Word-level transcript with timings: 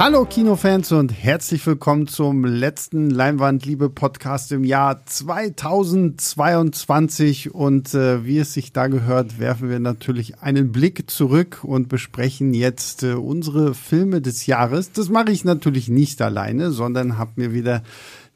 Hallo 0.00 0.24
Kinofans 0.24 0.90
und 0.92 1.12
herzlich 1.12 1.66
willkommen 1.66 2.06
zum 2.06 2.46
letzten 2.46 3.10
Leinwandliebe-Podcast 3.10 4.50
im 4.50 4.64
Jahr 4.64 5.04
2022. 5.04 7.54
Und 7.54 7.92
äh, 7.92 8.24
wie 8.24 8.38
es 8.38 8.54
sich 8.54 8.72
da 8.72 8.86
gehört, 8.86 9.38
werfen 9.38 9.68
wir 9.68 9.78
natürlich 9.78 10.38
einen 10.38 10.72
Blick 10.72 11.10
zurück 11.10 11.64
und 11.64 11.90
besprechen 11.90 12.54
jetzt 12.54 13.02
äh, 13.02 13.12
unsere 13.12 13.74
Filme 13.74 14.22
des 14.22 14.46
Jahres. 14.46 14.90
Das 14.92 15.10
mache 15.10 15.32
ich 15.32 15.44
natürlich 15.44 15.90
nicht 15.90 16.22
alleine, 16.22 16.70
sondern 16.70 17.18
habe 17.18 17.32
mir 17.36 17.52
wieder 17.52 17.82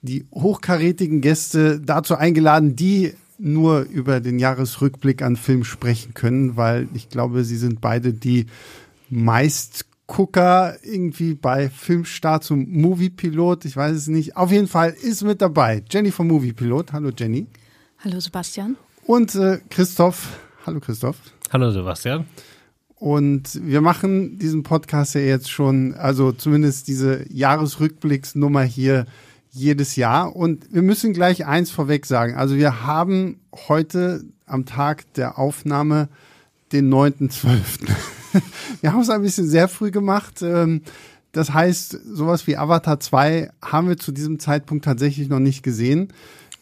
die 0.03 0.27
hochkarätigen 0.35 1.23
Gäste 1.23 1.81
dazu 1.81 2.15
eingeladen, 2.15 2.77
die 2.77 3.15
nur 3.39 3.85
über 3.85 4.21
den 4.21 4.39
Jahresrückblick 4.39 5.23
an 5.23 5.37
Film 5.37 5.65
sprechen 5.65 6.13
können, 6.13 6.59
weil 6.59 6.89
ich 6.93 7.09
glaube, 7.09 7.43
sie 7.43 7.57
sind 7.57 7.81
beide 7.81 8.13
die 8.13 8.49
meist 9.09 9.87
Gucker 10.07 10.77
irgendwie 10.83 11.35
bei 11.35 11.69
Filmstart 11.69 12.45
zum 12.45 12.71
Moviepilot. 12.71 13.65
Ich 13.65 13.77
weiß 13.77 13.97
es 13.97 14.07
nicht. 14.07 14.37
Auf 14.37 14.51
jeden 14.53 14.69
Fall 14.69 14.91
ist 14.91 15.23
mit 15.23 15.41
dabei 15.41 15.83
Jenny 15.91 16.11
vom 16.11 16.29
Moviepilot. 16.29 16.93
Hallo 16.93 17.11
Jenny. 17.17 17.47
Hallo 18.05 18.21
Sebastian. 18.21 18.77
Und 19.07 19.35
äh, 19.35 19.61
Christoph. 19.71 20.39
Hallo 20.67 20.81
Christoph. 20.81 21.17
Hallo 21.53 21.71
Sebastian. 21.71 22.27
Und 22.97 23.61
wir 23.63 23.81
machen 23.81 24.39
diesen 24.39 24.63
Podcast 24.63 25.15
ja 25.15 25.21
jetzt 25.21 25.51
schon, 25.51 25.95
also 25.95 26.33
zumindest 26.33 26.89
diese 26.89 27.27
Jahresrückblicksnummer 27.33 28.63
hier 28.63 29.07
jedes 29.51 29.97
Jahr. 29.97 30.35
Und 30.35 30.73
wir 30.73 30.83
müssen 30.83 31.13
gleich 31.13 31.47
eins 31.47 31.71
vorweg 31.71 32.07
sagen. 32.07 32.35
Also 32.35 32.57
wir 32.57 32.85
haben 32.85 33.41
heute 33.69 34.25
am 34.47 34.67
Tag 34.67 35.13
der 35.15 35.39
Aufnahme 35.39 36.09
den 36.73 36.93
9.12. 36.93 37.91
wir 38.81 38.93
haben 38.93 39.01
es 39.01 39.11
ein 39.11 39.23
bisschen 39.23 39.49
sehr 39.49 39.69
früh 39.69 39.91
gemacht. 39.91 40.43
Ähm, 40.43 40.83
das 41.33 41.53
heißt, 41.53 41.99
sowas 42.05 42.47
wie 42.47 42.57
Avatar 42.57 43.01
2 43.01 43.51
haben 43.63 43.89
wir 43.89 43.97
zu 43.97 44.13
diesem 44.13 44.39
Zeitpunkt 44.39 44.85
tatsächlich 44.85 45.29
noch 45.29 45.41
nicht 45.41 45.63
gesehen. 45.63 46.13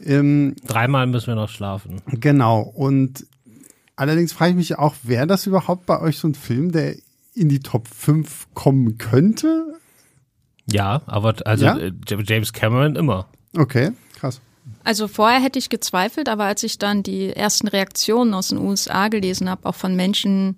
Ähm, 0.05 0.57
Dreimal 0.67 1.07
müssen 1.07 1.29
wir 1.29 1.35
noch 1.35 1.51
schlafen. 1.51 2.01
Genau. 2.07 2.61
Und 2.63 3.27
allerdings 3.97 4.33
frage 4.33 4.53
ich 4.53 4.57
mich 4.57 4.79
auch, 4.79 4.95
wäre 5.03 5.27
das 5.27 5.47
überhaupt 5.47 5.87
bei 5.87 6.01
euch 6.01 6.19
so 6.19 6.29
ein 6.29 6.35
Film, 6.35 6.73
der 6.73 6.97
in 7.35 7.49
die 7.49 7.61
Top 7.61 7.89
5 7.89 8.49
kommen 8.55 8.99
könnte? 8.99 9.75
Ja, 10.71 11.03
aber 11.07 11.35
also 11.45 11.65
ja? 11.65 11.79
James 12.07 12.53
Cameron 12.53 12.97
immer. 12.97 13.29
Okay, 13.57 13.93
krass. 14.19 14.41
Also 14.85 15.09
vorher 15.09 15.41
hätte 15.41 15.59
ich 15.59 15.69
gezweifelt, 15.69 16.29
aber 16.29 16.45
als 16.45 16.63
ich 16.63 16.79
dann 16.79 17.03
die 17.03 17.31
ersten 17.31 17.69
Reaktionen 17.69 18.35
aus 18.35 18.49
den 18.49 18.59
USA 18.59 19.09
gelesen 19.09 19.51
habe, 19.51 19.69
auch 19.69 19.75
von 19.75 19.95
Menschen, 19.95 20.57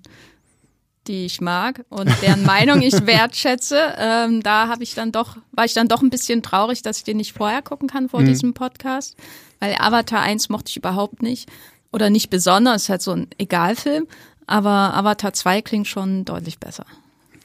die 1.07 1.27
ich 1.27 1.41
mag 1.41 1.85
und 1.89 2.11
deren 2.23 2.45
Meinung 2.45 2.83
ich 2.83 2.95
wertschätze, 3.07 3.95
ähm, 3.99 4.43
da 4.43 4.69
habe 4.69 4.83
ich 4.83 4.95
dann 4.95 5.13
doch, 5.13 5.37
war 5.53 5.65
ich 5.65 5.75
dann 5.75 5.89
doch 5.89 6.03
ein 6.03 6.11
bisschen 6.11 6.43
traurig, 6.43 6.83
dass 6.83 6.99
ich 6.99 7.05
den 7.05 7.19
nicht 7.19 7.33
vorher 7.33 7.63
gucken 7.63 7.89
kann 7.89 8.09
vor 8.09 8.21
mhm. 8.21 8.27
diesem 8.27 8.55
Podcast, 8.55 9.17
weil 9.61 9.75
Avatar 9.79 10.21
1 10.21 10.49
mochte 10.49 10.71
ich 10.71 10.77
überhaupt 10.77 11.23
nicht 11.23 11.49
oder 11.93 12.11
nicht 12.11 12.31
besonders, 12.31 12.83
ist 12.83 12.89
halt 12.89 13.03
so 13.03 13.13
ein 13.13 13.29
Egalfilm, 13.39 14.07
aber 14.47 14.95
Avatar 14.95 15.33
2 15.33 15.63
klingt 15.63 15.89
schon 15.89 16.25
deutlich 16.25 16.59
besser. 16.59 16.87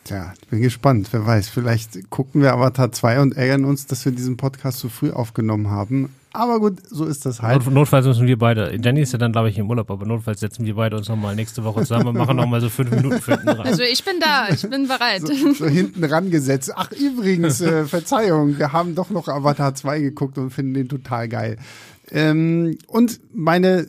Tja, 0.03 0.33
ich 0.41 0.47
bin 0.47 0.61
gespannt. 0.61 1.09
Wer 1.11 1.25
weiß, 1.25 1.49
vielleicht 1.49 2.09
gucken 2.09 2.41
wir 2.41 2.53
Avatar 2.53 2.91
2 2.91 3.21
und 3.21 3.37
ärgern 3.37 3.65
uns, 3.65 3.85
dass 3.85 4.05
wir 4.05 4.11
diesen 4.11 4.37
Podcast 4.37 4.79
so 4.79 4.89
früh 4.89 5.11
aufgenommen 5.11 5.69
haben. 5.69 6.09
Aber 6.31 6.59
gut, 6.59 6.77
so 6.87 7.05
ist 7.05 7.25
das 7.25 7.41
halt. 7.41 7.65
Not, 7.65 7.73
notfalls 7.73 8.05
müssen 8.05 8.27
wir 8.27 8.37
beide, 8.37 8.79
Danny 8.79 9.01
ist 9.01 9.13
ja 9.13 9.17
dann, 9.17 9.31
glaube 9.31 9.49
ich, 9.49 9.57
im 9.57 9.67
Urlaub, 9.67 9.89
aber 9.89 10.05
notfalls 10.05 10.39
setzen 10.39 10.65
wir 10.65 10.75
beide 10.75 10.95
uns 10.95 11.09
nochmal 11.09 11.35
nächste 11.35 11.63
Woche 11.63 11.81
zusammen 11.81 12.07
und 12.07 12.17
machen 12.17 12.37
nochmal 12.37 12.61
so 12.61 12.69
fünf 12.69 12.91
Minuten 12.91 13.19
für 13.19 13.31
hinten 13.31 13.49
ran. 13.49 13.65
Also 13.65 13.81
ich 13.81 14.03
bin 14.03 14.19
da, 14.19 14.47
ich 14.49 14.61
bin 14.69 14.87
bereit. 14.87 15.21
So, 15.21 15.53
so 15.53 15.65
hinten 15.65 16.03
rangesetzt. 16.03 16.71
Ach, 16.75 16.91
übrigens, 16.91 17.61
äh, 17.61 17.85
Verzeihung, 17.85 18.59
wir 18.59 18.73
haben 18.73 18.93
doch 18.93 19.09
noch 19.09 19.27
Avatar 19.27 19.73
2 19.73 19.99
geguckt 20.01 20.37
und 20.37 20.51
finden 20.51 20.75
den 20.75 20.87
total 20.87 21.27
geil. 21.27 21.57
Ähm, 22.11 22.77
und 22.87 23.19
meine 23.33 23.87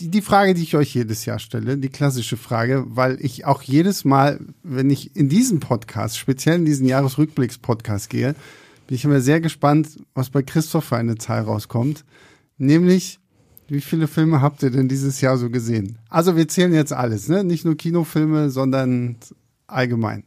die, 0.00 0.08
die 0.08 0.22
Frage, 0.22 0.54
die 0.54 0.62
ich 0.62 0.76
euch 0.76 0.94
jedes 0.94 1.24
Jahr 1.24 1.40
stelle, 1.40 1.76
die 1.76 1.88
klassische 1.88 2.36
Frage, 2.36 2.84
weil 2.86 3.18
ich 3.20 3.44
auch 3.46 3.62
jedes 3.62 4.04
Mal, 4.04 4.38
wenn 4.62 4.90
ich 4.90 5.16
in 5.16 5.28
diesen 5.28 5.58
Podcast, 5.58 6.18
speziell 6.18 6.56
in 6.56 6.64
diesen 6.64 6.86
Jahresrückblicks-Podcast 6.86 8.08
gehe, 8.08 8.34
bin 8.86 8.96
ich 8.96 9.04
immer 9.04 9.20
sehr 9.20 9.40
gespannt, 9.40 9.98
was 10.14 10.30
bei 10.30 10.42
Christoph 10.42 10.84
für 10.84 10.96
eine 10.96 11.16
Zahl 11.16 11.42
rauskommt. 11.42 12.04
Nämlich, 12.58 13.18
wie 13.66 13.80
viele 13.80 14.06
Filme 14.06 14.40
habt 14.40 14.62
ihr 14.62 14.70
denn 14.70 14.88
dieses 14.88 15.20
Jahr 15.20 15.36
so 15.36 15.50
gesehen? 15.50 15.98
Also 16.08 16.36
wir 16.36 16.46
zählen 16.46 16.74
jetzt 16.74 16.92
alles, 16.92 17.28
ne? 17.28 17.42
Nicht 17.42 17.64
nur 17.64 17.76
Kinofilme, 17.76 18.50
sondern 18.50 19.16
allgemein. 19.66 20.22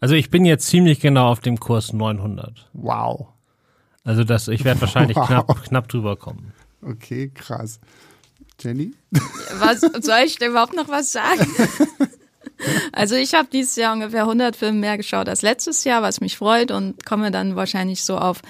Also 0.00 0.14
ich 0.14 0.30
bin 0.30 0.44
jetzt 0.44 0.66
ziemlich 0.66 1.00
genau 1.00 1.28
auf 1.28 1.40
dem 1.40 1.58
Kurs 1.58 1.94
900. 1.94 2.68
Wow. 2.74 3.28
Also 4.04 4.22
das, 4.22 4.48
ich 4.48 4.64
werde 4.64 4.82
wahrscheinlich 4.82 5.16
wow. 5.16 5.26
knapp, 5.26 5.64
knapp 5.64 5.88
drüber 5.88 6.16
kommen. 6.16 6.52
Okay, 6.82 7.30
krass. 7.32 7.80
Jenny? 8.60 8.92
Was, 9.58 9.80
soll 9.80 10.20
ich 10.24 10.36
denn 10.36 10.50
überhaupt 10.50 10.74
noch 10.74 10.88
was 10.88 11.12
sagen? 11.12 11.46
Also 12.92 13.14
ich 13.14 13.34
habe 13.34 13.48
dieses 13.52 13.76
Jahr 13.76 13.92
ungefähr 13.92 14.22
100 14.22 14.56
Filme 14.56 14.78
mehr 14.78 14.96
geschaut 14.96 15.28
als 15.28 15.42
letztes 15.42 15.84
Jahr, 15.84 16.02
was 16.02 16.20
mich 16.20 16.38
freut 16.38 16.70
und 16.70 17.04
komme 17.04 17.30
dann 17.30 17.54
wahrscheinlich 17.54 18.02
so 18.02 18.16
auf 18.16 18.40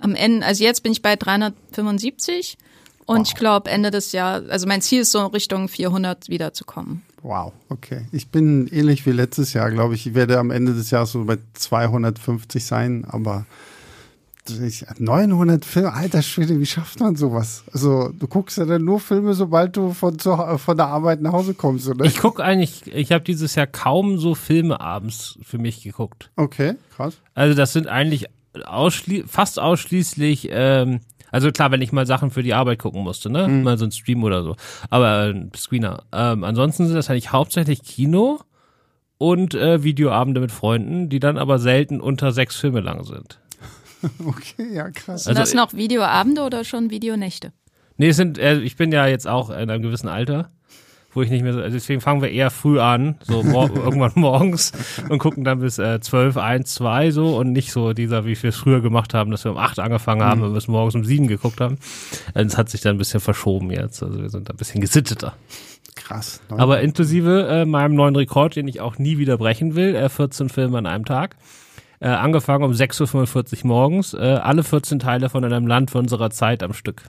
am 0.00 0.14
Ende, 0.14 0.46
also 0.46 0.62
jetzt 0.62 0.82
bin 0.82 0.92
ich 0.92 1.02
bei 1.02 1.16
375 1.16 2.56
und 3.06 3.18
wow. 3.18 3.26
ich 3.26 3.34
glaube 3.34 3.70
Ende 3.70 3.90
des 3.90 4.12
Jahres, 4.12 4.48
also 4.48 4.66
mein 4.66 4.82
Ziel 4.82 5.02
ist 5.02 5.12
so 5.12 5.26
Richtung 5.26 5.68
400 5.68 6.28
wiederzukommen. 6.28 7.02
Wow, 7.22 7.52
okay. 7.68 8.06
Ich 8.12 8.28
bin 8.28 8.68
ähnlich 8.68 9.06
wie 9.06 9.10
letztes 9.10 9.52
Jahr, 9.52 9.70
glaube 9.70 9.94
ich. 9.94 10.06
Ich 10.06 10.14
werde 10.14 10.38
am 10.38 10.50
Ende 10.50 10.74
des 10.74 10.90
Jahres 10.90 11.12
so 11.12 11.24
bei 11.24 11.38
250 11.54 12.64
sein, 12.64 13.04
aber 13.08 13.44
900 14.98 15.64
Filme, 15.64 15.92
alter 15.92 16.22
Schwede, 16.22 16.58
wie 16.58 16.66
schafft 16.66 17.00
man 17.00 17.16
sowas? 17.16 17.64
Also, 17.72 18.10
du 18.10 18.26
guckst 18.26 18.58
ja 18.58 18.64
dann 18.64 18.84
nur 18.84 19.00
Filme, 19.00 19.34
sobald 19.34 19.76
du 19.76 19.92
von, 19.92 20.18
zu, 20.18 20.36
von 20.58 20.76
der 20.76 20.86
Arbeit 20.86 21.20
nach 21.22 21.32
Hause 21.32 21.54
kommst, 21.54 21.88
oder? 21.88 22.04
Ich 22.04 22.18
gucke 22.18 22.42
eigentlich, 22.42 22.86
ich 22.86 23.12
habe 23.12 23.24
dieses 23.24 23.54
Jahr 23.54 23.66
kaum 23.66 24.18
so 24.18 24.34
Filme 24.34 24.80
abends 24.80 25.38
für 25.42 25.58
mich 25.58 25.82
geguckt. 25.82 26.30
Okay, 26.36 26.74
krass. 26.96 27.18
Also, 27.34 27.54
das 27.54 27.72
sind 27.72 27.86
eigentlich 27.86 28.26
ausschli 28.66 29.24
fast 29.26 29.58
ausschließlich, 29.58 30.48
ähm, 30.50 31.00
also 31.30 31.50
klar, 31.52 31.70
wenn 31.70 31.82
ich 31.82 31.92
mal 31.92 32.06
Sachen 32.06 32.30
für 32.30 32.42
die 32.42 32.54
Arbeit 32.54 32.78
gucken 32.78 33.02
musste, 33.02 33.30
ne? 33.30 33.48
Mhm. 33.48 33.62
Mal 33.62 33.78
so 33.78 33.84
ein 33.84 33.92
Stream 33.92 34.24
oder 34.24 34.42
so. 34.42 34.56
Aber 34.90 35.28
äh, 35.28 35.48
Screener. 35.56 36.04
Ähm, 36.12 36.44
ansonsten 36.44 36.86
sind 36.86 36.96
das 36.96 37.10
eigentlich 37.10 37.32
hauptsächlich 37.32 37.82
Kino 37.82 38.40
und 39.18 39.54
äh, 39.54 39.82
Videoabende 39.82 40.40
mit 40.40 40.52
Freunden, 40.52 41.08
die 41.08 41.20
dann 41.20 41.36
aber 41.36 41.58
selten 41.58 42.00
unter 42.00 42.32
sechs 42.32 42.56
Filme 42.56 42.80
lang 42.80 43.04
sind. 43.04 43.40
Okay, 44.24 44.72
ja, 44.72 44.90
krass. 44.90 45.24
Sind 45.24 45.36
also, 45.36 45.42
das 45.42 45.54
noch 45.54 45.74
Videoabende 45.74 46.42
oder 46.42 46.64
schon 46.64 46.90
Videonächte? 46.90 47.52
Nee, 47.96 48.08
es 48.08 48.16
sind, 48.16 48.38
äh, 48.38 48.58
ich 48.60 48.76
bin 48.76 48.92
ja 48.92 49.06
jetzt 49.06 49.26
auch 49.26 49.50
in 49.50 49.70
einem 49.70 49.82
gewissen 49.82 50.08
Alter, 50.08 50.50
wo 51.12 51.22
ich 51.22 51.30
nicht 51.30 51.42
mehr 51.42 51.52
so, 51.52 51.60
also 51.60 51.72
deswegen 51.74 52.00
fangen 52.00 52.22
wir 52.22 52.30
eher 52.30 52.50
früh 52.50 52.78
an, 52.78 53.16
so 53.22 53.42
mor 53.42 53.70
irgendwann 53.74 54.12
morgens 54.14 54.72
und 55.08 55.18
gucken 55.18 55.42
dann 55.42 55.58
bis 55.58 55.78
äh, 55.78 56.00
12, 56.00 56.36
1, 56.36 56.74
2 56.74 57.10
so 57.10 57.36
und 57.36 57.52
nicht 57.52 57.72
so 57.72 57.92
dieser, 57.92 58.24
wie 58.24 58.40
wir 58.40 58.50
es 58.50 58.56
früher 58.56 58.80
gemacht 58.80 59.14
haben, 59.14 59.32
dass 59.32 59.44
wir 59.44 59.50
um 59.50 59.58
8 59.58 59.80
angefangen 59.80 60.22
haben 60.22 60.40
mhm. 60.40 60.46
und 60.46 60.54
bis 60.54 60.68
morgens 60.68 60.94
um 60.94 61.04
7 61.04 61.26
geguckt 61.26 61.60
haben. 61.60 61.78
Also 62.34 62.46
es 62.46 62.56
hat 62.56 62.70
sich 62.70 62.80
dann 62.82 62.94
ein 62.94 62.98
bisschen 62.98 63.20
verschoben 63.20 63.70
jetzt, 63.70 64.02
also 64.02 64.20
wir 64.20 64.30
sind 64.30 64.48
ein 64.48 64.56
bisschen 64.56 64.80
gesitteter. 64.80 65.34
Krass. 65.96 66.40
Aber 66.50 66.80
inklusive 66.80 67.48
äh, 67.48 67.64
meinem 67.64 67.96
neuen 67.96 68.14
Rekord, 68.14 68.54
den 68.54 68.68
ich 68.68 68.80
auch 68.80 68.98
nie 68.98 69.18
wieder 69.18 69.36
brechen 69.36 69.74
will, 69.74 69.96
äh, 69.96 70.08
14 70.08 70.48
Filme 70.48 70.78
an 70.78 70.86
einem 70.86 71.04
Tag. 71.04 71.34
Äh, 72.00 72.08
angefangen 72.08 72.64
um 72.64 72.72
6.45 72.72 73.62
Uhr 73.62 73.66
morgens, 73.66 74.14
äh, 74.14 74.18
alle 74.18 74.62
14 74.62 74.98
Teile 75.00 75.28
von 75.30 75.44
einem 75.44 75.66
Land 75.66 75.90
für 75.90 75.98
unserer 75.98 76.30
Zeit 76.30 76.62
am 76.62 76.72
Stück. 76.72 77.02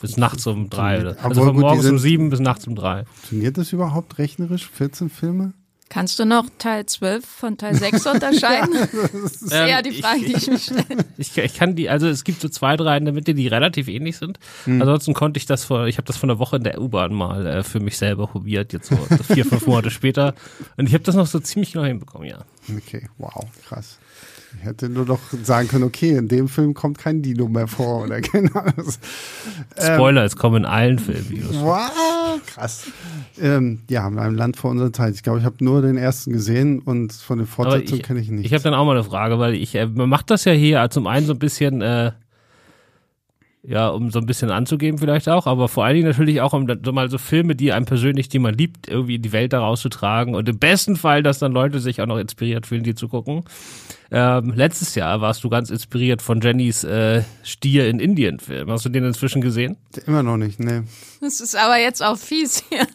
Bis 0.00 0.16
nachts 0.16 0.46
um 0.46 0.68
drei. 0.68 1.16
Also 1.16 1.44
von 1.44 1.58
morgens 1.58 1.86
um 1.88 1.98
sieben 1.98 2.30
bis 2.30 2.40
nachts 2.40 2.66
um 2.66 2.74
drei. 2.74 3.04
Funktioniert 3.04 3.56
das 3.56 3.72
überhaupt 3.72 4.18
rechnerisch? 4.18 4.68
14 4.68 5.08
Filme? 5.08 5.54
Kannst 5.92 6.18
du 6.18 6.24
noch 6.24 6.46
Teil 6.56 6.86
12 6.86 7.22
von 7.22 7.58
Teil 7.58 7.74
6 7.74 8.06
unterscheiden? 8.06 8.72
ja, 8.74 9.08
das 9.12 9.42
ist 9.42 9.52
eher 9.52 9.82
die 9.82 10.00
Frage, 10.00 10.20
ich, 10.20 10.26
die 10.26 10.36
ich 10.38 10.46
mir 10.46 10.58
stelle. 10.58 10.84
Ich, 11.18 11.36
ich, 11.36 11.54
kann 11.54 11.76
die, 11.76 11.90
also 11.90 12.08
es 12.08 12.24
gibt 12.24 12.40
so 12.40 12.48
zwei, 12.48 12.78
drei 12.78 12.96
in 12.96 13.04
der 13.04 13.12
Mitte, 13.12 13.34
die 13.34 13.46
relativ 13.46 13.88
ähnlich 13.88 14.16
sind. 14.16 14.38
Hm. 14.64 14.80
Ansonsten 14.80 15.12
konnte 15.12 15.36
ich 15.36 15.44
das 15.44 15.66
vor, 15.66 15.86
ich 15.88 15.98
habe 15.98 16.06
das 16.06 16.16
von 16.16 16.30
der 16.30 16.38
Woche 16.38 16.56
in 16.56 16.64
der 16.64 16.80
U-Bahn 16.80 17.12
mal 17.12 17.46
äh, 17.46 17.62
für 17.62 17.78
mich 17.78 17.98
selber 17.98 18.26
probiert, 18.26 18.72
jetzt 18.72 18.88
so 18.88 18.96
vier, 19.34 19.44
fünf 19.44 19.66
Monate 19.66 19.90
später. 19.90 20.34
Und 20.78 20.86
ich 20.86 20.94
habe 20.94 21.04
das 21.04 21.14
noch 21.14 21.26
so 21.26 21.38
ziemlich 21.40 21.72
genau 21.72 21.84
hinbekommen, 21.84 22.26
ja. 22.26 22.38
Okay, 22.74 23.10
wow, 23.18 23.44
krass. 23.68 23.98
Ich 24.58 24.64
hätte 24.64 24.88
nur 24.88 25.06
noch 25.06 25.20
sagen 25.42 25.68
können, 25.68 25.84
okay, 25.84 26.16
in 26.16 26.28
dem 26.28 26.48
Film 26.48 26.74
kommt 26.74 26.98
kein 26.98 27.22
Dino 27.22 27.48
mehr 27.48 27.68
vor 27.68 28.04
oder 28.04 28.20
genau. 28.20 28.64
Spoiler, 29.78 30.20
ähm, 30.20 30.26
es 30.26 30.36
kommen 30.36 30.56
in 30.58 30.64
allen 30.64 30.98
Filmen 30.98 31.48
Wow, 31.60 32.40
krass. 32.46 32.86
Ähm, 33.40 33.80
ja, 33.88 34.06
in 34.06 34.18
einem 34.18 34.36
Land 34.36 34.56
vor 34.56 34.70
unserer 34.70 34.92
Zeit. 34.92 35.14
Ich 35.14 35.22
glaube, 35.22 35.38
ich 35.38 35.44
habe 35.44 35.62
nur 35.64 35.82
den 35.82 35.96
ersten 35.96 36.32
gesehen 36.32 36.80
und 36.80 37.12
von 37.12 37.38
der 37.38 37.46
Fortsetzung 37.46 38.00
kenne 38.00 38.20
ich 38.20 38.30
nicht. 38.30 38.46
Ich 38.46 38.52
habe 38.52 38.62
dann 38.62 38.74
auch 38.74 38.84
mal 38.84 38.92
eine 38.92 39.04
Frage, 39.04 39.38
weil 39.38 39.54
ich, 39.54 39.74
äh, 39.74 39.86
man 39.86 40.08
macht 40.08 40.30
das 40.30 40.44
ja 40.44 40.52
hier 40.52 40.88
zum 40.90 41.06
einen 41.06 41.26
so 41.26 41.32
ein 41.32 41.38
bisschen, 41.38 41.80
äh, 41.82 42.12
ja, 43.64 43.88
um 43.88 44.10
so 44.10 44.18
ein 44.18 44.26
bisschen 44.26 44.50
anzugeben 44.50 44.98
vielleicht 44.98 45.28
auch, 45.28 45.46
aber 45.46 45.68
vor 45.68 45.84
allen 45.84 45.94
Dingen 45.94 46.08
natürlich 46.08 46.40
auch 46.40 46.52
um 46.52 46.66
so 46.84 46.92
mal 46.92 47.08
so 47.08 47.18
Filme, 47.18 47.54
die 47.54 47.72
einem 47.72 47.86
persönlich, 47.86 48.28
die 48.28 48.40
man 48.40 48.54
liebt, 48.54 48.88
irgendwie 48.88 49.16
in 49.16 49.22
die 49.22 49.32
Welt 49.32 49.52
da 49.52 49.60
rauszutragen 49.60 50.34
und 50.34 50.48
im 50.48 50.58
besten 50.58 50.96
Fall, 50.96 51.22
dass 51.22 51.38
dann 51.38 51.52
Leute 51.52 51.78
sich 51.78 52.00
auch 52.00 52.06
noch 52.06 52.18
inspiriert 52.18 52.66
fühlen, 52.66 52.82
die 52.82 52.94
zu 52.94 53.08
gucken. 53.08 53.44
Ähm, 54.14 54.52
letztes 54.54 54.94
Jahr 54.94 55.22
warst 55.22 55.42
du 55.42 55.48
ganz 55.48 55.70
inspiriert 55.70 56.20
von 56.20 56.42
Jennys 56.42 56.84
äh, 56.84 57.22
Stier 57.42 57.88
in 57.88 57.98
Indien 57.98 58.40
Film. 58.40 58.70
Hast 58.70 58.84
du 58.84 58.90
den 58.90 59.04
inzwischen 59.04 59.40
gesehen? 59.40 59.78
Immer 60.06 60.22
noch 60.22 60.36
nicht, 60.36 60.60
ne. 60.60 60.84
Das 61.22 61.40
ist 61.40 61.56
aber 61.56 61.78
jetzt 61.78 62.02
auch 62.02 62.18
fies 62.18 62.62
hier. 62.68 62.86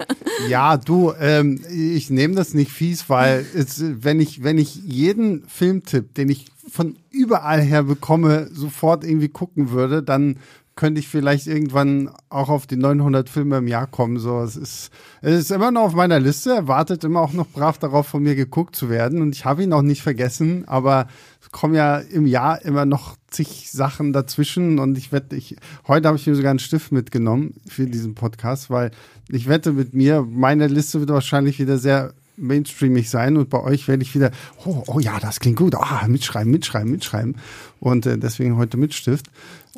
Ja, 0.47 0.77
du, 0.77 1.13
ähm, 1.19 1.59
ich 1.71 2.11
nehme 2.11 2.35
das 2.35 2.53
nicht 2.53 2.71
fies, 2.71 3.09
weil 3.09 3.43
es, 3.55 3.81
wenn 3.83 4.19
ich 4.19 4.43
wenn 4.43 4.59
ich 4.59 4.75
jeden 4.75 5.47
Filmtipp, 5.47 6.13
den 6.13 6.29
ich 6.29 6.45
von 6.69 6.97
überall 7.09 7.61
her 7.61 7.81
bekomme, 7.81 8.47
sofort 8.53 9.03
irgendwie 9.03 9.29
gucken 9.29 9.71
würde, 9.71 10.03
dann 10.03 10.37
könnte 10.77 10.99
ich 10.99 11.09
vielleicht 11.09 11.47
irgendwann 11.47 12.09
auch 12.29 12.47
auf 12.47 12.67
die 12.67 12.77
900 12.77 13.27
Filme 13.27 13.57
im 13.57 13.67
Jahr 13.67 13.87
kommen. 13.87 14.19
So, 14.19 14.39
es 14.41 14.55
ist, 14.55 14.91
es 15.21 15.39
ist 15.39 15.51
immer 15.51 15.71
noch 15.71 15.81
auf 15.81 15.93
meiner 15.93 16.19
Liste. 16.19 16.51
Er 16.51 16.67
wartet 16.69 17.03
immer 17.03 17.19
auch 17.19 17.33
noch 17.33 17.47
brav 17.47 17.77
darauf, 17.79 18.07
von 18.07 18.23
mir 18.23 18.35
geguckt 18.35 18.75
zu 18.75 18.89
werden. 18.89 19.21
Und 19.21 19.35
ich 19.35 19.43
habe 19.43 19.63
ihn 19.63 19.73
auch 19.73 19.81
nicht 19.81 20.03
vergessen, 20.03 20.63
aber 20.67 21.07
es 21.41 21.51
kommen 21.51 21.73
ja 21.73 21.97
im 21.97 22.27
Jahr 22.27 22.63
immer 22.63 22.85
noch 22.85 23.17
zig 23.29 23.69
Sachen 23.71 24.13
dazwischen. 24.13 24.79
Und 24.79 24.97
ich 24.97 25.11
wette, 25.11 25.35
ich, 25.35 25.57
heute 25.87 26.07
habe 26.07 26.17
ich 26.17 26.27
mir 26.27 26.35
sogar 26.35 26.51
einen 26.51 26.59
Stift 26.59 26.91
mitgenommen 26.91 27.55
für 27.67 27.87
diesen 27.87 28.15
Podcast, 28.15 28.69
weil 28.69 28.91
ich 29.29 29.49
wette 29.49 29.73
mit 29.73 29.93
mir, 29.93 30.25
meine 30.29 30.67
Liste 30.67 30.99
wird 30.99 31.09
wahrscheinlich 31.09 31.59
wieder 31.59 31.79
sehr 31.79 32.13
mainstreamig 32.37 33.09
sein 33.09 33.35
und 33.35 33.49
bei 33.49 33.59
euch 33.59 33.87
werde 33.87 34.03
ich 34.03 34.13
wieder, 34.13 34.31
oh, 34.63 34.83
oh 34.85 34.99
ja, 34.99 35.19
das 35.19 35.39
klingt 35.39 35.57
gut, 35.57 35.75
ah, 35.75 36.05
mitschreiben, 36.07 36.51
mitschreiben, 36.51 36.91
mitschreiben 36.91 37.35
und 37.79 38.05
äh, 38.05 38.17
deswegen 38.17 38.57
heute 38.57 38.77
mit 38.77 38.93
Stift. 38.93 39.25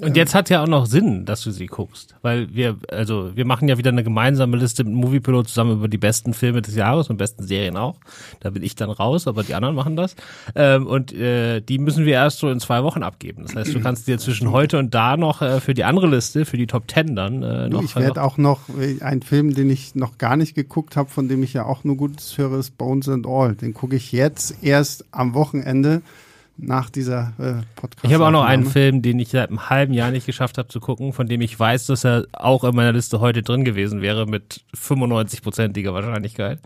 Und 0.01 0.16
jetzt 0.16 0.34
hat 0.36 0.50
ja 0.50 0.63
auch 0.63 0.68
noch 0.68 0.86
Sinn, 0.86 1.25
dass 1.25 1.42
du 1.42 1.51
sie 1.51 1.66
guckst, 1.66 2.16
weil 2.22 2.54
wir, 2.54 2.78
also 2.90 3.31
wir 3.36 3.46
machen 3.46 3.68
ja 3.68 3.78
wieder 3.78 3.90
eine 3.90 4.04
gemeinsame 4.04 4.57
Liste 4.57 4.84
mit 4.84 4.94
Moviepilot 4.94 5.48
zusammen 5.48 5.74
über 5.74 5.88
die 5.88 5.98
besten 5.98 6.34
Filme 6.34 6.62
des 6.62 6.75
Jahres 6.75 7.10
und 7.10 7.18
besten 7.18 7.46
Serien 7.46 7.75
auch. 7.78 7.98
Da 8.40 8.50
bin 8.50 8.63
ich 8.63 8.75
dann 8.75 8.90
raus, 8.90 9.28
aber 9.28 9.44
die 9.44 9.56
anderen 9.56 9.75
machen 9.75 9.96
das. 9.96 10.16
Ähm, 10.56 10.88
und 10.88 11.13
äh, 11.13 11.62
die 11.62 11.80
müssen 11.80 12.06
wir 12.06 12.13
erst 12.13 12.40
so 12.40 12.50
in 12.50 12.60
zwei 12.60 12.84
Wochen 12.84 13.04
abgeben. 13.04 13.44
Das 13.44 13.56
heißt, 13.56 13.74
du 13.74 13.81
kannst 13.81 14.07
dir 14.07 14.18
zwischen 14.18 14.51
heute 14.51 14.78
und 14.78 14.94
da 14.94 15.18
noch 15.18 15.42
äh, 15.42 15.60
für 15.60 15.74
die 15.74 15.84
andere 15.84 16.07
Liste, 16.07 16.45
für 16.45 16.57
die 16.57 16.68
Top 16.68 16.88
Ten 16.88 17.16
dann 17.16 17.44
äh, 17.44 17.69
noch. 17.69 17.84
Ich 17.84 17.95
werde 17.95 18.24
auch 18.24 18.38
noch 18.38 18.62
äh, 18.80 19.02
einen 19.02 19.22
Film, 19.22 19.54
den 19.54 19.69
ich 19.69 19.95
noch 19.95 20.18
gar 20.18 20.38
nicht 20.38 20.56
geguckt 20.56 20.95
habe, 20.95 21.10
von 21.10 21.28
dem 21.28 21.44
ich 21.44 21.54
ja 21.54 21.66
auch 21.66 21.84
nur 21.84 21.98
Gutes 21.98 22.38
höre, 22.38 22.60
ist 22.60 22.78
Bones 22.78 23.10
and 23.10 23.28
All. 23.28 23.56
Den 23.56 23.74
gucke 23.74 23.95
ich 23.95 24.12
jetzt 24.12 24.63
erst 24.63 25.06
am 25.12 25.34
Wochenende 25.34 26.02
nach 26.62 26.90
dieser 26.90 27.34
äh, 27.38 27.64
Podcast. 27.76 28.04
Ich 28.04 28.14
habe 28.14 28.26
auch 28.26 28.32
noch 28.32 28.44
einen 28.44 28.66
Film, 28.66 29.02
den 29.02 29.20
ich 29.20 29.30
seit 29.30 29.50
einem 29.50 29.70
halben 29.70 29.94
Jahr 29.94 30.12
nicht 30.12 30.26
geschafft 30.26 30.58
habe 30.58 30.68
zu 30.68 30.80
gucken, 30.80 31.14
von 31.14 31.28
dem 31.28 31.42
ich 31.42 31.60
weiß, 31.60 31.88
dass 31.88 32.06
er 32.06 32.26
auch 32.34 32.64
in 32.64 32.76
meiner 32.76 32.94
Liste 32.94 33.20
heute 33.20 33.42
drin 33.42 33.66
gewesen 33.66 34.02
wäre 34.02 34.26
mit 34.26 34.62
95-prozentiger 34.76 35.94
Wahrscheinlichkeit. 35.94 36.60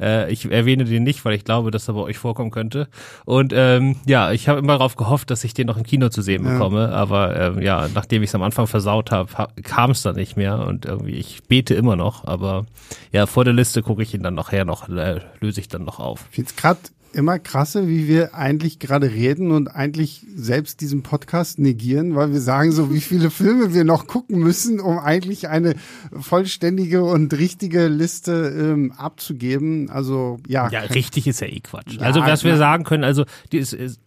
Äh, 0.00 0.32
ich 0.32 0.50
erwähne 0.50 0.84
den 0.84 1.02
nicht, 1.02 1.24
weil 1.24 1.34
ich 1.34 1.44
glaube, 1.44 1.70
dass 1.70 1.88
er 1.88 1.94
bei 1.94 2.00
euch 2.00 2.18
vorkommen 2.18 2.50
könnte. 2.50 2.88
Und 3.24 3.52
ähm, 3.54 3.96
ja, 4.06 4.32
ich 4.32 4.48
habe 4.48 4.60
immer 4.60 4.74
darauf 4.74 4.96
gehofft, 4.96 5.30
dass 5.30 5.44
ich 5.44 5.54
den 5.54 5.66
noch 5.66 5.76
im 5.76 5.84
Kino 5.84 6.08
zu 6.08 6.22
sehen 6.22 6.44
bekomme. 6.44 6.82
Ja. 6.82 6.90
Aber 6.90 7.36
ähm, 7.36 7.62
ja, 7.62 7.88
nachdem 7.94 8.22
ich 8.22 8.30
es 8.30 8.34
am 8.34 8.42
Anfang 8.42 8.66
versaut 8.66 9.10
habe, 9.10 9.30
kam 9.62 9.90
es 9.90 10.02
dann 10.02 10.16
nicht 10.16 10.36
mehr. 10.36 10.66
Und 10.66 10.84
irgendwie, 10.84 11.14
ich 11.14 11.42
bete 11.44 11.74
immer 11.74 11.96
noch. 11.96 12.24
Aber 12.26 12.66
ja, 13.12 13.26
vor 13.26 13.44
der 13.44 13.54
Liste 13.54 13.82
gucke 13.82 14.02
ich 14.02 14.14
ihn 14.14 14.22
dann 14.22 14.34
nachher 14.34 14.64
noch, 14.64 14.88
äh, 14.88 15.20
löse 15.40 15.60
ich 15.60 15.68
dann 15.68 15.84
noch 15.84 16.00
auf. 16.00 16.26
Ich 16.30 16.36
finde 16.36 16.50
es 16.50 16.56
gerade 16.56 16.80
immer 17.14 17.38
krasser, 17.38 17.88
wie 17.88 18.08
wir 18.08 18.34
eigentlich 18.34 18.78
gerade 18.78 19.10
reden 19.10 19.50
und 19.50 19.68
eigentlich 19.68 20.26
selbst 20.34 20.80
diesen 20.80 21.02
Podcast 21.02 21.58
negieren, 21.58 22.14
weil 22.14 22.32
wir 22.32 22.40
sagen 22.40 22.72
so, 22.72 22.92
wie 22.92 23.00
viele 23.00 23.30
Filme 23.30 23.74
wir 23.74 23.84
noch 23.84 24.06
gucken 24.06 24.40
müssen, 24.40 24.80
um 24.80 24.98
eigentlich 24.98 25.48
eine 25.48 25.74
vollständige 26.12 27.04
und 27.04 27.32
richtige 27.32 27.88
Liste 27.88 28.54
ähm, 28.56 28.92
abzugeben. 28.92 29.90
Also 29.90 30.38
ja. 30.46 30.68
Ja, 30.70 30.80
richtig 30.80 31.26
ist 31.26 31.40
ja 31.40 31.46
eh 31.46 31.60
Quatsch. 31.60 31.94
Ja, 31.94 32.02
also 32.02 32.20
was 32.20 32.44
wir 32.44 32.56
sagen 32.56 32.84
können, 32.84 33.04
also 33.04 33.24
die, 33.52 33.64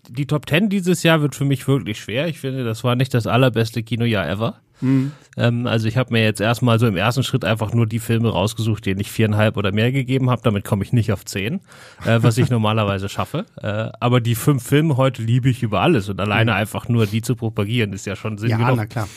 die 0.10 0.26
Top 0.26 0.46
Ten 0.46 0.70
dieses 0.70 1.04
Jahr 1.04 1.22
wird 1.22 1.36
für 1.36 1.46
mich 1.46 1.68
wirklich 1.68 2.00
schwer. 2.00 2.28
Ich 2.28 2.40
finde, 2.40 2.64
das 2.64 2.84
war 2.84 2.96
nicht 2.96 3.14
das 3.14 3.28
allerbeste 3.28 3.84
Kinojahr 3.84 4.28
ever. 4.28 4.60
Mhm. 4.82 5.12
Ähm, 5.38 5.68
also 5.68 5.88
ich 5.88 5.98
habe 5.98 6.14
mir 6.14 6.24
jetzt 6.24 6.42
erstmal 6.42 6.80
so 6.80 6.88
im 6.88 6.96
ersten 6.96 7.24
Schritt 7.24 7.46
einfach 7.46 7.74
nur 7.74 7.86
die 7.86 8.00
Filme 8.00 8.30
rausgesucht, 8.30 8.86
denen 8.86 9.00
ich 9.00 9.12
viereinhalb 9.12 9.58
oder 9.58 9.72
mehr 9.72 9.92
gegeben 9.92 10.30
habe. 10.30 10.42
Damit 10.44 10.66
komme 10.66 10.84
ich 10.84 10.94
nicht 10.94 11.12
auf 11.12 11.26
zehn, 11.26 11.62
äh, 12.06 12.20
was 12.22 12.38
ich 12.38 12.50
normalerweise 12.52 13.10
schaffe. 13.10 13.46
Äh, 13.62 13.90
aber 14.00 14.22
die 14.22 14.36
fünf 14.36 14.64
Filme 14.64 14.98
heute 14.98 15.22
liebe 15.22 15.50
ich 15.50 15.64
über 15.64 15.82
alles 15.82 16.10
und 16.10 16.20
alleine 16.20 16.52
mhm. 16.52 16.58
einfach 16.58 16.88
nur 16.88 17.06
die 17.06 17.22
zu 17.22 17.36
propagieren 17.36 17.94
ist 17.94 18.06
ja 18.06 18.16
schon 18.16 18.38
Sinn 18.38 18.50
ja, 18.50 18.58
genug. 18.58 18.78
na 18.78 18.86
klar. 18.86 19.08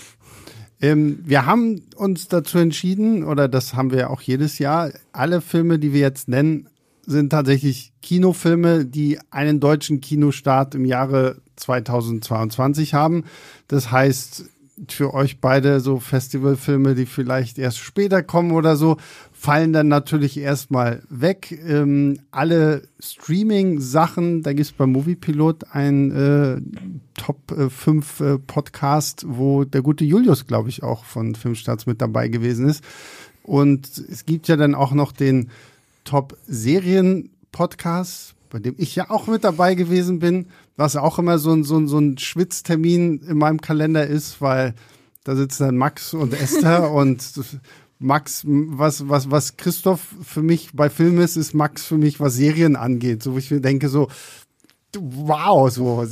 Ähm, 0.83 1.19
wir 1.25 1.45
haben 1.45 1.83
uns 1.97 2.29
dazu 2.29 2.59
entschieden, 2.59 3.25
oder 3.25 3.49
das 3.49 3.75
haben 3.75 3.93
wir 3.93 4.11
auch 4.11 4.23
jedes 4.23 4.59
Jahr, 4.59 4.91
alle 5.13 5.41
Filme, 5.41 5.79
die 5.79 5.93
wir 5.93 6.01
jetzt 6.01 6.29
nennen, 6.29 6.69
sind 7.07 7.31
tatsächlich 7.31 7.93
Kinofilme, 8.03 8.87
die 8.87 9.19
einen 9.31 9.61
deutschen 9.61 10.01
Kinostart 10.01 10.75
im 10.75 10.85
Jahre 10.85 11.37
2022 11.57 12.95
haben. 12.95 13.25
Das 13.69 13.91
heißt, 13.91 14.45
für 14.89 15.15
euch 15.15 15.41
beide 15.41 15.81
so 15.81 15.99
Festivalfilme, 15.99 16.95
die 16.95 17.07
vielleicht 17.07 17.59
erst 17.59 17.79
später 17.79 18.23
kommen 18.23 18.53
oder 18.53 18.77
so, 18.77 18.97
fallen 19.33 19.73
dann 19.73 19.89
natürlich 19.89 20.39
erstmal 20.39 21.03
weg. 21.09 21.59
Ähm, 21.67 22.21
alle 22.31 22.83
Streaming-Sachen, 22.99 24.43
da 24.43 24.53
gibt 24.53 24.67
es 24.67 24.73
beim 24.73 24.93
Moviepilot 24.93 25.65
ein 25.73 26.11
äh, 26.11 26.61
Top 27.15 27.55
5 27.71 28.21
äh, 28.21 28.39
Podcast, 28.39 29.25
wo 29.27 29.65
der 29.65 29.83
gute 29.83 30.05
Julius, 30.05 30.47
glaube 30.47 30.69
ich, 30.69 30.83
auch 30.83 31.05
von 31.05 31.35
Filmstarts 31.35 31.87
mit 31.87 32.01
dabei 32.01 32.29
gewesen 32.29 32.69
ist. 32.69 32.85
Und 33.43 33.99
es 34.11 34.27
gibt 34.27 34.49
ja 34.49 34.57
dann 34.57 34.75
auch 34.75 34.93
noch 34.93 35.13
den 35.13 35.51
Top 36.05 36.37
Serien 36.47 37.31
Podcast, 37.53 38.35
bei 38.51 38.59
dem 38.59 38.75
ich 38.79 38.97
ja 38.97 39.11
auch 39.11 39.27
mit 39.27 39.45
dabei 39.45 39.75
gewesen 39.75 40.19
bin, 40.19 40.47
was 40.81 40.97
auch 40.97 41.19
immer 41.19 41.39
so 41.39 41.53
ein, 41.53 41.63
so 41.63 41.77
ein, 41.77 41.87
so 41.89 41.99
ein 41.99 42.17
Schwitztermin 42.17 43.21
in 43.21 43.37
meinem 43.37 43.61
Kalender 43.61 44.07
ist, 44.07 44.41
weil 44.41 44.75
da 45.25 45.37
sitzen 45.37 45.65
dann 45.65 45.77
Max 45.77 46.15
und 46.15 46.33
Esther 46.33 46.91
und 46.93 47.23
Max, 47.99 48.45
was, 48.47 49.07
was, 49.11 49.31
was 49.31 49.59
Christoph 49.59 50.01
für 50.23 50.43
mich 50.43 50.71
bei 50.73 50.89
Filmen 50.89 51.19
ist, 51.19 51.37
ist 51.37 51.53
Max 51.53 51.85
für 51.85 51.99
mich, 51.99 52.19
was 52.19 52.35
Serien 52.35 52.77
angeht. 52.77 53.23
So, 53.23 53.35
wo 53.35 53.39
ich 53.39 53.51
mir 53.51 53.61
denke, 53.61 53.91
so, 53.91 54.09
wow, 54.99 55.71
so. 55.71 56.05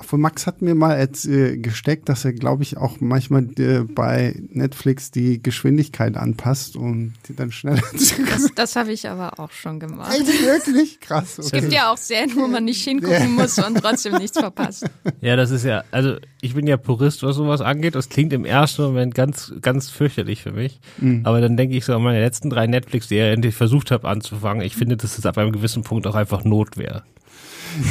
Von 0.00 0.20
Max 0.20 0.46
hat 0.46 0.62
mir 0.62 0.74
mal 0.74 0.98
jetzt, 0.98 1.26
äh, 1.26 1.56
gesteckt, 1.56 2.08
dass 2.08 2.24
er, 2.24 2.32
glaube 2.32 2.62
ich, 2.62 2.76
auch 2.76 3.00
manchmal 3.00 3.48
äh, 3.58 3.80
bei 3.82 4.40
Netflix 4.50 5.10
die 5.10 5.42
Geschwindigkeit 5.42 6.16
anpasst 6.16 6.76
und 6.76 7.14
die 7.26 7.34
dann 7.34 7.50
schneller. 7.50 7.82
Das, 8.28 8.54
das 8.54 8.76
habe 8.76 8.92
ich 8.92 9.08
aber 9.08 9.40
auch 9.40 9.50
schon 9.50 9.80
gemacht. 9.80 10.14
Echt, 10.14 10.26
wirklich 10.44 11.00
krass. 11.00 11.38
Okay. 11.38 11.46
Es 11.46 11.52
gibt 11.52 11.72
ja 11.72 11.92
auch 11.92 11.96
Serien, 11.96 12.36
wo 12.36 12.46
man 12.46 12.64
nicht 12.64 12.82
hingucken 12.84 13.34
muss 13.34 13.58
und 13.58 13.78
trotzdem 13.78 14.14
nichts 14.14 14.38
verpasst. 14.38 14.84
Ja, 15.20 15.34
das 15.34 15.50
ist 15.50 15.64
ja, 15.64 15.82
also 15.90 16.16
ich 16.40 16.54
bin 16.54 16.66
ja 16.66 16.76
Purist, 16.76 17.22
was 17.22 17.36
sowas 17.36 17.60
angeht. 17.60 17.94
Das 17.94 18.08
klingt 18.08 18.32
im 18.32 18.44
ersten 18.44 18.82
Moment 18.82 19.14
ganz, 19.14 19.52
ganz 19.60 19.90
fürchterlich 19.90 20.42
für 20.42 20.52
mich. 20.52 20.80
Mhm. 20.98 21.22
Aber 21.24 21.40
dann 21.40 21.56
denke 21.56 21.76
ich 21.76 21.84
so 21.84 21.94
an 21.94 22.02
meine 22.02 22.20
letzten 22.20 22.50
drei 22.50 22.66
Netflix-Serien, 22.66 23.42
die 23.42 23.48
ich 23.48 23.56
versucht 23.56 23.90
habe 23.90 24.06
anzufangen. 24.06 24.62
Ich 24.62 24.76
finde, 24.76 24.96
dass 24.96 25.18
es 25.18 25.26
ab 25.26 25.38
einem 25.38 25.52
gewissen 25.52 25.82
Punkt 25.82 26.06
auch 26.06 26.14
einfach 26.14 26.44
Notwehr. 26.44 27.04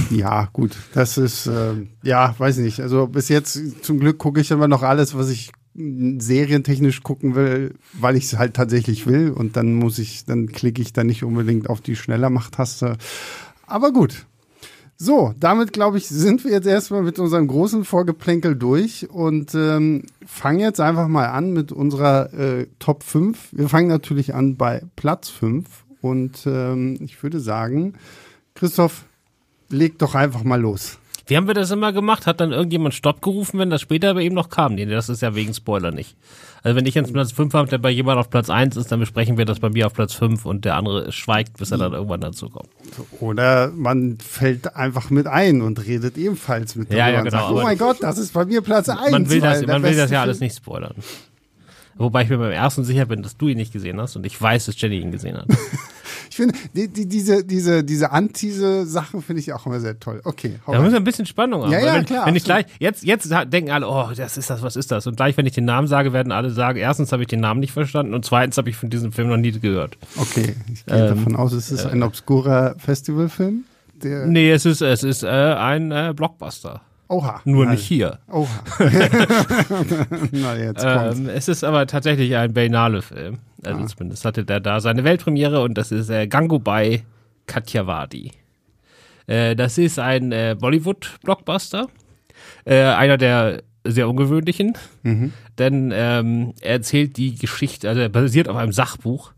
Ja, 0.10 0.50
gut, 0.54 0.76
das 0.94 1.18
ist, 1.18 1.48
äh, 1.48 1.74
ja, 2.04 2.36
weiß 2.38 2.58
nicht. 2.58 2.80
Also 2.82 3.08
bis 3.08 3.30
jetzt 3.30 3.84
zum 3.84 4.00
Glück 4.00 4.18
gucke 4.18 4.42
ich 4.42 4.52
immer 4.52 4.68
noch 4.68 4.84
alles, 4.84 5.16
was 5.16 5.30
ich 5.30 5.52
serientechnisch 5.74 7.04
gucken 7.04 7.36
will, 7.36 7.76
weil 7.94 8.16
ich 8.16 8.26
es 8.26 8.38
halt 8.38 8.56
tatsächlich 8.56 9.06
will. 9.06 9.32
Und 9.32 9.56
dann 9.56 9.76
muss 9.76 10.00
ich, 10.00 10.26
dann 10.26 10.48
klicke 10.48 10.82
ich 10.82 10.92
da 10.92 11.04
nicht 11.04 11.24
unbedingt 11.24 11.70
auf 11.70 11.82
die 11.82 11.96
schneller 11.96 12.30
Mach-Taste. 12.30 12.98
Aber 13.68 13.92
gut. 13.92 14.26
So, 15.00 15.36
damit 15.40 15.74
glaube 15.74 16.00
ich, 16.00 16.08
sind 16.08 16.44
wir 16.44 16.52
jetzt 16.52 16.66
erstmal 16.66 17.04
mit 17.04 17.20
unserem 17.20 17.48
großen 17.48 17.86
Vorgeplänkel 17.86 18.56
durch 18.56 19.08
und 19.08 19.54
ähm, 19.54 20.02
fangen 20.26 20.60
jetzt 20.60 20.80
einfach 20.82 21.08
mal 21.08 21.28
an 21.28 21.54
mit 21.54 21.72
unserer 21.72 22.34
äh, 22.34 22.66
Top 22.80 23.04
5. 23.04 23.50
Wir 23.52 23.70
fangen 23.70 23.90
natürlich 23.90 24.34
an 24.34 24.58
bei 24.58 24.82
Platz 24.96 25.30
5 25.30 25.68
und 26.02 26.48
ähm, 26.48 26.98
ich 27.00 27.22
würde 27.22 27.40
sagen, 27.40 27.94
Christoph, 28.56 29.06
leg 29.70 29.98
doch 30.00 30.16
einfach 30.16 30.44
mal 30.44 30.60
los. 30.60 31.00
Wie 31.28 31.36
haben 31.36 31.48
wir 31.48 31.54
das 31.54 31.72
immer 31.72 31.92
gemacht? 31.92 32.26
Hat 32.26 32.40
dann 32.40 32.54
irgendjemand 32.54 32.94
Stopp 32.94 33.22
gerufen, 33.22 33.60
wenn 33.60 33.70
das 33.70 33.82
später 33.82 34.14
bei 34.14 34.22
ihm 34.22 34.34
noch 34.34 34.50
kam? 34.50 34.76
Nee, 34.76 34.86
das 34.86 35.10
ist 35.10 35.22
ja 35.22 35.36
wegen 35.36 35.54
Spoiler 35.54 35.92
nicht. 35.92 36.16
Also 36.64 36.78
wenn 36.78 36.86
ich 36.86 36.96
jetzt 36.96 37.12
Platz 37.12 37.34
5 37.34 37.54
habe, 37.54 37.70
der 37.70 37.80
bei 37.80 37.90
jemand 37.90 38.18
auf 38.18 38.30
Platz 38.30 38.50
1 38.50 38.78
ist, 38.78 38.92
dann 38.92 39.02
besprechen 39.02 39.38
wir 39.38 39.44
das 39.44 39.60
bei 39.60 39.70
mir 39.70 39.88
auf 39.88 39.94
Platz 39.94 40.14
5 40.14 40.46
und 40.46 40.64
der 40.64 40.76
andere 40.76 41.12
schweigt, 41.12 41.58
bis 41.58 41.72
er 41.72 41.78
dann 41.78 41.94
irgendwann 41.94 42.22
dazu 42.22 42.50
kommt. 42.50 42.70
Oder 43.20 43.72
man 43.76 44.18
fällt 44.20 44.76
einfach 44.76 45.10
mit 45.10 45.28
ein 45.28 45.62
und 45.62 45.86
redet 45.86 46.18
ebenfalls 46.18 46.76
mit 46.76 46.92
ja, 46.92 47.10
ja, 47.10 47.22
genau, 47.22 47.32
sagt, 47.32 47.52
oh 47.52 47.62
mein 47.62 47.78
Gott, 47.78 47.98
das 48.02 48.18
ist 48.18 48.34
bei 48.34 48.46
mir 48.46 48.62
Platz 48.62 48.88
1. 48.88 49.12
Man 49.12 49.30
will 49.30 49.42
das, 49.42 49.66
man 49.66 49.84
will 49.84 49.96
das 49.96 50.10
ja 50.10 50.22
alles 50.22 50.40
nicht 50.40 50.56
spoilern. 50.56 50.96
Wobei 51.96 52.24
ich 52.24 52.30
mir 52.30 52.38
beim 52.38 52.52
ersten 52.52 52.84
sicher 52.84 53.06
bin, 53.06 53.22
dass 53.22 53.38
du 53.38 53.48
ihn 53.48 53.58
nicht 53.58 53.74
gesehen 53.74 54.00
hast 54.00 54.16
und 54.16 54.26
ich 54.26 54.40
weiß, 54.40 54.68
dass 54.68 54.80
Jenny 54.80 55.00
ihn 55.00 55.12
gesehen 55.12 55.38
hat. 55.38 55.48
Finde, 56.38 56.54
die, 56.76 56.88
die, 56.88 57.08
diese, 57.08 57.44
diese, 57.44 57.84
diese 57.84 58.12
Antise-Sachen 58.12 59.24
finde 59.24 59.40
ich 59.40 59.54
auch 59.54 59.66
immer 59.66 59.80
sehr 59.80 60.00
toll. 60.00 60.22
Okay, 60.24 60.60
Da 60.68 60.80
müssen 60.80 60.92
wir 60.92 61.00
ein 61.00 61.04
bisschen 61.04 61.26
Spannung 61.26 61.64
haben. 61.64 61.72
Ja, 61.72 61.80
ja, 61.80 61.96
wenn, 61.96 62.06
klar, 62.06 62.28
wenn 62.28 62.36
ich 62.36 62.44
gleich, 62.44 62.68
jetzt, 62.78 63.04
jetzt 63.04 63.28
denken 63.52 63.72
alle, 63.72 63.88
oh, 63.88 64.10
das 64.16 64.38
ist 64.38 64.48
das, 64.48 64.62
was 64.62 64.76
ist 64.76 64.92
das? 64.92 65.08
Und 65.08 65.18
gleich, 65.18 65.36
wenn 65.36 65.48
ich 65.48 65.54
den 65.54 65.66
Namen 65.66 65.88
sage, 65.88 66.14
werden 66.14 66.32
alle 66.32 66.52
sagen, 66.52 66.78
erstens 66.78 67.12
habe 67.12 67.24
ich 67.24 67.28
den 67.28 67.40
Namen 67.40 67.60
nicht 67.60 67.72
verstanden 67.72 68.14
und 68.14 68.24
zweitens 68.24 68.56
habe 68.60 68.70
ich 68.70 68.76
von 68.76 68.92
diesem 68.92 69.12
Film 69.12 69.30
noch 69.30 69.38
nie 69.38 69.52
gehört. 69.52 69.98
Okay, 70.16 70.56
ich 70.72 70.86
gehe 70.86 70.96
Ähm, 70.96 71.16
davon 71.16 71.36
aus, 71.36 71.54
es 71.54 71.72
ist 71.72 71.88
ein 71.88 72.04
obskurer 72.04 72.76
Festivalfilm. 72.78 73.64
Der, 74.04 74.28
Nee, 74.28 74.52
es 74.52 74.68
ist, 74.68 74.82
es 74.82 75.02
ist 75.02 75.24
äh, 75.24 75.28
ein 75.28 75.92
äh, 75.92 76.14
Blockbuster. 76.16 76.82
Oha. 77.08 77.42
Nur 77.46 77.66
Nein. 77.66 77.74
nicht 77.76 77.86
hier. 77.88 78.20
Oha. 78.32 78.48
Na, 80.32 80.56
jetzt 80.56 80.84
kommt's. 80.84 81.18
Ähm, 81.18 81.30
es 81.30 81.48
ist 81.48 81.64
aber 81.64 81.88
tatsächlich 81.88 82.36
ein 82.36 82.54
Bainale-Film. 82.54 83.40
Also 83.64 83.82
Ah. 83.84 83.88
zumindest 83.88 84.24
hatte 84.26 84.46
der 84.46 84.60
da 84.60 84.80
seine 84.80 85.04
Weltpremiere 85.04 85.62
und 85.62 85.78
das 85.78 85.92
ist 85.92 86.10
äh, 86.10 86.28
Gangubai 86.28 87.04
Kathiawadi. 87.48 88.32
Äh, 89.28 89.56
das 89.56 89.78
ist 89.78 90.00
ein 90.00 90.32
äh, 90.32 90.56
Bollywood-Blockbuster. 90.60 91.88
Äh, 92.66 92.82
einer 92.84 93.18
der 93.18 93.64
sehr 93.84 94.10
ungewöhnlichen, 94.10 94.74
denn 95.58 95.92
ähm, 95.96 96.54
er 96.62 96.72
erzählt 96.74 97.16
die 97.16 97.36
Geschichte, 97.36 97.88
also 97.88 98.02
er 98.02 98.10
basiert 98.10 98.50
auf 98.50 98.58
einem 98.58 98.74
Sachbuch, 98.74 99.32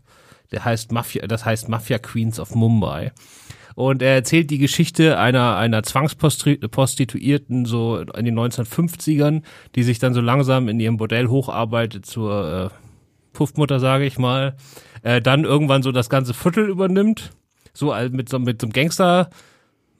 der 0.50 0.64
heißt 0.64 0.90
Mafia, 0.90 1.26
das 1.28 1.44
heißt 1.44 1.68
Mafia 1.68 1.98
Queens 1.98 2.40
of 2.40 2.54
Mumbai. 2.56 3.12
Und 3.76 4.02
er 4.02 4.14
erzählt 4.14 4.50
die 4.50 4.58
Geschichte 4.58 5.18
einer, 5.18 5.56
einer 5.56 5.84
Zwangsprostituierten 5.84 7.64
so 7.64 7.98
in 7.98 8.24
den 8.24 8.38
1950ern, 8.38 9.42
die 9.74 9.82
sich 9.84 9.98
dann 9.98 10.14
so 10.14 10.20
langsam 10.20 10.68
in 10.68 10.80
ihrem 10.80 10.96
Bordell 10.96 11.28
hocharbeitet 11.28 12.04
zur 12.06 12.70
äh, 12.72 12.79
Puffmutter, 13.32 13.80
sage 13.80 14.04
ich 14.04 14.18
mal, 14.18 14.56
äh, 15.02 15.20
dann 15.20 15.44
irgendwann 15.44 15.82
so 15.82 15.92
das 15.92 16.10
ganze 16.10 16.34
Viertel 16.34 16.68
übernimmt, 16.68 17.30
so 17.72 17.94
mit 18.10 18.28
so, 18.28 18.38
mit 18.38 18.60
so 18.60 18.66
einem 18.66 18.72
Gangster 18.72 19.30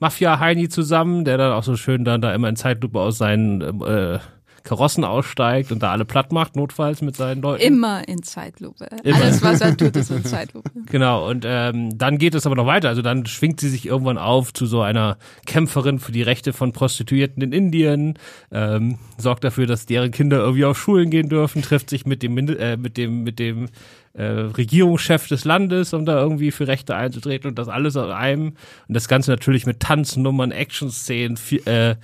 Mafia-Heini 0.00 0.68
zusammen, 0.68 1.24
der 1.24 1.38
dann 1.38 1.52
auch 1.52 1.62
so 1.62 1.76
schön 1.76 2.04
dann 2.04 2.22
da 2.22 2.34
immer 2.34 2.48
in 2.48 2.56
Zeitlupe 2.56 2.98
aus 2.98 3.18
seinen 3.18 3.82
äh, 3.82 4.18
Karossen 4.62 5.04
aussteigt 5.04 5.72
und 5.72 5.82
da 5.82 5.92
alle 5.92 6.04
platt 6.04 6.32
macht, 6.32 6.56
notfalls 6.56 7.02
mit 7.02 7.16
seinen 7.16 7.42
Leuten. 7.42 7.62
Immer 7.62 8.06
in 8.08 8.22
Zeitlupe. 8.22 8.88
Immer. 9.02 9.16
Alles, 9.16 9.42
was 9.42 9.60
er 9.60 9.76
tut, 9.76 9.96
ist 9.96 10.10
in 10.10 10.24
Zeitlupe. 10.24 10.70
Genau, 10.86 11.28
und 11.28 11.44
ähm, 11.46 11.96
dann 11.96 12.18
geht 12.18 12.34
es 12.34 12.46
aber 12.46 12.56
noch 12.56 12.66
weiter. 12.66 12.88
Also 12.88 13.02
dann 13.02 13.26
schwingt 13.26 13.60
sie 13.60 13.68
sich 13.68 13.86
irgendwann 13.86 14.18
auf 14.18 14.52
zu 14.52 14.66
so 14.66 14.82
einer 14.82 15.18
Kämpferin 15.46 15.98
für 15.98 16.12
die 16.12 16.22
Rechte 16.22 16.52
von 16.52 16.72
Prostituierten 16.72 17.42
in 17.42 17.52
Indien, 17.52 18.18
ähm, 18.52 18.98
sorgt 19.18 19.44
dafür, 19.44 19.66
dass 19.66 19.86
deren 19.86 20.10
Kinder 20.10 20.38
irgendwie 20.38 20.64
auf 20.64 20.78
Schulen 20.78 21.10
gehen 21.10 21.28
dürfen, 21.28 21.62
trifft 21.62 21.90
sich 21.90 22.06
mit 22.06 22.22
dem 22.22 22.36
äh, 22.38 22.76
mit 22.76 22.96
dem 22.96 23.22
mit 23.22 23.38
dem 23.38 23.68
äh, 24.12 24.24
Regierungschef 24.24 25.28
des 25.28 25.44
Landes, 25.44 25.94
um 25.94 26.04
da 26.04 26.20
irgendwie 26.20 26.50
für 26.50 26.66
Rechte 26.66 26.96
einzutreten 26.96 27.48
und 27.48 27.58
das 27.58 27.68
alles 27.68 27.96
aus 27.96 28.10
einem 28.10 28.54
und 28.88 28.94
das 28.94 29.08
Ganze 29.08 29.30
natürlich 29.30 29.66
mit 29.66 29.80
Tanznummern, 29.80 30.50
Action-Szenen, 30.50 31.38
äh, 31.64 31.96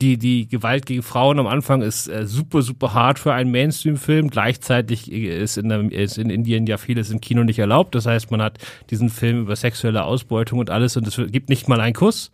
die, 0.00 0.18
die 0.18 0.46
Gewalt 0.46 0.84
gegen 0.84 1.02
Frauen 1.02 1.38
am 1.38 1.46
Anfang 1.46 1.80
ist 1.80 2.08
äh, 2.08 2.26
super, 2.26 2.60
super 2.62 2.92
hart 2.92 3.18
für 3.18 3.32
einen 3.32 3.50
Mainstream-Film. 3.50 4.28
Gleichzeitig 4.28 5.10
ist 5.10 5.56
in, 5.56 5.70
der, 5.70 5.90
ist 5.90 6.18
in 6.18 6.28
Indien 6.28 6.66
ja 6.66 6.76
vieles 6.76 7.10
im 7.10 7.20
Kino 7.20 7.44
nicht 7.44 7.58
erlaubt. 7.58 7.94
Das 7.94 8.04
heißt, 8.04 8.30
man 8.30 8.42
hat 8.42 8.58
diesen 8.90 9.08
Film 9.08 9.42
über 9.42 9.56
sexuelle 9.56 10.04
Ausbeutung 10.04 10.58
und 10.58 10.70
alles 10.70 10.96
und 10.96 11.06
es 11.06 11.20
gibt 11.32 11.48
nicht 11.48 11.68
mal 11.68 11.80
einen 11.80 11.94
Kuss. 11.94 12.30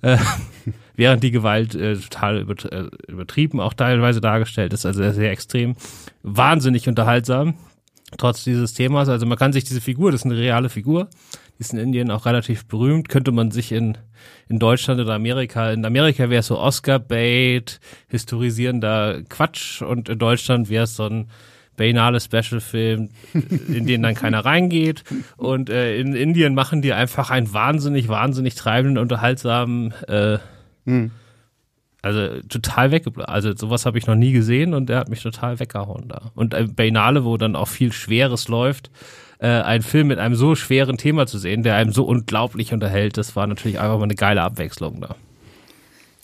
Äh, 0.00 0.16
während 0.96 1.22
die 1.22 1.30
Gewalt 1.30 1.74
äh, 1.74 1.96
total 1.96 2.46
äh, 2.70 3.10
übertrieben 3.10 3.60
auch 3.60 3.74
teilweise 3.74 4.20
dargestellt 4.20 4.72
ist. 4.72 4.86
Also 4.86 5.10
sehr, 5.10 5.30
extrem. 5.30 5.76
Wahnsinnig 6.22 6.88
unterhaltsam. 6.88 7.54
Trotz 8.16 8.44
dieses 8.44 8.74
Themas. 8.74 9.08
Also 9.08 9.26
man 9.26 9.36
kann 9.36 9.52
sich 9.52 9.64
diese 9.64 9.80
Figur, 9.80 10.12
das 10.12 10.22
ist 10.22 10.26
eine 10.26 10.36
reale 10.36 10.68
Figur, 10.68 11.08
ist 11.58 11.72
in 11.72 11.78
Indien 11.78 12.10
auch 12.10 12.26
relativ 12.26 12.66
berühmt, 12.66 13.08
könnte 13.08 13.32
man 13.32 13.50
sich 13.50 13.72
in, 13.72 13.96
in 14.48 14.58
Deutschland 14.58 15.00
oder 15.00 15.14
Amerika, 15.14 15.70
in 15.70 15.84
Amerika 15.84 16.30
wäre 16.30 16.40
es 16.40 16.48
so 16.48 16.58
Oscar-Bait, 16.58 17.80
historisierender 18.08 19.22
Quatsch 19.28 19.82
und 19.82 20.08
in 20.08 20.18
Deutschland 20.18 20.68
wäre 20.68 20.84
es 20.84 20.96
so 20.96 21.06
ein 21.06 21.28
Bainale 21.76 22.20
Special-Film, 22.20 23.10
in 23.68 23.86
den 23.86 24.02
dann 24.02 24.14
keiner 24.14 24.40
reingeht. 24.44 25.02
Und 25.36 25.70
äh, 25.70 25.98
in 25.98 26.14
Indien 26.14 26.54
machen 26.54 26.82
die 26.82 26.92
einfach 26.92 27.30
einen 27.30 27.52
wahnsinnig, 27.52 28.08
wahnsinnig 28.08 28.54
treibenden, 28.54 28.98
unterhaltsamen, 28.98 29.92
äh, 30.06 30.38
also 32.02 32.40
total 32.48 32.90
weggeblasen. 32.90 33.32
Also 33.32 33.56
sowas 33.56 33.86
habe 33.86 33.98
ich 33.98 34.06
noch 34.06 34.14
nie 34.14 34.32
gesehen 34.32 34.74
und 34.74 34.88
der 34.88 34.98
hat 34.98 35.08
mich 35.08 35.22
total 35.22 35.58
weggehauen 35.58 36.08
da. 36.08 36.30
Und 36.34 36.54
äh, 36.54 36.64
Bainale, 36.64 37.24
wo 37.24 37.36
dann 37.38 37.56
auch 37.56 37.68
viel 37.68 37.92
Schweres 37.92 38.48
läuft, 38.48 38.90
äh, 39.38 39.46
einen 39.48 39.82
Film 39.82 40.08
mit 40.08 40.18
einem 40.18 40.34
so 40.34 40.54
schweren 40.54 40.96
Thema 40.96 41.26
zu 41.26 41.38
sehen, 41.38 41.62
der 41.62 41.76
einem 41.76 41.92
so 41.92 42.04
unglaublich 42.04 42.72
unterhält, 42.72 43.16
das 43.16 43.36
war 43.36 43.46
natürlich 43.46 43.78
einfach 43.80 43.98
mal 43.98 44.04
eine 44.04 44.14
geile 44.14 44.42
Abwechslung 44.42 45.00
da. 45.00 45.16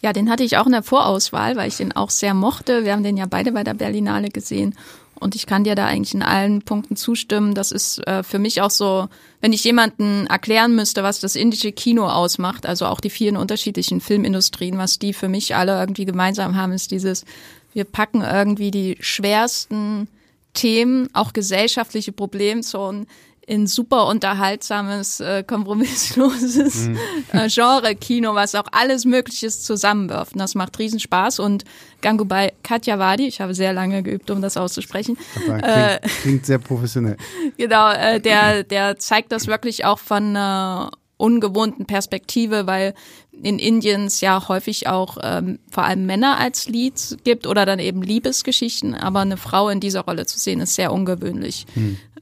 Ja, 0.03 0.13
den 0.13 0.31
hatte 0.31 0.45
ich 0.45 0.57
auch 0.57 0.67
in 0.67 0.73
der 0.73 0.83
Vorauswahl, 0.83 1.57
weil 1.57 1.69
ich 1.69 1.77
den 1.77 1.93
auch 1.93 2.11
sehr 2.11 2.33
mochte. 2.33 2.85
Wir 2.85 2.93
haben 2.93 3.03
den 3.03 3.19
ja 3.19 3.27
beide 3.29 3.53
bei 3.53 3.65
der 3.65 3.75
Berlinale 3.75 4.31
gesehen. 4.31 4.75
Und 5.21 5.35
ich 5.35 5.45
kann 5.47 5.65
dir 5.65 5.75
da 5.75 5.85
eigentlich 5.85 6.15
in 6.15 6.23
allen 6.23 6.63
Punkten 6.63 6.97
zustimmen. 6.97 7.55
Das 7.55 7.71
ist 7.71 7.99
äh, 8.07 8.23
für 8.23 8.39
mich 8.39 8.63
auch 8.63 8.71
so, 8.71 9.09
wenn 9.43 9.53
ich 9.53 9.63
jemanden 9.65 10.27
erklären 10.27 10.75
müsste, 10.75 11.03
was 11.03 11.21
das 11.21 11.37
indische 11.37 11.73
Kino 11.73 12.09
ausmacht, 12.09 12.65
also 12.65 12.87
auch 12.87 13.01
die 13.01 13.11
vielen 13.11 13.37
unterschiedlichen 13.37 14.01
Filmindustrien, 14.01 14.79
was 14.79 14.99
die 14.99 15.13
für 15.13 15.29
mich 15.29 15.55
alle 15.55 15.79
irgendwie 15.79 16.07
gemeinsam 16.07 16.57
haben, 16.57 16.73
ist 16.73 16.91
dieses, 16.91 17.27
wir 17.75 17.85
packen 17.85 18.23
irgendwie 18.23 18.71
die 18.71 18.97
schwersten 19.01 20.09
Themen, 20.55 21.09
auch 21.13 21.33
gesellschaftliche 21.33 22.13
Problemzonen 22.13 23.07
in 23.51 23.67
super 23.67 24.07
unterhaltsames, 24.07 25.19
äh, 25.19 25.43
kompromissloses 25.43 26.89
äh, 27.33 27.49
Genre-Kino, 27.49 28.37
was 28.37 28.55
auch 28.55 28.67
alles 28.71 29.05
Mögliches 29.05 29.65
zusammenwirft. 29.65 30.35
Und 30.35 30.39
das 30.39 30.55
macht 30.55 30.79
riesen 30.79 31.01
Spaß. 31.01 31.41
Und 31.41 31.65
Gangubai 32.01 32.53
Kathiawadi, 32.63 33.27
ich 33.27 33.41
habe 33.41 33.53
sehr 33.55 33.73
lange 33.73 34.05
geübt, 34.05 34.31
um 34.31 34.41
das 34.41 34.57
auszusprechen, 34.57 35.19
Äh. 35.49 35.99
Klingt, 35.99 36.21
klingt 36.23 36.47
sehr 36.47 36.59
professionell. 36.59 37.17
Genau, 37.57 37.91
äh, 37.91 38.21
der, 38.21 38.63
der 38.63 38.99
zeigt 38.99 39.33
das 39.33 39.49
wirklich 39.49 39.85
auch 39.85 39.99
von 39.99 40.37
einer 40.37 40.93
ungewohnten 41.21 41.87
Perspektive, 41.87 42.67
weil 42.67 42.95
in 43.33 43.59
Indien 43.59 44.07
es 44.07 44.21
ja 44.21 44.49
häufig 44.49 44.89
auch 44.89 45.19
ähm, 45.23 45.59
vor 45.71 45.85
allem 45.85 46.07
Männer 46.07 46.39
als 46.39 46.69
Leads 46.69 47.17
gibt 47.25 47.47
oder 47.47 47.67
dann 47.67 47.79
eben 47.79 48.03
Liebesgeschichten, 48.03 48.95
aber 48.95 49.21
eine 49.21 49.37
Frau 49.37 49.69
in 49.69 49.81
dieser 49.81 50.01
Rolle 50.01 50.27
zu 50.27 50.39
sehen, 50.39 50.61
ist 50.61 50.75
sehr 50.75 50.93
ungewöhnlich. 50.93 51.67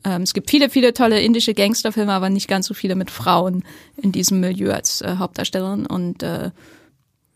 Ähm, 0.04 0.22
es 0.22 0.34
gibt 0.34 0.50
viele, 0.50 0.70
viele 0.70 0.92
tolle 0.94 1.20
indische 1.20 1.54
Gangsterfilme, 1.54 2.12
aber 2.12 2.30
nicht 2.30 2.48
ganz 2.48 2.66
so 2.66 2.74
viele 2.74 2.94
mit 2.94 3.10
Frauen 3.10 3.64
in 3.96 4.12
diesem 4.12 4.40
Milieu 4.40 4.72
als 4.72 5.00
äh, 5.00 5.16
Hauptdarstellerin. 5.18 5.86
Und 5.86 6.22
äh, 6.22 6.50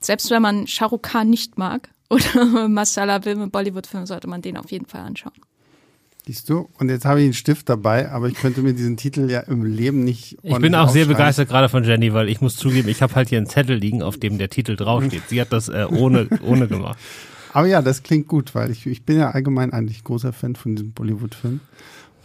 selbst 0.00 0.30
wenn 0.30 0.42
man 0.42 0.66
Shah 0.66 0.86
Rukh 0.86 1.02
Khan 1.02 1.30
nicht 1.30 1.58
mag 1.58 1.90
oder 2.10 2.68
Masala-Filme, 2.68 3.48
Bollywood-Filme, 3.48 4.06
sollte 4.06 4.28
man 4.28 4.42
den 4.42 4.56
auf 4.56 4.70
jeden 4.70 4.86
Fall 4.86 5.02
anschauen. 5.02 5.32
Siehst 6.24 6.48
du? 6.48 6.68
Und 6.78 6.88
jetzt 6.88 7.04
habe 7.04 7.20
ich 7.20 7.24
einen 7.24 7.34
Stift 7.34 7.68
dabei, 7.68 8.08
aber 8.10 8.28
ich 8.28 8.34
könnte 8.34 8.62
mir 8.62 8.74
diesen 8.74 8.96
Titel 8.96 9.28
ja 9.28 9.40
im 9.40 9.64
Leben 9.64 10.04
nicht 10.04 10.38
Ich 10.42 10.56
bin 10.58 10.74
auch 10.76 10.88
sehr 10.88 11.06
begeistert 11.06 11.48
gerade 11.48 11.68
von 11.68 11.82
Jenny, 11.82 12.14
weil 12.14 12.28
ich 12.28 12.40
muss 12.40 12.54
zugeben, 12.56 12.88
ich 12.88 13.02
habe 13.02 13.16
halt 13.16 13.28
hier 13.28 13.38
einen 13.38 13.48
Zettel 13.48 13.76
liegen, 13.76 14.02
auf 14.02 14.18
dem 14.18 14.38
der 14.38 14.48
Titel 14.48 14.76
draufsteht. 14.76 15.22
Sie 15.28 15.40
hat 15.40 15.52
das 15.52 15.68
äh, 15.68 15.86
ohne, 15.90 16.28
ohne 16.42 16.68
gemacht. 16.68 16.96
Aber 17.52 17.66
ja, 17.66 17.82
das 17.82 18.04
klingt 18.04 18.28
gut, 18.28 18.54
weil 18.54 18.70
ich, 18.70 18.86
ich 18.86 19.02
bin 19.04 19.18
ja 19.18 19.32
allgemein 19.32 19.72
eigentlich 19.72 20.04
großer 20.04 20.32
Fan 20.32 20.54
von 20.54 20.76
diesem 20.76 20.92
Bollywood-Film. 20.92 21.60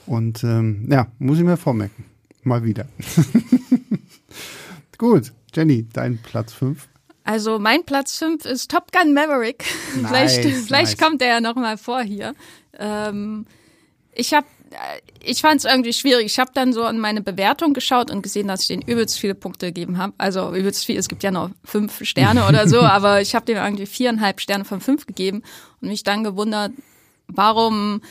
Und 0.06 0.44
ähm, 0.44 0.88
ja, 0.90 1.08
muss 1.18 1.40
ich 1.40 1.44
mir 1.44 1.58
vormerken. 1.58 2.06
Mal 2.44 2.64
wieder. 2.64 2.86
gut, 4.98 5.34
Jenny, 5.54 5.88
dein 5.92 6.20
Platz 6.20 6.54
5. 6.54 6.88
Also 7.24 7.60
mein 7.60 7.84
Platz 7.84 8.18
5 8.20 8.46
ist 8.46 8.72
Top 8.72 8.92
Gun 8.92 9.14
Maverick. 9.14 9.66
Nice, 10.02 10.38
vielleicht 10.38 10.66
vielleicht 10.68 10.98
nice. 10.98 10.98
kommt 10.98 11.22
er 11.22 11.28
ja 11.28 11.42
noch 11.42 11.56
mal 11.56 11.78
vor 11.78 12.02
hier. 12.04 12.36
Ähm, 12.80 13.46
ich 14.18 14.34
habe 14.34 14.48
ich 15.24 15.42
fand 15.42 15.60
es 15.60 15.66
irgendwie 15.66 15.94
schwierig. 15.94 16.26
Ich 16.26 16.40
habe 16.40 16.52
dann 16.54 16.74
so 16.74 16.84
an 16.84 17.00
meine 17.00 17.22
Bewertung 17.22 17.74
geschaut 17.74 18.12
und 18.12 18.22
gesehen, 18.22 18.48
dass 18.48 18.62
ich 18.64 18.68
den 18.68 18.82
übelst 18.82 19.18
viele 19.18 19.36
Punkte 19.36 19.68
gegeben 19.68 19.98
habe. 19.98 20.14
Also 20.18 20.54
übelst 20.54 20.86
viel. 20.86 20.98
Es 20.98 21.08
gibt 21.08 21.24
ja 21.24 21.32
noch 21.32 21.52
fünf 21.64 22.04
Sterne 22.06 22.48
oder 22.48 22.68
so, 22.68 22.80
aber 22.82 23.22
ich 23.22 23.36
habe 23.36 23.46
dem 23.46 23.58
irgendwie 23.58 23.86
viereinhalb 23.86 24.42
Sterne 24.42 24.66
von 24.66 24.82
fünf 24.82 25.06
gegeben 25.06 25.44
und 25.82 25.90
mich 25.90 26.04
dann 26.04 26.24
gewundert, 26.24 26.74
warum 27.28 28.02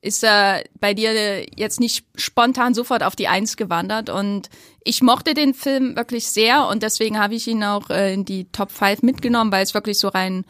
ist 0.00 0.22
er 0.22 0.62
bei 0.80 0.94
dir 0.94 1.44
jetzt 1.56 1.80
nicht 1.80 2.06
spontan 2.14 2.72
sofort 2.72 3.02
auf 3.02 3.16
die 3.16 3.28
Eins 3.28 3.56
gewandert. 3.56 4.10
Und 4.10 4.48
ich 4.84 5.02
mochte 5.02 5.34
den 5.34 5.54
Film 5.54 5.96
wirklich 5.96 6.28
sehr 6.28 6.68
und 6.68 6.82
deswegen 6.82 7.18
habe 7.18 7.34
ich 7.34 7.46
ihn 7.48 7.64
auch 7.64 7.90
äh, 7.90 8.14
in 8.14 8.24
die 8.24 8.46
Top 8.50 8.70
5 8.70 9.02
mitgenommen, 9.02 9.52
weil 9.52 9.64
es 9.64 9.74
wirklich 9.74 9.98
so 9.98 10.08
rein, 10.08 10.44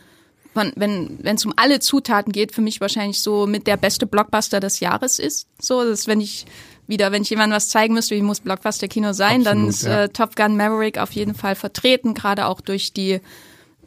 von, 0.59 0.73
wenn 0.77 1.19
wenn 1.23 1.37
es 1.37 1.45
um 1.45 1.53
alle 1.57 1.79
Zutaten 1.79 2.33
geht, 2.33 2.53
für 2.53 2.61
mich 2.61 2.81
wahrscheinlich 2.81 3.21
so 3.21 3.47
mit 3.47 3.67
der 3.67 3.77
beste 3.77 4.07
Blockbuster 4.07 4.61
des 4.61 4.81
Jahres 4.81 5.19
ist. 5.19 5.47
So, 5.61 5.85
dass 5.85 6.07
wenn 6.07 6.21
ich 6.21 6.47
wieder, 6.89 7.13
wenn 7.13 7.23
ich 7.23 7.31
jemandem 7.31 7.57
was 7.57 7.69
zeigen 7.69 7.95
müsste, 7.95 8.17
wie 8.17 8.23
muss 8.23 8.41
Blockbuster-Kino 8.41 9.13
sein, 9.13 9.45
dann 9.45 9.69
Absolut, 9.69 9.75
ist 9.75 9.83
ja. 9.83 10.03
äh, 10.05 10.09
Top 10.09 10.37
Gun 10.37 10.57
Maverick 10.57 10.99
auf 10.99 11.13
jeden 11.13 11.35
Fall 11.35 11.55
vertreten, 11.55 12.15
gerade 12.15 12.47
auch 12.47 12.61
durch 12.61 12.93
die 12.93 13.21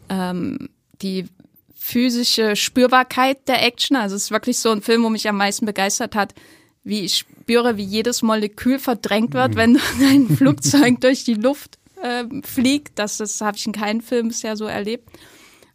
ähm, 0.10 0.70
die 1.01 1.25
physische 1.75 2.56
Spürbarkeit 2.56 3.48
der 3.48 3.66
Action. 3.66 3.98
Also 3.98 4.16
es 4.16 4.25
ist 4.25 4.32
wirklich 4.32 4.60
so 4.60 4.70
ein 4.70 4.82
Film, 4.82 5.04
wo 5.04 5.10
mich 5.10 5.28
am 5.28 5.38
meisten 5.38 5.66
begeistert 5.66 6.16
hat, 6.16 6.34
wie 6.84 7.01
ich 7.01 7.18
spüre, 7.18 7.75
wie 7.75 7.84
jedes 7.84 8.22
Molekül 8.22 8.80
verdrängt 8.80 9.34
wird, 9.34 9.54
mhm. 9.54 9.58
wenn 9.58 9.80
ein 10.01 10.38
Flugzeug 10.38 11.01
durch 11.01 11.24
die 11.25 11.34
Luft 11.34 11.80
äh, 12.01 12.24
fliegt. 12.44 12.98
Das, 13.00 13.18
das 13.18 13.42
habe 13.42 13.58
ich 13.58 13.66
in 13.66 13.74
keinem 13.74 14.01
Film 14.01 14.30
bisher 14.30 14.56
so 14.56 14.66
erlebt. 14.66 15.10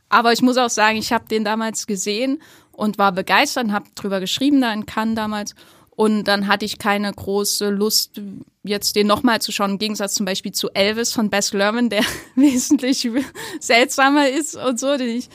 Aber 0.09 0.33
ich 0.33 0.43
muss 0.43 0.57
auch 0.57 0.71
sagen, 0.71 0.97
ich 0.97 1.13
habe 1.13 1.27
den 1.29 1.45
damals 1.45 1.87
gesehen 1.87 2.41
und 2.73 2.99
war 2.99 3.13
begeistert, 3.13 3.71
habe 3.71 3.87
drüber 3.95 4.21
geschrieben 4.21 4.61
da 4.61 4.73
in 4.73 4.87
Cannes 4.87 5.17
damals. 5.17 5.55
Und 5.91 6.25
dann 6.25 6.47
hatte 6.47 6.67
ich 6.67 6.79
keine 6.79 7.11
große 7.11 7.71
Lust, 7.71 8.21
jetzt 8.63 8.97
den 8.97 9.07
nochmal 9.07 9.41
zu 9.41 9.51
schauen, 9.51 9.73
im 9.73 9.79
Gegensatz 9.79 10.15
zum 10.15 10.27
Beispiel 10.27 10.53
zu 10.53 10.69
Elvis 10.75 11.13
von 11.13 11.31
Bess 11.31 11.55
Lerman, 11.55 11.89
der 11.89 12.05
wesentlich 12.35 13.09
seltsamer 13.61 14.29
ist 14.29 14.57
und 14.57 14.79
so, 14.79 14.99
den 14.99 15.09
ich 15.09 15.31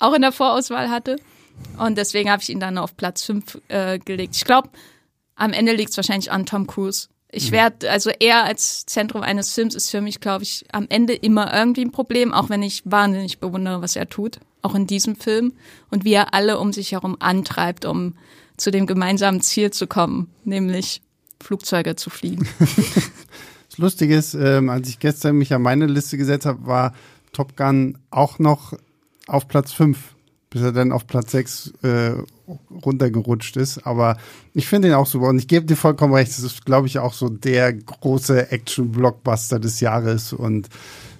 auch 0.00 0.14
in 0.14 0.22
der 0.22 0.32
Vorauswahl 0.32 0.90
hatte. 0.90 1.16
Und 1.78 1.98
deswegen 1.98 2.30
habe 2.30 2.42
ich 2.42 2.48
ihn 2.48 2.60
dann 2.60 2.78
auf 2.78 2.96
Platz 2.96 3.24
5 3.24 3.60
äh, 3.68 3.98
gelegt. 3.98 4.36
Ich 4.36 4.44
glaube, 4.44 4.70
am 5.34 5.52
Ende 5.52 5.74
liegt 5.74 5.90
es 5.90 5.96
wahrscheinlich 5.98 6.30
an 6.30 6.46
Tom 6.46 6.66
Cruise. 6.66 7.08
Ich 7.36 7.50
mhm. 7.50 7.56
werde, 7.56 7.90
also 7.90 8.10
er 8.18 8.44
als 8.44 8.86
Zentrum 8.86 9.22
eines 9.22 9.52
Films 9.52 9.74
ist 9.74 9.90
für 9.90 10.00
mich, 10.00 10.20
glaube 10.20 10.42
ich, 10.42 10.64
am 10.72 10.86
Ende 10.88 11.14
immer 11.14 11.52
irgendwie 11.54 11.82
ein 11.82 11.92
Problem, 11.92 12.32
auch 12.32 12.48
wenn 12.48 12.62
ich 12.62 12.82
wahnsinnig 12.84 13.38
bewundere, 13.38 13.82
was 13.82 13.94
er 13.94 14.08
tut, 14.08 14.40
auch 14.62 14.74
in 14.74 14.86
diesem 14.86 15.16
Film 15.16 15.52
und 15.90 16.04
wie 16.04 16.14
er 16.14 16.34
alle 16.34 16.58
um 16.58 16.72
sich 16.72 16.92
herum 16.92 17.16
antreibt, 17.20 17.84
um 17.84 18.14
zu 18.56 18.70
dem 18.70 18.86
gemeinsamen 18.86 19.42
Ziel 19.42 19.70
zu 19.70 19.86
kommen, 19.86 20.30
nämlich 20.44 21.02
Flugzeuge 21.40 21.94
zu 21.94 22.08
fliegen. 22.08 22.48
das 22.58 23.78
Lustige 23.78 24.16
ist, 24.16 24.34
ähm, 24.34 24.70
als 24.70 24.88
ich 24.88 24.98
gestern 24.98 25.36
mich 25.36 25.52
an 25.52 25.60
meine 25.62 25.86
Liste 25.86 26.16
gesetzt 26.16 26.46
habe, 26.46 26.66
war 26.66 26.94
Top 27.32 27.56
Gun 27.56 27.98
auch 28.10 28.38
noch 28.38 28.72
auf 29.26 29.46
Platz 29.46 29.72
5 29.72 29.98
bis 30.56 30.62
er 30.62 30.72
dann 30.72 30.92
auf 30.92 31.06
Platz 31.06 31.32
6 31.32 31.72
äh, 31.82 32.12
runtergerutscht 32.70 33.56
ist. 33.56 33.86
Aber 33.86 34.16
ich 34.54 34.66
finde 34.66 34.88
ihn 34.88 34.94
auch 34.94 35.06
super. 35.06 35.28
Und 35.28 35.38
ich 35.38 35.48
gebe 35.48 35.66
dir 35.66 35.76
vollkommen 35.76 36.14
recht, 36.14 36.30
es 36.30 36.40
ist, 36.40 36.64
glaube 36.64 36.86
ich, 36.86 36.98
auch 36.98 37.12
so 37.12 37.28
der 37.28 37.72
große 37.72 38.50
Action-Blockbuster 38.50 39.58
des 39.58 39.80
Jahres. 39.80 40.32
Und 40.32 40.68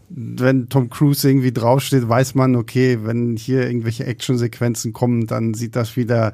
wenn 0.08 0.68
Tom 0.68 0.90
Cruise 0.90 1.28
irgendwie 1.28 1.52
draufsteht, 1.52 2.08
weiß 2.08 2.34
man, 2.34 2.56
okay, 2.56 3.00
wenn 3.02 3.36
hier 3.36 3.66
irgendwelche 3.66 4.06
Action-Sequenzen 4.06 4.92
kommen, 4.92 5.26
dann 5.26 5.54
sieht 5.54 5.76
das 5.76 5.96
wieder 5.96 6.32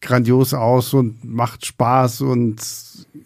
grandios 0.00 0.52
aus 0.54 0.92
und 0.92 1.24
macht 1.24 1.64
Spaß 1.64 2.20
und 2.20 2.60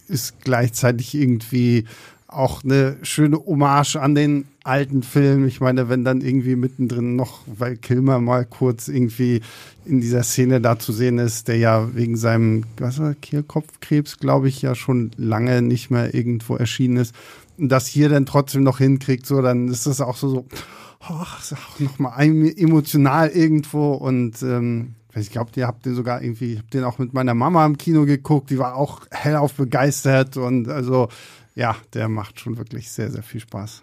ist 0.08 0.40
gleichzeitig 0.44 1.14
irgendwie 1.14 1.84
auch 2.32 2.64
eine 2.64 2.96
schöne 3.02 3.38
Hommage 3.38 3.96
an 3.96 4.14
den 4.14 4.46
alten 4.64 5.02
Film. 5.02 5.46
Ich 5.46 5.60
meine, 5.60 5.88
wenn 5.88 6.04
dann 6.04 6.20
irgendwie 6.20 6.56
mittendrin 6.56 7.16
noch, 7.16 7.40
weil 7.46 7.76
Kilmer 7.76 8.20
mal 8.20 8.44
kurz 8.44 8.88
irgendwie 8.88 9.40
in 9.84 10.00
dieser 10.00 10.22
Szene 10.22 10.60
da 10.60 10.78
zu 10.78 10.92
sehen 10.92 11.18
ist, 11.18 11.48
der 11.48 11.56
ja 11.56 11.94
wegen 11.94 12.16
seinem, 12.16 12.64
was 12.78 12.98
war, 12.98 13.14
Kehlkopfkrebs, 13.14 14.18
glaube 14.18 14.48
ich, 14.48 14.62
ja 14.62 14.74
schon 14.74 15.10
lange 15.16 15.62
nicht 15.62 15.90
mehr 15.90 16.14
irgendwo 16.14 16.56
erschienen 16.56 16.98
ist. 16.98 17.14
Und 17.58 17.68
das 17.70 17.86
hier 17.86 18.08
dann 18.08 18.26
trotzdem 18.26 18.62
noch 18.62 18.78
hinkriegt, 18.78 19.26
so, 19.26 19.42
dann 19.42 19.68
ist 19.68 19.86
das 19.86 20.00
auch 20.00 20.16
so, 20.16 20.28
so, 20.28 20.46
oh, 21.08 21.22
ist 21.40 21.54
auch 21.54 21.80
nochmal 21.80 22.22
emotional 22.22 23.28
irgendwo 23.28 23.92
und, 23.92 24.42
ähm, 24.42 24.94
ich 25.16 25.30
glaube, 25.30 25.50
ihr 25.56 25.66
habt 25.66 25.84
den 25.86 25.96
sogar 25.96 26.22
irgendwie, 26.22 26.52
ich 26.52 26.58
habe 26.58 26.68
den 26.68 26.84
auch 26.84 26.98
mit 26.98 27.12
meiner 27.12 27.34
Mama 27.34 27.66
im 27.66 27.76
Kino 27.76 28.04
geguckt, 28.04 28.50
die 28.50 28.58
war 28.58 28.76
auch 28.76 29.00
hellauf 29.10 29.54
begeistert 29.54 30.36
und 30.36 30.68
also, 30.68 31.08
ja, 31.54 31.76
der 31.94 32.08
macht 32.08 32.40
schon 32.40 32.56
wirklich 32.56 32.90
sehr, 32.90 33.10
sehr 33.10 33.22
viel 33.22 33.40
Spaß. 33.40 33.82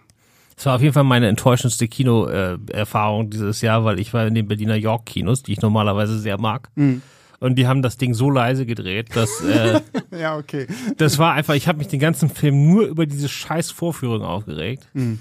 Es 0.58 0.66
war 0.66 0.76
auf 0.76 0.82
jeden 0.82 0.94
Fall 0.94 1.04
meine 1.04 1.28
enttäuschendste 1.28 1.88
Kino-Erfahrung 1.88 3.30
dieses 3.30 3.62
Jahr, 3.62 3.86
weil 3.86 4.00
ich 4.00 4.14
war 4.14 4.26
in 4.26 4.34
den 4.34 4.48
Berliner 4.48 4.76
York-Kinos, 4.76 5.44
die 5.44 5.54
ich 5.54 5.62
normalerweise 5.62 6.18
sehr 6.20 6.40
mag. 6.40 6.70
Mhm. 6.76 7.04
Und 7.40 7.56
die 7.56 7.68
haben 7.68 7.84
das 7.84 7.98
Ding 7.98 8.16
so 8.16 8.32
leise 8.32 8.66
gedreht, 8.66 9.16
dass 9.16 9.42
äh, 9.42 9.82
ja 10.18 10.36
okay. 10.36 10.66
Das 10.98 11.20
war 11.20 11.34
einfach. 11.34 11.54
Ich 11.54 11.68
habe 11.68 11.78
mich 11.78 11.88
den 11.88 12.00
ganzen 12.00 12.30
Film 12.30 12.68
nur 12.68 12.88
über 12.88 13.06
diese 13.06 13.30
scheiß 13.30 13.70
Vorführung 13.70 14.24
aufgeregt. 14.24 14.90
Mhm. 14.94 15.20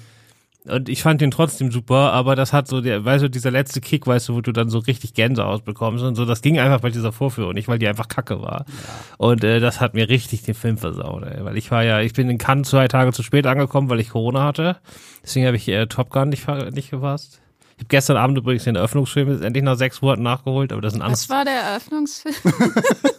Und 0.69 0.89
ich 0.89 1.03
fand 1.03 1.21
den 1.21 1.31
trotzdem 1.31 1.71
super, 1.71 2.13
aber 2.13 2.35
das 2.35 2.53
hat 2.53 2.67
so, 2.67 2.81
der, 2.81 3.05
weißt 3.05 3.25
du, 3.25 3.31
dieser 3.31 3.51
letzte 3.51 3.81
Kick, 3.81 4.07
weißt 4.07 4.29
du, 4.29 4.35
wo 4.35 4.41
du 4.41 4.53
dann 4.53 4.69
so 4.69 4.79
richtig 4.79 5.15
Gänsehaut 5.15 5.65
bekommst 5.65 6.03
und 6.05 6.17
so, 6.17 6.25
das 6.25 6.43
ging 6.43 6.59
einfach 6.59 6.81
bei 6.81 6.91
dieser 6.91 7.13
Vorführung 7.13 7.55
nicht, 7.55 7.69
weil 7.69 7.79
die 7.79 7.87
einfach 7.87 8.09
kacke 8.09 8.43
war. 8.43 8.65
Ja. 8.67 8.75
Und 9.19 9.45
äh, 9.45 9.61
das 9.61 9.81
hat 9.81 9.95
mir 9.95 10.09
richtig 10.09 10.43
den 10.43 10.55
Film 10.55 10.79
versaut, 10.79 11.23
ey. 11.25 11.45
Weil 11.45 11.57
ich 11.57 11.71
war 11.71 11.85
ja, 11.85 12.01
ich 12.01 12.15
bin 12.15 12.29
in 12.29 12.39
Cannes 12.39 12.69
zwei 12.69 12.89
Tage 12.89 13.13
zu 13.13 13.23
spät 13.23 13.47
angekommen, 13.47 13.89
weil 13.89 14.01
ich 14.01 14.11
Corona 14.11 14.45
hatte. 14.45 14.77
Deswegen 15.23 15.47
habe 15.47 15.57
ich 15.57 15.69
äh, 15.69 15.87
Top 15.87 16.11
Gun 16.11 16.31
nicht, 16.31 16.47
nicht 16.73 16.91
gefasst. 16.91 17.41
Ich 17.77 17.81
habe 17.81 17.89
gestern 17.89 18.17
Abend 18.17 18.39
übrigens 18.39 18.65
den 18.65 18.75
Eröffnungsfilm 18.75 19.31
jetzt 19.31 19.45
endlich 19.45 19.63
nach 19.63 19.77
sechs 19.77 20.01
Monaten 20.01 20.23
nachgeholt, 20.23 20.73
aber 20.73 20.81
das 20.81 20.95
ist 20.95 20.99
ein 20.99 21.03
anderes. 21.03 21.29
Was 21.29 21.37
war 21.37 21.45
der 21.45 21.61
Eröffnungsfilm? 21.61 22.35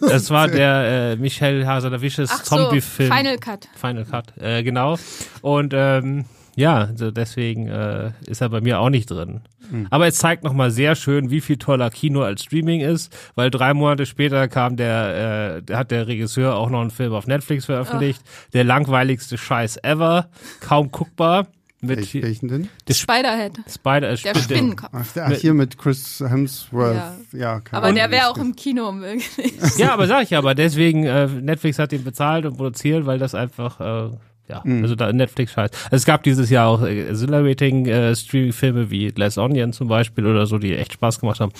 das 0.00 0.30
war 0.30 0.48
der 0.48 1.12
äh, 1.12 1.16
Michel 1.16 1.64
Hazanavisches 1.64 2.42
Zombie-Film. 2.42 3.08
So, 3.08 3.14
Final 3.14 3.38
Cut. 3.38 3.68
Final 3.76 4.04
Cut, 4.04 4.36
äh, 4.38 4.64
genau. 4.64 4.98
Und 5.42 5.72
ähm, 5.76 6.24
ja, 6.58 6.78
also 6.78 7.12
deswegen 7.12 7.68
äh, 7.68 8.10
ist 8.26 8.40
er 8.40 8.48
bei 8.48 8.60
mir 8.60 8.80
auch 8.80 8.90
nicht 8.90 9.08
drin. 9.08 9.42
Mhm. 9.70 9.86
Aber 9.90 10.08
es 10.08 10.16
zeigt 10.16 10.42
nochmal 10.42 10.72
sehr 10.72 10.96
schön, 10.96 11.30
wie 11.30 11.40
viel 11.40 11.56
toller 11.56 11.88
Kino 11.88 12.22
als 12.22 12.42
Streaming 12.42 12.80
ist, 12.80 13.16
weil 13.36 13.48
drei 13.48 13.74
Monate 13.74 14.06
später 14.06 14.48
kam 14.48 14.76
der, 14.76 15.62
äh, 15.68 15.72
hat 15.72 15.92
der 15.92 16.08
Regisseur 16.08 16.56
auch 16.56 16.68
noch 16.68 16.80
einen 16.80 16.90
Film 16.90 17.12
auf 17.12 17.28
Netflix 17.28 17.66
veröffentlicht. 17.66 18.20
Oh. 18.24 18.50
Der 18.54 18.64
langweiligste 18.64 19.38
Scheiß 19.38 19.78
ever, 19.84 20.30
kaum 20.58 20.90
guckbar. 20.90 21.46
Mit 21.80 22.12
Welchen 22.12 22.48
denn? 22.48 22.68
Das 22.86 22.98
Spiderhead. 22.98 23.52
Spider, 23.72 24.16
der 24.16 24.34
Spinnenkopf. 24.34 24.90
Ach, 24.92 25.06
ach, 25.16 25.32
hier 25.34 25.54
mit 25.54 25.78
Chris 25.78 26.18
Hemsworth. 26.18 26.96
Ja, 26.96 27.14
ja 27.38 27.62
Aber 27.70 27.92
der 27.92 28.10
wäre 28.10 28.30
auch 28.30 28.38
im 28.38 28.56
Kino 28.56 28.90
möglich. 28.90 29.52
ja, 29.76 29.92
aber 29.92 30.08
sag 30.08 30.24
ich 30.24 30.30
ja, 30.30 30.38
aber 30.38 30.56
deswegen, 30.56 31.04
äh, 31.04 31.28
Netflix 31.28 31.78
hat 31.78 31.92
ihn 31.92 32.02
bezahlt 32.02 32.46
und 32.46 32.56
produziert, 32.56 33.06
weil 33.06 33.20
das 33.20 33.36
einfach 33.36 34.10
äh, 34.10 34.10
ja, 34.48 34.62
mhm. 34.64 34.82
also 34.82 34.94
da 34.94 35.12
Netflix 35.12 35.52
scheiß. 35.52 35.70
Also 35.84 35.96
es 35.96 36.04
gab 36.04 36.22
dieses 36.22 36.50
Jahr 36.50 36.68
auch 36.68 36.82
exhilarating 36.82 37.86
äh, 37.86 38.14
Streaming-Filme 38.14 38.90
wie 38.90 39.08
Less 39.08 39.38
Onion 39.38 39.72
zum 39.72 39.88
Beispiel 39.88 40.26
oder 40.26 40.46
so, 40.46 40.58
die 40.58 40.74
echt 40.74 40.94
Spaß 40.94 41.20
gemacht 41.20 41.40
haben. 41.40 41.52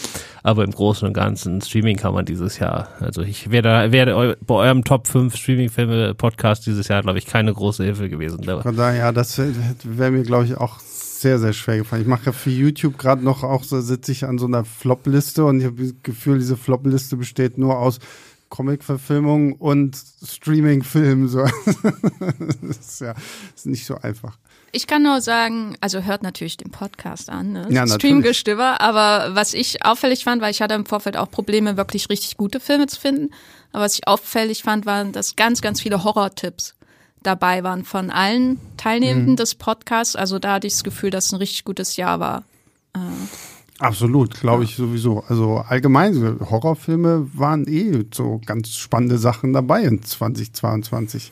Aber 0.42 0.64
im 0.64 0.70
Großen 0.70 1.07
und 1.07 1.14
Ganzen 1.14 1.61
Streaming 1.61 1.96
kann 1.96 2.14
man 2.14 2.24
dieses 2.24 2.59
Jahr, 2.59 2.88
also 3.01 3.22
ich 3.22 3.51
werde, 3.51 3.92
werde 3.92 4.37
bei 4.46 4.55
eurem 4.55 4.85
Top 4.85 5.07
5 5.07 5.37
Streaming-Filme-Podcast 5.37 6.66
dieses 6.66 6.88
Jahr, 6.88 7.03
glaube 7.03 7.18
ich, 7.18 7.27
keine 7.27 7.53
große 7.53 7.85
Hilfe 7.85 8.09
gewesen. 8.09 8.42
Von 8.44 8.77
daher, 8.77 9.12
das 9.12 9.38
wäre 9.38 10.11
mir, 10.11 10.22
glaube 10.22 10.46
ich, 10.46 10.57
auch 10.57 10.79
sehr, 11.20 11.38
sehr 11.38 11.53
schwer 11.53 11.79
gefallen. 11.79 12.03
Ich 12.03 12.09
mache 12.09 12.27
ja 12.27 12.33
für 12.33 12.51
YouTube 12.51 12.96
gerade 12.96 13.24
noch 13.24 13.42
auch 13.42 13.64
so, 13.64 13.81
sitze 13.81 14.12
ich 14.12 14.24
an 14.24 14.38
so 14.38 14.46
einer 14.46 14.64
Flop-Liste 14.64 15.44
und 15.44 15.61
ich 15.61 15.66
habe 15.66 15.83
das 15.83 15.94
Gefühl, 16.03 16.38
diese 16.38 16.57
Flop-Liste 16.57 17.16
besteht 17.16 17.59
nur 17.59 17.79
aus 17.79 17.98
Comic-Verfilmung 18.48 19.52
und 19.52 19.96
Streaming-Film. 20.24 21.28
So. 21.28 21.44
das 22.62 22.78
ist 22.78 23.00
ja 23.00 23.14
ist 23.54 23.66
nicht 23.66 23.87
so 23.87 23.96
einfach. 23.96 24.38
Ich 24.70 24.87
kann 24.87 25.02
nur 25.02 25.20
sagen, 25.22 25.76
also 25.80 26.02
hört 26.02 26.22
natürlich 26.22 26.58
den 26.58 26.70
Podcast 26.70 27.30
an, 27.30 27.52
ne? 27.52 27.66
ja, 27.70 27.87
Streamgestöber, 27.87 28.82
aber 28.82 29.34
was 29.34 29.54
ich 29.54 29.84
auffällig 29.84 30.24
fand, 30.24 30.42
weil 30.42 30.50
ich 30.50 30.61
hatte 30.61 30.74
im 30.74 30.84
Vorfeld 30.84 31.16
auch 31.16 31.30
Probleme, 31.30 31.78
wirklich 31.78 32.11
richtig 32.11 32.37
gute 32.37 32.61
Filme 32.61 32.87
zu 32.87 33.00
finden, 33.00 33.30
aber 33.72 33.84
was 33.84 33.94
ich 33.94 34.06
auffällig 34.06 34.62
fand, 34.62 34.84
waren, 34.84 35.12
dass 35.12 35.37
ganz, 35.37 35.62
ganz 35.62 35.80
viele 35.80 36.04
Horror-Tipps 36.04 36.74
dabei 37.22 37.64
waren 37.64 37.84
von 37.84 38.11
allen 38.11 38.61
Teilnehmenden 38.76 39.32
mhm. 39.32 39.37
des 39.37 39.54
Podcasts. 39.54 40.16
Also 40.16 40.38
da 40.38 40.54
hatte 40.54 40.66
ich 40.66 40.74
das 40.74 40.84
Gefühl, 40.84 41.11
dass 41.11 41.26
es 41.26 41.32
ein 41.32 41.38
richtig 41.38 41.64
gutes 41.64 41.96
Jahr 41.96 42.20
war. 42.20 42.44
Äh, 42.94 42.98
Absolut, 43.79 44.41
glaube 44.41 44.64
ich 44.64 44.75
sowieso. 44.75 45.23
Also 45.29 45.59
allgemein, 45.59 46.41
Horrorfilme 46.41 47.29
waren 47.33 47.69
eh 47.69 48.05
so 48.12 48.41
ganz 48.45 48.75
spannende 48.77 49.19
Sachen 49.19 49.53
dabei 49.53 49.85
in 49.85 50.03
2022. 50.03 51.31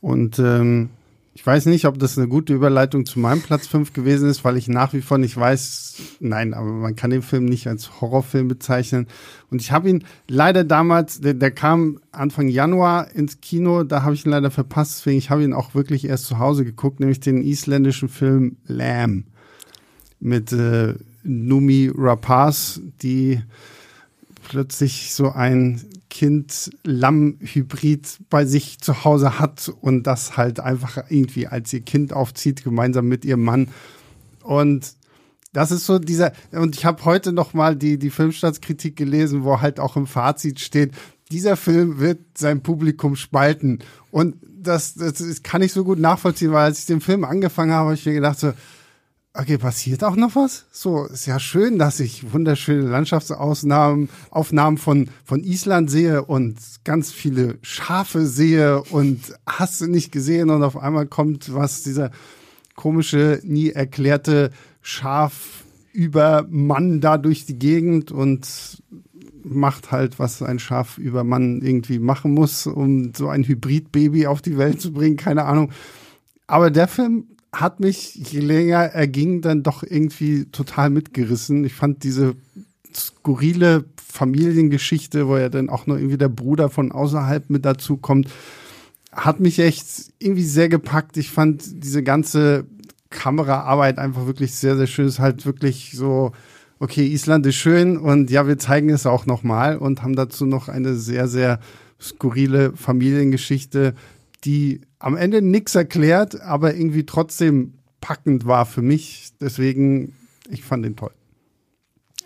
Und 0.00 0.38
ähm, 0.40 0.90
ich 1.36 1.46
weiß 1.46 1.66
nicht, 1.66 1.84
ob 1.84 1.98
das 1.98 2.18
eine 2.18 2.28
gute 2.28 2.54
Überleitung 2.54 3.06
zu 3.06 3.20
meinem 3.20 3.40
Platz 3.40 3.68
5 3.68 3.92
gewesen 3.92 4.28
ist, 4.28 4.42
weil 4.42 4.56
ich 4.56 4.68
nach 4.68 4.94
wie 4.94 5.02
vor 5.02 5.18
nicht 5.18 5.36
weiß, 5.36 5.96
nein, 6.18 6.54
aber 6.54 6.72
man 6.72 6.96
kann 6.96 7.10
den 7.10 7.22
Film 7.22 7.44
nicht 7.44 7.68
als 7.68 8.00
Horrorfilm 8.00 8.48
bezeichnen. 8.48 9.06
Und 9.50 9.60
ich 9.60 9.70
habe 9.70 9.88
ihn 9.90 10.04
leider 10.28 10.64
damals, 10.64 11.20
der, 11.20 11.34
der, 11.34 11.50
kam 11.52 12.00
Anfang 12.10 12.48
Januar 12.48 13.12
ins 13.14 13.40
Kino, 13.42 13.84
da 13.84 14.02
habe 14.02 14.14
ich 14.14 14.24
ihn 14.24 14.30
leider 14.30 14.50
verpasst, 14.50 14.98
deswegen 14.98 15.18
ich 15.18 15.28
habe 15.28 15.44
ihn 15.44 15.52
auch 15.52 15.74
wirklich 15.74 16.06
erst 16.06 16.24
zu 16.24 16.38
Hause 16.38 16.64
geguckt, 16.64 16.98
nämlich 16.98 17.20
den 17.20 17.42
isländischen 17.42 18.08
Film 18.08 18.56
Lamb 18.66 19.26
mit 20.18 20.52
äh, 20.52 20.94
Numi 21.26 21.90
Rapaz, 21.94 22.80
die 23.02 23.42
plötzlich 24.48 25.12
so 25.12 25.32
ein 25.32 25.82
Kind-Lamm-Hybrid 26.08 28.18
bei 28.30 28.46
sich 28.46 28.80
zu 28.80 29.04
Hause 29.04 29.38
hat 29.38 29.70
und 29.80 30.06
das 30.06 30.36
halt 30.36 30.60
einfach 30.60 31.10
irgendwie 31.10 31.46
als 31.46 31.72
ihr 31.72 31.80
Kind 31.80 32.12
aufzieht, 32.12 32.64
gemeinsam 32.64 33.08
mit 33.08 33.24
ihrem 33.24 33.42
Mann. 33.42 33.68
Und 34.42 34.94
das 35.52 35.70
ist 35.70 35.86
so 35.86 35.98
dieser, 35.98 36.32
und 36.52 36.76
ich 36.76 36.84
habe 36.84 37.04
heute 37.04 37.32
noch 37.32 37.54
mal 37.54 37.76
die, 37.76 37.98
die 37.98 38.10
Filmstadtkritik 38.10 38.96
gelesen, 38.96 39.44
wo 39.44 39.60
halt 39.60 39.80
auch 39.80 39.96
im 39.96 40.06
Fazit 40.06 40.60
steht, 40.60 40.92
dieser 41.30 41.56
Film 41.56 41.98
wird 41.98 42.20
sein 42.38 42.62
Publikum 42.62 43.16
spalten. 43.16 43.80
Und 44.10 44.36
das, 44.42 44.94
das, 44.94 45.14
das 45.14 45.42
kann 45.42 45.62
ich 45.62 45.72
so 45.72 45.84
gut 45.84 45.98
nachvollziehen, 45.98 46.52
weil 46.52 46.64
als 46.64 46.80
ich 46.80 46.86
den 46.86 47.00
Film 47.00 47.24
angefangen 47.24 47.72
habe, 47.72 47.86
habe 47.86 47.94
ich 47.94 48.06
mir 48.06 48.14
gedacht 48.14 48.38
so, 48.38 48.52
okay, 49.38 49.58
passiert 49.58 50.02
auch 50.04 50.16
noch 50.16 50.34
was? 50.34 50.64
So, 50.72 51.04
ist 51.06 51.26
ja 51.26 51.38
schön, 51.38 51.78
dass 51.78 52.00
ich 52.00 52.32
wunderschöne 52.32 52.88
Landschaftsaufnahmen 52.88 54.08
Aufnahmen 54.30 54.78
von, 54.78 55.10
von 55.24 55.44
Island 55.44 55.90
sehe 55.90 56.24
und 56.24 56.56
ganz 56.84 57.12
viele 57.12 57.58
Schafe 57.62 58.26
sehe 58.26 58.82
und 58.82 59.20
hast 59.46 59.80
du 59.80 59.86
nicht 59.86 60.12
gesehen 60.12 60.50
und 60.50 60.62
auf 60.62 60.76
einmal 60.76 61.06
kommt 61.06 61.54
was, 61.54 61.82
dieser 61.82 62.10
komische, 62.74 63.40
nie 63.42 63.70
erklärte 63.70 64.50
Schafübermann 64.82 67.00
da 67.00 67.16
durch 67.18 67.46
die 67.46 67.58
Gegend 67.58 68.12
und 68.12 68.82
macht 69.42 69.90
halt, 69.92 70.18
was 70.18 70.42
ein 70.42 70.58
Schafübermann 70.58 71.62
irgendwie 71.62 71.98
machen 71.98 72.34
muss, 72.34 72.66
um 72.66 73.14
so 73.14 73.28
ein 73.28 73.44
Hybridbaby 73.44 74.26
auf 74.26 74.42
die 74.42 74.58
Welt 74.58 74.78
zu 74.80 74.92
bringen, 74.92 75.16
keine 75.16 75.44
Ahnung. 75.44 75.70
Aber 76.46 76.70
der 76.70 76.88
Film 76.88 77.24
hat 77.60 77.80
mich, 77.80 78.14
je 78.14 78.40
länger 78.40 78.78
er 78.78 79.06
ging, 79.06 79.40
dann 79.40 79.62
doch 79.62 79.82
irgendwie 79.82 80.46
total 80.46 80.90
mitgerissen. 80.90 81.64
Ich 81.64 81.74
fand 81.74 82.04
diese 82.04 82.36
skurrile 82.94 83.84
Familiengeschichte, 83.96 85.28
wo 85.28 85.36
ja 85.36 85.48
dann 85.48 85.68
auch 85.68 85.86
noch 85.86 85.96
irgendwie 85.96 86.18
der 86.18 86.28
Bruder 86.28 86.70
von 86.70 86.92
außerhalb 86.92 87.50
mit 87.50 87.64
dazu 87.64 87.96
kommt, 87.96 88.30
hat 89.12 89.40
mich 89.40 89.58
echt 89.58 89.86
irgendwie 90.18 90.44
sehr 90.44 90.68
gepackt. 90.68 91.16
Ich 91.16 91.30
fand 91.30 91.62
diese 91.84 92.02
ganze 92.02 92.66
Kameraarbeit 93.10 93.98
einfach 93.98 94.26
wirklich 94.26 94.54
sehr, 94.54 94.76
sehr 94.76 94.86
schön. 94.86 95.06
Es 95.06 95.14
ist 95.14 95.20
halt 95.20 95.46
wirklich 95.46 95.92
so, 95.94 96.32
okay, 96.78 97.06
Island 97.06 97.46
ist 97.46 97.56
schön 97.56 97.96
und 97.96 98.30
ja, 98.30 98.46
wir 98.46 98.58
zeigen 98.58 98.90
es 98.90 99.06
auch 99.06 99.26
nochmal 99.26 99.78
und 99.78 100.02
haben 100.02 100.16
dazu 100.16 100.44
noch 100.44 100.68
eine 100.68 100.94
sehr, 100.94 101.28
sehr 101.28 101.60
skurrile 102.00 102.72
Familiengeschichte, 102.74 103.94
die 104.44 104.82
am 104.98 105.16
Ende 105.16 105.42
nichts 105.42 105.74
erklärt, 105.74 106.40
aber 106.40 106.74
irgendwie 106.74 107.04
trotzdem 107.04 107.74
packend 108.00 108.46
war 108.46 108.66
für 108.66 108.82
mich. 108.82 109.30
Deswegen, 109.40 110.14
ich 110.50 110.62
fand 110.62 110.84
den 110.84 110.96
toll. 110.96 111.12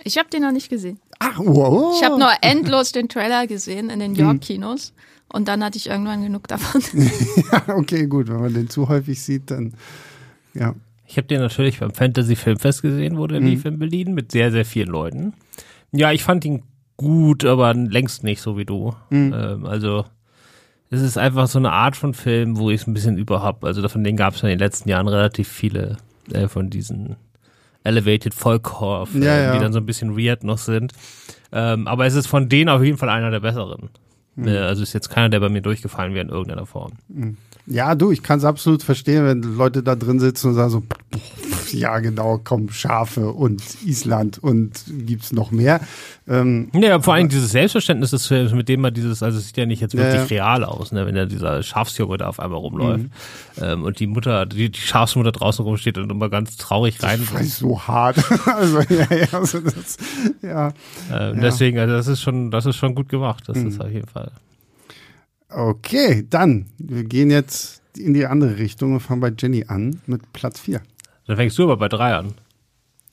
Ich 0.04 0.18
habe 0.18 0.30
den 0.30 0.42
noch 0.42 0.52
nicht 0.52 0.70
gesehen. 0.70 0.98
Ach, 1.18 1.38
wow. 1.38 1.94
Ich 1.96 2.04
habe 2.04 2.18
nur 2.18 2.30
endlos 2.40 2.92
den 2.92 3.08
Trailer 3.08 3.46
gesehen 3.46 3.90
in 3.90 4.00
den 4.00 4.14
York-Kinos. 4.14 4.94
Und 5.32 5.46
dann 5.46 5.62
hatte 5.62 5.76
ich 5.76 5.88
irgendwann 5.88 6.22
genug 6.22 6.48
davon. 6.48 6.82
ja, 7.52 7.76
okay, 7.76 8.06
gut. 8.06 8.28
Wenn 8.28 8.40
man 8.40 8.54
den 8.54 8.68
zu 8.68 8.88
häufig 8.88 9.22
sieht, 9.22 9.50
dann 9.50 9.74
ja. 10.54 10.74
Ich 11.06 11.16
habe 11.16 11.26
den 11.26 11.40
natürlich 11.40 11.80
beim 11.80 11.92
Fantasy 11.92 12.36
Filmfest 12.36 12.82
gesehen, 12.82 13.18
wo 13.18 13.26
der 13.26 13.40
mhm. 13.40 13.46
lief 13.46 13.64
in 13.64 13.78
Berlin 13.78 14.14
mit 14.14 14.32
sehr, 14.32 14.50
sehr 14.50 14.64
vielen 14.64 14.88
Leuten. 14.88 15.34
Ja, 15.92 16.12
ich 16.12 16.22
fand 16.22 16.44
ihn 16.44 16.62
gut, 16.96 17.44
aber 17.44 17.74
längst 17.74 18.24
nicht 18.24 18.40
so 18.40 18.56
wie 18.56 18.64
du. 18.64 18.94
Mhm. 19.10 19.34
Ähm, 19.36 19.66
also 19.66 20.04
es 20.90 21.00
ist 21.02 21.16
einfach 21.16 21.46
so 21.46 21.58
eine 21.58 21.72
Art 21.72 21.96
von 21.96 22.14
Film, 22.14 22.58
wo 22.58 22.70
ich 22.70 22.82
es 22.82 22.86
ein 22.86 22.94
bisschen 22.94 23.16
überhaupt, 23.16 23.64
also 23.64 23.88
von 23.88 24.02
denen 24.02 24.16
gab 24.16 24.34
es 24.34 24.42
in 24.42 24.48
den 24.48 24.58
letzten 24.58 24.88
Jahren 24.88 25.08
relativ 25.08 25.48
viele 25.48 25.98
äh, 26.32 26.48
von 26.48 26.68
diesen 26.68 27.16
Elevated 27.84 28.34
Folkcore, 28.34 29.08
ja, 29.14 29.40
ja. 29.40 29.52
die 29.52 29.60
dann 29.60 29.72
so 29.72 29.78
ein 29.78 29.86
bisschen 29.86 30.18
weird 30.18 30.44
noch 30.44 30.58
sind. 30.58 30.92
Ähm, 31.52 31.86
aber 31.86 32.06
es 32.06 32.14
ist 32.14 32.26
von 32.26 32.48
denen 32.48 32.68
auf 32.68 32.82
jeden 32.82 32.98
Fall 32.98 33.08
einer 33.08 33.30
der 33.30 33.40
besseren. 33.40 33.90
Mhm. 34.34 34.48
Also 34.48 34.82
ist 34.82 34.92
jetzt 34.92 35.08
keiner, 35.08 35.28
der 35.28 35.40
bei 35.40 35.48
mir 35.48 35.62
durchgefallen 35.62 36.12
wäre 36.12 36.24
in 36.24 36.30
irgendeiner 36.30 36.66
Form. 36.66 36.92
Mhm. 37.08 37.36
Ja, 37.66 37.94
du, 37.94 38.10
ich 38.10 38.22
kann 38.22 38.38
es 38.38 38.44
absolut 38.44 38.82
verstehen, 38.82 39.24
wenn 39.24 39.56
Leute 39.56 39.82
da 39.82 39.94
drin 39.94 40.18
sitzen 40.18 40.48
und 40.48 40.54
sagen 40.54 40.70
so, 40.70 40.82
ja 41.72 41.98
genau, 41.98 42.40
komm, 42.42 42.70
Schafe 42.70 43.30
und 43.30 43.62
Island 43.84 44.38
und 44.38 44.84
gibt's 45.06 45.32
noch 45.32 45.50
mehr. 45.50 45.80
Ähm, 46.28 46.68
ja, 46.72 47.00
vor 47.00 47.14
allem 47.14 47.28
dieses 47.28 47.50
Selbstverständnis 47.50 48.26
Films, 48.26 48.52
mit 48.52 48.68
dem 48.68 48.80
man 48.80 48.94
dieses, 48.94 49.22
also 49.22 49.38
es 49.38 49.46
sieht 49.46 49.56
ja 49.56 49.66
nicht 49.66 49.80
jetzt 49.80 49.96
wirklich 49.96 50.30
ja. 50.30 50.44
real 50.44 50.64
aus, 50.64 50.92
ne, 50.92 51.06
wenn 51.06 51.14
da 51.14 51.26
dieser 51.26 51.62
Schafsjunge 51.62 52.18
da 52.18 52.28
auf 52.28 52.40
einmal 52.40 52.58
rumläuft 52.58 53.04
mhm. 53.04 53.10
ähm, 53.62 53.84
und 53.84 54.00
die 54.00 54.06
Mutter, 54.06 54.46
die, 54.46 54.70
die 54.70 54.80
Schafsmutter 54.80 55.32
draußen 55.32 55.64
rumsteht 55.64 55.98
und 55.98 56.10
immer 56.10 56.28
ganz 56.28 56.56
traurig 56.56 57.02
rein. 57.02 57.26
Das 57.32 57.42
ist 57.42 57.58
so 57.58 57.80
hart. 57.80 58.18
also 58.46 58.80
ja, 58.80 59.06
ja, 59.14 59.26
also 59.32 59.60
das, 59.60 59.96
ja. 60.42 60.72
Ähm. 61.12 61.40
Deswegen, 61.40 61.78
also 61.78 61.94
das 61.94 62.06
ist 62.06 62.20
schon, 62.20 62.50
das 62.50 62.66
ist 62.66 62.76
schon 62.76 62.94
gut 62.94 63.08
gemacht, 63.08 63.44
das 63.46 63.58
mhm. 63.58 63.68
ist 63.68 63.80
auf 63.80 63.90
jeden 63.90 64.08
Fall. 64.08 64.30
Okay, 65.50 66.26
dann, 66.28 66.66
wir 66.78 67.04
gehen 67.04 67.30
jetzt 67.30 67.82
in 67.96 68.14
die 68.14 68.26
andere 68.26 68.58
Richtung 68.58 68.94
und 68.94 69.00
fangen 69.00 69.20
bei 69.20 69.32
Jenny 69.36 69.64
an 69.66 70.00
mit 70.06 70.32
Platz 70.32 70.60
4. 70.60 70.80
Dann 71.26 71.36
fängst 71.36 71.58
du 71.58 71.64
aber 71.64 71.76
bei 71.76 71.88
3 71.88 72.14
an. 72.14 72.34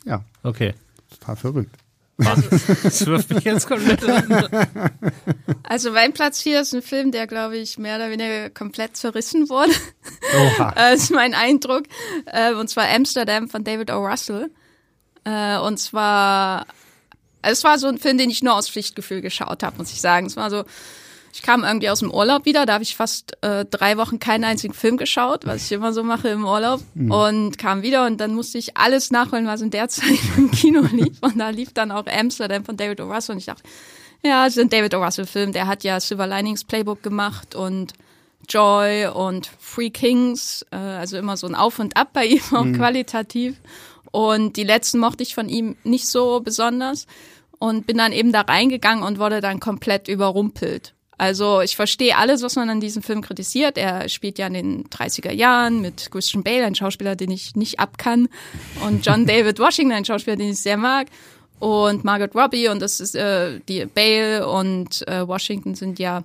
Ja. 0.05 0.23
Okay. 0.43 0.73
Total 1.09 1.35
verrückt. 1.35 1.75
das 2.17 3.05
wirft 3.05 3.29
mich 3.29 3.43
jetzt 3.43 3.67
komplett. 3.67 4.01
Also 5.63 5.91
mein 5.91 6.13
Platz 6.13 6.41
4 6.41 6.61
ist 6.61 6.73
ein 6.73 6.81
Film, 6.81 7.11
der, 7.11 7.27
glaube 7.27 7.57
ich, 7.57 7.77
mehr 7.77 7.97
oder 7.97 8.09
weniger 8.09 8.49
komplett 8.49 8.97
zerrissen 8.97 9.49
wurde. 9.49 9.73
Oha. 10.35 10.71
das 10.75 11.03
ist 11.03 11.11
mein 11.11 11.35
Eindruck. 11.35 11.83
Äh, 12.25 12.53
und 12.53 12.69
zwar 12.69 12.89
Amsterdam 12.89 13.49
von 13.49 13.63
David 13.63 13.91
O. 13.91 14.05
Russell. 14.05 14.49
Äh, 15.25 15.57
und 15.59 15.77
zwar, 15.77 16.65
es 17.41 17.63
war 17.63 17.77
so 17.77 17.87
ein 17.87 17.99
Film, 17.99 18.17
den 18.17 18.29
ich 18.29 18.41
nur 18.41 18.55
aus 18.55 18.69
Pflichtgefühl 18.69 19.21
geschaut 19.21 19.61
habe, 19.61 19.77
muss 19.77 19.91
ich 19.91 20.01
sagen. 20.01 20.25
Es 20.25 20.37
war 20.37 20.49
so, 20.49 20.63
ich 21.37 21.43
kam 21.43 21.63
irgendwie 21.63 21.91
aus 21.91 21.99
dem 21.99 22.09
Urlaub 22.09 22.45
wieder, 22.45 22.65
da 22.65 22.73
habe 22.73 22.83
ich 22.83 22.95
fast 22.95 23.37
äh, 23.43 23.63
drei 23.63 23.97
Wochen 23.97 24.17
keinen 24.17 24.43
einzigen 24.43 24.73
Film 24.73 24.97
geschaut, 24.97 25.45
was 25.45 25.65
ich 25.65 25.71
immer 25.71 25.93
so 25.93 26.01
mache 26.01 26.29
im 26.29 26.43
Urlaub. 26.43 26.81
Mhm. 26.95 27.11
Und 27.11 27.57
kam 27.59 27.83
wieder 27.83 28.07
und 28.07 28.19
dann 28.19 28.33
musste 28.33 28.57
ich 28.57 28.75
alles 28.75 29.11
nachholen, 29.11 29.45
was 29.45 29.61
in 29.61 29.69
der 29.69 29.87
Zeit 29.87 30.17
im 30.35 30.49
Kino 30.49 30.81
lief. 30.91 31.19
Und 31.21 31.37
da 31.37 31.49
lief 31.49 31.73
dann 31.73 31.91
auch 31.91 32.07
Amsterdam 32.07 32.65
von 32.65 32.75
David 32.75 33.01
O. 33.01 33.03
Russell 33.03 33.33
und 33.33 33.37
ich 33.37 33.45
dachte, 33.45 33.61
ja, 34.23 34.47
es 34.47 34.57
ist 34.57 34.63
ein 34.63 34.69
David 34.69 34.95
O. 34.95 35.03
Russell-Film, 35.03 35.53
der 35.53 35.67
hat 35.67 35.83
ja 35.83 35.99
Silver 35.99 36.25
Linings 36.25 36.63
Playbook 36.63 37.03
gemacht 37.03 37.53
und 37.53 37.93
Joy 38.49 39.05
und 39.05 39.51
Free 39.59 39.91
Kings, 39.91 40.65
äh, 40.71 40.75
also 40.75 41.17
immer 41.17 41.37
so 41.37 41.45
ein 41.45 41.53
Auf 41.53 41.77
und 41.77 41.95
Ab 41.97 42.13
bei 42.13 42.25
ihm, 42.25 42.41
auch 42.51 42.63
mhm. 42.63 42.77
qualitativ. 42.77 43.57
Und 44.09 44.57
die 44.57 44.63
letzten 44.63 44.97
mochte 44.97 45.21
ich 45.21 45.35
von 45.35 45.49
ihm 45.49 45.75
nicht 45.83 46.07
so 46.07 46.39
besonders 46.39 47.05
und 47.59 47.85
bin 47.85 47.97
dann 47.99 48.11
eben 48.11 48.31
da 48.31 48.41
reingegangen 48.41 49.03
und 49.03 49.19
wurde 49.19 49.39
dann 49.39 49.59
komplett 49.59 50.07
überrumpelt. 50.07 50.95
Also 51.17 51.61
ich 51.61 51.75
verstehe 51.75 52.15
alles, 52.15 52.43
was 52.43 52.55
man 52.55 52.69
an 52.69 52.79
diesem 52.79 53.01
Film 53.01 53.21
kritisiert. 53.21 53.77
Er 53.77 54.07
spielt 54.07 54.37
ja 54.37 54.47
in 54.47 54.53
den 54.53 54.83
30er 54.85 55.31
Jahren 55.31 55.81
mit 55.81 56.11
Christian 56.11 56.43
Bale, 56.43 56.65
ein 56.65 56.75
Schauspieler, 56.75 57.15
den 57.15 57.31
ich 57.31 57.55
nicht 57.55 57.79
abkann, 57.79 58.29
und 58.85 59.05
John 59.05 59.25
David 59.27 59.59
Washington, 59.59 59.93
ein 59.93 60.05
Schauspieler, 60.05 60.35
den 60.35 60.49
ich 60.51 60.59
sehr 60.59 60.77
mag, 60.77 61.07
und 61.59 62.03
Margaret 62.03 62.35
Robbie 62.35 62.67
und 62.67 62.81
das 62.81 62.99
ist 62.99 63.15
äh, 63.15 63.59
die 63.67 63.85
Bale 63.85 64.47
und 64.47 65.07
äh, 65.07 65.27
Washington 65.27 65.73
sind 65.73 65.97
ja 65.97 66.23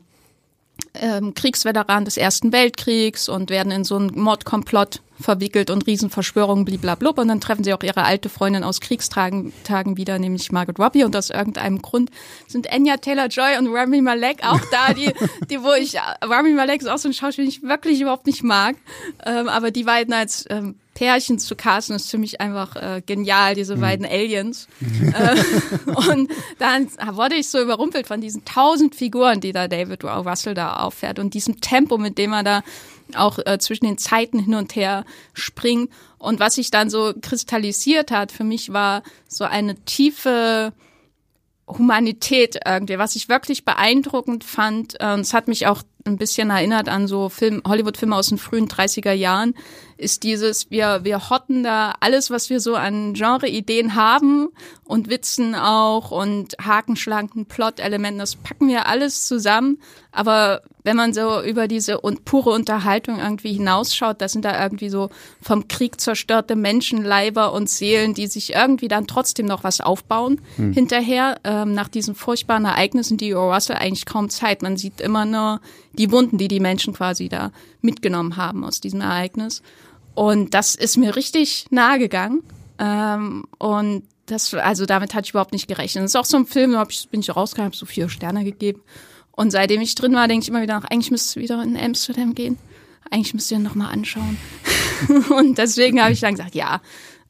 ähm, 0.94 1.34
Kriegsveteran 1.34 2.04
des 2.04 2.16
Ersten 2.16 2.52
Weltkriegs 2.52 3.28
und 3.28 3.50
werden 3.50 3.72
in 3.72 3.84
so 3.84 3.96
einen 3.96 4.18
Mordkomplott 4.18 5.00
verwickelt 5.20 5.70
und 5.70 5.86
Riesenverschwörungen 5.86 6.64
bliblablub. 6.64 7.18
Und 7.18 7.28
dann 7.28 7.40
treffen 7.40 7.64
sie 7.64 7.72
auch 7.72 7.82
ihre 7.82 8.04
alte 8.04 8.28
Freundin 8.28 8.64
aus 8.64 8.80
Kriegstagen 8.80 9.52
Tagen 9.64 9.96
wieder, 9.96 10.18
nämlich 10.18 10.52
Margaret 10.52 10.78
Robbie. 10.78 11.04
Und 11.04 11.16
aus 11.16 11.30
irgendeinem 11.30 11.80
Grund 11.80 12.10
sind 12.46 12.70
Anya 12.70 12.96
Taylor-Joy 12.96 13.58
und 13.58 13.68
Rami 13.68 14.02
Malek 14.02 14.44
auch 14.44 14.60
da, 14.70 14.92
die, 14.92 15.12
die 15.50 15.62
wo 15.62 15.72
ich, 15.72 15.96
Rami 16.20 16.52
Malek 16.52 16.82
ist 16.82 16.88
auch 16.88 16.98
so 16.98 17.08
ein 17.08 17.14
Schauspieler, 17.14 17.46
den 17.46 17.50
ich 17.50 17.62
wirklich 17.62 18.00
überhaupt 18.00 18.26
nicht 18.26 18.42
mag, 18.42 18.76
ähm, 19.24 19.48
aber 19.48 19.70
die 19.70 19.84
beiden 19.84 20.12
als 20.12 20.44
ähm, 20.50 20.74
Pärchen 20.94 21.38
zu 21.38 21.56
casten 21.56 21.96
ist 21.96 22.10
für 22.10 22.18
mich 22.18 22.40
einfach 22.40 22.76
äh, 22.76 23.02
genial, 23.04 23.54
diese 23.54 23.76
mhm. 23.76 23.80
beiden 23.80 24.06
Aliens. 24.06 24.68
äh, 25.14 25.90
und 26.08 26.30
dann 26.58 26.88
wurde 27.16 27.36
ich 27.36 27.48
so 27.48 27.60
überrumpelt 27.60 28.06
von 28.06 28.20
diesen 28.20 28.44
tausend 28.44 28.94
Figuren, 28.94 29.40
die 29.40 29.52
da 29.52 29.68
David 29.68 30.04
Russell 30.04 30.54
da 30.54 30.76
auffährt 30.76 31.18
und 31.18 31.34
diesem 31.34 31.60
Tempo, 31.60 31.98
mit 31.98 32.18
dem 32.18 32.32
er 32.32 32.42
da 32.42 32.62
auch 33.14 33.38
äh, 33.44 33.58
zwischen 33.58 33.86
den 33.86 33.98
Zeiten 33.98 34.38
hin 34.38 34.54
und 34.54 34.76
her 34.76 35.04
springt. 35.32 35.90
Und 36.18 36.40
was 36.40 36.54
sich 36.54 36.70
dann 36.70 36.90
so 36.90 37.12
kristallisiert 37.20 38.10
hat, 38.10 38.30
für 38.30 38.44
mich 38.44 38.72
war 38.72 39.02
so 39.28 39.44
eine 39.44 39.76
tiefe 39.84 40.72
Humanität 41.66 42.60
irgendwie, 42.64 42.98
was 42.98 43.16
ich 43.16 43.28
wirklich 43.28 43.64
beeindruckend 43.64 44.44
fand. 44.44 45.00
Und 45.02 45.20
es 45.20 45.34
hat 45.34 45.48
mich 45.48 45.66
auch 45.66 45.82
ein 46.04 46.16
bisschen 46.16 46.50
erinnert 46.50 46.88
an 46.88 47.06
so 47.06 47.28
Film, 47.28 47.62
Hollywood-Filme 47.66 48.16
aus 48.16 48.28
den 48.28 48.38
frühen 48.38 48.68
30er 48.68 49.12
Jahren, 49.12 49.54
ist 50.02 50.24
dieses, 50.24 50.70
wir, 50.70 51.00
wir 51.04 51.30
hotten 51.30 51.62
da 51.62 51.94
alles, 52.00 52.30
was 52.30 52.50
wir 52.50 52.60
so 52.60 52.74
an 52.74 53.14
Genre-Ideen 53.14 53.94
haben 53.94 54.48
und 54.84 55.08
Witzen 55.08 55.54
auch 55.54 56.10
und 56.10 56.54
hakenschlanken 56.62 57.46
Plot-Elementen, 57.46 58.18
das 58.18 58.36
packen 58.36 58.68
wir 58.68 58.86
alles 58.86 59.26
zusammen. 59.26 59.78
Aber 60.10 60.62
wenn 60.84 60.96
man 60.96 61.14
so 61.14 61.42
über 61.42 61.68
diese 61.68 62.00
und 62.00 62.24
pure 62.24 62.50
Unterhaltung 62.50 63.18
irgendwie 63.18 63.54
hinausschaut, 63.54 64.20
da 64.20 64.28
sind 64.28 64.44
da 64.44 64.60
irgendwie 64.62 64.90
so 64.90 65.08
vom 65.40 65.68
Krieg 65.68 66.00
zerstörte 66.00 66.56
Menschenleiber 66.56 67.52
und 67.52 67.70
Seelen, 67.70 68.12
die 68.12 68.26
sich 68.26 68.52
irgendwie 68.52 68.88
dann 68.88 69.06
trotzdem 69.06 69.46
noch 69.46 69.64
was 69.64 69.80
aufbauen 69.80 70.40
hm. 70.56 70.72
hinterher. 70.72 71.38
Ähm, 71.44 71.72
nach 71.72 71.88
diesen 71.88 72.14
furchtbaren 72.14 72.64
Ereignissen, 72.64 73.16
die 73.16 73.32
Russell 73.32 73.76
eigentlich 73.76 74.04
kaum 74.04 74.28
Zeit. 74.28 74.62
Man 74.62 74.76
sieht 74.76 75.00
immer 75.00 75.24
nur 75.24 75.60
die 75.92 76.10
Wunden, 76.10 76.36
die 76.36 76.48
die 76.48 76.60
Menschen 76.60 76.92
quasi 76.92 77.28
da 77.28 77.52
mitgenommen 77.80 78.36
haben 78.36 78.64
aus 78.64 78.80
diesem 78.80 79.00
Ereignis. 79.00 79.62
Und 80.14 80.54
das 80.54 80.74
ist 80.74 80.96
mir 80.96 81.16
richtig 81.16 81.66
nahe 81.70 81.98
gegangen. 81.98 82.42
Ähm, 82.78 83.44
und 83.58 84.04
das, 84.26 84.54
also 84.54 84.86
damit 84.86 85.14
hatte 85.14 85.26
ich 85.26 85.30
überhaupt 85.30 85.52
nicht 85.52 85.68
gerechnet. 85.68 86.04
Das 86.04 86.12
ist 86.12 86.16
auch 86.16 86.24
so 86.24 86.36
ein 86.36 86.46
Film, 86.46 86.72
da 86.72 86.86
bin 87.10 87.20
ich 87.20 87.34
rausgekommen, 87.34 87.66
habe 87.66 87.76
so 87.76 87.86
vier 87.86 88.08
Sterne 88.08 88.44
gegeben. 88.44 88.82
Und 89.32 89.50
seitdem 89.50 89.80
ich 89.80 89.94
drin 89.94 90.14
war, 90.14 90.28
denke 90.28 90.42
ich 90.42 90.48
immer 90.48 90.62
wieder 90.62 90.78
nach, 90.78 90.90
eigentlich 90.90 91.10
müsste 91.10 91.40
es 91.40 91.42
wieder 91.42 91.62
in 91.62 91.76
Amsterdam 91.76 92.34
gehen. 92.34 92.58
Eigentlich 93.10 93.34
müsst 93.34 93.50
ihr 93.50 93.58
ihn 93.58 93.62
nochmal 93.62 93.92
anschauen. 93.92 94.36
und 95.30 95.58
deswegen 95.58 96.00
habe 96.02 96.12
ich 96.12 96.20
dann 96.20 96.34
gesagt, 96.34 96.54
ja, 96.54 96.80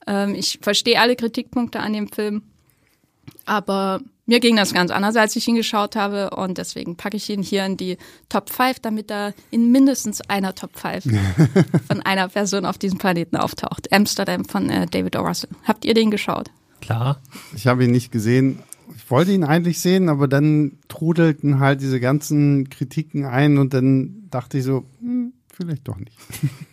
Ähm, 0.07 0.35
ich 0.35 0.59
verstehe 0.63 1.01
alle 1.01 1.17
Kritikpunkte 1.17 1.81
an 1.81 1.93
dem 1.93 2.09
Film, 2.09 2.43
aber 3.47 4.01
mir 4.27 4.41
ging 4.41 4.57
das 4.57 4.73
ganz 4.73 4.91
anders, 4.91 5.17
als 5.17 5.35
ich 5.37 5.47
ihn 5.49 5.57
geschaut 5.57 5.97
habe 5.97 6.31
und 6.31 6.59
deswegen 6.59 6.97
packe 6.97 7.17
ich 7.17 7.29
ihn 7.29 7.43
hier 7.43 7.67
in 7.67 7.77
die 7.77 7.99
Top 8.29 8.51
5, 8.51 8.79
damit 8.81 9.11
er 9.11 9.35
in 9.51 9.73
mindestens 9.73 10.21
einer 10.23 10.55
Top 10.55 10.79
5 10.79 11.05
von 11.89 12.01
einer 12.03 12.29
Person 12.29 12.65
auf 12.65 12.79
diesem 12.79 12.99
Planeten 12.99 13.37
auftaucht. 13.37 13.93
Amsterdam 13.93 14.45
von 14.45 14.71
äh, 14.71 14.87
David 14.87 15.17
O. 15.17 15.21
Russell. 15.21 15.51
Habt 15.65 15.85
ihr 15.85 15.95
den 15.95 16.11
geschaut? 16.11 16.51
Klar. 16.81 17.21
Ich 17.55 17.67
habe 17.67 17.85
ihn 17.85 17.91
nicht 17.91 18.13
gesehen. 18.13 18.61
Ich 18.95 19.11
wollte 19.11 19.33
ihn 19.33 19.45
eigentlich 19.45 19.81
sehen, 19.81 20.09
aber 20.09 20.29
dann 20.29 20.79
trudelten 20.89 21.59
halt 21.59 21.81
diese 21.81 21.99
ganzen 21.99 22.71
Kritiken 22.71 23.25
ein 23.25 23.59
und 23.59 23.75
dann 23.75 24.29
dachte 24.31 24.59
ich 24.59 24.65
so, 24.65 24.85
hm, 25.01 25.33
vielleicht 25.53 25.89
doch 25.89 25.97
nicht. 25.97 26.17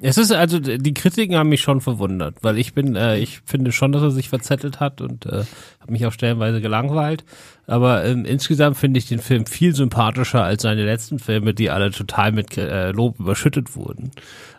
Es 0.00 0.16
ist 0.16 0.30
also 0.30 0.60
die 0.60 0.94
Kritiken 0.94 1.36
haben 1.36 1.48
mich 1.48 1.60
schon 1.60 1.80
verwundert, 1.80 2.36
weil 2.42 2.56
ich 2.56 2.72
bin, 2.72 2.94
äh, 2.94 3.18
ich 3.18 3.40
finde 3.44 3.72
schon, 3.72 3.90
dass 3.90 4.02
er 4.02 4.12
sich 4.12 4.28
verzettelt 4.28 4.78
hat 4.78 5.00
und 5.00 5.26
äh, 5.26 5.42
habe 5.80 5.92
mich 5.92 6.06
auch 6.06 6.12
stellenweise 6.12 6.60
gelangweilt. 6.60 7.24
Aber 7.66 8.04
ähm, 8.04 8.24
insgesamt 8.24 8.76
finde 8.76 8.98
ich 8.98 9.06
den 9.06 9.18
Film 9.18 9.44
viel 9.44 9.74
sympathischer 9.74 10.44
als 10.44 10.62
seine 10.62 10.84
letzten 10.84 11.18
Filme, 11.18 11.52
die 11.52 11.70
alle 11.70 11.90
total 11.90 12.30
mit 12.30 12.56
äh, 12.56 12.92
Lob 12.92 13.18
überschüttet 13.18 13.74
wurden. 13.74 14.12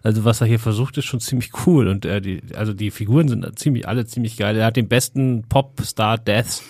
Also 0.03 0.25
was 0.25 0.41
er 0.41 0.47
hier 0.47 0.59
versucht, 0.59 0.97
ist 0.97 1.05
schon 1.05 1.21
ziemlich 1.21 1.51
cool 1.65 1.87
und 1.87 2.05
äh, 2.05 2.19
die, 2.19 2.41
also 2.55 2.73
die 2.73 2.91
Figuren 2.91 3.29
sind 3.29 3.57
ziemlich 3.57 3.87
alle 3.87 4.05
ziemlich 4.05 4.35
geil. 4.35 4.57
Er 4.57 4.65
hat 4.65 4.75
den 4.75 4.89
besten 4.89 5.43
Popstar 5.47 6.17
Death 6.17 6.61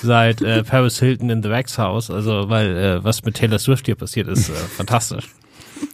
seit 0.00 0.42
äh, 0.42 0.62
Paris 0.62 1.00
Hilton 1.00 1.28
in 1.28 1.42
The 1.42 1.50
Wax 1.50 1.76
House. 1.76 2.08
Also 2.08 2.48
weil 2.48 2.76
äh, 2.76 3.04
was 3.04 3.24
mit 3.24 3.34
Taylor 3.34 3.58
Swift 3.58 3.86
hier 3.86 3.96
passiert 3.96 4.28
ist, 4.28 4.48
äh, 4.48 4.52
fantastisch. 4.52 5.28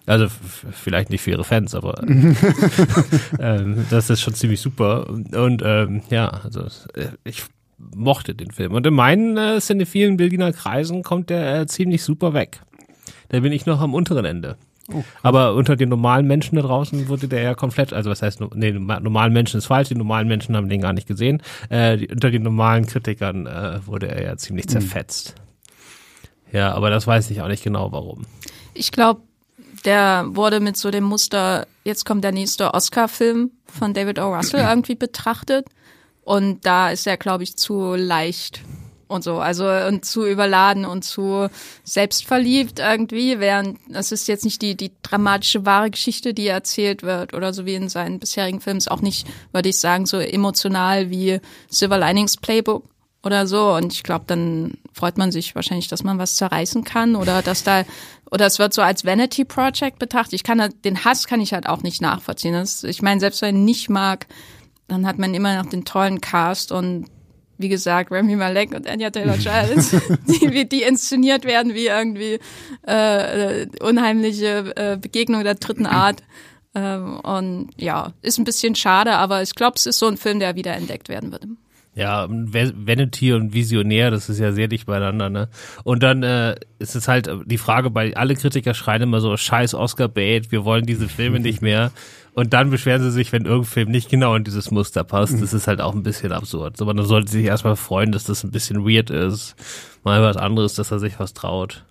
Also 0.07 0.29
vielleicht 0.73 1.11
nicht 1.11 1.21
für 1.21 1.31
ihre 1.31 1.45
Fans, 1.45 1.75
aber 1.75 2.03
ähm, 3.41 3.87
das 3.91 4.11
ist 4.11 4.21
schon 4.21 4.35
ziemlich 4.35 4.61
super. 4.61 5.09
Und, 5.09 5.37
und 5.37 5.63
ähm, 5.65 6.03
ja, 6.11 6.29
also 6.29 6.63
äh, 6.95 7.09
ich 7.25 7.45
mochte 7.95 8.35
den 8.35 8.51
Film. 8.51 8.73
Und 8.73 8.87
in 8.87 8.95
meinen 8.95 9.37
äh, 9.37 9.61
cinephilen 9.61 10.17
Berliner 10.17 10.53
Kreisen 10.53 11.03
kommt 11.03 11.31
der 11.31 11.61
äh, 11.61 11.67
ziemlich 11.67 12.03
super 12.03 12.35
weg. 12.35 12.61
Da 13.29 13.41
bin 13.41 13.53
ich 13.53 13.67
noch 13.67 13.81
am 13.81 13.95
unteren 13.95 14.25
Ende. 14.25 14.57
Oh, 14.91 15.05
aber 15.23 15.55
unter 15.55 15.77
den 15.77 15.91
normalen 15.91 16.27
Menschen 16.27 16.57
da 16.57 16.63
draußen 16.63 17.09
wurde 17.09 17.29
der 17.29 17.43
ja 17.43 17.55
komplett, 17.55 17.93
also 17.93 18.09
was 18.09 18.23
heißt, 18.23 18.41
nee, 18.55 18.73
normalen 18.73 19.35
Menschen 19.35 19.59
ist 19.59 19.67
falsch, 19.67 19.89
die 19.89 19.95
normalen 19.95 20.29
Menschen 20.29 20.57
haben 20.57 20.71
den 20.71 20.81
gar 20.81 20.95
nicht 20.95 21.07
gesehen. 21.07 21.43
Äh, 21.69 21.99
die, 21.99 22.09
unter 22.09 22.31
den 22.31 22.43
normalen 22.43 22.87
Kritikern 22.87 23.47
äh, 23.47 23.81
wurde 23.87 24.09
er 24.09 24.23
ja 24.23 24.37
ziemlich 24.39 24.65
hm. 24.65 24.71
zerfetzt. 24.71 25.35
Mhm. 25.37 26.57
Ja, 26.57 26.73
aber 26.73 26.89
das 26.89 27.07
weiß 27.07 27.31
ich 27.31 27.43
auch 27.43 27.49
nicht 27.49 27.63
genau 27.63 27.93
warum. 27.93 28.23
Ich 28.73 28.91
glaube, 28.91 29.21
der 29.85 30.25
wurde 30.29 30.61
mit 30.61 30.77
so 30.77 30.91
dem 30.91 31.05
Muster, 31.05 31.67
jetzt 31.85 32.05
kommt 32.05 32.25
der 32.25 32.33
nächste 32.33 32.75
Oscar-Film 32.75 33.51
von 33.67 33.95
David 33.95 34.19
O. 34.19 34.35
Russell 34.35 34.61
irgendwie 34.69 34.95
betrachtet. 34.95 35.67
Und 36.23 36.67
da 36.67 36.91
ist 36.91 37.07
er, 37.07 37.17
glaube 37.17 37.45
ich, 37.45 37.57
zu 37.57 37.95
leicht 37.95 38.61
und 39.09 39.25
so, 39.25 39.39
also 39.39 39.67
und 39.67 40.05
zu 40.05 40.27
überladen 40.27 40.85
und 40.85 41.03
zu 41.03 41.49
selbstverliebt 41.83 42.79
irgendwie, 42.79 43.41
während 43.41 43.79
es 43.93 44.13
ist 44.13 44.29
jetzt 44.29 44.45
nicht 44.45 44.61
die 44.61 44.77
die 44.77 44.93
dramatische 45.03 45.65
wahre 45.65 45.91
Geschichte, 45.91 46.35
die 46.35 46.47
erzählt 46.47 47.03
wird 47.03 47.33
oder 47.33 47.55
so 47.55 47.65
wie 47.65 47.75
in 47.75 47.89
seinen 47.89 48.19
bisherigen 48.19 48.61
Filmen, 48.61 48.79
ist 48.79 48.91
auch 48.91 49.01
nicht, 49.01 49.27
würde 49.53 49.71
ich 49.71 49.79
sagen, 49.79 50.05
so 50.05 50.19
emotional 50.19 51.11
wie 51.11 51.41
Silver 51.71 51.99
Linings 51.99 52.37
Playbook 52.37 52.85
oder 53.29 53.47
so. 53.47 53.75
Und 53.75 53.93
ich 53.93 54.03
glaube, 54.03 54.25
dann 54.27 54.79
freut 54.93 55.19
man 55.19 55.31
sich 55.31 55.55
wahrscheinlich, 55.55 55.89
dass 55.89 56.03
man 56.03 56.19
was 56.19 56.37
zerreißen 56.37 56.83
kann 56.83 57.15
oder 57.15 57.43
dass 57.43 57.63
da 57.63 57.85
oder 58.31 58.47
es 58.47 58.59
wird 58.59 58.75
so 58.75 58.83
als 58.83 59.05
Vanity 59.05 59.45
Project 59.45 59.99
betrachtet. 59.99 60.35
Ich 60.35 60.43
kann 60.43 60.75
den 60.85 61.05
Hass 61.05 61.27
kann 61.27 61.41
ich 61.41 61.53
halt 61.53 61.69
auch 61.69 61.83
nicht 61.83 62.01
nachvollziehen. 62.01 62.55
Das, 62.55 62.85
ich 62.85 63.03
meine, 63.03 63.21
selbst 63.21 63.43
wenn 63.43 63.57
ich 63.57 63.65
nicht 63.65 63.91
mag, 63.91 64.27
dann 64.89 65.07
hat 65.07 65.19
man 65.19 65.35
immer 65.35 65.63
noch 65.63 65.71
den 65.71 65.85
tollen 65.85 66.21
Cast 66.21 66.73
und 66.73 67.07
wie 67.59 67.69
gesagt, 67.69 68.11
Remy 68.11 68.37
Malek 68.37 68.73
und 68.75 68.87
Anya 68.89 69.11
Taylor-Joy, 69.11 69.77
die, 70.29 70.69
die 70.69 70.83
inszeniert 70.83 71.45
werden 71.45 71.75
wie 71.75 71.87
irgendwie 71.87 72.39
äh, 72.87 73.67
unheimliche 73.81 74.73
äh, 74.77 74.97
Begegnung 74.97 75.43
der 75.43 75.57
dritten 75.57 75.87
Art. 75.87 76.23
Ähm, 76.75 77.19
und 77.21 77.71
ja, 77.77 78.13
ist 78.23 78.39
ein 78.39 78.45
bisschen 78.45 78.77
schade, 78.77 79.13
aber 79.15 79.43
ich 79.43 79.55
glaube, 79.55 79.75
es 79.77 79.87
ist 79.87 79.99
so 79.99 80.07
ein 80.07 80.17
Film, 80.17 80.39
der 80.39 80.55
wieder 80.55 80.75
entdeckt 80.75 81.09
werden 81.09 81.33
würde. 81.33 81.49
Ja, 81.99 82.29
Vanity 82.31 83.33
und 83.33 83.55
Visionär, 83.55 84.13
das 84.13 84.29
ist 84.29 84.39
ja 84.39 84.53
sehr 84.53 84.69
dicht 84.69 84.87
beieinander, 84.87 85.31
ne? 85.31 85.49
Und 85.83 86.05
dann 86.05 86.23
äh, 86.23 86.55
ist 86.79 86.95
es 86.95 87.09
halt 87.09 87.29
die 87.47 87.59
Frage, 87.59 87.91
bei 87.91 88.15
alle 88.15 88.37
Kritiker 88.37 88.73
schreien 88.73 89.03
immer 89.03 89.21
so, 89.21 89.37
scheiß 89.37 89.75
Oscar-Bait, 89.75 90.53
wir 90.53 90.65
wollen 90.65 90.87
diese 90.87 91.09
Filme 91.09 91.41
nicht 91.41 91.61
mehr. 91.61 91.91
Und 92.35 92.53
dann 92.53 92.71
beschweren 92.71 93.03
sie 93.03 93.11
sich, 93.11 93.33
wenn 93.33 93.47
irgendein 93.47 93.73
Film 93.73 93.91
nicht 93.91 94.11
genau 94.11 94.37
in 94.37 94.45
dieses 94.45 94.71
Muster 94.71 95.03
passt. 95.03 95.43
Das 95.43 95.53
ist 95.53 95.67
halt 95.67 95.81
auch 95.81 95.93
ein 95.93 96.05
bisschen 96.05 96.31
absurd. 96.31 96.81
Aber 96.81 96.95
man 96.95 97.05
sollte 97.05 97.33
sich 97.33 97.45
erstmal 97.45 97.75
freuen, 97.75 98.13
dass 98.13 98.23
das 98.23 98.45
ein 98.45 98.53
bisschen 98.53 98.89
weird 98.89 99.11
ist. 99.11 99.57
Mal 100.05 100.23
was 100.23 100.37
anderes, 100.37 100.75
dass 100.75 100.93
er 100.93 101.01
sich 101.01 101.19
was 101.19 101.35
traut. 101.35 101.85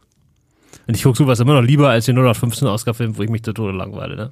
Und 0.87 0.95
ich 0.95 1.03
gucke 1.03 1.17
sowas 1.17 1.41
immer 1.41 1.59
noch 1.59 1.67
lieber 1.67 1.89
als 1.89 2.05
den 2.05 2.15
015 2.15 2.65
Oscar-Film, 2.65 3.17
wo 3.17 3.23
ich 3.23 3.29
mich 3.29 3.43
zu 3.43 3.51
Tode 3.51 3.77
langweile, 3.77 4.15
ne? 4.15 4.31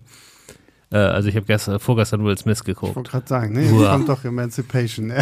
Äh, 0.91 0.97
also 0.97 1.29
ich 1.29 1.35
habe 1.35 1.45
gestern, 1.45 1.79
vorgestern 1.79 2.23
Will 2.23 2.37
Smith 2.37 2.63
geguckt. 2.63 2.91
Ich 2.91 2.95
wollte 2.95 3.11
gerade 3.11 3.27
sagen, 3.27 3.53
ne? 3.53 3.63
Jetzt 3.63 3.85
kommt 3.85 4.09
doch 4.09 4.23
Emancipation. 4.23 5.09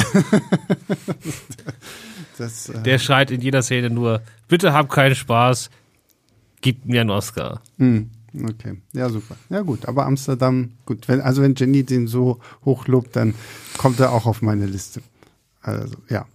das, 2.38 2.70
äh 2.70 2.84
Der 2.84 3.00
schreit 3.00 3.32
in 3.32 3.42
jeder 3.42 3.62
Szene 3.62 3.90
nur, 3.90 4.22
bitte 4.48 4.74
hab 4.74 4.90
keinen 4.90 5.16
Spaß, 5.16 5.70
gib 6.62 6.86
mir 6.86 7.02
einen 7.02 7.10
Oscar. 7.10 7.62
Hm. 7.78 8.10
Okay, 8.36 8.78
ja 8.94 9.10
super. 9.10 9.36
Ja 9.50 9.62
gut, 9.62 9.86
aber 9.88 10.08
Amsterdam, 10.08 10.72
gut, 10.86 11.08
wenn, 11.08 11.22
also 11.22 11.44
wenn 11.44 11.54
Jenny 11.54 11.84
den 11.84 12.08
so 12.08 12.40
hochlobt, 12.66 13.16
dann 13.16 13.36
kommt 13.78 14.00
er 14.00 14.12
auch 14.12 14.26
auf 14.26 14.42
meine 14.42 14.66
Liste. 14.66 15.04
Also 15.62 15.96
ja. 16.10 16.26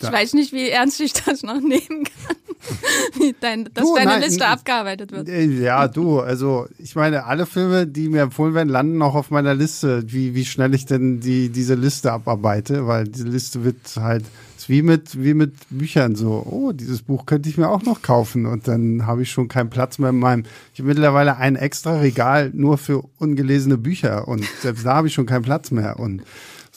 Ich 0.00 0.10
weiß 0.10 0.34
nicht, 0.34 0.52
wie 0.52 0.68
ernst 0.68 1.00
ich 1.00 1.12
das 1.12 1.42
noch 1.42 1.60
nehmen 1.60 2.04
kann. 2.04 2.36
Dein, 3.40 3.68
dass 3.72 3.84
du, 3.84 3.94
deine 3.94 4.12
nein, 4.12 4.22
Liste 4.22 4.46
abgearbeitet 4.46 5.12
wird. 5.12 5.28
Äh, 5.28 5.44
ja, 5.44 5.88
du, 5.88 6.20
also 6.20 6.66
ich 6.78 6.96
meine, 6.96 7.24
alle 7.24 7.46
Filme, 7.46 7.86
die 7.86 8.08
mir 8.08 8.22
empfohlen 8.22 8.54
werden, 8.54 8.68
landen 8.68 9.00
auch 9.00 9.14
auf 9.14 9.30
meiner 9.30 9.54
Liste, 9.54 10.02
wie, 10.06 10.34
wie 10.34 10.44
schnell 10.44 10.74
ich 10.74 10.84
denn 10.84 11.20
die, 11.20 11.50
diese 11.50 11.74
Liste 11.74 12.12
abarbeite, 12.12 12.86
weil 12.86 13.04
diese 13.04 13.28
Liste 13.28 13.64
wird 13.64 13.76
halt 13.96 14.24
ist 14.58 14.68
wie 14.68 14.82
mit, 14.82 15.22
wie 15.22 15.34
mit 15.34 15.54
Büchern 15.70 16.16
so, 16.16 16.44
oh, 16.44 16.72
dieses 16.72 17.02
Buch 17.02 17.26
könnte 17.26 17.48
ich 17.48 17.56
mir 17.56 17.68
auch 17.68 17.82
noch 17.82 18.02
kaufen 18.02 18.44
und 18.44 18.66
dann 18.66 19.06
habe 19.06 19.22
ich 19.22 19.30
schon 19.30 19.46
keinen 19.46 19.70
Platz 19.70 19.98
mehr 19.98 20.10
in 20.10 20.18
meinem, 20.18 20.44
ich 20.74 20.80
habe 20.80 20.88
mittlerweile 20.88 21.36
ein 21.36 21.54
extra 21.54 22.00
Regal 22.00 22.50
nur 22.52 22.76
für 22.76 23.04
ungelesene 23.18 23.78
Bücher 23.78 24.26
und 24.26 24.44
selbst 24.60 24.84
da 24.84 24.96
habe 24.96 25.06
ich 25.06 25.14
schon 25.14 25.26
keinen 25.26 25.42
Platz 25.42 25.70
mehr 25.70 25.98
und 26.00 26.22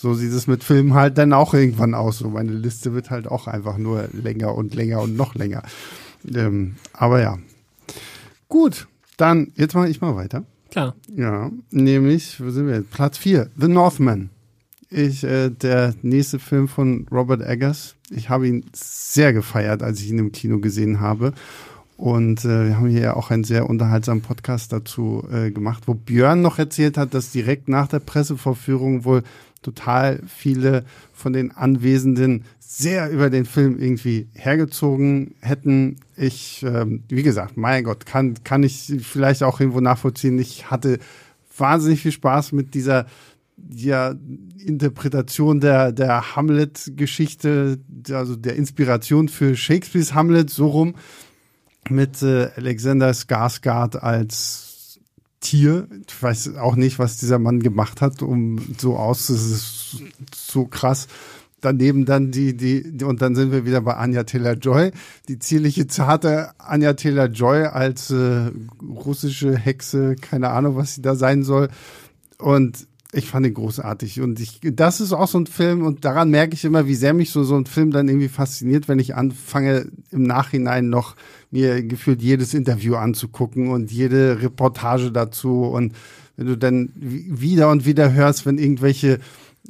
so 0.02 0.16
sieht 0.16 0.34
es 0.34 0.48
mit 0.48 0.64
Filmen 0.64 0.96
halt 0.96 1.20
dann 1.20 1.32
auch 1.32 1.54
irgendwann 1.54 1.94
aus. 1.94 2.18
So 2.18 2.30
meine 2.30 2.54
Liste 2.54 2.96
wird 2.96 3.12
halt 3.12 3.28
auch 3.28 3.46
einfach 3.46 3.78
nur 3.78 4.10
länger 4.12 4.56
und 4.56 4.74
länger 4.74 5.00
und 5.00 5.16
noch 5.16 5.36
länger. 5.36 5.62
Ähm, 6.28 6.76
aber 6.94 7.22
ja. 7.22 7.38
Gut, 8.50 8.88
dann 9.18 9.52
jetzt 9.56 9.76
mache 9.76 9.90
ich 9.90 10.02
mal 10.02 10.16
weiter. 10.16 10.44
Klar. 10.72 10.96
Ja, 11.16 11.52
nämlich, 11.70 12.42
wo 12.42 12.50
sind 12.50 12.66
wir 12.66 12.78
jetzt? 12.78 12.90
Platz 12.90 13.20
4, 13.20 13.52
The 13.56 13.68
Northman. 13.68 14.32
Ich, 14.90 15.24
äh, 15.24 15.50
der 15.50 15.94
nächste 16.02 16.40
Film 16.40 16.68
von 16.68 17.06
Robert 17.12 17.42
Eggers. 17.42 17.96
Ich 18.10 18.30
habe 18.30 18.48
ihn 18.48 18.66
sehr 18.74 19.34
gefeiert, 19.34 19.84
als 19.84 20.02
ich 20.02 20.10
ihn 20.10 20.20
im 20.20 20.32
Kino 20.32 20.60
gesehen 20.60 21.00
habe. 21.00 21.34
Und 21.96 22.44
äh, 22.44 22.70
wir 22.70 22.78
haben 22.78 22.90
hier 22.90 23.02
ja 23.02 23.16
auch 23.16 23.30
einen 23.30 23.44
sehr 23.44 23.70
unterhaltsamen 23.70 24.24
Podcast 24.24 24.74
dazu 24.74 25.24
äh, 25.32 25.52
gemacht, 25.52 25.84
wo 25.86 25.94
Björn 25.94 26.42
noch 26.42 26.58
erzählt 26.58 26.98
hat, 26.98 27.14
dass 27.14 27.32
direkt 27.32 27.70
nach 27.70 27.88
der 27.88 28.00
Pressevorführung 28.00 29.06
wohl 29.06 29.22
total 29.62 30.22
viele 30.28 30.86
von 31.14 31.34
den 31.34 31.52
Anwesenden 31.52 32.46
sehr 32.60 33.10
über 33.12 33.30
den 33.30 33.46
Film 33.46 33.78
irgendwie 33.80 34.28
hergezogen 34.34 35.36
hätten. 35.42 35.98
Ich, 36.16 36.64
ähm, 36.64 37.04
wie 37.10 37.24
gesagt, 37.24 37.58
mein 37.58 37.84
Gott, 37.84 38.06
kann, 38.06 38.36
kann 38.44 38.64
ich 38.64 38.94
vielleicht 39.02 39.44
auch 39.44 39.60
irgendwo 39.60 39.82
nachvollziehen. 39.82 40.40
Ich 40.40 40.72
hatte 40.72 41.00
wahnsinnig 41.58 42.02
viel 42.02 42.14
Spaß 42.14 42.54
mit 42.54 42.74
dieser 42.74 43.08
ja, 43.70 44.16
Interpretation 44.58 45.60
der, 45.60 45.92
der 45.92 46.36
Hamlet-Geschichte, 46.36 47.80
also 48.12 48.36
der 48.36 48.56
Inspiration 48.56 49.28
für 49.28 49.56
Shakespeares 49.56 50.14
Hamlet, 50.14 50.50
so 50.50 50.68
rum, 50.68 50.96
mit 51.90 52.22
äh, 52.22 52.50
Alexander 52.56 53.12
Skarsgård 53.12 53.98
als 53.98 54.71
Tier. 55.42 55.88
Ich 56.08 56.24
weiß 56.24 56.56
auch 56.56 56.76
nicht, 56.78 56.98
was 57.00 57.18
dieser 57.18 57.40
Mann 57.40 57.60
gemacht 57.60 58.00
hat, 58.00 58.22
um 58.22 58.58
so 58.78 58.96
aus, 58.96 59.28
das 59.28 59.42
ist 59.42 59.98
so 60.34 60.66
krass. 60.66 61.08
Daneben 61.60 62.06
dann 62.06 62.32
die, 62.32 62.56
die, 62.56 63.04
und 63.04 63.22
dann 63.22 63.36
sind 63.36 63.52
wir 63.52 63.66
wieder 63.66 63.82
bei 63.82 63.96
Anja 63.96 64.24
Taylor-Joy. 64.24 64.92
Die 65.28 65.38
zierliche, 65.38 65.86
zarte 65.88 66.52
Anja 66.58 66.94
Taylor-Joy 66.94 67.66
als 67.66 68.10
äh, 68.10 68.52
russische 68.82 69.58
Hexe, 69.58 70.16
keine 70.16 70.50
Ahnung, 70.50 70.76
was 70.76 70.96
sie 70.96 71.02
da 71.02 71.16
sein 71.16 71.44
soll. 71.44 71.70
Und 72.40 72.88
Ich 73.14 73.28
fand 73.28 73.46
ihn 73.46 73.54
großartig 73.54 74.22
und 74.22 74.40
ich, 74.40 74.62
das 74.64 75.02
ist 75.02 75.12
auch 75.12 75.28
so 75.28 75.38
ein 75.38 75.46
Film 75.46 75.84
und 75.86 76.06
daran 76.06 76.30
merke 76.30 76.54
ich 76.54 76.64
immer, 76.64 76.88
wie 76.88 76.96
sehr 76.96 77.14
mich 77.14 77.32
so, 77.32 77.44
so 77.44 77.58
ein 77.58 77.66
Film 77.66 77.92
dann 77.92 78.08
irgendwie 78.08 78.30
fasziniert, 78.30 78.88
wenn 78.88 79.00
ich 79.00 79.16
anfange, 79.16 79.92
im 80.12 80.24
Nachhinein 80.24 80.88
noch 80.90 81.16
mir 81.52 81.84
gefühlt 81.84 82.22
jedes 82.22 82.54
Interview 82.54 82.96
anzugucken 82.96 83.70
und 83.70 83.92
jede 83.92 84.42
Reportage 84.42 85.12
dazu. 85.12 85.64
Und 85.64 85.94
wenn 86.38 86.48
du 86.48 86.58
dann 86.58 86.92
wieder 86.96 87.70
und 87.70 87.86
wieder 87.86 88.14
hörst, 88.14 88.46
wenn 88.46 88.58
irgendwelche 88.58 89.20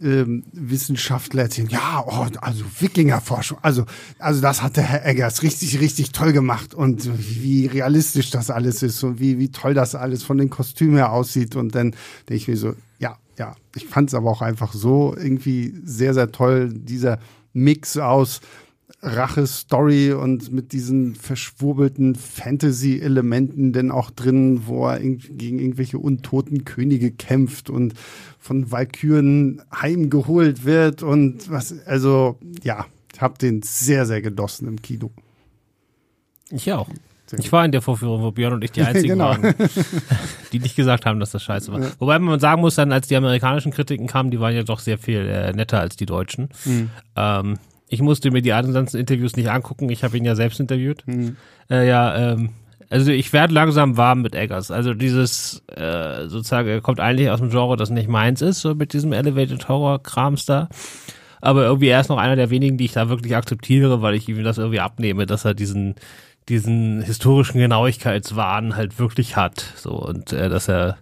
ähm, 0.02 0.44
Wissenschaftler 0.54 1.44
erzählen, 1.44 1.70
ja, 1.70 2.04
oh, 2.08 2.26
also 2.40 2.64
Wikingerforschung, 2.80 3.58
also, 3.62 3.86
also 4.20 4.42
das 4.42 4.62
hat 4.62 4.78
der 4.78 4.84
Herr 4.84 5.06
Eggers 5.06 5.44
richtig, 5.44 5.80
richtig 5.80 6.12
toll 6.12 6.32
gemacht 6.32 6.74
und 6.74 7.10
wie 7.42 7.66
realistisch 7.66 8.30
das 8.30 8.50
alles 8.50 8.84
ist 8.84 9.04
und 9.04 9.20
wie, 9.20 9.38
wie 9.38 9.50
toll 9.50 9.74
das 9.74 9.96
alles 9.96 10.24
von 10.24 10.38
den 10.38 10.50
Kostümen 10.50 10.96
her 10.96 11.12
aussieht. 11.12 11.56
Und 11.56 11.76
dann 11.76 11.92
denke 12.30 12.36
ich 12.36 12.48
mir 12.48 12.58
so, 12.58 12.74
ja, 13.00 13.18
ja, 13.38 13.56
ich 13.76 13.88
fand 13.88 14.10
es 14.10 14.16
aber 14.16 14.30
auch 14.30 14.42
einfach 14.42 14.74
so 14.74 15.16
irgendwie 15.18 15.74
sehr, 15.84 16.14
sehr 16.14 16.32
toll, 16.32 16.72
dieser 16.74 17.20
Mix 17.54 17.98
aus 17.98 18.42
Rache-Story 19.02 20.14
und 20.14 20.52
mit 20.52 20.72
diesen 20.74 21.16
verschwurbelten 21.16 22.16
Fantasy-Elementen 22.16 23.74
denn 23.74 23.92
auch 23.92 24.12
drin, 24.12 24.64
wo 24.66 24.88
er 24.88 25.00
gegen 25.00 25.60
irgendwelche 25.60 25.98
untoten 25.98 26.66
Könige 26.66 27.12
kämpft 27.12 27.70
und 27.70 27.94
von 28.40 28.72
Valkyren 28.72 29.62
heimgeholt 29.74 30.66
wird 30.66 31.04
und 31.04 31.50
was, 31.50 31.86
also 31.86 32.38
ja, 32.64 32.86
ich 33.14 33.22
habe 33.22 33.38
den 33.38 33.62
sehr, 33.62 34.06
sehr 34.06 34.22
genossen 34.22 34.68
im 34.68 34.82
Kino. 34.82 35.12
Ich 36.50 36.72
auch. 36.72 36.90
Ich 37.40 37.52
war 37.52 37.64
in 37.64 37.72
der 37.72 37.82
Vorführung, 37.82 38.22
wo 38.24 38.32
Björn 38.32 38.54
und 38.54 38.64
ich 38.64 38.72
die 38.72 38.82
einzigen 38.84 39.10
genau. 39.10 39.30
waren, 39.30 39.56
die 40.52 40.60
nicht 40.60 40.76
gesagt 40.76 41.06
haben, 41.06 41.20
dass 41.20 41.32
das 41.32 41.44
scheiße 41.44 41.72
war. 41.72 41.82
Ja. 41.82 41.92
Wobei 42.00 42.20
man 42.20 42.40
sagen 42.40 42.62
muss, 42.62 42.76
dann 42.76 42.92
als 42.92 43.08
die 43.08 43.16
amerikanischen 43.16 43.72
Kritiken 43.72 44.08
kamen, 44.08 44.32
die 44.32 44.40
waren 44.40 44.54
ja 44.54 44.64
doch 44.64 44.80
sehr 44.80 44.98
viel 44.98 45.28
äh, 45.28 45.54
netter 45.54 45.80
als 45.80 45.96
die 45.96 46.06
deutschen. 46.06 46.50
Mhm. 46.66 46.90
Ähm, 47.16 47.58
ich 47.92 48.02
musste 48.02 48.32
mir 48.32 48.42
die 48.42 48.54
anderen 48.54 48.88
Interviews 48.88 49.36
nicht 49.36 49.50
angucken. 49.50 49.90
Ich 49.90 50.06
habe 50.06 50.18
ihn 50.18 50.24
ja 50.24 50.34
selbst 50.34 50.62
interviewt. 50.62 51.04
Mhm. 51.06 51.36
Äh, 51.70 51.88
ja, 51.90 52.16
ähm, 52.16 52.52
also 52.90 53.12
ich 53.12 53.34
werde 53.34 53.54
langsam 53.54 53.98
warm 53.98 54.22
mit 54.22 54.34
Eggers. 54.34 54.72
Also 54.72 54.94
dieses 54.94 55.62
äh, 55.68 56.28
sozusagen, 56.28 56.70
er 56.70 56.80
kommt 56.80 57.02
eigentlich 57.02 57.30
aus 57.30 57.42
dem 57.42 57.50
Genre, 57.50 57.76
das 57.76 57.90
nicht 57.90 58.08
meins 58.08 58.42
ist, 58.42 58.62
so 58.62 58.76
mit 58.76 58.94
diesem 58.94 59.12
Elevated 59.12 59.68
Horror 59.68 60.02
Krams 60.02 60.46
da. 60.46 60.70
Aber 61.42 61.64
irgendwie 61.64 61.90
er 61.90 62.00
ist 62.00 62.08
noch 62.08 62.18
einer 62.18 62.38
der 62.38 62.50
wenigen, 62.50 62.78
die 62.78 62.86
ich 62.86 62.94
da 62.94 63.10
wirklich 63.10 63.36
akzeptiere, 63.36 64.02
weil 64.02 64.16
ich 64.16 64.30
ihm 64.30 64.42
das 64.42 64.58
irgendwie 64.58 64.80
abnehme, 64.80 65.26
dass 65.26 65.44
er 65.44 65.54
diesen 65.54 65.96
diesen 66.48 67.02
historischen 67.02 67.60
Genauigkeitswahn 67.60 68.76
halt 68.78 69.00
wirklich 69.00 69.36
hat. 69.36 69.66
So 69.76 69.92
und 69.92 70.32
äh, 70.32 70.48
dass 70.48 70.70
er 70.70 70.98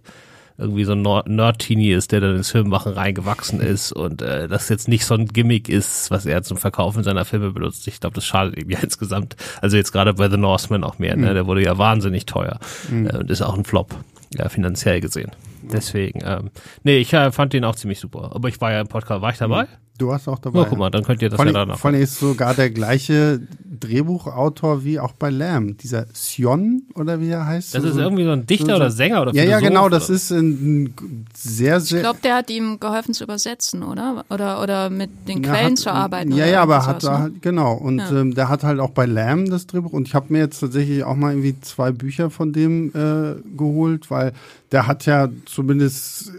irgendwie 0.59 0.83
so 0.83 0.91
ein 0.91 1.01
Nerd-Teenie 1.01 1.91
ist, 1.91 2.11
der 2.11 2.19
dann 2.19 2.35
ins 2.35 2.51
Filmmachen 2.51 2.93
reingewachsen 2.93 3.61
ist 3.61 3.91
und 3.91 4.21
äh, 4.21 4.47
das 4.47 4.69
jetzt 4.69 4.87
nicht 4.87 5.05
so 5.05 5.15
ein 5.15 5.25
Gimmick 5.27 5.69
ist, 5.69 6.11
was 6.11 6.25
er 6.25 6.43
zum 6.43 6.57
Verkaufen 6.57 7.03
seiner 7.03 7.25
Filme 7.25 7.51
benutzt. 7.51 7.87
Ich 7.87 7.99
glaube, 7.99 8.15
das 8.15 8.25
schadet 8.25 8.57
ihm 8.57 8.69
ja 8.69 8.79
insgesamt. 8.83 9.35
Also 9.61 9.77
jetzt 9.77 9.91
gerade 9.91 10.13
bei 10.13 10.29
The 10.29 10.37
Northman 10.37 10.83
auch 10.83 10.99
mehr, 10.99 11.15
ne? 11.15 11.29
Mhm. 11.29 11.33
Der 11.33 11.47
wurde 11.47 11.63
ja 11.63 11.77
wahnsinnig 11.77 12.25
teuer 12.25 12.59
mhm. 12.89 13.07
äh, 13.07 13.17
und 13.17 13.31
ist 13.31 13.41
auch 13.41 13.57
ein 13.57 13.63
Flop, 13.63 13.95
ja, 14.35 14.49
finanziell 14.49 14.99
gesehen. 15.01 15.31
Deswegen, 15.61 16.21
ähm, 16.23 16.51
nee, 16.83 16.97
ich 16.97 17.13
äh, 17.13 17.31
fand 17.31 17.53
den 17.53 17.63
auch 17.63 17.75
ziemlich 17.75 17.99
super. 17.99 18.31
Aber 18.33 18.49
ich 18.49 18.59
war 18.59 18.71
ja 18.71 18.81
im 18.81 18.87
Podcast, 18.87 19.21
war 19.21 19.31
ich 19.31 19.37
dabei? 19.37 19.63
Mhm. 19.63 19.88
Du 19.99 20.07
warst 20.07 20.29
auch 20.29 20.39
dabei. 20.39 20.61
Oh, 20.61 20.65
guck 20.69 20.79
mal, 20.79 20.89
dann 20.89 21.03
könnt 21.03 21.21
ihr 21.21 21.29
das 21.29 21.35
vor 21.35 21.45
ja 21.45 21.51
danach. 21.51 21.77
Vor 21.77 21.91
allem 21.91 22.01
ist 22.01 22.19
sogar 22.19 22.53
der 22.53 22.69
gleiche 22.69 23.41
Drehbuchautor 23.79 24.85
wie 24.85 24.97
auch 24.97 25.11
bei 25.11 25.29
Lamb. 25.29 25.77
Dieser 25.79 26.05
Sion 26.13 26.83
oder 26.95 27.19
wie 27.19 27.27
er 27.27 27.45
heißt. 27.45 27.75
Das 27.75 27.83
so, 27.83 27.89
ist 27.89 27.97
irgendwie 27.97 28.23
so 28.23 28.31
ein 28.31 28.45
Dichter 28.45 28.67
so, 28.67 28.75
oder 28.75 28.91
Sänger 28.91 29.21
oder 29.21 29.35
Ja, 29.35 29.43
ja, 29.43 29.59
genau. 29.59 29.89
Das 29.89 30.09
ist 30.09 30.31
ein 30.31 30.93
sehr, 31.35 31.81
sehr. 31.81 31.97
Ich 31.97 32.03
glaube, 32.03 32.19
der 32.23 32.35
hat 32.37 32.49
ihm 32.49 32.79
geholfen 32.79 33.13
zu 33.13 33.25
übersetzen, 33.25 33.83
oder? 33.83 34.23
Oder, 34.29 34.63
oder 34.63 34.89
mit 34.89 35.09
den 35.27 35.41
Quellen 35.41 35.71
hat, 35.71 35.79
zu 35.79 35.91
arbeiten. 35.91 36.31
Ja, 36.31 36.45
ja, 36.45 36.61
aber 36.61 36.85
hat 36.85 37.03
er, 37.03 37.19
ne? 37.27 37.33
genau. 37.41 37.73
Und 37.73 37.99
ja. 37.99 38.21
ähm, 38.21 38.33
der 38.33 38.47
hat 38.47 38.63
halt 38.63 38.79
auch 38.79 38.91
bei 38.91 39.05
Lamb 39.05 39.49
das 39.49 39.67
Drehbuch. 39.67 39.91
Und 39.91 40.07
ich 40.07 40.15
habe 40.15 40.27
mir 40.29 40.39
jetzt 40.39 40.61
tatsächlich 40.61 41.03
auch 41.03 41.17
mal 41.17 41.31
irgendwie 41.31 41.59
zwei 41.59 41.91
Bücher 41.91 42.29
von 42.29 42.53
dem 42.53 42.93
äh, 42.95 43.35
geholt, 43.57 44.09
weil 44.09 44.31
der 44.71 44.87
hat 44.87 45.05
ja 45.05 45.27
zumindest 45.45 46.31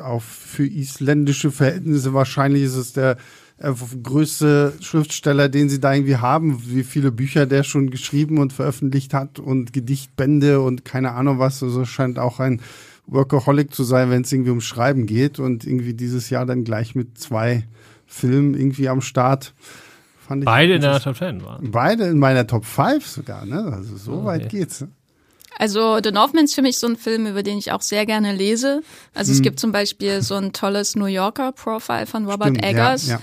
auf 0.00 0.24
für 0.24 0.66
isländische 0.66 1.50
Verhältnisse 1.50 2.14
wahrscheinlich 2.14 2.62
ist 2.62 2.76
es 2.76 2.92
der 2.92 3.16
äh, 3.58 3.72
größte 4.02 4.74
Schriftsteller, 4.80 5.48
den 5.48 5.68
sie 5.68 5.80
da 5.80 5.92
irgendwie 5.92 6.16
haben, 6.16 6.62
wie 6.66 6.84
viele 6.84 7.10
Bücher 7.10 7.46
der 7.46 7.64
schon 7.64 7.90
geschrieben 7.90 8.38
und 8.38 8.52
veröffentlicht 8.52 9.14
hat 9.14 9.38
und 9.38 9.72
Gedichtbände 9.72 10.60
und 10.60 10.84
keine 10.84 11.12
Ahnung 11.12 11.38
was. 11.38 11.62
Also 11.62 11.84
scheint 11.84 12.18
auch 12.18 12.40
ein 12.40 12.60
Workaholic 13.06 13.74
zu 13.74 13.84
sein, 13.84 14.10
wenn 14.10 14.22
es 14.22 14.32
irgendwie 14.32 14.50
um 14.50 14.60
Schreiben 14.60 15.06
geht 15.06 15.38
und 15.38 15.66
irgendwie 15.66 15.94
dieses 15.94 16.30
Jahr 16.30 16.46
dann 16.46 16.64
gleich 16.64 16.94
mit 16.94 17.18
zwei 17.18 17.64
Filmen 18.06 18.54
irgendwie 18.54 18.88
am 18.88 19.00
Start. 19.00 19.54
Beide 20.28 20.74
in 20.74 20.82
deiner 20.82 21.00
Top 21.00 21.16
10 21.16 21.42
waren. 21.42 21.70
Beide 21.70 22.04
in 22.04 22.18
meiner 22.18 22.46
Top 22.46 22.66
5 22.66 23.06
sogar, 23.06 23.46
ne? 23.46 23.72
Also 23.72 23.96
so 23.96 24.12
oh, 24.12 24.24
weit 24.24 24.46
okay. 24.46 24.58
geht's. 24.58 24.84
Also 25.58 25.98
The 26.02 26.12
Northman 26.12 26.44
ist 26.44 26.54
für 26.54 26.62
mich 26.62 26.78
so 26.78 26.86
ein 26.86 26.96
Film, 26.96 27.26
über 27.26 27.42
den 27.42 27.58
ich 27.58 27.72
auch 27.72 27.82
sehr 27.82 28.06
gerne 28.06 28.32
lese. 28.32 28.82
Also 29.14 29.30
hm. 29.30 29.36
es 29.36 29.42
gibt 29.42 29.60
zum 29.60 29.72
Beispiel 29.72 30.22
so 30.22 30.36
ein 30.36 30.52
tolles 30.52 30.94
New 30.94 31.06
Yorker 31.06 31.52
Profile 31.52 32.06
von 32.06 32.26
Robert 32.26 32.50
Stimmt, 32.50 32.64
Eggers. 32.64 33.08
Ja, 33.08 33.14
ja. 33.14 33.20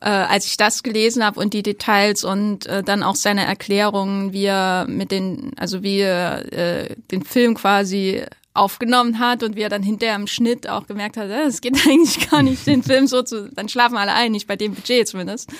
Äh, 0.00 0.26
als 0.26 0.46
ich 0.46 0.56
das 0.56 0.84
gelesen 0.84 1.24
habe 1.24 1.40
und 1.40 1.54
die 1.54 1.64
Details 1.64 2.22
und 2.22 2.66
äh, 2.66 2.84
dann 2.84 3.02
auch 3.02 3.16
seine 3.16 3.44
Erklärungen, 3.44 4.32
wie 4.32 4.44
er 4.44 4.86
mit 4.86 5.10
den, 5.10 5.52
also 5.56 5.82
wie 5.82 5.98
er 5.98 6.52
äh, 6.52 6.94
den 7.10 7.24
Film 7.24 7.54
quasi 7.54 8.22
aufgenommen 8.58 9.18
hat 9.18 9.42
und 9.42 9.56
wie 9.56 9.62
er 9.62 9.68
dann 9.68 9.82
hinterher 9.82 10.16
im 10.16 10.26
Schnitt 10.26 10.68
auch 10.68 10.86
gemerkt 10.86 11.16
hat, 11.16 11.30
äh, 11.30 11.44
es 11.44 11.60
geht 11.60 11.74
eigentlich 11.86 12.30
gar 12.30 12.42
nicht, 12.42 12.66
den 12.66 12.82
Film 12.82 13.06
so 13.06 13.22
zu, 13.22 13.50
dann 13.50 13.68
schlafen 13.68 13.96
alle 13.96 14.12
ein, 14.12 14.32
nicht 14.32 14.46
bei 14.46 14.56
dem 14.56 14.74
Budget 14.74 15.08
zumindest. 15.08 15.50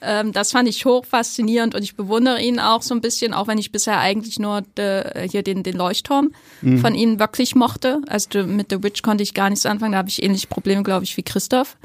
Ähm, 0.00 0.32
das 0.32 0.52
fand 0.52 0.68
ich 0.68 0.84
hoch 0.84 1.04
faszinierend 1.04 1.74
und 1.74 1.82
ich 1.82 1.96
bewundere 1.96 2.40
ihn 2.40 2.58
auch 2.58 2.82
so 2.82 2.94
ein 2.94 3.00
bisschen, 3.00 3.32
auch 3.32 3.46
wenn 3.46 3.58
ich 3.58 3.72
bisher 3.72 3.98
eigentlich 3.98 4.38
nur 4.38 4.62
de, 4.76 5.28
hier 5.28 5.42
den, 5.42 5.62
den 5.62 5.76
Leuchtturm 5.76 6.32
mhm. 6.62 6.78
von 6.78 6.94
ihm 6.94 7.18
wirklich 7.18 7.54
mochte. 7.54 8.02
Also 8.08 8.44
mit 8.44 8.70
The 8.70 8.82
Witch 8.82 9.02
konnte 9.02 9.22
ich 9.22 9.34
gar 9.34 9.50
nichts 9.50 9.66
anfangen, 9.66 9.92
da 9.92 9.98
habe 9.98 10.08
ich 10.08 10.22
ähnliche 10.22 10.48
Probleme, 10.48 10.82
glaube 10.82 11.04
ich, 11.04 11.16
wie 11.16 11.22
Christoph. 11.22 11.76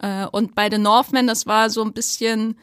Äh, 0.00 0.26
und 0.26 0.54
bei 0.54 0.70
The 0.70 0.78
Northman, 0.78 1.26
das 1.26 1.46
war 1.46 1.70
so 1.70 1.82
ein 1.82 1.92
bisschen 1.92 2.56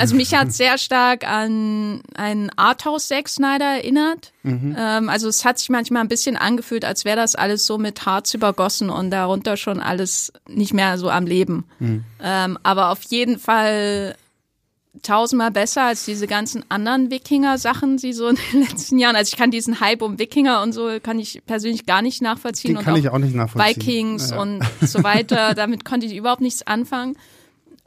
also 0.00 0.16
mich 0.16 0.34
hat 0.34 0.52
sehr 0.52 0.78
stark 0.78 1.28
an 1.28 2.02
einen 2.14 2.50
Arthouse 2.56 3.08
Zack 3.08 3.28
Snyder 3.28 3.76
erinnert. 3.76 4.32
Mhm. 4.42 4.74
Ähm, 4.78 5.08
also 5.08 5.28
es 5.28 5.44
hat 5.44 5.58
sich 5.58 5.68
manchmal 5.68 6.02
ein 6.02 6.08
bisschen 6.08 6.36
angefühlt, 6.36 6.84
als 6.84 7.04
wäre 7.04 7.16
das 7.16 7.34
alles 7.34 7.66
so 7.66 7.78
mit 7.78 8.06
Harz 8.06 8.34
übergossen 8.34 8.90
und 8.90 9.10
darunter 9.10 9.56
schon 9.56 9.80
alles 9.80 10.32
nicht 10.48 10.72
mehr 10.72 10.98
so 10.98 11.10
am 11.10 11.26
Leben. 11.26 11.64
Mhm. 11.78 12.04
Ähm, 12.22 12.58
aber 12.62 12.90
auf 12.90 13.02
jeden 13.02 13.38
Fall 13.38 14.16
tausendmal 15.02 15.50
besser 15.50 15.84
als 15.84 16.04
diese 16.04 16.26
ganzen 16.26 16.64
anderen 16.68 17.10
Wikinger-Sachen, 17.10 17.96
die 17.96 18.12
so 18.12 18.28
in 18.28 18.36
den 18.52 18.62
letzten 18.68 18.98
Jahren. 18.98 19.16
Also 19.16 19.30
ich 19.32 19.38
kann 19.38 19.50
diesen 19.50 19.80
Hype 19.80 20.02
um 20.02 20.18
Wikinger 20.18 20.62
und 20.62 20.72
so 20.72 20.98
kann 21.02 21.18
ich 21.18 21.42
persönlich 21.46 21.86
gar 21.86 22.02
nicht 22.02 22.22
nachvollziehen. 22.22 22.74
Den 22.74 22.84
kann 22.84 22.94
und 22.94 23.00
ich 23.00 23.08
auch 23.08 23.18
nicht 23.18 23.34
nachvollziehen. 23.34 23.76
Vikings 23.76 24.30
ja. 24.30 24.40
und 24.40 24.62
so 24.80 25.02
weiter. 25.02 25.54
Damit 25.54 25.84
konnte 25.84 26.06
ich 26.06 26.16
überhaupt 26.16 26.40
nichts 26.40 26.66
anfangen. 26.66 27.16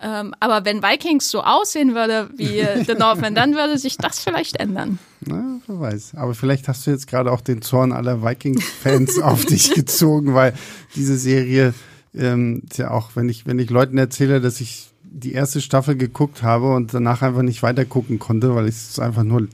Ähm, 0.04 0.36
aber 0.40 0.66
wenn 0.66 0.84
Vikings 0.84 1.30
so 1.30 1.42
aussehen 1.42 1.96
würde 1.96 2.30
wie 2.36 2.64
The 2.86 2.96
Northman, 2.96 3.36
dann 3.36 3.54
würde 3.56 3.78
sich 3.78 3.98
das 3.98 4.20
vielleicht 4.20 4.58
ändern. 4.58 5.00
Na, 5.22 5.60
wer 5.66 5.80
weiß. 5.80 6.16
Aber 6.16 6.36
vielleicht 6.36 6.68
hast 6.68 6.86
du 6.86 6.92
jetzt 6.92 7.08
gerade 7.08 7.32
auch 7.32 7.42
den 7.42 7.62
Zorn 7.62 7.94
aller 7.94 8.22
Vikings-Fans 8.22 9.20
auf 9.22 9.46
dich 9.46 9.74
gezogen, 9.74 10.34
weil 10.34 10.54
diese 10.96 11.18
Serie 11.18 11.74
ähm, 12.14 12.64
ist 12.70 12.78
ja 12.78 12.92
auch, 12.92 13.12
wenn 13.16 13.30
ich, 13.30 13.48
wenn 13.48 13.60
ich 13.60 13.70
Leuten 13.70 13.98
erzähle, 13.98 14.42
dass 14.42 14.60
ich 14.60 14.90
die 15.04 15.34
erste 15.34 15.62
Staffel 15.62 15.96
geguckt 15.96 16.44
habe 16.44 16.74
und 16.74 16.94
danach 16.94 17.22
einfach 17.22 17.44
nicht 17.44 17.64
weiter 17.64 17.86
gucken 17.86 18.20
konnte, 18.20 18.56
weil 18.56 18.68
ich 18.68 18.76
es 18.76 19.00
einfach 19.00 19.24
nur 19.24 19.48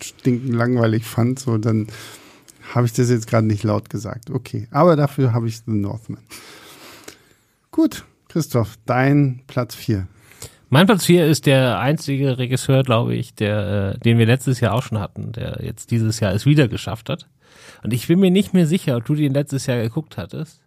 stinkend 0.00 0.54
langweilig 0.54 1.04
fand, 1.04 1.40
so 1.40 1.58
dann 1.58 1.88
habe 2.74 2.86
ich 2.86 2.92
das 2.92 3.10
jetzt 3.10 3.26
gerade 3.26 3.46
nicht 3.46 3.64
laut 3.64 3.90
gesagt. 3.90 4.30
Okay, 4.30 4.68
aber 4.70 4.94
dafür 4.96 5.32
habe 5.32 5.48
ich 5.48 5.62
The 5.66 5.72
Northman. 5.72 6.22
Gut, 7.70 8.04
Christoph, 8.28 8.78
dein 8.86 9.40
Platz 9.46 9.74
4. 9.74 10.06
Mein 10.70 10.86
Platz 10.86 11.06
4 11.06 11.26
ist 11.26 11.46
der 11.46 11.78
einzige 11.78 12.36
Regisseur, 12.36 12.82
glaube 12.82 13.14
ich, 13.14 13.34
der, 13.34 13.94
äh, 13.94 13.98
den 14.00 14.18
wir 14.18 14.26
letztes 14.26 14.60
Jahr 14.60 14.74
auch 14.74 14.82
schon 14.82 15.00
hatten, 15.00 15.32
der 15.32 15.60
jetzt 15.62 15.90
dieses 15.90 16.20
Jahr 16.20 16.34
es 16.34 16.44
wieder 16.44 16.68
geschafft 16.68 17.08
hat. 17.08 17.26
Und 17.82 17.94
ich 17.94 18.06
bin 18.06 18.20
mir 18.20 18.30
nicht 18.30 18.52
mehr 18.52 18.66
sicher, 18.66 18.96
ob 18.96 19.06
du 19.06 19.14
den 19.14 19.32
letztes 19.32 19.66
Jahr 19.66 19.80
geguckt 19.80 20.18
hattest 20.18 20.60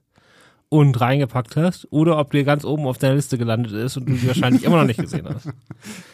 und 0.69 1.00
reingepackt 1.00 1.56
hast 1.56 1.88
oder 1.91 2.17
ob 2.17 2.32
der 2.32 2.45
ganz 2.45 2.63
oben 2.65 2.88
auf 2.88 2.97
deiner 2.97 3.15
Liste 3.15 3.38
gelandet 3.38 3.74
ist 3.74 3.97
und 3.97 4.08
du 4.08 4.13
die 4.13 4.28
wahrscheinlich 4.28 4.63
immer 4.63 4.78
noch 4.78 4.86
nicht 4.86 5.00
gesehen 5.00 5.28
hast. 5.28 5.50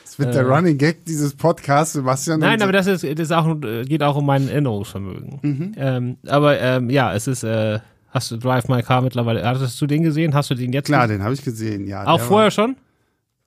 Das 0.04 0.20
wird 0.20 0.30
äh, 0.30 0.40
der 0.40 0.48
Running 0.48 0.80
Gag 0.80 1.06
dieses 1.06 1.36
Podcasts, 1.36 1.94
Sebastian. 1.94 2.40
Nein, 2.40 2.64
aber 2.64 2.72
das 2.72 2.88
ist, 2.88 3.04
das 3.04 3.20
ist 3.20 3.32
auch, 3.32 3.56
geht 3.86 4.02
auch 4.02 4.16
um 4.16 4.26
mein 4.26 4.50
Erinnerungsvermögen. 4.50 5.40
Mhm. 5.44 5.74
Ähm, 5.78 6.18
aber 6.26 6.60
ähm, 6.60 6.90
ja, 6.90 7.14
es 7.14 7.28
ist 7.28 7.44
äh, 7.44 7.80
Hast 8.18 8.32
du 8.32 8.38
Drive 8.38 8.68
My 8.68 8.82
Car 8.82 9.04
mittlerweile? 9.04 9.46
Hattest 9.46 9.80
du 9.80 9.86
den 9.86 10.02
gesehen? 10.02 10.34
Hast 10.34 10.50
du 10.50 10.56
den 10.56 10.74
jetzt? 10.74 10.88
Klar, 10.88 11.04
gesehen? 11.04 11.20
den 11.20 11.24
habe 11.24 11.36
ich 11.36 11.44
gesehen, 11.44 11.86
ja. 11.86 12.04
Auch 12.08 12.20
vorher 12.20 12.46
war, 12.46 12.52
schon? 12.52 12.76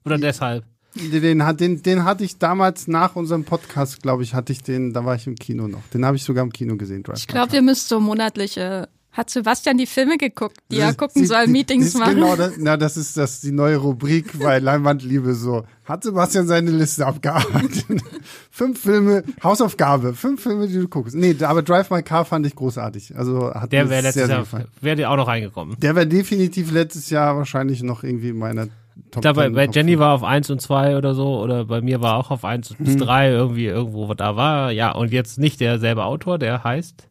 Oder 0.05 0.15
die, 0.15 0.23
deshalb? 0.23 0.63
Den, 0.95 1.43
den, 1.57 1.83
den 1.83 2.05
hatte 2.05 2.23
ich 2.23 2.39
damals 2.39 2.87
nach 2.87 3.17
unserem 3.17 3.43
Podcast, 3.43 4.01
glaube 4.01 4.23
ich, 4.23 4.33
hatte 4.33 4.53
ich 4.53 4.63
den, 4.63 4.93
da 4.93 5.05
war 5.05 5.17
ich 5.17 5.27
im 5.27 5.35
Kino 5.35 5.67
noch. 5.67 5.83
Den 5.93 6.05
habe 6.05 6.17
ich 6.17 6.23
sogar 6.23 6.45
im 6.45 6.53
Kino 6.53 6.77
gesehen, 6.77 7.03
Drive 7.03 7.19
Ich 7.19 7.27
glaube, 7.27 7.53
ihr 7.57 7.63
müsst 7.63 7.89
so 7.89 7.99
monatliche 7.99 8.89
Hat 9.13 9.29
Sebastian 9.29 9.77
die 9.77 9.87
Filme 9.87 10.17
geguckt, 10.19 10.59
die 10.71 10.79
er 10.79 10.95
gucken 10.95 11.23
sie- 11.23 11.27
soll, 11.27 11.47
die- 11.47 11.53
Meetings 11.53 11.87
ist 11.87 11.99
machen? 11.99 12.15
Genau, 12.15 12.37
das, 12.37 12.53
na, 12.59 12.77
das 12.77 12.97
ist 12.97 13.17
das 13.17 13.41
die 13.41 13.51
neue 13.51 13.77
Rubrik 13.77 14.39
bei 14.39 14.59
Leinwandliebe 14.61 15.35
so. 15.35 15.65
Hat 15.85 16.05
Sebastian 16.05 16.47
seine 16.47 16.71
Liste 16.71 17.05
abgearbeitet? 17.07 17.85
fünf 18.51 18.81
Filme, 18.81 19.25
Hausaufgabe, 19.43 20.15
fünf 20.15 20.43
Filme, 20.43 20.69
die 20.69 20.75
du 20.79 20.87
guckst. 20.89 21.17
Nee, 21.17 21.35
aber 21.43 21.63
Drive 21.63 21.91
My 21.91 22.03
Car 22.05 22.25
fand 22.25 22.47
ich 22.47 22.55
großartig. 22.55 23.17
Also 23.17 23.53
hat 23.53 23.73
Der 23.73 23.81
wäre 23.81 23.89
sehr, 23.89 24.03
letztes 24.03 24.27
sehr 24.27 24.29
Jahr, 24.35 24.41
gefallen. 24.45 24.69
wäre 24.81 24.97
dir 24.97 25.11
auch 25.11 25.17
noch 25.17 25.27
reingekommen. 25.27 25.77
Der 25.81 25.97
wäre 25.97 26.07
definitiv 26.07 26.71
letztes 26.71 27.11
Jahr 27.11 27.37
wahrscheinlich 27.37 27.83
noch 27.83 28.05
irgendwie 28.05 28.29
in 28.29 28.39
meiner 28.39 28.69
Top 29.11 29.23
glaube, 29.23 29.37
bei, 29.41 29.47
10, 29.47 29.55
bei 29.55 29.67
Top 29.67 29.75
Jenny 29.77 29.93
5. 29.93 30.01
war 30.01 30.15
auf 30.15 30.23
1 30.23 30.51
und 30.51 30.61
2 30.63 30.97
oder 30.97 31.15
so, 31.15 31.41
oder 31.41 31.65
bei 31.65 31.81
mir 31.81 32.01
war 32.01 32.17
auch 32.17 32.31
auf 32.31 32.45
1 32.45 32.75
bis 32.79 32.95
Mhm. 32.95 32.99
3 32.99 33.31
irgendwie 33.31 33.67
irgendwo 33.67 34.13
da 34.15 34.37
war. 34.37 34.71
Ja, 34.71 34.93
und 34.93 35.11
jetzt 35.11 35.39
nicht 35.39 35.59
derselbe 35.61 36.05
Autor, 36.05 36.39
der 36.39 36.63
heißt, 36.63 37.09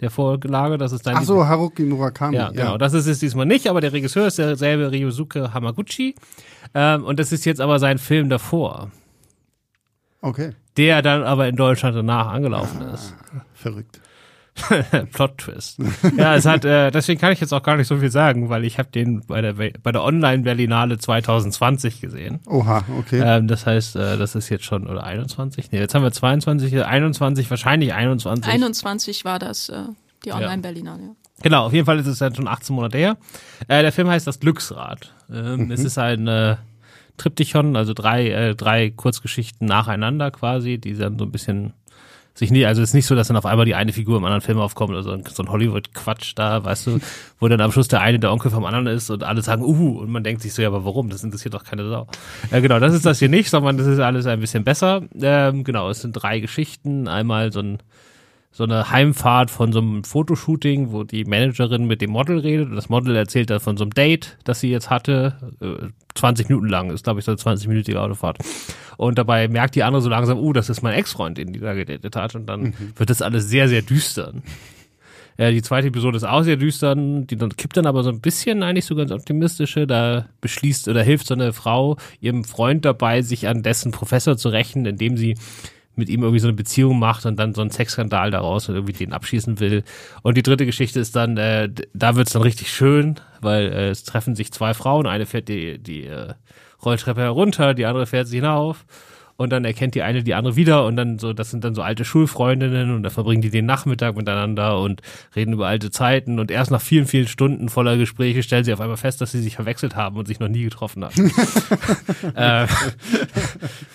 der 0.00 0.10
Vorlage, 0.10 0.78
das 0.78 0.92
ist 0.92 1.06
dein 1.06 1.16
Ach 1.16 1.22
so, 1.22 1.46
Haruki 1.46 1.82
Murakami. 1.84 2.36
Ja, 2.36 2.50
genau. 2.50 2.78
Das 2.78 2.92
ist 2.94 3.06
es 3.06 3.18
diesmal 3.18 3.46
nicht, 3.46 3.66
aber 3.68 3.80
der 3.80 3.92
Regisseur 3.92 4.26
ist 4.26 4.38
derselbe 4.38 4.90
Ryosuke 4.90 5.52
Hamaguchi. 5.54 6.14
Ähm, 6.74 7.04
und 7.04 7.18
das 7.18 7.32
ist 7.32 7.44
jetzt 7.44 7.60
aber 7.60 7.78
sein 7.78 7.98
Film 7.98 8.28
davor, 8.28 8.90
Okay, 10.22 10.52
der 10.76 11.02
dann 11.02 11.22
aber 11.22 11.48
in 11.48 11.56
Deutschland 11.56 11.96
danach 11.96 12.28
angelaufen 12.28 12.82
ist. 12.82 13.14
verrückt. 13.54 14.00
Plot 15.12 15.38
Twist. 15.38 15.78
ja, 16.16 16.34
es 16.34 16.46
hat, 16.46 16.64
äh, 16.64 16.90
deswegen 16.90 17.20
kann 17.20 17.32
ich 17.32 17.40
jetzt 17.40 17.52
auch 17.52 17.62
gar 17.62 17.76
nicht 17.76 17.86
so 17.86 17.96
viel 17.98 18.10
sagen, 18.10 18.48
weil 18.48 18.64
ich 18.64 18.78
habe 18.78 18.90
den 18.90 19.22
bei 19.26 19.40
der 19.40 19.54
bei 19.54 19.92
der 19.92 20.02
Online 20.02 20.42
Berlinale 20.42 20.98
2020 20.98 22.00
gesehen. 22.00 22.40
Oha, 22.46 22.84
okay. 22.98 23.20
Ähm, 23.24 23.48
das 23.48 23.66
heißt, 23.66 23.96
äh, 23.96 24.16
das 24.16 24.34
ist 24.34 24.48
jetzt 24.48 24.64
schon 24.64 24.86
oder 24.86 25.04
21. 25.04 25.72
Nee, 25.72 25.78
jetzt 25.78 25.94
haben 25.94 26.02
wir 26.02 26.12
22, 26.12 26.84
21, 26.84 27.50
wahrscheinlich 27.50 27.94
21. 27.94 28.52
21 28.52 29.24
war 29.24 29.38
das, 29.38 29.68
äh, 29.68 29.84
die 30.24 30.32
Online-Berlinale. 30.32 31.02
Ja. 31.02 31.10
Genau, 31.42 31.66
auf 31.66 31.72
jeden 31.72 31.86
Fall 31.86 31.98
ist 31.98 32.06
es 32.06 32.18
dann 32.18 32.34
schon 32.34 32.48
18 32.48 32.76
Monate 32.76 32.98
her. 32.98 33.16
Äh, 33.68 33.82
der 33.82 33.92
Film 33.92 34.08
heißt 34.08 34.26
Das 34.26 34.40
Glücksrad. 34.40 35.12
Ähm, 35.32 35.70
Es 35.70 35.82
ist 35.82 35.96
ein 35.96 36.26
äh, 36.26 36.56
Triptychon, 37.16 37.76
also 37.76 37.94
drei, 37.94 38.28
äh, 38.30 38.54
drei 38.54 38.90
Kurzgeschichten 38.90 39.66
nacheinander 39.66 40.30
quasi, 40.30 40.78
die 40.78 40.94
dann 40.94 41.18
so 41.18 41.24
ein 41.24 41.32
bisschen 41.32 41.72
sich 42.34 42.50
nie, 42.50 42.64
also 42.64 42.82
es 42.82 42.90
ist 42.90 42.94
nicht 42.94 43.06
so, 43.06 43.14
dass 43.14 43.28
dann 43.28 43.36
auf 43.36 43.46
einmal 43.46 43.66
die 43.66 43.74
eine 43.74 43.92
Figur 43.92 44.16
im 44.16 44.24
anderen 44.24 44.40
Film 44.40 44.58
aufkommt 44.58 44.90
oder 44.92 45.02
so 45.02 45.10
ein, 45.10 45.24
so 45.24 45.42
ein 45.42 45.50
Hollywood-Quatsch 45.50 46.32
da, 46.36 46.64
weißt 46.64 46.86
du, 46.86 47.00
wo 47.38 47.48
dann 47.48 47.60
am 47.60 47.72
Schluss 47.72 47.88
der 47.88 48.00
eine 48.00 48.18
der 48.18 48.32
Onkel 48.32 48.50
vom 48.50 48.64
anderen 48.64 48.86
ist 48.86 49.10
und 49.10 49.24
alle 49.24 49.42
sagen, 49.42 49.62
uh, 49.62 49.98
und 50.00 50.10
man 50.10 50.24
denkt 50.24 50.42
sich 50.42 50.54
so, 50.54 50.62
ja, 50.62 50.68
aber 50.68 50.84
warum? 50.84 51.10
Das 51.10 51.24
interessiert 51.24 51.54
doch 51.54 51.64
keine 51.64 51.88
Sau. 51.88 52.06
Ja, 52.50 52.60
genau, 52.60 52.78
das 52.78 52.94
ist 52.94 53.04
das 53.04 53.18
hier 53.18 53.28
nicht, 53.28 53.50
sondern 53.50 53.76
das 53.76 53.86
ist 53.86 53.98
alles 53.98 54.26
ein 54.26 54.40
bisschen 54.40 54.64
besser. 54.64 55.02
Ähm, 55.20 55.64
genau, 55.64 55.90
es 55.90 56.00
sind 56.00 56.12
drei 56.12 56.40
Geschichten. 56.40 57.08
Einmal 57.08 57.52
so 57.52 57.60
ein 57.60 57.78
so 58.52 58.64
eine 58.64 58.90
Heimfahrt 58.90 59.50
von 59.50 59.72
so 59.72 59.78
einem 59.78 60.02
Fotoshooting, 60.02 60.90
wo 60.90 61.04
die 61.04 61.24
Managerin 61.24 61.86
mit 61.86 62.00
dem 62.00 62.10
Model 62.10 62.38
redet 62.38 62.68
und 62.68 62.76
das 62.76 62.88
Model 62.88 63.14
erzählt 63.14 63.48
dann 63.50 63.60
von 63.60 63.76
so 63.76 63.84
einem 63.84 63.94
Date, 63.94 64.38
das 64.44 64.60
sie 64.60 64.70
jetzt 64.70 64.90
hatte, 64.90 65.36
äh, 65.60 65.88
20 66.14 66.48
Minuten 66.48 66.68
lang, 66.68 66.90
ist 66.90 67.04
glaube 67.04 67.20
ich 67.20 67.26
so 67.26 67.30
eine 67.30 67.38
20-minütige 67.38 67.96
Autofahrt. 67.96 68.38
Und 68.96 69.18
dabei 69.18 69.46
merkt 69.48 69.76
die 69.76 69.84
andere 69.84 70.02
so 70.02 70.10
langsam, 70.10 70.38
uh, 70.38 70.52
das 70.52 70.68
ist 70.68 70.82
mein 70.82 70.94
Ex-Freund, 70.94 71.38
den 71.38 71.52
die 71.52 71.60
da 71.60 71.74
gedatet 71.74 72.16
hat 72.16 72.34
und 72.34 72.46
dann 72.46 72.74
wird 72.96 73.08
das 73.08 73.22
alles 73.22 73.48
sehr, 73.48 73.68
sehr 73.68 73.82
düster. 73.82 74.32
Ja, 75.38 75.50
die 75.50 75.62
zweite 75.62 75.86
Episode 75.88 76.18
ist 76.18 76.24
auch 76.24 76.42
sehr 76.42 76.56
düster, 76.56 76.94
die 76.96 77.36
dann 77.36 77.56
kippt 77.56 77.76
dann 77.78 77.86
aber 77.86 78.02
so 78.02 78.10
ein 78.10 78.20
bisschen 78.20 78.62
eigentlich 78.62 78.84
so 78.84 78.94
ganz 78.94 79.10
optimistische. 79.10 79.86
Da 79.86 80.26
beschließt 80.42 80.86
oder 80.88 81.02
hilft 81.02 81.28
so 81.28 81.32
eine 81.32 81.54
Frau 81.54 81.96
ihrem 82.20 82.44
Freund 82.44 82.84
dabei, 82.84 83.22
sich 83.22 83.48
an 83.48 83.62
dessen 83.62 83.90
Professor 83.90 84.36
zu 84.36 84.50
rächen, 84.50 84.84
indem 84.84 85.16
sie 85.16 85.36
mit 86.00 86.08
ihm 86.08 86.22
irgendwie 86.22 86.40
so 86.40 86.48
eine 86.48 86.56
Beziehung 86.56 86.98
macht 86.98 87.24
und 87.26 87.36
dann 87.36 87.54
so 87.54 87.60
einen 87.60 87.70
Sexskandal 87.70 88.32
daraus 88.32 88.68
und 88.68 88.74
irgendwie 88.74 88.92
den 88.92 89.12
abschießen 89.12 89.60
will. 89.60 89.84
Und 90.22 90.36
die 90.36 90.42
dritte 90.42 90.66
Geschichte 90.66 90.98
ist 90.98 91.14
dann, 91.14 91.36
äh, 91.36 91.68
da 91.94 92.16
wird's 92.16 92.32
dann 92.32 92.42
richtig 92.42 92.72
schön, 92.72 93.20
weil 93.40 93.72
äh, 93.72 93.90
es 93.90 94.02
treffen 94.02 94.34
sich 94.34 94.52
zwei 94.52 94.74
Frauen, 94.74 95.06
eine 95.06 95.26
fährt 95.26 95.48
die, 95.48 95.78
die 95.78 96.06
äh, 96.06 96.34
Rolltreppe 96.84 97.20
herunter, 97.20 97.74
die 97.74 97.86
andere 97.86 98.06
fährt 98.06 98.26
sie 98.26 98.36
hinauf. 98.36 98.84
Und 99.40 99.48
dann 99.48 99.64
erkennt 99.64 99.94
die 99.94 100.02
eine 100.02 100.22
die 100.22 100.34
andere 100.34 100.54
wieder 100.54 100.84
und 100.84 100.96
dann 100.96 101.18
so, 101.18 101.32
das 101.32 101.50
sind 101.50 101.64
dann 101.64 101.74
so 101.74 101.80
alte 101.80 102.04
Schulfreundinnen 102.04 102.94
und 102.94 103.02
da 103.02 103.08
verbringen 103.08 103.40
die 103.40 103.48
den 103.48 103.64
Nachmittag 103.64 104.14
miteinander 104.14 104.78
und 104.78 105.00
reden 105.34 105.54
über 105.54 105.66
alte 105.66 105.90
Zeiten 105.90 106.38
und 106.38 106.50
erst 106.50 106.70
nach 106.70 106.82
vielen, 106.82 107.06
vielen 107.06 107.26
Stunden 107.26 107.70
voller 107.70 107.96
Gespräche 107.96 108.42
stellen 108.42 108.64
sie 108.64 108.72
auf 108.74 108.82
einmal 108.82 108.98
fest, 108.98 109.22
dass 109.22 109.32
sie 109.32 109.40
sich 109.40 109.54
verwechselt 109.54 109.96
haben 109.96 110.18
und 110.18 110.28
sich 110.28 110.40
noch 110.40 110.48
nie 110.48 110.64
getroffen 110.64 111.06
haben. 111.06 111.32
äh, 112.34 112.66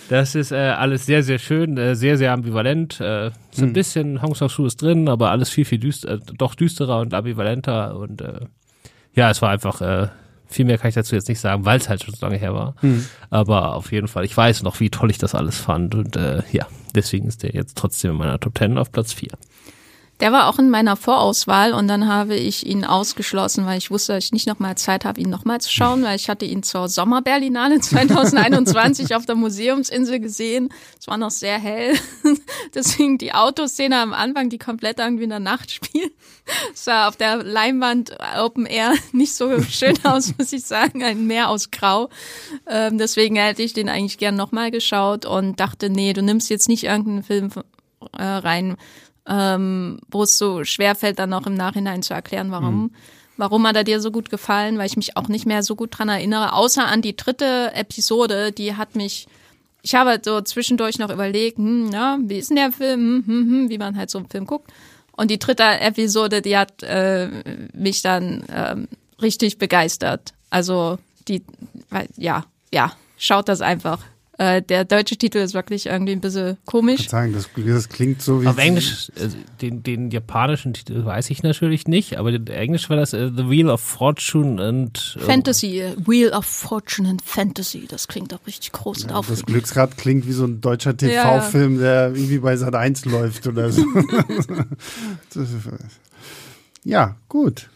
das 0.09 0.33
ist 0.33 0.51
äh, 0.51 0.55
alles 0.55 1.05
sehr, 1.05 1.21
sehr 1.21 1.37
schön, 1.37 1.77
äh, 1.77 1.95
sehr, 1.95 2.17
sehr 2.17 2.33
ambivalent. 2.33 2.99
Äh, 2.99 3.29
so 3.51 3.65
ein 3.65 3.73
bisschen 3.73 4.23
Hong 4.23 4.33
Sang-soo 4.33 4.65
ist 4.65 4.81
drin, 4.81 5.07
aber 5.07 5.29
alles 5.29 5.51
viel, 5.51 5.65
viel 5.65 5.77
düster, 5.77 6.17
doch 6.17 6.55
düsterer 6.55 7.01
und 7.01 7.13
ambivalenter 7.13 7.95
und 7.95 8.19
äh, 8.19 8.39
ja, 9.13 9.29
es 9.29 9.43
war 9.43 9.51
einfach, 9.51 9.79
äh, 9.79 10.07
viel 10.55 10.65
mehr 10.65 10.77
kann 10.77 10.89
ich 10.89 10.95
dazu 10.95 11.15
jetzt 11.15 11.29
nicht 11.29 11.39
sagen, 11.39 11.65
weil 11.65 11.77
es 11.77 11.89
halt 11.89 12.03
schon 12.03 12.13
so 12.15 12.25
lange 12.25 12.37
her 12.37 12.53
war. 12.53 12.75
Aber 13.29 13.75
auf 13.75 13.91
jeden 13.91 14.07
Fall, 14.07 14.25
ich 14.25 14.35
weiß 14.35 14.63
noch, 14.63 14.79
wie 14.79 14.89
toll 14.89 15.11
ich 15.11 15.17
das 15.17 15.35
alles 15.35 15.57
fand 15.57 15.93
und 15.95 16.15
äh, 16.15 16.41
ja, 16.51 16.67
deswegen 16.95 17.27
ist 17.27 17.43
der 17.43 17.51
jetzt 17.51 17.77
trotzdem 17.77 18.11
in 18.11 18.17
meiner 18.17 18.39
Top 18.39 18.57
10 18.57 18.77
auf 18.77 18.91
Platz 18.91 19.13
4. 19.13 19.29
Der 20.21 20.31
war 20.31 20.47
auch 20.47 20.59
in 20.59 20.69
meiner 20.69 20.95
Vorauswahl 20.95 21.73
und 21.73 21.89
dann 21.89 22.07
habe 22.07 22.35
ich 22.35 22.65
ihn 22.65 22.85
ausgeschlossen, 22.85 23.65
weil 23.65 23.77
ich 23.77 23.91
wusste, 23.91 24.13
dass 24.13 24.25
ich 24.25 24.31
nicht 24.31 24.47
nochmal 24.47 24.77
Zeit 24.77 25.03
habe, 25.03 25.19
ihn 25.19 25.29
nochmal 25.29 25.59
zu 25.59 25.69
schauen, 25.69 26.03
weil 26.03 26.15
ich 26.15 26.29
hatte 26.29 26.45
ihn 26.45 26.63
zur 26.63 26.87
Sommerberlinale 26.87 27.79
2021 27.81 29.13
auf 29.13 29.25
der 29.25 29.35
Museumsinsel 29.35 30.21
gesehen. 30.21 30.69
Es 30.97 31.07
war 31.07 31.17
noch 31.17 31.31
sehr 31.31 31.59
hell. 31.59 31.95
Deswegen 32.73 33.17
die 33.17 33.33
Autoszene 33.33 33.99
am 33.99 34.13
Anfang, 34.13 34.49
die 34.49 34.57
komplett 34.57 34.99
irgendwie 34.99 35.25
in 35.25 35.31
der 35.31 35.39
Nacht 35.39 35.69
spielt, 35.69 36.13
sah 36.73 37.09
auf 37.09 37.17
der 37.17 37.43
Leinwand 37.43 38.15
Open 38.37 38.65
Air 38.65 38.93
nicht 39.11 39.35
so 39.35 39.61
schön 39.63 39.97
aus, 40.03 40.33
muss 40.37 40.53
ich 40.53 40.63
sagen. 40.63 41.03
Ein 41.03 41.27
Meer 41.27 41.49
aus 41.49 41.71
Grau. 41.71 42.09
Ähm, 42.67 42.97
deswegen 42.97 43.35
hätte 43.35 43.63
ich 43.63 43.73
den 43.73 43.89
eigentlich 43.89 44.17
gern 44.17 44.35
nochmal 44.35 44.71
geschaut 44.71 45.25
und 45.25 45.59
dachte, 45.59 45.89
nee, 45.89 46.13
du 46.13 46.21
nimmst 46.21 46.49
jetzt 46.49 46.69
nicht 46.69 46.85
irgendeinen 46.85 47.23
Film 47.23 47.51
äh, 48.17 48.23
rein, 48.23 48.77
ähm, 49.27 49.99
wo 50.09 50.23
es 50.23 50.37
so 50.37 50.63
schwer 50.63 50.95
fällt, 50.95 51.19
dann 51.19 51.33
auch 51.33 51.47
im 51.47 51.55
Nachhinein 51.55 52.03
zu 52.03 52.13
erklären, 52.13 52.51
warum. 52.51 52.91
Warum 53.37 53.67
hat 53.67 53.75
er 53.75 53.83
dir 53.83 53.99
so 53.99 54.11
gut 54.11 54.29
gefallen? 54.29 54.77
Weil 54.77 54.85
ich 54.85 54.95
mich 54.95 55.17
auch 55.17 55.27
nicht 55.27 55.45
mehr 55.45 55.61
so 55.61 55.75
gut 55.75 55.97
dran 55.97 56.09
erinnere, 56.09 56.53
außer 56.53 56.85
an 56.85 57.01
die 57.01 57.15
dritte 57.15 57.71
Episode, 57.73 58.51
die 58.51 58.75
hat 58.75 58.95
mich, 58.95 59.27
ich 59.81 59.93
habe 59.93 60.11
halt 60.11 60.25
so 60.25 60.39
zwischendurch 60.41 60.99
noch 60.99 61.09
überlegt, 61.09 61.57
hm, 61.57 61.91
ja, 61.91 62.17
wie 62.21 62.37
ist 62.37 62.49
denn 62.49 62.55
der 62.55 62.71
Film, 62.71 63.23
hm, 63.25 63.27
hm, 63.27 63.49
hm, 63.49 63.69
wie 63.69 63.77
man 63.77 63.97
halt 63.97 64.09
so 64.09 64.19
einen 64.19 64.29
Film 64.29 64.45
guckt. 64.45 64.71
Und 65.11 65.31
die 65.31 65.39
dritte 65.39 65.63
Episode, 65.63 66.41
die 66.41 66.57
hat 66.57 66.83
äh, 66.83 67.29
mich 67.73 68.01
dann 68.01 68.43
ähm, 68.49 68.87
richtig 69.21 69.57
begeistert. 69.57 70.33
Also 70.49 70.97
die, 71.27 71.43
ja, 72.17 72.45
ja, 72.71 72.93
schaut 73.17 73.49
das 73.49 73.61
einfach. 73.61 73.99
Äh, 74.37 74.61
der 74.61 74.83
deutsche 74.83 75.15
Titel 75.15 75.37
ist 75.37 75.53
wirklich 75.53 75.85
irgendwie 75.85 76.11
ein 76.11 76.19
bisschen 76.19 76.57
komisch. 76.65 76.99
Ich 77.01 77.09
sagen, 77.09 77.31
das, 77.31 77.47
das 77.55 77.87
klingt 77.87 78.21
so 78.21 78.41
wie. 78.43 78.47
Auf 78.47 78.57
Englisch, 78.57 79.09
äh, 79.15 79.29
den, 79.61 79.81
den 79.81 80.11
japanischen 80.11 80.73
Titel 80.73 81.05
weiß 81.05 81.29
ich 81.29 81.41
natürlich 81.41 81.87
nicht, 81.87 82.17
aber 82.17 82.31
in 82.33 82.45
Englisch 82.47 82.89
war 82.89 82.97
das 82.97 83.13
äh, 83.13 83.31
The 83.33 83.49
Wheel 83.49 83.69
of 83.69 83.79
Fortune 83.79 84.61
und 84.67 85.15
äh, 85.17 85.23
Fantasy, 85.23 85.83
Wheel 86.05 86.31
of 86.33 86.45
Fortune 86.45 87.07
and 87.07 87.21
Fantasy, 87.21 87.85
das 87.87 88.09
klingt 88.09 88.33
doch 88.33 88.45
richtig 88.45 88.73
groß 88.73 89.03
und 89.03 89.11
Das 89.11 89.17
aufregend. 89.17 89.45
Glücksrad 89.47 89.97
klingt 89.97 90.27
wie 90.27 90.33
so 90.33 90.43
ein 90.43 90.59
deutscher 90.59 90.93
Ja, 90.99 91.07
ja. 91.07 91.39
TV-Film, 91.39 91.79
der 91.79 92.07
irgendwie 92.13 92.39
bei 92.39 92.57
Sat 92.57 92.75
1 92.75 93.05
läuft 93.05 93.47
oder 93.47 93.71
so. 93.71 93.85
Das 95.33 95.49
ist- 95.49 95.55
ja, 96.83 97.15
gut. 97.29 97.69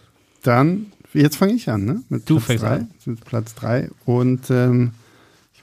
Dann, 0.44 0.88
jetzt 1.14 1.38
fange 1.38 1.54
ich 1.54 1.70
an, 1.70 1.86
ne? 1.86 2.04
Mit 2.10 2.30
Du 2.30 2.36
Platz 2.36 2.46
fängst 2.46 2.64
drei, 2.64 2.70
an. 2.76 2.92
Mit 3.06 3.26
Platz 3.26 3.56
3. 3.56 3.90
Und 4.06 4.50
ähm, 4.52 4.92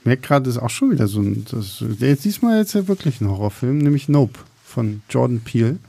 merke 0.07 0.25
gerade, 0.25 0.45
das 0.45 0.55
ist 0.55 0.61
auch 0.61 0.69
schon 0.69 0.91
wieder 0.91 1.07
so 1.07 1.19
ein, 1.19 1.45
das, 1.51 1.81
ist 1.81 2.23
diesmal 2.23 2.59
jetzt 2.59 2.73
ja 2.73 2.87
wirklich 2.87 3.19
ein 3.19 3.29
Horrorfilm, 3.29 3.77
nämlich 3.77 4.07
Nope 4.07 4.39
von 4.65 5.01
Jordan 5.09 5.41
Peele, 5.41 5.79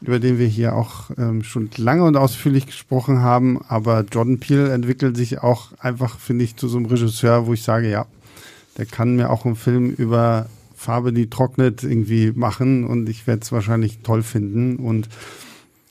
über 0.00 0.18
den 0.18 0.38
wir 0.38 0.46
hier 0.46 0.74
auch 0.74 1.10
ähm, 1.18 1.42
schon 1.42 1.68
lange 1.76 2.04
und 2.04 2.16
ausführlich 2.16 2.64
gesprochen 2.66 3.20
haben. 3.20 3.60
Aber 3.68 4.06
Jordan 4.10 4.40
Peele 4.40 4.72
entwickelt 4.72 5.18
sich 5.18 5.42
auch 5.42 5.72
einfach, 5.78 6.18
finde 6.18 6.44
ich, 6.44 6.56
zu 6.56 6.66
so 6.66 6.78
einem 6.78 6.86
Regisseur, 6.86 7.46
wo 7.46 7.52
ich 7.52 7.62
sage, 7.62 7.90
ja, 7.90 8.06
der 8.78 8.86
kann 8.86 9.16
mir 9.16 9.28
auch 9.28 9.44
einen 9.44 9.56
Film 9.56 9.90
über 9.90 10.46
Farbe, 10.74 11.12
die 11.12 11.28
trocknet, 11.28 11.82
irgendwie 11.82 12.32
machen 12.34 12.84
und 12.84 13.06
ich 13.08 13.26
werde 13.26 13.42
es 13.42 13.52
wahrscheinlich 13.52 13.98
toll 13.98 14.22
finden. 14.22 14.76
Und 14.76 15.10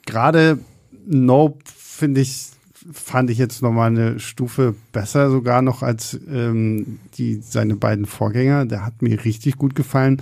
gerade 0.07 0.57
Nope, 1.05 1.59
finde 1.75 2.21
ich, 2.21 2.47
fand 2.91 3.29
ich 3.29 3.37
jetzt 3.37 3.61
nochmal 3.61 3.89
eine 3.89 4.19
Stufe 4.19 4.75
besser 4.91 5.29
sogar 5.29 5.61
noch 5.61 5.83
als 5.83 6.19
ähm, 6.29 6.99
die, 7.17 7.41
seine 7.41 7.75
beiden 7.75 8.05
Vorgänger. 8.05 8.65
Der 8.65 8.85
hat 8.85 9.01
mir 9.01 9.23
richtig 9.25 9.57
gut 9.57 9.75
gefallen. 9.75 10.21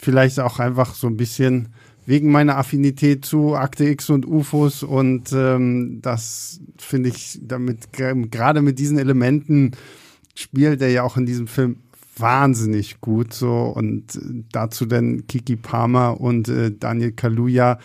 Vielleicht 0.00 0.40
auch 0.40 0.58
einfach 0.58 0.94
so 0.94 1.06
ein 1.06 1.16
bisschen 1.16 1.68
wegen 2.06 2.30
meiner 2.30 2.56
Affinität 2.56 3.24
zu 3.24 3.56
Akte 3.56 3.84
X 3.84 4.10
und 4.10 4.26
UFOs 4.26 4.84
und 4.84 5.32
ähm, 5.32 5.98
das 6.02 6.60
finde 6.78 7.08
ich 7.08 7.40
damit 7.42 7.92
gerade 7.92 8.62
mit 8.62 8.78
diesen 8.78 8.98
Elementen 8.98 9.72
spielt 10.36 10.80
er 10.82 10.90
ja 10.90 11.02
auch 11.02 11.16
in 11.16 11.26
diesem 11.26 11.48
Film 11.48 11.78
wahnsinnig 12.16 13.00
gut 13.00 13.34
so 13.34 13.64
und 13.64 14.14
äh, 14.14 14.20
dazu 14.52 14.86
dann 14.86 15.26
Kiki 15.26 15.56
Palmer 15.56 16.20
und 16.20 16.48
äh, 16.48 16.70
Daniel 16.70 17.12
Kaluuya 17.12 17.78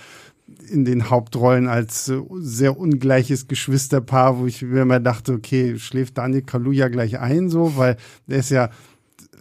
in 0.71 0.85
den 0.85 1.09
Hauptrollen 1.09 1.67
als 1.67 2.09
äh, 2.09 2.19
sehr 2.39 2.77
ungleiches 2.77 3.47
Geschwisterpaar, 3.47 4.39
wo 4.39 4.45
ich 4.47 4.61
mir 4.61 4.81
immer 4.81 4.99
dachte, 4.99 5.33
okay, 5.33 5.77
schläft 5.77 6.17
Daniel 6.17 6.41
Kaluja 6.41 6.87
gleich 6.87 7.19
ein, 7.19 7.49
so, 7.49 7.77
weil 7.77 7.97
der 8.27 8.39
ist 8.39 8.49
ja 8.49 8.69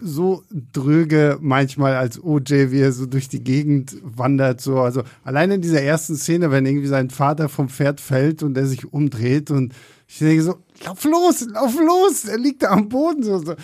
so 0.02 0.42
dröge 0.72 1.38
manchmal 1.40 1.94
als 1.94 2.22
OJ, 2.22 2.70
wie 2.70 2.80
er 2.80 2.92
so 2.92 3.06
durch 3.06 3.28
die 3.28 3.44
Gegend 3.44 3.96
wandert, 4.02 4.60
so. 4.60 4.80
Also 4.80 5.02
allein 5.24 5.50
in 5.50 5.60
dieser 5.60 5.82
ersten 5.82 6.16
Szene, 6.16 6.50
wenn 6.50 6.66
irgendwie 6.66 6.86
sein 6.88 7.10
Vater 7.10 7.48
vom 7.48 7.68
Pferd 7.68 8.00
fällt 8.00 8.42
und 8.42 8.56
er 8.56 8.66
sich 8.66 8.92
umdreht 8.92 9.50
und 9.50 9.74
ich 10.08 10.18
denke 10.18 10.42
so, 10.42 10.56
lauf 10.84 11.04
los, 11.04 11.46
lauf 11.52 11.78
los, 11.78 12.24
er 12.24 12.38
liegt 12.38 12.62
da 12.62 12.70
am 12.70 12.88
Boden, 12.88 13.22
so. 13.22 13.38
so. 13.38 13.54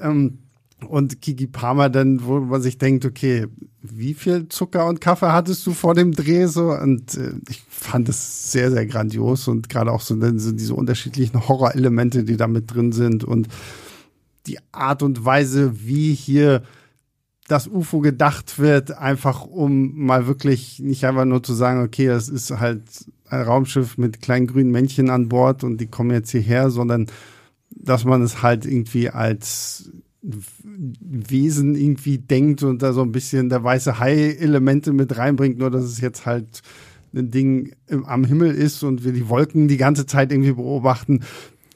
Ähm, 0.00 0.38
und 0.86 1.20
Kiki 1.20 1.46
Palmer 1.46 1.90
dann, 1.90 2.24
wo 2.24 2.40
man 2.40 2.62
sich 2.62 2.78
denkt, 2.78 3.04
okay, 3.04 3.46
wie 3.82 4.14
viel 4.14 4.48
Zucker 4.48 4.86
und 4.86 5.00
Kaffee 5.00 5.32
hattest 5.32 5.66
du 5.66 5.72
vor 5.72 5.94
dem 5.94 6.12
Dreh 6.12 6.46
so? 6.46 6.72
Und 6.72 7.16
äh, 7.16 7.32
ich 7.48 7.62
fand 7.68 8.08
es 8.08 8.50
sehr, 8.50 8.70
sehr 8.70 8.86
grandios 8.86 9.46
und 9.48 9.68
gerade 9.68 9.92
auch 9.92 10.00
so, 10.00 10.18
so 10.38 10.52
diese 10.52 10.74
unterschiedlichen 10.74 11.48
Horrorelemente, 11.48 12.24
die 12.24 12.36
da 12.36 12.46
mit 12.46 12.72
drin 12.72 12.92
sind 12.92 13.24
und 13.24 13.48
die 14.46 14.58
Art 14.72 15.02
und 15.02 15.24
Weise, 15.24 15.86
wie 15.86 16.14
hier 16.14 16.62
das 17.48 17.68
UFO 17.68 18.00
gedacht 18.00 18.58
wird, 18.58 18.96
einfach 18.96 19.44
um 19.44 19.94
mal 19.98 20.26
wirklich 20.26 20.80
nicht 20.80 21.04
einfach 21.04 21.26
nur 21.26 21.42
zu 21.42 21.52
sagen, 21.52 21.82
okay, 21.82 22.06
das 22.06 22.28
ist 22.28 22.50
halt 22.50 22.82
ein 23.28 23.42
Raumschiff 23.42 23.98
mit 23.98 24.22
kleinen 24.22 24.46
grünen 24.46 24.70
Männchen 24.70 25.10
an 25.10 25.28
Bord 25.28 25.62
und 25.62 25.78
die 25.78 25.86
kommen 25.86 26.10
jetzt 26.10 26.30
hierher, 26.30 26.70
sondern 26.70 27.06
dass 27.70 28.04
man 28.04 28.22
es 28.22 28.42
halt 28.42 28.64
irgendwie 28.64 29.10
als 29.10 29.90
Wesen 30.24 31.74
irgendwie 31.74 32.18
denkt 32.18 32.62
und 32.62 32.82
da 32.82 32.92
so 32.92 33.02
ein 33.02 33.12
bisschen 33.12 33.50
der 33.50 33.62
weiße 33.62 33.98
Hai-Elemente 33.98 34.92
mit 34.92 35.16
reinbringt, 35.16 35.58
nur 35.58 35.70
dass 35.70 35.84
es 35.84 36.00
jetzt 36.00 36.24
halt 36.24 36.62
ein 37.14 37.30
Ding 37.30 37.72
im, 37.86 38.04
am 38.06 38.24
Himmel 38.24 38.54
ist 38.54 38.82
und 38.82 39.04
wir 39.04 39.12
die 39.12 39.28
Wolken 39.28 39.68
die 39.68 39.76
ganze 39.76 40.06
Zeit 40.06 40.32
irgendwie 40.32 40.52
beobachten, 40.52 41.20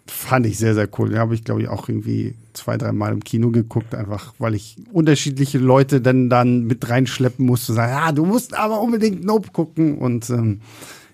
fand 0.07 0.47
ich 0.47 0.59
sehr, 0.59 0.75
sehr 0.75 0.89
cool. 0.99 1.11
Den 1.11 1.19
habe 1.19 1.35
ich, 1.35 1.45
glaube 1.45 1.63
ich, 1.63 1.69
auch 1.69 1.89
irgendwie 1.89 2.35
zwei, 2.55 2.79
drei 2.79 2.93
Mal 2.93 3.13
im 3.13 3.23
Kino 3.23 3.51
geguckt, 3.51 3.95
einfach 3.95 4.35
weil 4.39 4.55
ich 4.55 4.77
unterschiedliche 4.93 5.59
Leute 5.59 6.01
dann, 6.01 6.31
dann 6.31 6.65
mit 6.65 6.89
reinschleppen 6.89 7.45
musste, 7.45 7.75
sagen, 7.75 7.93
ja, 7.93 8.13
du 8.13 8.25
musst 8.25 8.55
aber 8.55 8.81
unbedingt 8.81 9.25
Nope 9.25 9.51
gucken 9.53 9.99
und 9.99 10.31
ähm, 10.31 10.61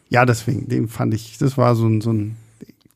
ja, 0.09 0.25
deswegen, 0.25 0.69
den 0.69 0.89
fand 0.89 1.15
ich, 1.15 1.39
das 1.39 1.59
war 1.59 1.75
so 1.75 1.87
ein, 1.87 2.01
so 2.01 2.13
ein 2.13 2.37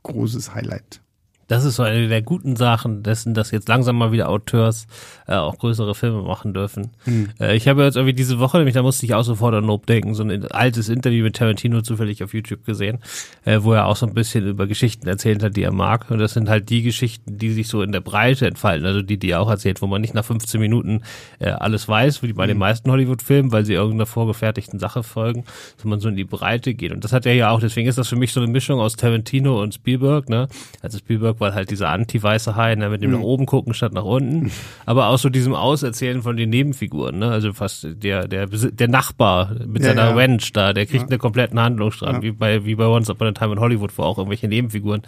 großes 0.04 0.54
Highlight. 0.54 1.00
Das 1.48 1.64
ist 1.64 1.76
so 1.76 1.82
eine 1.82 2.08
der 2.08 2.20
guten 2.20 2.56
Sachen 2.56 3.02
dessen, 3.02 3.32
dass 3.32 3.50
jetzt 3.50 3.68
langsam 3.68 3.96
mal 3.96 4.12
wieder 4.12 4.28
Auteurs 4.28 4.86
äh, 5.26 5.34
auch 5.34 5.56
größere 5.56 5.94
Filme 5.94 6.22
machen 6.22 6.52
dürfen. 6.52 6.90
Mhm. 7.06 7.30
Äh, 7.40 7.56
ich 7.56 7.66
habe 7.66 7.82
jetzt 7.82 7.96
irgendwie 7.96 8.14
diese 8.14 8.38
Woche, 8.38 8.58
nämlich 8.58 8.74
da 8.74 8.82
musste 8.82 9.06
ich 9.06 9.14
auch 9.14 9.22
sofort 9.22 9.54
an 9.54 9.64
Nope 9.64 9.86
denken, 9.86 10.14
so 10.14 10.22
ein 10.22 10.46
altes 10.50 10.90
Interview 10.90 11.24
mit 11.24 11.36
Tarantino 11.36 11.80
zufällig 11.80 12.22
auf 12.22 12.34
YouTube 12.34 12.66
gesehen, 12.66 12.98
äh, 13.46 13.60
wo 13.62 13.72
er 13.72 13.86
auch 13.86 13.96
so 13.96 14.06
ein 14.06 14.12
bisschen 14.12 14.46
über 14.46 14.66
Geschichten 14.66 15.08
erzählt 15.08 15.42
hat, 15.42 15.56
die 15.56 15.62
er 15.62 15.72
mag. 15.72 16.10
Und 16.10 16.18
das 16.18 16.34
sind 16.34 16.50
halt 16.50 16.68
die 16.68 16.82
Geschichten, 16.82 17.38
die 17.38 17.50
sich 17.50 17.68
so 17.68 17.80
in 17.80 17.92
der 17.92 18.00
Breite 18.00 18.46
entfalten, 18.46 18.86
also 18.86 19.00
die, 19.00 19.18
die 19.18 19.30
er 19.30 19.40
auch 19.40 19.50
erzählt, 19.50 19.80
wo 19.80 19.86
man 19.86 20.02
nicht 20.02 20.12
nach 20.12 20.26
15 20.26 20.60
Minuten 20.60 21.02
äh, 21.38 21.48
alles 21.48 21.88
weiß, 21.88 22.22
wie 22.22 22.34
bei 22.34 22.44
mhm. 22.44 22.48
den 22.48 22.58
meisten 22.58 22.90
Hollywood-Filmen, 22.90 23.52
weil 23.52 23.64
sie 23.64 23.72
irgendeiner 23.72 24.04
vorgefertigten 24.04 24.78
Sache 24.78 25.02
folgen, 25.02 25.44
sondern 25.78 26.00
so 26.00 26.10
in 26.10 26.16
die 26.16 26.24
Breite 26.24 26.74
geht. 26.74 26.92
Und 26.92 27.04
das 27.04 27.14
hat 27.14 27.24
er 27.24 27.32
ja 27.32 27.48
auch, 27.50 27.60
deswegen 27.60 27.88
ist 27.88 27.96
das 27.96 28.08
für 28.08 28.16
mich 28.16 28.34
so 28.34 28.40
eine 28.40 28.52
Mischung 28.52 28.80
aus 28.80 28.96
Tarantino 28.96 29.62
und 29.62 29.72
Spielberg, 29.72 30.28
ne? 30.28 30.48
Also 30.82 30.98
Spielberg 30.98 31.37
weil 31.40 31.54
halt 31.54 31.70
dieser 31.70 31.88
anti-weiße 31.88 32.56
Hai, 32.56 32.74
ne, 32.74 32.88
mit 32.88 33.02
dem 33.02 33.10
mhm. 33.10 33.18
nach 33.18 33.22
oben 33.22 33.46
gucken 33.46 33.74
statt 33.74 33.92
nach 33.92 34.04
unten. 34.04 34.50
Aber 34.86 35.08
auch 35.08 35.18
so 35.18 35.28
diesem 35.28 35.54
Auserzählen 35.54 36.22
von 36.22 36.36
den 36.36 36.50
Nebenfiguren, 36.50 37.18
ne? 37.18 37.30
Also 37.30 37.52
fast 37.52 37.86
der, 37.90 38.28
der, 38.28 38.46
der 38.46 38.88
Nachbar 38.88 39.54
mit 39.66 39.82
ja, 39.82 39.90
seiner 39.90 40.10
ja. 40.10 40.16
Wench 40.16 40.52
da, 40.52 40.72
der 40.72 40.86
kriegt 40.86 41.04
ja. 41.04 41.08
einen 41.08 41.18
kompletten 41.18 41.60
Handlungsstrang, 41.60 42.22
wie 42.22 42.32
bei, 42.32 42.64
wie 42.64 42.74
bei 42.74 42.86
Once 42.86 43.10
Upon 43.10 43.28
a 43.28 43.32
Time 43.32 43.52
in 43.52 43.60
Hollywood, 43.60 43.96
wo 43.96 44.02
auch 44.02 44.18
irgendwelche 44.18 44.48
Nebenfiguren 44.48 45.02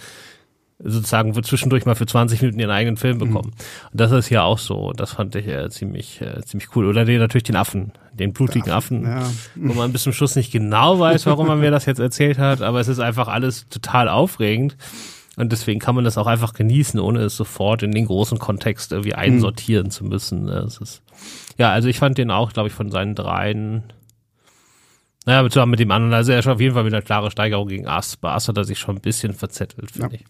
sozusagen 0.82 1.34
zwischendurch 1.42 1.84
mal 1.84 1.94
für 1.94 2.06
20 2.06 2.40
Minuten 2.40 2.60
ihren 2.60 2.70
eigenen 2.70 2.96
Film 2.96 3.16
mhm. 3.16 3.20
bekommen. 3.20 3.52
Mhm. 3.54 3.88
Und 3.92 4.00
das 4.00 4.12
ist 4.12 4.30
ja 4.30 4.42
auch 4.42 4.58
so. 4.58 4.92
Das 4.92 5.12
fand 5.12 5.34
ich 5.34 5.46
äh, 5.46 5.68
ziemlich, 5.70 6.20
äh, 6.20 6.42
ziemlich 6.42 6.74
cool. 6.74 6.86
Oder 6.86 7.04
den, 7.04 7.18
natürlich 7.18 7.44
den 7.44 7.56
Affen, 7.56 7.92
den 8.12 8.32
blutigen 8.32 8.70
Affen, 8.70 9.04
ja. 9.04 9.22
wo 9.56 9.74
man 9.74 9.92
bis 9.92 10.02
zum 10.02 10.12
Schluss 10.12 10.36
nicht 10.36 10.52
genau 10.52 10.98
weiß, 10.98 11.26
warum 11.26 11.48
er 11.48 11.56
mir 11.56 11.70
das 11.70 11.86
jetzt 11.86 12.00
erzählt 12.00 12.38
hat, 12.38 12.62
aber 12.62 12.80
es 12.80 12.88
ist 12.88 12.98
einfach 12.98 13.28
alles 13.28 13.68
total 13.68 14.08
aufregend. 14.08 14.76
Und 15.40 15.52
deswegen 15.52 15.80
kann 15.80 15.94
man 15.94 16.04
das 16.04 16.18
auch 16.18 16.26
einfach 16.26 16.52
genießen, 16.52 17.00
ohne 17.00 17.20
es 17.20 17.34
sofort 17.34 17.82
in 17.82 17.92
den 17.92 18.04
großen 18.04 18.38
Kontext 18.38 18.92
irgendwie 18.92 19.14
einsortieren 19.14 19.86
mhm. 19.86 19.90
zu 19.90 20.04
müssen. 20.04 20.48
Es 20.48 20.78
ist, 20.78 21.02
ja, 21.56 21.70
also 21.70 21.88
ich 21.88 21.98
fand 21.98 22.18
den 22.18 22.30
auch, 22.30 22.52
glaube 22.52 22.68
ich, 22.68 22.74
von 22.74 22.90
seinen 22.90 23.14
dreien, 23.14 23.84
naja, 25.24 25.48
zusammen 25.48 25.70
mit 25.70 25.80
dem 25.80 25.90
anderen, 25.90 26.12
also 26.12 26.32
er 26.32 26.40
ist 26.40 26.46
auf 26.46 26.60
jeden 26.60 26.74
Fall 26.74 26.84
mit 26.84 26.92
einer 26.92 27.02
klaren 27.02 27.30
Steigerung 27.30 27.68
gegen 27.68 27.88
Ass. 27.88 28.18
Bei 28.18 28.32
Ass 28.32 28.48
hat 28.48 28.58
er 28.58 28.64
sich 28.64 28.78
schon 28.78 28.96
ein 28.96 29.00
bisschen 29.00 29.32
verzettelt, 29.32 29.90
finde 29.92 30.16
ja. 30.16 30.20
ich. 30.20 30.26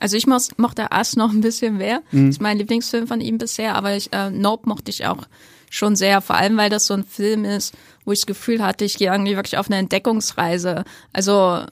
Also 0.00 0.16
ich 0.16 0.26
moch, 0.26 0.40
mochte 0.56 0.90
Ass 0.90 1.14
noch 1.14 1.30
ein 1.30 1.40
bisschen 1.40 1.76
mehr. 1.76 2.02
Mhm. 2.10 2.26
Das 2.26 2.36
ist 2.36 2.42
mein 2.42 2.58
Lieblingsfilm 2.58 3.06
von 3.06 3.20
ihm 3.20 3.38
bisher, 3.38 3.76
aber 3.76 3.94
ich, 3.94 4.12
äh, 4.12 4.30
Nope 4.30 4.68
mochte 4.68 4.90
ich 4.90 5.06
auch 5.06 5.28
schon 5.70 5.94
sehr, 5.94 6.20
vor 6.22 6.36
allem 6.36 6.56
weil 6.56 6.70
das 6.70 6.86
so 6.86 6.94
ein 6.94 7.04
Film 7.04 7.44
ist, 7.44 7.72
wo 8.04 8.10
ich 8.10 8.20
das 8.20 8.26
Gefühl 8.26 8.64
hatte, 8.64 8.84
ich 8.84 8.96
gehe 8.96 9.12
irgendwie 9.12 9.36
wirklich 9.36 9.58
auf 9.58 9.68
eine 9.68 9.76
Entdeckungsreise. 9.76 10.84
Also 11.12 11.62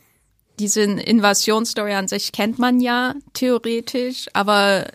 diese 0.59 0.83
Invasionsstory 0.83 1.95
an 1.95 2.09
sich 2.09 2.33
kennt 2.33 2.59
man 2.59 2.81
ja 2.81 3.15
theoretisch, 3.35 4.27
aber 4.33 4.87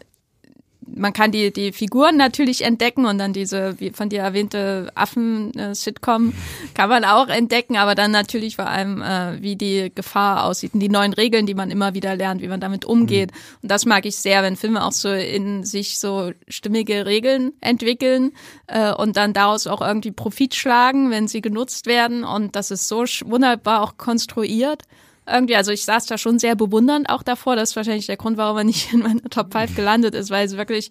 man 0.95 1.14
kann 1.14 1.32
die, 1.32 1.51
die 1.51 1.72
Figuren 1.72 2.18
natürlich 2.18 2.64
entdecken 2.64 3.05
und 3.05 3.18
dann 3.18 3.34
diese 3.34 3.80
wie 3.80 3.91
von 3.91 4.09
dir 4.09 4.22
erwähnte 4.22 4.91
Affen-Sitcom 4.95 6.34
kann 6.74 6.89
man 6.89 7.05
auch 7.05 7.28
entdecken, 7.28 7.78
aber 7.78 7.95
dann 7.95 8.12
natürlich 8.12 8.55
vor 8.55 8.68
allem, 8.68 9.01
äh, 9.01 9.41
wie 9.41 9.55
die 9.55 9.91
Gefahr 9.93 10.45
aussieht 10.45 10.74
und 10.74 10.80
die 10.80 10.89
neuen 10.89 11.14
Regeln, 11.14 11.45
die 11.45 11.53
man 11.53 11.72
immer 11.72 11.93
wieder 11.93 12.16
lernt, 12.16 12.41
wie 12.41 12.47
man 12.47 12.59
damit 12.59 12.86
umgeht. 12.86 13.32
Mhm. 13.32 13.38
Und 13.64 13.72
das 13.72 13.86
mag 13.86 14.05
ich 14.05 14.16
sehr, 14.16 14.43
wenn 14.43 14.55
Filme 14.55 14.84
auch 14.84 14.91
so 14.91 15.09
in 15.09 15.64
sich 15.64 15.99
so 15.99 16.32
stimmige 16.47 17.05
Regeln 17.05 17.53
entwickeln 17.62 18.34
äh, 18.68 18.93
und 18.93 19.18
dann 19.18 19.34
daraus 19.34 19.68
auch 19.68 19.82
irgendwie 19.82 20.12
Profit 20.12 20.55
schlagen, 20.55 21.09
wenn 21.09 21.28
sie 21.28 21.41
genutzt 21.41 21.86
werden. 21.86 22.24
Und 22.24 22.55
das 22.55 22.72
ist 22.72 22.88
so 22.88 23.05
wunderbar 23.26 23.82
auch 23.82 23.97
konstruiert 23.97 24.84
irgendwie, 25.28 25.55
also 25.55 25.72
ich 25.72 25.86
saß 25.86 26.05
da 26.07 26.17
schon 26.17 26.39
sehr 26.39 26.55
bewundernd 26.55 27.09
auch 27.09 27.24
davor. 27.24 27.55
Das 27.55 27.72
ist 27.72 27.76
wahrscheinlich 27.76 28.07
der 28.07 28.17
Grund, 28.17 28.38
warum 28.38 28.57
er 28.57 28.63
nicht 28.63 28.93
in 28.93 28.99
meiner 28.99 29.24
Top 29.30 29.53
5 29.53 29.76
gelandet 29.76 30.15
ist, 30.15 30.30
weil 30.30 30.45
es 30.45 30.57
wirklich, 30.57 30.89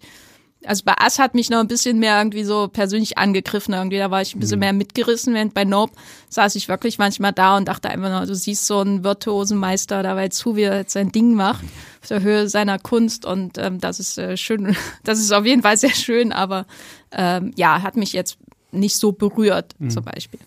also 0.63 0.83
bei 0.85 0.93
Ass 0.97 1.19
hat 1.19 1.33
mich 1.35 1.49
noch 1.49 1.59
ein 1.59 1.67
bisschen 1.67 1.99
mehr 1.99 2.17
irgendwie 2.17 2.43
so 2.43 2.67
persönlich 2.67 3.17
angegriffen 3.17 3.73
irgendwie. 3.73 3.97
Da 3.97 4.09
war 4.09 4.21
ich 4.21 4.35
ein 4.35 4.39
bisschen 4.39 4.57
mhm. 4.57 4.61
mehr 4.61 4.73
mitgerissen, 4.73 5.33
während 5.33 5.53
bei 5.53 5.65
Nope 5.65 5.93
saß 6.29 6.55
ich 6.55 6.69
wirklich 6.69 6.97
manchmal 6.97 7.33
da 7.33 7.57
und 7.57 7.67
dachte 7.67 7.89
einfach 7.89 8.09
nur, 8.09 8.25
du 8.25 8.35
siehst 8.35 8.67
so 8.67 8.79
einen 8.79 9.03
virtuosen 9.03 9.57
Meister 9.57 10.01
dabei 10.01 10.29
zu, 10.29 10.55
wie 10.55 10.63
er 10.63 10.77
jetzt 10.77 10.93
sein 10.93 11.11
Ding 11.11 11.33
macht, 11.33 11.63
auf 12.01 12.07
der 12.07 12.21
Höhe 12.21 12.47
seiner 12.47 12.79
Kunst 12.79 13.25
und 13.25 13.57
ähm, 13.57 13.79
das 13.79 13.99
ist 13.99 14.17
äh, 14.17 14.37
schön, 14.37 14.75
das 15.03 15.19
ist 15.19 15.31
auf 15.31 15.45
jeden 15.45 15.61
Fall 15.61 15.77
sehr 15.77 15.93
schön, 15.93 16.31
aber 16.31 16.65
ähm, 17.11 17.51
ja, 17.57 17.81
hat 17.81 17.97
mich 17.97 18.13
jetzt 18.13 18.37
nicht 18.71 18.95
so 18.95 19.11
berührt, 19.11 19.75
mhm. 19.79 19.89
zum 19.89 20.05
Beispiel. 20.05 20.39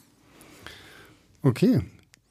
Okay, 1.43 1.83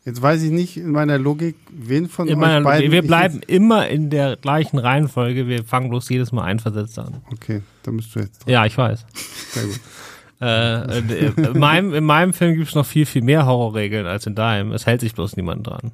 Jetzt 0.06 0.22
weiß 0.22 0.41
ich 0.43 0.51
nicht 0.51 0.76
in 0.76 0.91
meiner 0.91 1.18
Logik, 1.18 1.56
wen 1.70 2.10
von 2.10 2.28
in 2.28 2.43
euch 2.43 2.64
beiden. 2.64 2.91
Wir 2.91 3.04
bleiben 3.04 3.41
immer 3.47 3.88
in 3.88 4.10
der 4.10 4.36
gleichen 4.36 4.78
Reihenfolge. 4.78 5.47
Wir 5.47 5.64
fangen 5.64 5.89
bloß 5.89 6.10
jedes 6.10 6.34
Mal 6.34 6.43
einversetzt 6.43 6.99
an. 6.99 7.22
Okay, 7.32 7.62
da 7.84 7.91
bist 7.91 8.14
du 8.14 8.20
jetzt. 8.20 8.43
Dran. 8.43 8.51
Ja, 8.51 8.66
ich 8.66 8.78
weiß. 8.78 9.06
Sehr 9.51 9.64
gut. 9.64 9.80
äh, 10.41 11.51
in, 11.51 11.58
meinem, 11.58 11.93
in 11.93 12.04
meinem 12.04 12.34
Film 12.34 12.56
gibt 12.56 12.68
es 12.68 12.76
noch 12.76 12.86
viel, 12.86 13.06
viel 13.06 13.22
mehr 13.22 13.45
Horrorregeln 13.45 14.06
als 14.06 14.28
in 14.28 14.36
deinem. 14.36 14.74
Es 14.74 14.86
hält 14.86 14.99
sich 14.99 15.14
bloß 15.14 15.38
niemand 15.38 15.68
dran. 15.68 15.93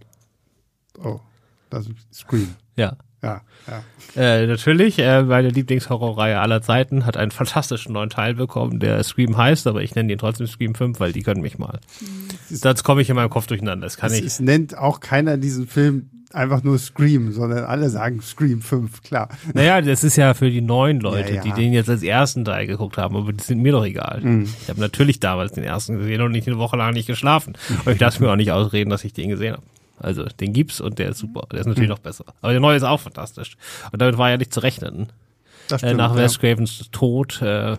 Oh, 1.03 1.19
das 1.69 1.85
ist 1.87 1.97
Scream. 2.11 2.55
Ja. 2.75 2.97
Ja, 3.21 3.41
ja. 3.67 3.83
Äh, 4.15 4.47
natürlich, 4.47 4.97
äh, 4.99 5.23
meine 5.23 5.49
Lieblingshorrorreihe 5.49 6.39
aller 6.39 6.61
Zeiten 6.61 7.05
hat 7.05 7.17
einen 7.17 7.31
fantastischen 7.31 7.93
neuen 7.93 8.09
Teil 8.09 8.33
bekommen, 8.33 8.79
der 8.79 9.03
Scream 9.03 9.37
heißt, 9.37 9.67
aber 9.67 9.81
ich 9.83 9.93
nenne 9.93 10.11
ihn 10.11 10.17
trotzdem 10.17 10.47
Scream 10.47 10.73
5, 10.73 10.99
weil 10.99 11.11
die 11.11 11.21
können 11.21 11.41
mich 11.41 11.57
mal. 11.57 11.79
Sonst 12.49 12.83
komme 12.83 13.01
ich 13.01 13.09
in 13.09 13.15
meinem 13.15 13.29
Kopf 13.29 13.47
durcheinander. 13.47 13.85
Das 13.85 13.97
kann 13.97 14.11
es, 14.11 14.19
ich. 14.19 14.25
Es 14.25 14.39
nennt 14.39 14.77
auch 14.77 14.99
keiner 15.01 15.37
diesen 15.37 15.67
Film 15.67 16.09
einfach 16.31 16.63
nur 16.63 16.77
Scream, 16.77 17.31
sondern 17.31 17.65
alle 17.65 17.89
sagen 17.89 18.21
Scream 18.21 18.61
5, 18.61 19.01
klar. 19.01 19.29
Naja, 19.53 19.81
das 19.81 20.03
ist 20.03 20.15
ja 20.15 20.33
für 20.33 20.49
die 20.49 20.61
neuen 20.61 20.99
Leute, 20.99 21.33
ja, 21.33 21.35
ja. 21.35 21.41
die 21.43 21.51
den 21.51 21.73
jetzt 21.73 21.89
als 21.89 22.03
ersten 22.03 22.45
Teil 22.45 22.67
geguckt 22.67 22.97
haben, 22.97 23.15
aber 23.15 23.33
die 23.33 23.43
sind 23.43 23.61
mir 23.61 23.71
doch 23.71 23.85
egal. 23.85 24.21
Mhm. 24.21 24.43
Ich 24.43 24.69
habe 24.69 24.79
natürlich 24.79 25.19
damals 25.19 25.53
den 25.53 25.63
ersten 25.63 25.97
gesehen 25.97 26.21
und 26.21 26.31
nicht 26.31 26.47
eine 26.47 26.57
Woche 26.57 26.77
lang 26.77 26.93
nicht 26.93 27.07
geschlafen. 27.07 27.57
Aber 27.81 27.91
ich 27.91 27.99
lasse 27.99 28.21
mir 28.21 28.31
auch 28.31 28.35
nicht 28.35 28.51
ausreden, 28.51 28.89
dass 28.89 29.03
ich 29.03 29.13
den 29.13 29.29
gesehen 29.29 29.53
habe. 29.53 29.63
Also 29.99 30.23
den 30.23 30.53
gibt's 30.53 30.81
und 30.81 30.99
der 30.99 31.09
ist 31.09 31.19
super. 31.19 31.47
Der 31.51 31.61
ist 31.61 31.65
natürlich 31.65 31.89
mhm. 31.89 31.95
noch 31.95 31.99
besser. 31.99 32.25
Aber 32.41 32.51
der 32.51 32.61
neue 32.61 32.77
ist 32.77 32.83
auch 32.83 32.99
fantastisch. 32.99 33.57
Und 33.91 34.01
damit 34.01 34.17
war 34.17 34.29
ja 34.29 34.37
nicht 34.37 34.53
zu 34.53 34.61
rechnen. 34.61 35.11
Das 35.67 35.81
stimmt, 35.81 35.93
äh, 35.93 35.97
nach 35.97 36.15
Wes 36.15 36.39
Cravens 36.39 36.89
Tod 36.91 37.41
äh, 37.41 37.77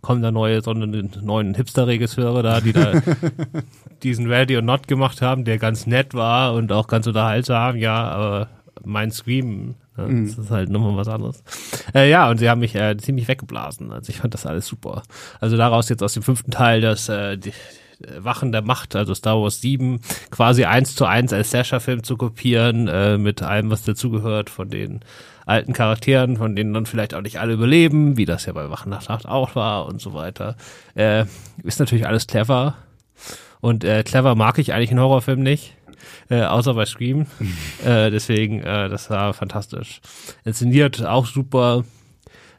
kommen 0.00 0.22
da 0.22 0.30
neue, 0.30 0.62
sondern 0.62 1.10
neuen 1.22 1.54
Hipster-Regisseure 1.54 2.42
da, 2.42 2.60
die 2.60 2.72
da 2.72 3.00
diesen 4.02 4.26
Ready 4.26 4.56
or 4.56 4.62
Not 4.62 4.88
gemacht 4.88 5.22
haben, 5.22 5.44
der 5.44 5.58
ganz 5.58 5.86
nett 5.86 6.14
war 6.14 6.54
und 6.54 6.72
auch 6.72 6.86
ganz 6.86 7.06
unterhaltsam, 7.06 7.76
ja, 7.76 8.08
aber 8.08 8.48
mein 8.84 9.10
Scream, 9.10 9.74
ne, 9.96 10.06
mhm. 10.06 10.26
das 10.26 10.38
ist 10.38 10.50
halt 10.50 10.70
nochmal 10.70 10.96
was 10.96 11.08
anderes. 11.08 11.42
Äh, 11.94 12.10
ja, 12.10 12.30
und 12.30 12.38
sie 12.38 12.48
haben 12.48 12.60
mich 12.60 12.74
äh, 12.74 12.96
ziemlich 12.96 13.28
weggeblasen. 13.28 13.92
Also 13.92 14.10
ich 14.10 14.18
fand 14.18 14.34
das 14.34 14.46
alles 14.46 14.66
super. 14.66 15.02
Also 15.38 15.56
daraus 15.56 15.88
jetzt 15.88 16.02
aus 16.02 16.14
dem 16.14 16.22
fünften 16.22 16.50
Teil, 16.50 16.80
dass 16.80 17.08
äh, 17.08 17.36
die, 17.36 17.50
äh, 17.50 17.52
Wachen 18.18 18.52
der 18.52 18.62
Macht, 18.62 18.96
also 18.96 19.14
Star 19.14 19.40
Wars 19.40 19.60
7, 19.60 20.00
quasi 20.30 20.64
eins 20.64 20.94
zu 20.94 21.04
eins 21.04 21.32
als 21.32 21.50
Slasher-Film 21.50 22.02
zu 22.02 22.16
kopieren, 22.16 22.88
äh, 22.88 23.18
mit 23.18 23.42
allem, 23.42 23.70
was 23.70 23.84
dazugehört, 23.84 24.50
von 24.50 24.70
den 24.70 25.00
alten 25.46 25.72
Charakteren, 25.72 26.36
von 26.36 26.54
denen 26.54 26.72
dann 26.72 26.86
vielleicht 26.86 27.14
auch 27.14 27.22
nicht 27.22 27.40
alle 27.40 27.54
überleben, 27.54 28.16
wie 28.16 28.24
das 28.24 28.46
ja 28.46 28.52
bei 28.52 28.70
Wachen 28.70 28.90
der 28.90 29.02
Nacht 29.08 29.26
auch 29.26 29.54
war 29.56 29.86
und 29.86 30.00
so 30.00 30.14
weiter. 30.14 30.56
Äh, 30.94 31.24
ist 31.62 31.80
natürlich 31.80 32.06
alles 32.06 32.26
clever. 32.26 32.76
Und 33.60 33.84
äh, 33.84 34.02
clever 34.02 34.34
mag 34.34 34.58
ich 34.58 34.72
eigentlich 34.72 34.92
in 34.92 35.00
Horrorfilmen 35.00 35.42
nicht. 35.42 35.74
Äh, 36.30 36.42
außer 36.42 36.74
bei 36.74 36.86
Scream. 36.86 37.26
äh, 37.84 38.10
deswegen, 38.10 38.60
äh, 38.60 38.88
das 38.88 39.10
war 39.10 39.34
fantastisch. 39.34 40.00
Inszeniert 40.44 41.04
auch 41.04 41.26
super. 41.26 41.84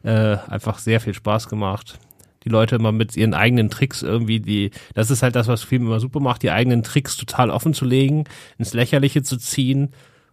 Äh, 0.04 0.38
einfach 0.48 0.80
sehr 0.80 1.00
viel 1.00 1.14
Spaß 1.14 1.48
gemacht. 1.48 2.00
Die 2.44 2.50
Leute 2.50 2.76
immer 2.76 2.92
mit 2.92 3.16
ihren 3.16 3.34
eigenen 3.34 3.70
Tricks 3.70 4.02
irgendwie, 4.02 4.40
die, 4.40 4.72
das 4.94 5.12
ist 5.12 5.24
halt 5.24 5.36
das, 5.36 5.48
was 5.48 5.64
Film 5.64 5.84
immer 5.84 6.00
super 6.00 6.20
macht, 6.20 6.44
die 6.44 6.52
eigenen 6.52 6.84
Tricks 6.84 7.18
total 7.18 7.50
offen 7.50 7.74
zu 7.74 7.86
legen, 7.86 8.24
ins 8.58 8.74
Lächerliche 8.74 9.22
zu 9.24 9.38
ziehen 9.38 9.90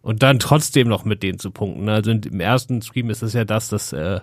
und 0.09 0.23
dann 0.23 0.39
trotzdem 0.39 0.89
noch 0.89 1.05
mit 1.05 1.23
denen 1.23 1.39
zu 1.39 1.51
punkten. 1.51 1.87
Also 1.91 2.11
im 2.13 2.41
ersten 2.41 2.81
Scream 2.81 3.11
ist 3.11 3.23
es 3.23 3.35
ja 3.35 3.45
das, 3.45 3.69
dass 3.69 3.93
äh, 3.93 4.21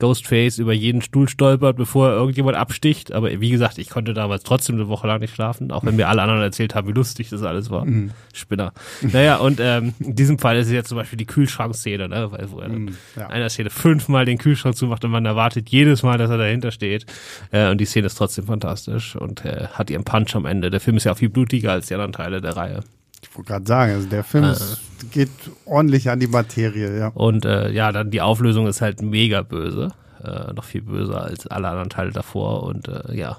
Ghostface 0.00 0.58
über 0.58 0.72
jeden 0.72 1.00
Stuhl 1.00 1.28
stolpert, 1.28 1.76
bevor 1.76 2.10
irgendjemand 2.10 2.56
absticht. 2.56 3.12
Aber 3.12 3.30
wie 3.40 3.50
gesagt, 3.50 3.78
ich 3.78 3.88
konnte 3.88 4.14
damals 4.14 4.42
trotzdem 4.42 4.74
eine 4.74 4.88
Woche 4.88 5.06
lang 5.06 5.20
nicht 5.20 5.32
schlafen, 5.32 5.70
auch 5.70 5.84
wenn 5.84 5.94
mir 5.94 6.08
alle 6.08 6.22
anderen 6.22 6.42
erzählt 6.42 6.74
haben, 6.74 6.88
wie 6.88 6.92
lustig 6.92 7.28
das 7.28 7.44
alles 7.44 7.70
war. 7.70 7.84
Mhm. 7.84 8.10
Spinner. 8.34 8.72
Naja, 9.00 9.36
und 9.36 9.60
ähm, 9.60 9.94
in 10.00 10.16
diesem 10.16 10.40
Fall 10.40 10.56
ist 10.56 10.66
es 10.66 10.72
jetzt 10.72 10.88
zum 10.88 10.98
Beispiel 10.98 11.18
die 11.18 11.26
Kühlschrankszene, 11.26 12.08
ne? 12.08 12.32
Weil 12.32 12.50
wo 12.50 12.58
er 12.58 12.70
mhm, 12.70 12.96
ja. 13.14 13.26
in 13.26 13.30
einer 13.30 13.48
Szene 13.48 13.70
fünfmal 13.70 14.24
den 14.24 14.38
Kühlschrank 14.38 14.74
zumacht 14.74 15.04
und 15.04 15.12
man 15.12 15.24
erwartet 15.24 15.68
jedes 15.68 16.02
Mal, 16.02 16.18
dass 16.18 16.30
er 16.30 16.38
dahinter 16.38 16.72
steht. 16.72 17.06
Äh, 17.52 17.70
und 17.70 17.80
die 17.80 17.84
Szene 17.84 18.06
ist 18.06 18.16
trotzdem 18.16 18.46
fantastisch 18.46 19.14
und 19.14 19.44
äh, 19.44 19.68
hat 19.68 19.88
ihren 19.88 20.02
Punch 20.02 20.34
am 20.34 20.46
Ende. 20.46 20.68
Der 20.68 20.80
Film 20.80 20.96
ist 20.96 21.04
ja 21.04 21.12
auch 21.12 21.18
viel 21.18 21.30
blutiger 21.30 21.70
als 21.70 21.86
die 21.86 21.94
anderen 21.94 22.12
Teile 22.12 22.40
der 22.40 22.56
Reihe. 22.56 22.82
Ich 23.22 23.36
wollte 23.36 23.48
gerade 23.48 23.66
sagen, 23.66 23.92
also 23.92 24.08
der 24.08 24.24
Film 24.24 24.44
äh, 24.44 24.52
ist, 24.52 24.80
geht 25.10 25.30
ordentlich 25.64 26.10
an 26.10 26.20
die 26.20 26.26
Materie, 26.26 26.98
ja. 26.98 27.08
Und 27.08 27.44
äh, 27.44 27.70
ja, 27.70 27.92
dann 27.92 28.10
die 28.10 28.20
Auflösung 28.20 28.66
ist 28.66 28.80
halt 28.80 29.00
mega 29.00 29.42
böse. 29.42 29.92
Äh, 30.22 30.52
noch 30.52 30.64
viel 30.64 30.82
böser 30.82 31.22
als 31.22 31.46
alle 31.46 31.68
anderen 31.68 31.90
Teile 31.90 32.12
davor. 32.12 32.64
Und 32.64 32.88
äh, 32.88 33.14
ja, 33.14 33.38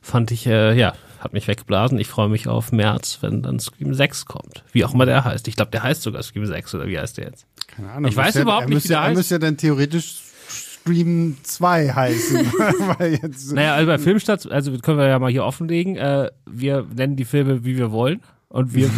fand 0.00 0.30
ich, 0.30 0.46
äh, 0.46 0.74
ja, 0.74 0.94
hat 1.20 1.32
mich 1.32 1.48
weggeblasen. 1.48 1.98
Ich 1.98 2.08
freue 2.08 2.28
mich 2.28 2.48
auf 2.48 2.70
März, 2.70 3.18
wenn 3.22 3.42
dann 3.42 3.58
Scream 3.58 3.92
6 3.92 4.26
kommt. 4.26 4.62
Wie 4.72 4.84
auch 4.84 4.94
immer 4.94 5.06
der 5.06 5.24
heißt. 5.24 5.48
Ich 5.48 5.56
glaube, 5.56 5.70
der 5.70 5.82
heißt 5.82 6.02
sogar 6.02 6.22
Scream 6.22 6.46
6 6.46 6.74
oder 6.74 6.86
wie 6.86 6.98
heißt 6.98 7.18
der 7.18 7.26
jetzt? 7.26 7.46
Keine 7.66 7.90
Ahnung. 7.90 8.10
Ich 8.10 8.16
weiß 8.16 8.34
ja, 8.34 8.42
überhaupt 8.42 8.68
nicht, 8.68 8.84
wie 8.84 8.88
der 8.88 9.00
heißt. 9.00 9.10
Er 9.10 9.16
müsste 9.16 9.34
ja 9.34 9.38
dann 9.38 9.56
theoretisch 9.56 10.22
Scream 10.48 11.36
2 11.42 11.92
heißen. 11.92 12.46
Weil 12.98 13.18
jetzt 13.22 13.52
naja, 13.52 13.74
also 13.74 13.86
bei 13.86 13.98
Filmstadt, 13.98 14.50
also 14.50 14.76
können 14.78 14.98
wir 14.98 15.08
ja 15.08 15.18
mal 15.18 15.30
hier 15.30 15.44
offenlegen, 15.44 15.96
äh, 15.96 16.30
wir 16.46 16.86
nennen 16.94 17.16
die 17.16 17.24
Filme, 17.24 17.64
wie 17.64 17.76
wir 17.76 17.90
wollen 17.90 18.20
und 18.50 18.74
wir 18.74 18.90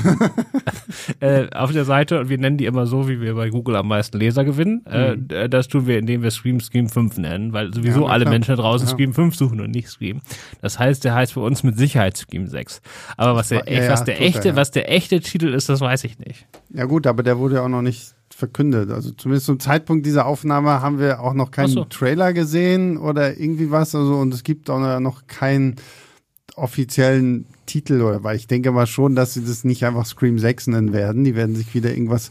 äh, 1.20 1.50
auf 1.50 1.72
der 1.72 1.84
Seite 1.84 2.20
und 2.20 2.28
wir 2.28 2.38
nennen 2.38 2.56
die 2.56 2.66
immer 2.66 2.86
so, 2.86 3.08
wie 3.08 3.20
wir 3.20 3.34
bei 3.34 3.50
Google 3.50 3.76
am 3.76 3.88
meisten 3.88 4.16
Leser 4.18 4.44
gewinnen. 4.44 4.84
Äh, 4.86 5.16
mhm. 5.16 5.26
Äh, 5.30 5.48
das 5.48 5.66
tun 5.68 5.86
wir, 5.86 5.98
indem 5.98 6.22
wir 6.22 6.30
Scream 6.30 6.60
Scream 6.60 6.88
5 6.88 7.18
nennen, 7.18 7.52
weil 7.52 7.74
sowieso 7.74 8.02
ja, 8.02 8.12
alle 8.12 8.26
Menschen 8.26 8.54
da 8.54 8.62
draußen 8.62 8.86
ja. 8.86 8.94
Scream 8.94 9.12
5 9.12 9.34
suchen 9.34 9.60
und 9.60 9.70
nicht 9.70 9.88
Scream. 9.88 10.20
Das 10.62 10.78
heißt, 10.78 11.04
der 11.04 11.14
heißt 11.14 11.32
für 11.32 11.40
uns 11.40 11.64
mit 11.64 11.76
Sicherheit 11.76 12.16
Scream 12.16 12.46
6. 12.46 12.80
Aber 13.16 13.34
was 13.34 13.48
der, 13.48 13.64
ja, 13.68 13.90
was 13.90 14.04
der 14.04 14.20
echte, 14.20 14.50
er, 14.50 14.56
was 14.56 14.70
der 14.70 14.90
echte 14.90 15.20
Titel 15.20 15.52
ist, 15.52 15.68
das 15.68 15.80
weiß 15.80 16.04
ich 16.04 16.18
nicht. 16.18 16.46
Ja 16.72 16.84
gut, 16.84 17.06
aber 17.06 17.24
der 17.24 17.38
wurde 17.38 17.56
ja 17.56 17.62
auch 17.62 17.68
noch 17.68 17.82
nicht 17.82 18.14
verkündet. 18.30 18.90
Also 18.90 19.10
zumindest 19.10 19.46
zum 19.46 19.58
Zeitpunkt 19.58 20.06
dieser 20.06 20.26
Aufnahme 20.26 20.80
haben 20.80 21.00
wir 21.00 21.20
auch 21.20 21.34
noch 21.34 21.50
keinen 21.50 21.68
so. 21.68 21.84
Trailer 21.84 22.32
gesehen 22.32 22.96
oder 22.96 23.38
irgendwie 23.38 23.72
was. 23.72 23.96
Also 23.96 24.14
und 24.14 24.32
es 24.32 24.44
gibt 24.44 24.70
auch 24.70 25.00
noch 25.00 25.26
keinen 25.26 25.76
offiziellen 26.60 27.46
Titel 27.66 28.00
oder 28.02 28.22
weil 28.24 28.36
ich 28.36 28.46
denke 28.46 28.70
mal 28.72 28.86
schon, 28.86 29.14
dass 29.14 29.34
sie 29.34 29.44
das 29.44 29.64
nicht 29.64 29.84
einfach 29.84 30.06
Scream 30.06 30.38
6 30.38 30.68
nennen 30.68 30.92
werden. 30.92 31.24
Die 31.24 31.34
werden 31.34 31.56
sich 31.56 31.74
wieder 31.74 31.90
irgendwas 31.90 32.30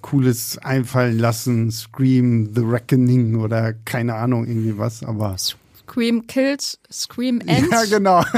Cooles 0.00 0.58
einfallen 0.58 1.18
lassen. 1.18 1.70
Scream 1.70 2.50
The 2.54 2.62
Reckoning 2.62 3.36
oder 3.36 3.72
keine 3.72 4.14
Ahnung, 4.14 4.46
irgendwie 4.46 4.78
was, 4.78 5.02
aber. 5.02 5.36
Scream 5.38 6.26
Kills, 6.26 6.78
Scream 6.90 7.40
Ends. 7.40 7.70
Ja, 7.70 7.84
genau. 7.84 8.24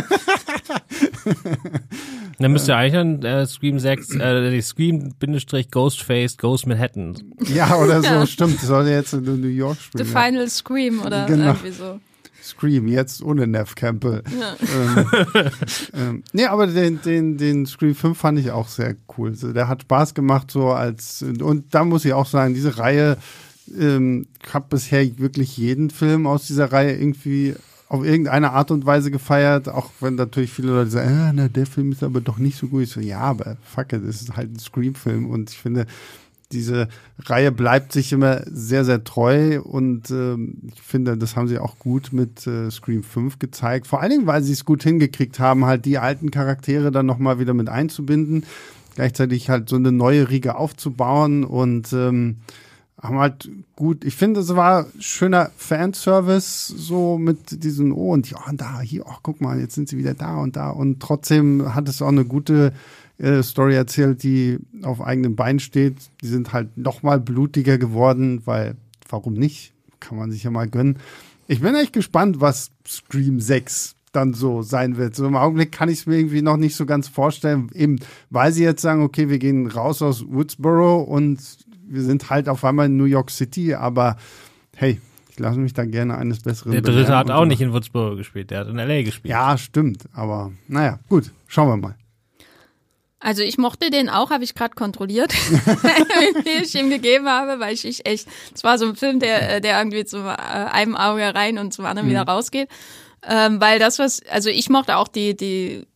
Dann 2.39 2.53
müsste 2.53 2.75
eigentlich 2.75 2.93
dann 2.95 3.23
äh, 3.23 3.47
Scream 3.47 3.79
6, 3.79 4.17
äh, 4.17 4.61
Scream-Ghostface 4.61 6.39
Ghost 6.39 6.67
Manhattan. 6.67 7.15
Ja, 7.55 7.77
oder 7.77 8.03
so, 8.03 8.09
ja. 8.09 8.27
stimmt. 8.27 8.57
Das 8.57 8.67
soll 8.67 8.89
jetzt 8.89 9.13
in 9.13 9.23
New 9.23 9.47
York 9.47 9.79
spielen. 9.81 10.05
The 10.05 10.11
Final 10.11 10.49
Scream 10.49 11.03
oder 11.03 11.27
genau. 11.27 11.49
irgendwie 11.49 11.71
so. 11.71 12.01
Scream, 12.43 12.89
jetzt 12.89 13.23
ohne 13.23 13.47
Nev 13.47 13.75
Campbell. 13.75 14.23
Ja. 14.39 14.57
Ähm, 14.61 15.07
ähm, 15.95 16.23
nee, 16.33 16.47
aber 16.47 16.67
den, 16.67 17.01
den, 17.03 17.39
den 17.39 17.67
Scream 17.67 17.95
5 17.95 18.19
fand 18.19 18.39
ich 18.39 18.51
auch 18.51 18.69
sehr 18.69 18.97
cool. 19.17 19.33
Der 19.33 19.69
hat 19.69 19.83
Spaß 19.83 20.15
gemacht, 20.15 20.51
so 20.51 20.71
als, 20.71 21.23
und 21.23 21.75
da 21.75 21.85
muss 21.85 22.05
ich 22.05 22.13
auch 22.13 22.27
sagen, 22.27 22.55
diese 22.55 22.79
Reihe, 22.79 23.17
ähm, 23.79 24.27
habe 24.53 24.67
bisher 24.71 25.19
wirklich 25.19 25.57
jeden 25.57 25.91
Film 25.91 26.27
aus 26.27 26.47
dieser 26.47 26.73
Reihe 26.73 26.97
irgendwie 26.97 27.55
auf 27.89 28.05
irgendeine 28.05 28.53
Art 28.53 28.71
und 28.71 28.87
Weise 28.87 29.11
gefeiert, 29.11 29.69
auch 29.69 29.91
wenn 30.01 30.15
natürlich 30.15 30.51
viele 30.51 30.73
Leute 30.73 30.91
sagen, 30.91 31.11
ah, 31.11 31.33
na, 31.35 31.49
der 31.49 31.67
Film 31.67 31.93
ist 31.93 32.03
aber 32.03 32.23
doch 32.23 32.39
nicht 32.39 32.57
so 32.57 32.69
gut. 32.69 32.85
Ich 32.85 32.91
so, 32.91 33.01
ja, 33.01 33.21
aber 33.21 33.59
fuck 33.63 33.93
it, 33.93 34.03
das 34.07 34.23
ist 34.23 34.35
halt 34.35 34.51
ein 34.51 34.59
Scream-Film 34.59 35.29
und 35.29 35.51
ich 35.51 35.59
finde, 35.59 35.87
diese 36.53 36.89
Reihe 37.19 37.53
bleibt 37.53 37.93
sich 37.93 38.13
immer 38.13 38.43
sehr, 38.47 38.85
sehr 38.85 39.05
treu 39.05 39.61
und 39.61 40.11
äh, 40.11 40.35
ich 40.75 40.83
finde, 40.83 41.17
das 41.17 41.37
haben 41.37 41.49
sie 41.49 41.59
auch 41.59 41.79
gut 41.79 42.13
mit 42.13 42.47
äh, 42.47 42.71
Scream 42.71 43.03
5 43.03 43.39
gezeigt. 43.39 43.87
Vor 43.87 44.01
allen 44.01 44.11
Dingen, 44.11 44.27
weil 44.27 44.43
sie 44.43 44.53
es 44.53 44.65
gut 44.65 44.83
hingekriegt 44.83 45.39
haben, 45.39 45.65
halt 45.65 45.85
die 45.85 45.99
alten 45.99 46.31
Charaktere 46.31 46.91
dann 46.91 47.07
nochmal 47.07 47.39
wieder 47.39 47.55
mit 47.55 47.69
einzubinden, 47.69 48.45
gleichzeitig 48.95 49.51
halt 49.51 49.69
so 49.69 49.77
eine 49.77 49.93
neue 49.93 50.31
Riege 50.31 50.57
aufzubauen 50.57 51.45
und 51.45 51.93
ähm, 51.93 52.39
haben 53.03 53.19
halt 53.19 53.51
gut, 53.75 54.05
ich 54.05 54.15
finde, 54.15 54.41
es 54.41 54.55
war 54.55 54.87
schöner 55.01 55.51
Fanservice, 55.57 56.69
so 56.69 57.19
mit 57.19 57.65
diesen, 57.65 57.91
oh, 57.91 58.13
und 58.13 58.31
ja, 58.31 58.39
und 58.49 58.61
da, 58.61 58.81
hier, 58.81 59.05
oh, 59.07 59.17
guck 59.23 59.41
mal, 59.41 59.59
jetzt 59.59 59.75
sind 59.75 59.89
sie 59.89 59.99
wieder 59.99 60.15
da 60.15 60.37
und 60.37 60.55
da. 60.55 60.71
Und 60.71 61.01
trotzdem 61.01 61.75
hat 61.75 61.89
es 61.89 62.01
auch 62.01 62.09
eine 62.09 62.25
gute 62.25 62.73
äh, 63.23 63.43
Story 63.43 63.75
erzählt, 63.75 64.23
die 64.23 64.59
auf 64.83 65.01
eigenem 65.01 65.37
Bein 65.37 65.61
steht. 65.61 65.97
Die 66.23 66.27
sind 66.27 66.53
halt 66.53 66.77
noch 66.77 67.03
mal 67.03 67.21
blutiger 67.21 67.79
geworden, 67.79 68.43
weil 68.45 68.75
warum 69.09 69.35
nicht? 69.35 69.73
Kann 70.01 70.19
man 70.19 70.33
sich 70.33 70.43
ja 70.43 70.51
mal 70.51 70.69
gönnen. 70.69 70.99
Ich 71.47 71.61
bin 71.61 71.75
echt 71.77 71.93
gespannt, 71.93 72.41
was 72.41 72.73
Scream 72.87 73.41
6 73.41 73.95
dann 74.11 74.35
so 74.35 74.63
sein 74.63 74.97
wird. 74.97 75.15
So 75.15 75.27
im 75.27 75.37
Augenblick 75.37 75.71
kann 75.73 75.89
ich 75.89 76.01
es 76.01 76.07
mir 76.07 76.17
irgendwie 76.17 76.43
noch 76.43 76.57
nicht 76.57 76.75
so 76.75 76.85
ganz 76.85 77.09
vorstellen, 77.09 77.71
eben 77.75 77.99
weil 78.31 78.53
sie 78.53 78.65
jetzt 78.65 78.83
sagen, 78.83 79.03
okay, 79.03 79.29
wir 79.29 79.39
gehen 79.39 79.69
raus 79.69 80.03
aus 80.03 80.25
Woodsboro 80.29 81.01
und 81.03 81.39
wir 81.87 82.03
sind 82.03 82.29
halt 82.29 82.49
auf 82.49 82.65
einmal 82.65 82.87
in 82.87 82.97
New 82.97 83.05
York 83.05 83.31
City, 83.31 83.75
aber 83.75 84.17
hey, 84.77 85.01
ich 85.31 85.39
lasse 85.39 85.59
mich 85.59 85.73
da 85.73 85.85
gerne 85.85 86.19
eines 86.19 86.41
Besseren 86.41 86.73
Der 86.73 86.83
dritte 86.83 87.17
hat 87.17 87.31
auch 87.31 87.47
nicht 87.47 87.61
in 87.61 87.73
Woodsboro 87.73 88.17
gespielt, 88.17 88.51
der 88.51 88.61
hat 88.61 88.69
in 88.69 88.79
L.A. 88.79 89.03
gespielt. 89.03 89.31
Ja, 89.31 89.57
stimmt, 89.57 90.05
aber 90.13 90.53
naja, 90.69 90.99
gut, 91.09 91.33
schauen 91.47 91.69
wir 91.69 91.77
mal. 91.77 91.97
Also 93.23 93.43
ich 93.43 93.57
mochte 93.57 93.91
den 93.91 94.09
auch, 94.09 94.31
habe 94.31 94.43
ich 94.43 94.55
gerade 94.55 94.75
kontrolliert, 94.75 95.33
wie 96.45 96.63
ich 96.65 96.75
ihm 96.75 96.91
gegeben 96.91 97.29
habe, 97.29 97.61
weil 97.61 97.73
ich, 97.73 97.85
ich 97.85 98.05
echt, 98.05 98.27
es 98.53 98.65
war 98.65 98.79
so 98.79 98.87
ein 98.87 98.97
Film, 98.97 99.21
der, 99.21 99.61
der 99.61 99.79
irgendwie 99.79 100.05
zu 100.05 100.19
äh, 100.19 100.31
einem 100.31 100.97
Auge 100.97 101.33
rein 101.35 101.59
und 101.59 101.73
zum 101.73 101.85
anderen 101.85 102.09
mhm. 102.09 102.13
wieder 102.13 102.23
rausgeht. 102.23 102.69
Ähm, 103.25 103.61
weil 103.61 103.79
das 103.79 104.01
was, 104.01 104.21
also 104.29 104.51
ich 104.51 104.69
mochte 104.69 104.97
auch 104.97 105.07
die, 105.07 105.37
die 105.37 105.87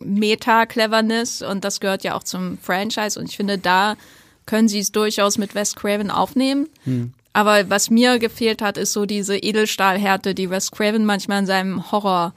Meta-Cleverness 0.00 1.40
und 1.40 1.64
das 1.64 1.80
gehört 1.80 2.04
ja 2.04 2.14
auch 2.14 2.22
zum 2.22 2.58
Franchise 2.58 3.18
und 3.18 3.30
ich 3.30 3.36
finde, 3.36 3.56
da 3.56 3.96
können 4.44 4.68
sie 4.68 4.80
es 4.80 4.92
durchaus 4.92 5.38
mit 5.38 5.54
Wes 5.54 5.74
Craven 5.74 6.10
aufnehmen. 6.10 6.68
Mhm. 6.84 7.14
Aber 7.32 7.70
was 7.70 7.88
mir 7.88 8.18
gefehlt 8.18 8.60
hat, 8.60 8.76
ist 8.76 8.92
so 8.92 9.06
diese 9.06 9.38
Edelstahlhärte, 9.38 10.34
die 10.34 10.50
Wes 10.50 10.70
Craven 10.70 11.04
manchmal 11.06 11.40
in 11.40 11.46
seinem 11.46 11.90
Horror 11.92 12.34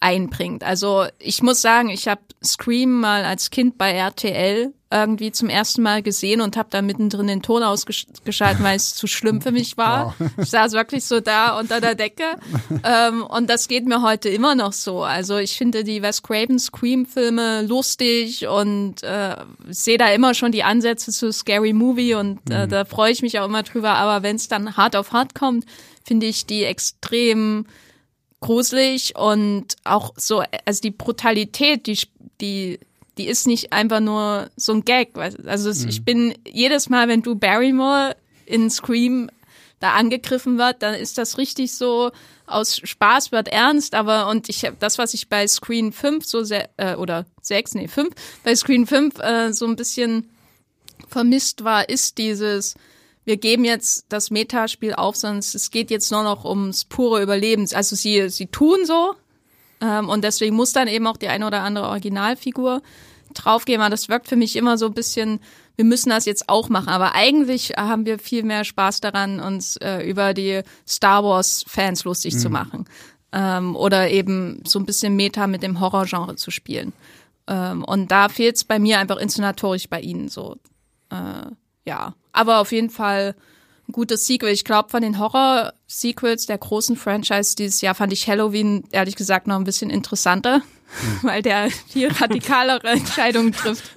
einbringt. 0.00 0.64
Also 0.64 1.04
ich 1.18 1.42
muss 1.42 1.62
sagen, 1.62 1.90
ich 1.90 2.08
habe 2.08 2.22
Scream 2.42 3.00
mal 3.00 3.24
als 3.24 3.50
Kind 3.50 3.76
bei 3.76 3.92
RTL 3.92 4.72
irgendwie 4.92 5.30
zum 5.30 5.48
ersten 5.48 5.82
Mal 5.82 6.02
gesehen 6.02 6.40
und 6.40 6.56
habe 6.56 6.68
da 6.72 6.82
mittendrin 6.82 7.28
den 7.28 7.42
Ton 7.42 7.62
ausgeschaltet, 7.62 8.62
weil 8.62 8.74
es 8.74 8.94
zu 8.94 9.06
schlimm 9.06 9.40
für 9.40 9.52
mich 9.52 9.76
war. 9.76 10.16
Wow. 10.18 10.30
Ich 10.38 10.50
saß 10.50 10.72
wirklich 10.72 11.04
so 11.04 11.20
da 11.20 11.58
unter 11.60 11.80
der 11.80 11.94
Decke 11.94 12.24
ähm, 12.82 13.22
und 13.22 13.48
das 13.48 13.68
geht 13.68 13.86
mir 13.86 14.02
heute 14.02 14.30
immer 14.30 14.56
noch 14.56 14.72
so. 14.72 15.04
Also 15.04 15.36
ich 15.36 15.56
finde 15.56 15.84
die 15.84 16.02
Wes 16.02 16.22
Craven 16.22 16.58
Scream-Filme 16.58 17.62
lustig 17.62 18.48
und 18.48 19.04
äh, 19.04 19.36
sehe 19.68 19.98
da 19.98 20.08
immer 20.08 20.34
schon 20.34 20.50
die 20.50 20.64
Ansätze 20.64 21.12
zu 21.12 21.32
Scary 21.32 21.72
Movie 21.72 22.14
und 22.14 22.40
äh, 22.50 22.66
mhm. 22.66 22.70
da 22.70 22.84
freue 22.84 23.12
ich 23.12 23.22
mich 23.22 23.38
auch 23.38 23.46
immer 23.46 23.62
drüber. 23.62 23.90
Aber 23.90 24.24
wenn 24.24 24.36
es 24.36 24.48
dann 24.48 24.76
hart 24.76 24.96
auf 24.96 25.12
hart 25.12 25.36
kommt, 25.36 25.66
finde 26.04 26.26
ich 26.26 26.46
die 26.46 26.64
extrem 26.64 27.66
gruselig 28.40 29.16
und 29.16 29.76
auch 29.84 30.14
so, 30.16 30.42
also 30.64 30.80
die 30.80 30.90
Brutalität, 30.90 31.86
die, 31.86 31.98
die, 32.40 32.80
die 33.18 33.26
ist 33.26 33.46
nicht 33.46 33.72
einfach 33.72 34.00
nur 34.00 34.50
so 34.56 34.72
ein 34.72 34.84
Gag. 34.84 35.16
Also 35.16 35.70
mhm. 35.70 35.88
ich 35.88 36.04
bin 36.04 36.34
jedes 36.46 36.88
Mal, 36.88 37.08
wenn 37.08 37.22
du 37.22 37.34
Barrymore 37.34 38.16
in 38.46 38.70
Scream 38.70 39.30
da 39.78 39.92
angegriffen 39.92 40.58
wird, 40.58 40.82
dann 40.82 40.94
ist 40.94 41.18
das 41.18 41.38
richtig 41.38 41.74
so 41.74 42.10
aus 42.46 42.80
Spaß 42.82 43.32
wird 43.32 43.48
ernst, 43.48 43.94
aber 43.94 44.28
und 44.28 44.48
ich 44.48 44.64
habe 44.64 44.76
das, 44.78 44.98
was 44.98 45.14
ich 45.14 45.28
bei 45.28 45.46
Screen 45.46 45.92
5 45.92 46.24
so 46.24 46.42
sehr, 46.42 46.68
äh, 46.76 46.96
oder 46.96 47.24
6, 47.42 47.74
nee, 47.74 47.88
5, 47.88 48.14
bei 48.42 48.54
Screen 48.56 48.86
5 48.86 49.18
äh, 49.20 49.52
so 49.52 49.66
ein 49.66 49.76
bisschen 49.76 50.28
vermisst 51.08 51.64
war, 51.64 51.88
ist 51.88 52.18
dieses, 52.18 52.74
wir 53.30 53.36
geben 53.36 53.64
jetzt 53.64 54.06
das 54.08 54.32
Metaspiel 54.32 54.92
auf, 54.92 55.14
sonst 55.14 55.54
es 55.54 55.70
geht 55.70 55.92
jetzt 55.92 56.10
nur 56.10 56.24
noch 56.24 56.44
ums 56.44 56.84
pure 56.84 57.22
Überleben. 57.22 57.64
Also 57.72 57.94
sie, 57.94 58.28
sie 58.28 58.48
tun 58.48 58.78
so 58.84 59.14
ähm, 59.80 60.08
und 60.08 60.24
deswegen 60.24 60.56
muss 60.56 60.72
dann 60.72 60.88
eben 60.88 61.06
auch 61.06 61.16
die 61.16 61.28
eine 61.28 61.46
oder 61.46 61.62
andere 61.62 61.86
Originalfigur 61.86 62.82
draufgehen, 63.32 63.80
aber 63.80 63.90
das 63.90 64.08
wirkt 64.08 64.26
für 64.26 64.34
mich 64.34 64.56
immer 64.56 64.76
so 64.78 64.86
ein 64.86 64.94
bisschen, 64.94 65.38
wir 65.76 65.84
müssen 65.84 66.10
das 66.10 66.24
jetzt 66.24 66.48
auch 66.48 66.70
machen. 66.70 66.88
Aber 66.88 67.14
eigentlich 67.14 67.74
haben 67.76 68.04
wir 68.04 68.18
viel 68.18 68.42
mehr 68.42 68.64
Spaß 68.64 69.00
daran, 69.00 69.38
uns 69.38 69.76
äh, 69.76 70.00
über 70.00 70.34
die 70.34 70.62
Star 70.88 71.22
Wars-Fans 71.22 72.02
lustig 72.02 72.34
mhm. 72.34 72.38
zu 72.38 72.50
machen. 72.50 72.84
Ähm, 73.30 73.76
oder 73.76 74.10
eben 74.10 74.60
so 74.66 74.80
ein 74.80 74.86
bisschen 74.86 75.14
Meta 75.14 75.46
mit 75.46 75.62
dem 75.62 75.78
Horrorgenre 75.78 76.34
zu 76.34 76.50
spielen. 76.50 76.92
Ähm, 77.46 77.84
und 77.84 78.10
da 78.10 78.28
fehlt 78.28 78.56
es 78.56 78.64
bei 78.64 78.80
mir 78.80 78.98
einfach 78.98 79.18
inszenatorisch 79.18 79.88
bei 79.88 80.00
ihnen 80.00 80.28
so. 80.28 80.56
Äh, 81.10 81.52
ja, 81.84 82.14
aber 82.32 82.58
auf 82.58 82.72
jeden 82.72 82.90
Fall 82.90 83.34
ein 83.90 83.92
gutes 83.92 84.26
Sequel. 84.26 84.50
Ich 84.50 84.64
glaube, 84.64 84.88
von 84.88 85.02
den 85.02 85.18
Horror-Sequels 85.18 86.46
der 86.46 86.58
großen 86.58 86.96
Franchise 86.96 87.56
dieses 87.56 87.80
Jahr 87.80 87.94
fand 87.94 88.12
ich 88.12 88.28
Halloween 88.28 88.84
ehrlich 88.92 89.16
gesagt 89.16 89.46
noch 89.46 89.56
ein 89.56 89.64
bisschen 89.64 89.90
interessanter, 89.90 90.56
hm. 90.56 91.18
weil 91.22 91.42
der 91.42 91.68
viel 91.88 92.10
radikalere 92.20 92.88
Entscheidungen 92.88 93.52
trifft. 93.52 93.96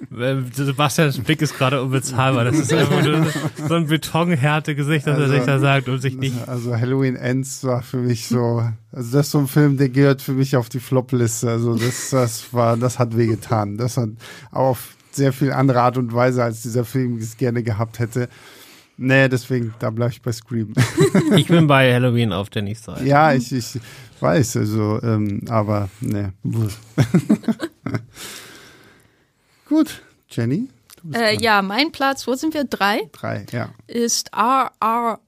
Sebastians 0.52 1.18
Blick 1.18 1.40
ist 1.42 1.56
gerade 1.56 1.82
unbezahlbar. 1.82 2.44
Das 2.44 2.58
ist 2.58 2.72
einfach 2.72 3.02
nur 3.02 3.26
so 3.68 3.74
ein 3.74 3.86
Betonhärte-Gesicht, 3.86 5.06
dass 5.06 5.18
also, 5.18 5.32
er 5.32 5.38
sich 5.38 5.46
da 5.46 5.58
sagt 5.58 5.88
und 5.88 6.00
sich 6.00 6.16
nicht. 6.16 6.48
Also 6.48 6.76
Halloween 6.76 7.16
Ends 7.16 7.62
war 7.64 7.82
für 7.82 7.98
mich 7.98 8.26
so, 8.26 8.62
also 8.92 9.16
das 9.16 9.26
ist 9.26 9.32
so 9.32 9.38
ein 9.38 9.48
Film, 9.48 9.76
der 9.76 9.88
gehört 9.88 10.22
für 10.22 10.32
mich 10.32 10.56
auf 10.56 10.68
die 10.68 10.80
Flop-Liste. 10.80 11.50
Also 11.50 11.76
das, 11.76 12.10
das 12.10 12.52
war, 12.52 12.76
das 12.76 12.98
hat 12.98 13.16
wehgetan. 13.16 13.76
Das 13.76 13.96
hat 13.96 14.10
auf 14.50 14.93
sehr 15.14 15.32
viel 15.32 15.52
andere 15.52 15.80
Art 15.82 15.96
und 15.96 16.12
Weise, 16.12 16.42
als 16.42 16.62
dieser 16.62 16.84
Film 16.84 17.18
es 17.18 17.36
gerne 17.36 17.62
gehabt 17.62 17.98
hätte. 17.98 18.28
Nee, 18.96 19.28
deswegen, 19.28 19.74
da 19.80 19.90
bleibe 19.90 20.12
ich 20.12 20.22
bei 20.22 20.32
Scream. 20.32 20.72
ich 21.36 21.48
bin 21.48 21.66
bei 21.66 21.92
Halloween 21.94 22.32
auf 22.32 22.48
der 22.50 22.74
Seite. 22.74 23.04
Ja, 23.04 23.32
ich, 23.32 23.52
ich 23.52 23.80
weiß, 24.20 24.58
also, 24.58 25.00
ähm, 25.02 25.42
aber 25.48 25.88
ne. 26.00 26.32
Gut, 29.68 30.02
Jenny? 30.28 30.68
Äh, 31.12 31.36
ja, 31.42 31.60
mein 31.60 31.92
Platz, 31.92 32.26
wo 32.26 32.34
sind 32.34 32.54
wir? 32.54 32.64
Drei? 32.64 33.00
Drei, 33.12 33.44
ja. 33.50 33.70
Ist 33.86 34.30
RRR. 34.32 35.18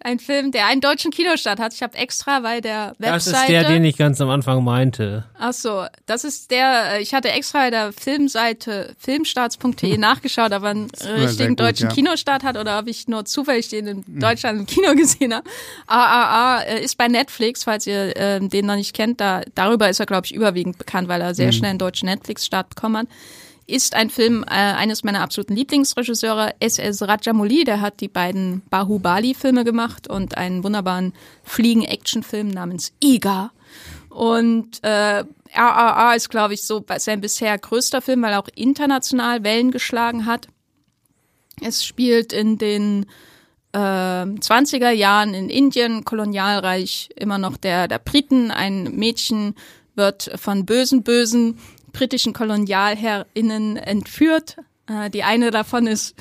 Ein 0.00 0.18
Film, 0.18 0.50
der 0.50 0.66
einen 0.66 0.80
deutschen 0.80 1.10
Kinostart 1.10 1.60
hat. 1.60 1.72
Ich 1.72 1.82
habe 1.82 1.96
extra 1.96 2.40
bei 2.40 2.60
der 2.60 2.94
Webseite. 2.98 3.12
Das 3.12 3.26
ist 3.26 3.48
der, 3.48 3.64
den 3.64 3.84
ich 3.84 3.96
ganz 3.96 4.20
am 4.20 4.28
Anfang 4.28 4.64
meinte. 4.64 5.24
Ach 5.38 5.52
so, 5.52 5.86
das 6.06 6.24
ist 6.24 6.50
der. 6.50 6.94
Äh, 6.94 7.02
ich 7.02 7.14
hatte 7.14 7.30
extra 7.30 7.60
bei 7.60 7.70
der 7.70 7.92
Filmseite 7.92 8.94
filmstarts.de 8.98 9.96
nachgeschaut, 9.98 10.52
ob 10.52 10.64
er 10.64 10.70
einen 10.70 10.90
richtigen 10.90 11.50
gut, 11.50 11.60
deutschen 11.60 11.88
ja. 11.88 11.94
Kinostart 11.94 12.42
hat 12.42 12.56
oder 12.56 12.80
ob 12.80 12.88
ich 12.88 13.06
nur 13.06 13.24
zufällig 13.24 13.68
den 13.68 13.86
in 13.86 14.04
hm. 14.04 14.20
Deutschland 14.20 14.58
im 14.60 14.66
Kino 14.66 14.94
gesehen 14.96 15.32
habe. 15.32 15.48
AAA 15.86 16.62
äh, 16.62 16.84
ist 16.84 16.98
bei 16.98 17.08
Netflix, 17.08 17.64
falls 17.64 17.86
ihr 17.86 18.16
äh, 18.16 18.40
den 18.40 18.66
noch 18.66 18.76
nicht 18.76 18.94
kennt. 18.94 19.20
Da 19.20 19.42
darüber 19.54 19.88
ist 19.88 20.00
er, 20.00 20.06
glaube 20.06 20.26
ich, 20.26 20.34
überwiegend 20.34 20.78
bekannt, 20.78 21.08
weil 21.08 21.20
er 21.20 21.34
sehr 21.34 21.48
mhm. 21.48 21.52
schnell 21.52 21.70
einen 21.70 21.78
deutschen 21.78 22.06
Netflix-Start 22.06 22.70
bekommen 22.70 22.96
hat 22.96 23.06
ist 23.66 23.94
ein 23.94 24.10
Film 24.10 24.44
äh, 24.44 24.50
eines 24.50 25.04
meiner 25.04 25.20
absoluten 25.20 25.56
Lieblingsregisseure, 25.56 26.54
S.S. 26.60 27.02
Rajamouli. 27.02 27.64
Der 27.64 27.80
hat 27.80 28.00
die 28.00 28.08
beiden 28.08 28.62
Bahubali-Filme 28.70 29.64
gemacht 29.64 30.08
und 30.08 30.36
einen 30.36 30.64
wunderbaren 30.64 31.14
Fliegen-Action-Film 31.44 32.48
namens 32.48 32.92
Iga. 33.02 33.52
Und 34.10 34.82
äh, 34.82 35.24
RRR 35.54 36.16
ist, 36.16 36.30
glaube 36.30 36.54
ich, 36.54 36.64
so 36.64 36.84
sein 36.98 37.20
bisher 37.20 37.56
größter 37.58 38.02
Film, 38.02 38.22
weil 38.22 38.32
er 38.32 38.40
auch 38.40 38.48
international 38.54 39.44
Wellen 39.44 39.70
geschlagen 39.70 40.26
hat. 40.26 40.48
Es 41.60 41.84
spielt 41.84 42.32
in 42.32 42.58
den 42.58 43.06
äh, 43.72 43.78
20er 43.78 44.90
Jahren 44.90 45.34
in 45.34 45.48
Indien, 45.48 46.04
Kolonialreich 46.04 47.10
immer 47.16 47.38
noch 47.38 47.56
der, 47.56 47.88
der 47.88 47.98
Briten. 47.98 48.50
Ein 48.50 48.96
Mädchen 48.96 49.54
wird 49.94 50.30
von 50.36 50.66
bösen, 50.66 51.02
bösen 51.02 51.58
britischen 51.94 52.34
KolonialherrInnen 52.34 53.78
entführt. 53.78 54.56
Äh, 54.86 55.08
die 55.08 55.22
eine 55.22 55.50
davon 55.50 55.86
ist, 55.86 56.14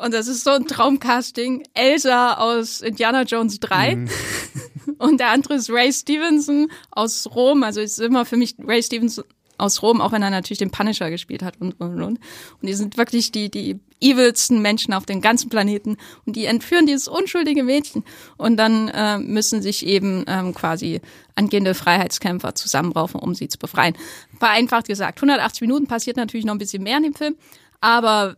und 0.00 0.14
das 0.14 0.28
ist 0.28 0.44
so 0.44 0.50
ein 0.50 0.66
Traumcasting, 0.66 1.64
Elsa 1.74 2.34
aus 2.34 2.80
Indiana 2.80 3.22
Jones 3.22 3.58
3. 3.58 3.96
Mhm. 3.96 4.08
Und 4.98 5.20
der 5.20 5.30
andere 5.30 5.54
ist 5.54 5.70
Ray 5.70 5.92
Stevenson 5.92 6.70
aus 6.90 7.28
Rom. 7.34 7.62
Also 7.62 7.80
ist 7.80 8.00
immer 8.00 8.24
für 8.24 8.36
mich 8.36 8.56
Ray 8.58 8.82
Stevenson 8.82 9.24
aus 9.58 9.82
Rom, 9.82 10.00
auch 10.00 10.12
wenn 10.12 10.22
er 10.22 10.30
natürlich 10.30 10.58
den 10.58 10.70
Punisher 10.70 11.10
gespielt 11.10 11.42
hat 11.42 11.60
und 11.60 11.78
und 11.80 12.00
und. 12.02 12.18
Und 12.18 12.20
die 12.62 12.74
sind 12.74 12.96
wirklich 12.96 13.32
die 13.32 13.50
die 13.50 13.80
evilsten 14.00 14.62
Menschen 14.62 14.94
auf 14.94 15.06
dem 15.06 15.20
ganzen 15.20 15.48
Planeten 15.48 15.96
und 16.24 16.36
die 16.36 16.44
entführen 16.44 16.86
dieses 16.86 17.08
unschuldige 17.08 17.64
Mädchen 17.64 18.04
und 18.36 18.56
dann 18.56 18.88
äh, 18.88 19.18
müssen 19.18 19.60
sich 19.60 19.86
eben 19.86 20.24
ähm, 20.28 20.54
quasi 20.54 21.00
angehende 21.34 21.74
Freiheitskämpfer 21.74 22.54
zusammenraufen, 22.54 23.20
um 23.20 23.34
sie 23.34 23.48
zu 23.48 23.58
befreien. 23.58 23.96
Vereinfacht 24.38 24.86
gesagt, 24.86 25.18
180 25.18 25.62
Minuten 25.62 25.86
passiert 25.86 26.16
natürlich 26.16 26.46
noch 26.46 26.54
ein 26.54 26.58
bisschen 26.58 26.82
mehr 26.82 26.98
in 26.98 27.02
dem 27.04 27.14
Film, 27.14 27.36
aber 27.80 28.36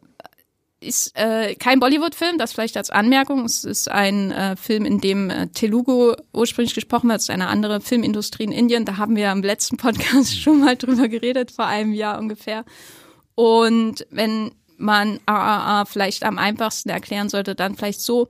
ist 0.80 1.16
äh, 1.16 1.54
kein 1.56 1.78
Bollywood-Film, 1.78 2.38
das 2.38 2.52
vielleicht 2.52 2.76
als 2.76 2.90
Anmerkung. 2.90 3.44
Es 3.44 3.64
ist 3.64 3.90
ein 3.90 4.32
äh, 4.32 4.56
Film, 4.56 4.84
in 4.86 5.00
dem 5.00 5.28
äh, 5.28 5.48
Telugu 5.48 6.14
ursprünglich 6.32 6.74
gesprochen 6.74 7.08
wird. 7.08 7.18
Es 7.18 7.24
ist 7.24 7.30
eine 7.30 7.48
andere 7.48 7.80
Filmindustrie 7.80 8.44
in 8.44 8.52
Indien. 8.52 8.86
Da 8.86 8.96
haben 8.96 9.14
wir 9.14 9.30
am 9.30 9.42
letzten 9.42 9.76
Podcast 9.76 10.36
schon 10.40 10.60
mal 10.60 10.76
drüber 10.76 11.08
geredet, 11.08 11.50
vor 11.50 11.66
einem 11.66 11.92
Jahr 11.92 12.18
ungefähr. 12.18 12.64
Und 13.34 14.06
wenn 14.10 14.52
man 14.78 15.20
AAA 15.26 15.84
vielleicht 15.84 16.24
am 16.24 16.38
einfachsten 16.38 16.88
erklären 16.88 17.28
sollte, 17.28 17.54
dann 17.54 17.76
vielleicht 17.76 18.00
so. 18.00 18.28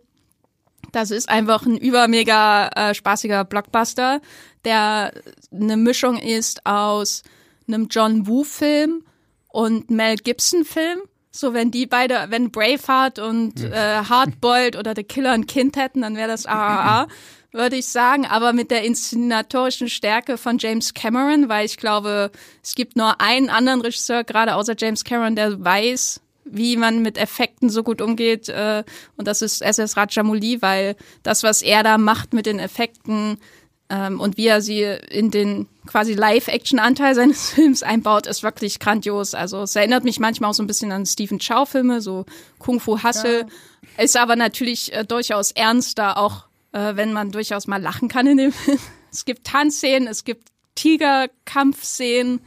Das 0.93 1.13
ist 1.13 1.29
einfach 1.29 1.65
ein 1.67 1.77
übermega 1.77 2.69
äh, 2.69 2.95
spaßiger 2.95 3.45
Blockbuster, 3.45 4.21
der 4.65 5.13
eine 5.53 5.77
Mischung 5.77 6.17
ist 6.17 6.67
aus 6.67 7.23
einem 7.69 7.87
John 7.89 8.27
Woo-Film 8.27 9.05
und 9.49 9.91
Mel 9.91 10.17
Gibson-Film 10.17 11.01
so, 11.31 11.55
wenn 11.55 11.71
die 11.71 11.87
beide, 11.87 12.27
wenn 12.29 12.51
Braveheart 12.51 13.21
und 13.21 13.63
äh, 13.63 14.03
Hardboiled 14.09 14.77
oder 14.77 14.95
The 14.97 15.05
Killer 15.05 15.33
ein 15.33 15.47
Kind 15.47 15.77
hätten, 15.77 16.03
dann 16.03 16.17
wäre 16.17 16.29
das 16.29 16.47
AAA, 16.47 17.07
würde 17.53 17.77
ich 17.77 17.87
sagen. 17.87 18.27
Aber 18.27 18.53
mit 18.53 18.71
der 18.71 18.83
inszenatorischen 18.83 19.89
Stärke 19.89 20.39
von 20.39 20.59
James 20.59 20.93
Cameron, 20.93 21.49
weil 21.49 21.67
ich 21.67 21.77
glaube, 21.77 22.33
es 22.63 22.75
gibt 22.75 22.97
nur 22.97 23.21
einen 23.21 23.49
anderen 23.49 23.81
Regisseur, 23.81 24.25
gerade 24.25 24.57
außer 24.57 24.75
James 24.77 25.05
Cameron, 25.05 25.37
der 25.37 25.65
weiß, 25.65 26.21
wie 26.45 26.77
man 26.77 27.01
mit 27.01 27.17
Effekten 27.17 27.71
so 27.71 27.85
gut 27.85 28.03
umgeht. 28.03 28.49
Äh, 28.49 28.83
und 29.17 29.29
das 29.29 29.41
ist 29.41 29.63
SS 29.63 29.97
Rajamouli, 29.97 30.63
weil 30.63 30.97
das, 31.23 31.45
was 31.45 31.63
er 31.63 31.85
da 31.85 31.97
macht 31.97 32.33
mit 32.33 32.47
den 32.47 32.59
Effekten, 32.59 33.39
ähm, 33.91 34.21
und 34.21 34.37
wie 34.37 34.47
er 34.47 34.63
sie 34.63 34.83
in 34.83 35.31
den 35.31 35.67
quasi 35.87 36.15
Live-Action-Anteil 36.15 37.15
seines 37.15 37.51
Films 37.55 37.83
einbaut, 37.83 38.27
ist 38.27 38.43
wirklich 38.43 38.79
grandios. 38.79 39.35
Also 39.35 39.63
es 39.63 39.75
erinnert 39.75 40.05
mich 40.05 40.21
manchmal 40.21 40.51
auch 40.51 40.55
so 40.55 40.63
ein 40.63 40.69
bisschen 40.69 40.93
an 40.93 41.05
Stephen 41.05 41.41
Chow-Filme, 41.41 42.01
so 42.01 42.25
Kung 42.59 42.79
Fu 42.79 43.03
Hustle. 43.03 43.41
Ja. 43.41 44.05
Ist 44.05 44.17
aber 44.17 44.37
natürlich 44.37 44.93
äh, 44.93 45.05
durchaus 45.05 45.51
ernster, 45.51 46.17
auch 46.17 46.45
äh, 46.73 46.95
wenn 46.95 47.13
man 47.13 47.33
durchaus 47.33 47.67
mal 47.67 47.83
lachen 47.83 48.09
kann 48.09 48.29
in 48.29 48.37
dem 48.37 48.53
Film. 48.53 48.79
Es 49.13 49.25
gibt 49.25 49.45
Tanzszenen, 49.47 50.07
es 50.07 50.23
gibt 50.23 50.49
Tigerkampfszenen, 50.77 52.41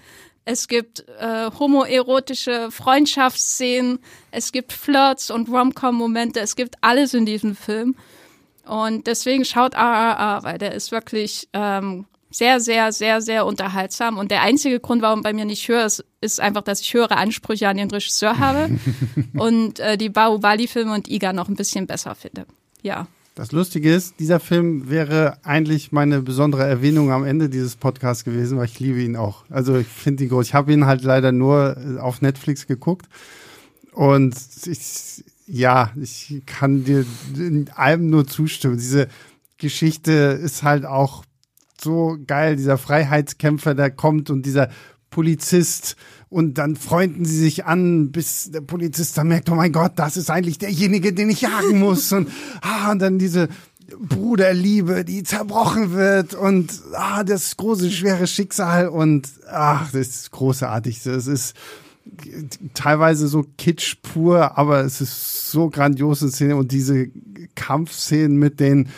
es 0.45 0.69
gibt 0.69 1.05
äh, 1.19 1.51
homoerotische 1.59 2.71
Freundschaftsszenen, 2.71 3.99
es 4.31 4.53
gibt 4.53 4.71
Flirts 4.71 5.29
und 5.29 5.49
Rom-Com-Momente, 5.49 6.39
es 6.39 6.55
gibt 6.55 6.75
alles 6.81 7.13
in 7.13 7.25
diesem 7.25 7.55
Film. 7.55 7.95
Und 8.66 9.07
deswegen 9.07 9.45
schaut 9.45 9.76
AAA, 9.76 10.43
weil 10.43 10.57
der 10.57 10.74
ist 10.74 10.91
wirklich 10.91 11.49
ähm, 11.53 12.05
sehr, 12.32 12.59
sehr, 12.59 12.91
sehr, 12.91 13.22
sehr 13.22 13.45
unterhaltsam. 13.45 14.18
Und 14.18 14.32
der 14.32 14.41
einzige 14.41 14.80
Grund, 14.80 15.01
warum 15.01 15.22
bei 15.22 15.34
mir 15.34 15.45
nicht 15.45 15.68
höher 15.68 15.86
ist, 15.86 16.03
ist 16.22 16.39
einfach, 16.39 16.61
dass 16.61 16.82
ich 16.82 16.93
höhere 16.93 17.18
Ansprüche 17.18 17.68
an 17.68 17.78
den 17.78 17.91
Regisseur 17.91 18.39
habe 18.39 18.80
und 19.38 19.80
äh, 19.80 19.97
die 19.97 20.09
Bahubali-Filme 20.09 20.93
und 20.93 21.09
Iga 21.09 21.34
noch 21.34 21.49
ein 21.49 21.55
bisschen 21.55 21.88
besser 21.88 22.16
finde. 22.16 22.45
Ja. 22.82 23.07
Das 23.36 23.51
Lustige 23.51 23.91
ist, 23.93 24.20
dieser 24.20 24.39
Film 24.39 24.89
wäre 24.89 25.38
eigentlich 25.43 25.91
meine 25.91 26.22
besondere 26.22 26.66
Erwähnung 26.66 27.11
am 27.11 27.26
Ende 27.26 27.49
dieses 27.49 27.76
Podcasts 27.76 28.24
gewesen, 28.24 28.59
weil 28.59 28.66
ich 28.66 28.80
liebe 28.80 29.01
ihn 29.01 29.16
auch. 29.16 29.43
Also 29.49 29.76
ich 29.76 29.88
finde 29.88 30.24
ihn 30.24 30.30
groß. 30.30 30.45
Ich 30.45 30.53
habe 30.53 30.72
ihn 30.72 30.86
halt 30.86 31.03
leider 31.03 31.32
nur 31.32 31.76
äh, 31.78 31.99
auf 31.99 32.22
Netflix 32.22 32.68
geguckt. 32.68 33.07
Und 33.91 34.36
ich, 34.66 35.24
ja, 35.45 35.91
ich 35.99 36.41
kann 36.45 36.83
dir 36.83 37.05
in 37.35 37.69
allem 37.75 38.09
nur 38.09 38.27
zustimmen. 38.27 38.77
Diese 38.77 39.07
Geschichte 39.57 40.11
ist 40.11 40.63
halt 40.63 40.85
auch 40.85 41.23
so 41.81 42.17
geil. 42.25 42.55
Dieser 42.55 42.77
Freiheitskämpfer, 42.77 43.75
der 43.75 43.91
kommt 43.91 44.29
und 44.29 44.45
dieser 44.45 44.69
Polizist 45.09 45.95
und 46.29 46.57
dann 46.57 46.75
freunden 46.75 47.25
sie 47.25 47.37
sich 47.37 47.65
an, 47.65 48.11
bis 48.11 48.49
der 48.49 48.61
Polizist 48.61 49.17
dann 49.17 49.27
merkt, 49.27 49.49
oh 49.49 49.55
mein 49.55 49.71
Gott, 49.71 49.93
das 49.97 50.17
ist 50.17 50.31
eigentlich 50.31 50.57
derjenige, 50.57 51.13
den 51.13 51.29
ich 51.29 51.41
jagen 51.41 51.79
muss 51.79 52.11
und, 52.11 52.29
ah, 52.61 52.91
und 52.91 52.99
dann 52.99 53.19
diese 53.19 53.49
Bruderliebe, 53.99 55.05
die 55.05 55.21
zerbrochen 55.21 55.91
wird 55.91 56.33
und 56.33 56.81
ah, 56.93 57.23
das 57.23 57.55
große, 57.57 57.91
schwere 57.91 58.25
Schicksal 58.25 58.87
und 58.87 59.29
ach, 59.47 59.91
das 59.91 60.07
ist 60.07 60.31
großartig. 60.31 61.03
Das 61.03 61.27
ist 61.27 61.53
teilweise 62.74 63.28
so 63.28 63.45
kitsch 63.58 63.97
pur, 64.01 64.58
aber 64.58 64.82
es 64.82 65.01
ist 65.01 65.51
so 65.51 65.70
grandiose 65.70 66.30
Szene 66.30 66.56
und 66.56 66.72
diese 66.72 67.08
Kampfszenen 67.56 68.38
mit 68.38 68.60
den 68.60 68.89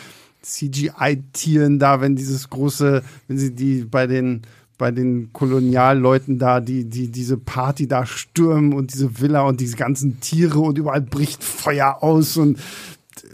CGI-Tieren 0.42 1.78
da, 1.78 2.00
wenn 2.00 2.16
dieses 2.16 2.50
große, 2.50 3.02
wenn 3.28 3.38
sie 3.38 3.54
die 3.54 3.84
bei 3.84 4.06
den 4.06 4.42
bei 4.78 4.90
den 4.90 5.32
Kolonialleuten 5.32 6.38
da, 6.38 6.60
die, 6.60 6.84
die 6.84 7.10
diese 7.10 7.38
Party 7.38 7.88
da 7.88 8.04
stürmen 8.04 8.74
und 8.74 8.92
diese 8.92 9.20
Villa 9.20 9.40
und 9.42 9.60
diese 9.60 9.76
ganzen 9.76 10.20
Tiere 10.20 10.60
und 10.60 10.76
überall 10.76 11.00
bricht 11.00 11.42
Feuer 11.42 12.02
aus 12.02 12.36
und 12.36 12.58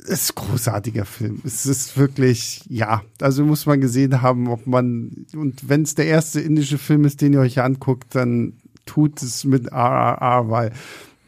es 0.04 0.24
ist 0.24 0.36
ein 0.36 0.46
großartiger 0.46 1.04
Film. 1.04 1.40
Es 1.44 1.66
ist 1.66 1.96
wirklich, 1.96 2.62
ja, 2.68 3.02
also 3.20 3.44
muss 3.44 3.66
man 3.66 3.80
gesehen 3.80 4.22
haben, 4.22 4.48
ob 4.48 4.66
man, 4.66 5.26
und 5.34 5.68
wenn 5.68 5.82
es 5.82 5.94
der 5.94 6.06
erste 6.06 6.40
indische 6.40 6.78
Film 6.78 7.04
ist, 7.04 7.20
den 7.20 7.32
ihr 7.32 7.40
euch 7.40 7.60
anguckt, 7.60 8.14
dann 8.14 8.54
tut 8.86 9.22
es 9.22 9.44
mit 9.44 9.72
RRR, 9.72 10.50
weil 10.50 10.72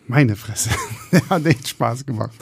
meine 0.06 0.36
Fresse, 0.36 0.70
der 1.12 1.28
hat 1.28 1.46
echt 1.46 1.68
Spaß 1.68 2.06
gemacht. 2.06 2.32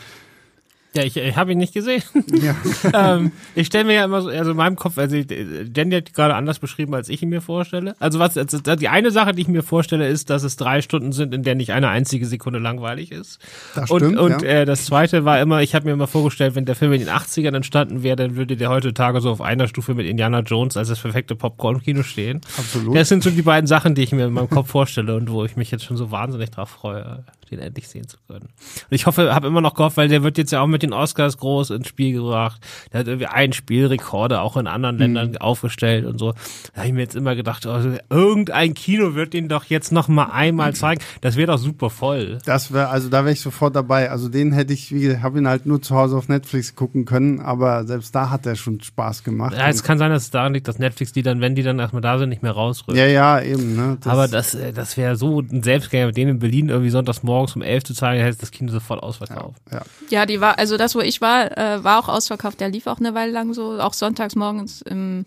Ja, 0.94 1.04
ich, 1.04 1.16
ich 1.16 1.36
habe 1.36 1.52
ihn 1.52 1.58
nicht 1.58 1.72
gesehen. 1.72 2.02
Ja. 2.32 2.54
ähm, 3.14 3.32
ich 3.54 3.66
stelle 3.66 3.84
mir 3.84 3.94
ja 3.94 4.04
immer 4.04 4.20
so, 4.20 4.28
also 4.28 4.50
in 4.50 4.56
meinem 4.56 4.76
Kopf, 4.76 4.98
also 4.98 5.16
Jenny 5.16 5.94
hat 5.94 6.12
gerade 6.12 6.34
anders 6.34 6.58
beschrieben, 6.58 6.94
als 6.94 7.08
ich 7.08 7.22
ihn 7.22 7.30
mir 7.30 7.40
vorstelle. 7.40 7.94
Also 7.98 8.18
was, 8.18 8.36
also 8.36 8.58
die 8.58 8.88
eine 8.88 9.10
Sache, 9.10 9.32
die 9.32 9.42
ich 9.42 9.48
mir 9.48 9.62
vorstelle, 9.62 10.06
ist, 10.06 10.28
dass 10.28 10.42
es 10.42 10.56
drei 10.56 10.82
Stunden 10.82 11.12
sind, 11.12 11.32
in 11.32 11.44
der 11.44 11.54
nicht 11.54 11.72
eine 11.72 11.88
einzige 11.88 12.26
Sekunde 12.26 12.58
langweilig 12.58 13.10
ist. 13.10 13.38
Das 13.74 13.90
und 13.90 14.00
stimmt, 14.00 14.18
und 14.18 14.42
ja. 14.42 14.48
äh, 14.48 14.64
das 14.66 14.84
zweite 14.84 15.24
war 15.24 15.40
immer, 15.40 15.62
ich 15.62 15.74
habe 15.74 15.86
mir 15.86 15.92
immer 15.92 16.06
vorgestellt, 16.06 16.54
wenn 16.56 16.66
der 16.66 16.74
Film 16.74 16.92
in 16.92 17.00
den 17.00 17.08
80ern 17.08 17.56
entstanden 17.56 18.02
wäre, 18.02 18.16
dann 18.16 18.36
würde 18.36 18.56
der 18.56 18.68
heutzutage 18.68 19.22
so 19.22 19.30
auf 19.30 19.40
einer 19.40 19.68
Stufe 19.68 19.94
mit 19.94 20.06
Indiana 20.06 20.40
Jones 20.40 20.76
als 20.76 20.88
das 20.88 21.00
perfekte 21.00 21.34
Popcorn-Kino 21.36 22.02
stehen. 22.02 22.42
Absolut. 22.58 22.94
Das 22.94 23.08
sind 23.08 23.22
so 23.22 23.30
die 23.30 23.42
beiden 23.42 23.66
Sachen, 23.66 23.94
die 23.94 24.02
ich 24.02 24.12
mir 24.12 24.26
in 24.26 24.32
meinem 24.34 24.50
Kopf 24.50 24.68
vorstelle 24.68 25.16
und 25.16 25.30
wo 25.30 25.44
ich 25.44 25.56
mich 25.56 25.70
jetzt 25.70 25.84
schon 25.84 25.96
so 25.96 26.10
wahnsinnig 26.10 26.50
drauf 26.50 26.68
freue, 26.68 27.24
den 27.50 27.58
endlich 27.58 27.88
sehen 27.88 28.06
zu 28.08 28.16
können. 28.28 28.44
Und 28.46 28.50
ich 28.90 29.06
hoffe, 29.06 29.34
habe 29.34 29.46
immer 29.48 29.60
noch 29.60 29.74
gehofft, 29.74 29.96
weil 29.96 30.08
der 30.08 30.22
wird 30.22 30.38
jetzt 30.38 30.52
ja 30.52 30.60
auch 30.60 30.66
mit 30.66 30.82
den 30.82 30.92
Oscars 30.92 31.36
groß 31.38 31.70
ins 31.70 31.88
Spiel 31.88 32.12
gebracht. 32.14 32.60
Der 32.92 33.00
hat 33.00 33.06
irgendwie 33.08 33.26
einen 33.26 33.52
Spielrekorde 33.52 34.40
auch 34.40 34.56
in 34.56 34.66
anderen 34.66 34.98
Ländern 34.98 35.30
Mhm. 35.30 35.36
aufgestellt 35.38 36.06
und 36.06 36.18
so. 36.18 36.32
Da 36.72 36.78
habe 36.78 36.86
ich 36.88 36.92
mir 36.94 37.00
jetzt 37.00 37.16
immer 37.16 37.34
gedacht, 37.34 37.66
also, 37.66 37.90
irgendein 38.10 38.74
Kino 38.74 39.14
wird 39.14 39.32
den 39.34 39.48
doch 39.48 39.64
jetzt 39.64 39.92
noch 39.92 40.08
mal 40.08 40.26
einmal 40.26 40.74
zeigen. 40.74 41.02
Das 41.20 41.36
wäre 41.36 41.48
doch 41.52 41.58
super 41.58 41.90
voll. 41.90 42.38
Das 42.44 42.72
wäre, 42.72 42.88
also 42.88 43.08
da 43.08 43.24
wäre 43.24 43.32
ich 43.32 43.40
sofort 43.40 43.74
dabei. 43.76 44.10
Also 44.10 44.28
den 44.28 44.52
hätte 44.52 44.72
ich, 44.72 44.92
wie 44.92 45.18
habe 45.18 45.38
ihn 45.38 45.48
halt 45.48 45.66
nur 45.66 45.82
zu 45.82 45.94
Hause 45.94 46.16
auf 46.16 46.28
Netflix 46.28 46.74
gucken 46.74 47.04
können, 47.04 47.40
aber 47.40 47.84
selbst 47.86 48.14
da 48.14 48.30
hat 48.30 48.46
er 48.46 48.56
schon 48.56 48.80
Spaß 48.80 49.24
gemacht. 49.24 49.54
Ja, 49.56 49.68
es 49.68 49.82
kann 49.82 49.98
sein, 49.98 50.10
dass 50.10 50.24
es 50.24 50.30
daran 50.30 50.54
liegt, 50.54 50.68
dass 50.68 50.78
Netflix 50.78 51.12
die 51.12 51.22
dann, 51.22 51.40
wenn 51.40 51.54
die 51.54 51.62
dann 51.62 51.78
erstmal 51.78 52.02
da 52.02 52.18
sind, 52.18 52.28
nicht 52.28 52.42
mehr 52.42 52.52
rausrückt. 52.52 52.96
ja, 52.98 53.06
ja, 53.06 53.40
eben, 53.40 53.76
ne? 53.76 53.98
Das- 54.00 54.12
Aber 54.12 54.28
das, 54.28 54.54
äh, 54.54 54.72
das 54.72 54.96
wäre 54.96 55.16
so 55.16 55.40
ein 55.40 55.62
Selbstgänger, 55.62 56.12
den 56.12 56.28
in 56.28 56.38
Berlin 56.38 56.68
irgendwie 56.68 56.90
sonntags 56.90 57.22
morgens 57.42 57.56
um 57.56 57.62
elf 57.62 57.84
zu 57.84 57.94
zeigen, 57.94 58.22
hätte 58.22 58.38
das 58.38 58.50
Kino 58.50 58.70
sofort 58.70 59.02
ausverkauft. 59.02 59.60
ja. 59.70 59.82
Ja, 60.10 60.26
die 60.26 60.40
war, 60.40 60.58
also 60.58 60.76
das, 60.76 60.94
wo 60.94 61.00
ich 61.00 61.20
war, 61.20 61.56
äh, 61.56 61.82
war 61.82 61.98
auch 61.98 62.08
ausverkauft. 62.08 62.60
Der 62.60 62.68
lief 62.68 62.86
auch 62.86 62.98
eine 62.98 63.14
Weile 63.14 63.32
lang 63.32 63.52
so, 63.54 63.80
auch 63.80 63.94
sonntags 63.94 64.36
morgens 64.36 64.82
im 64.82 65.26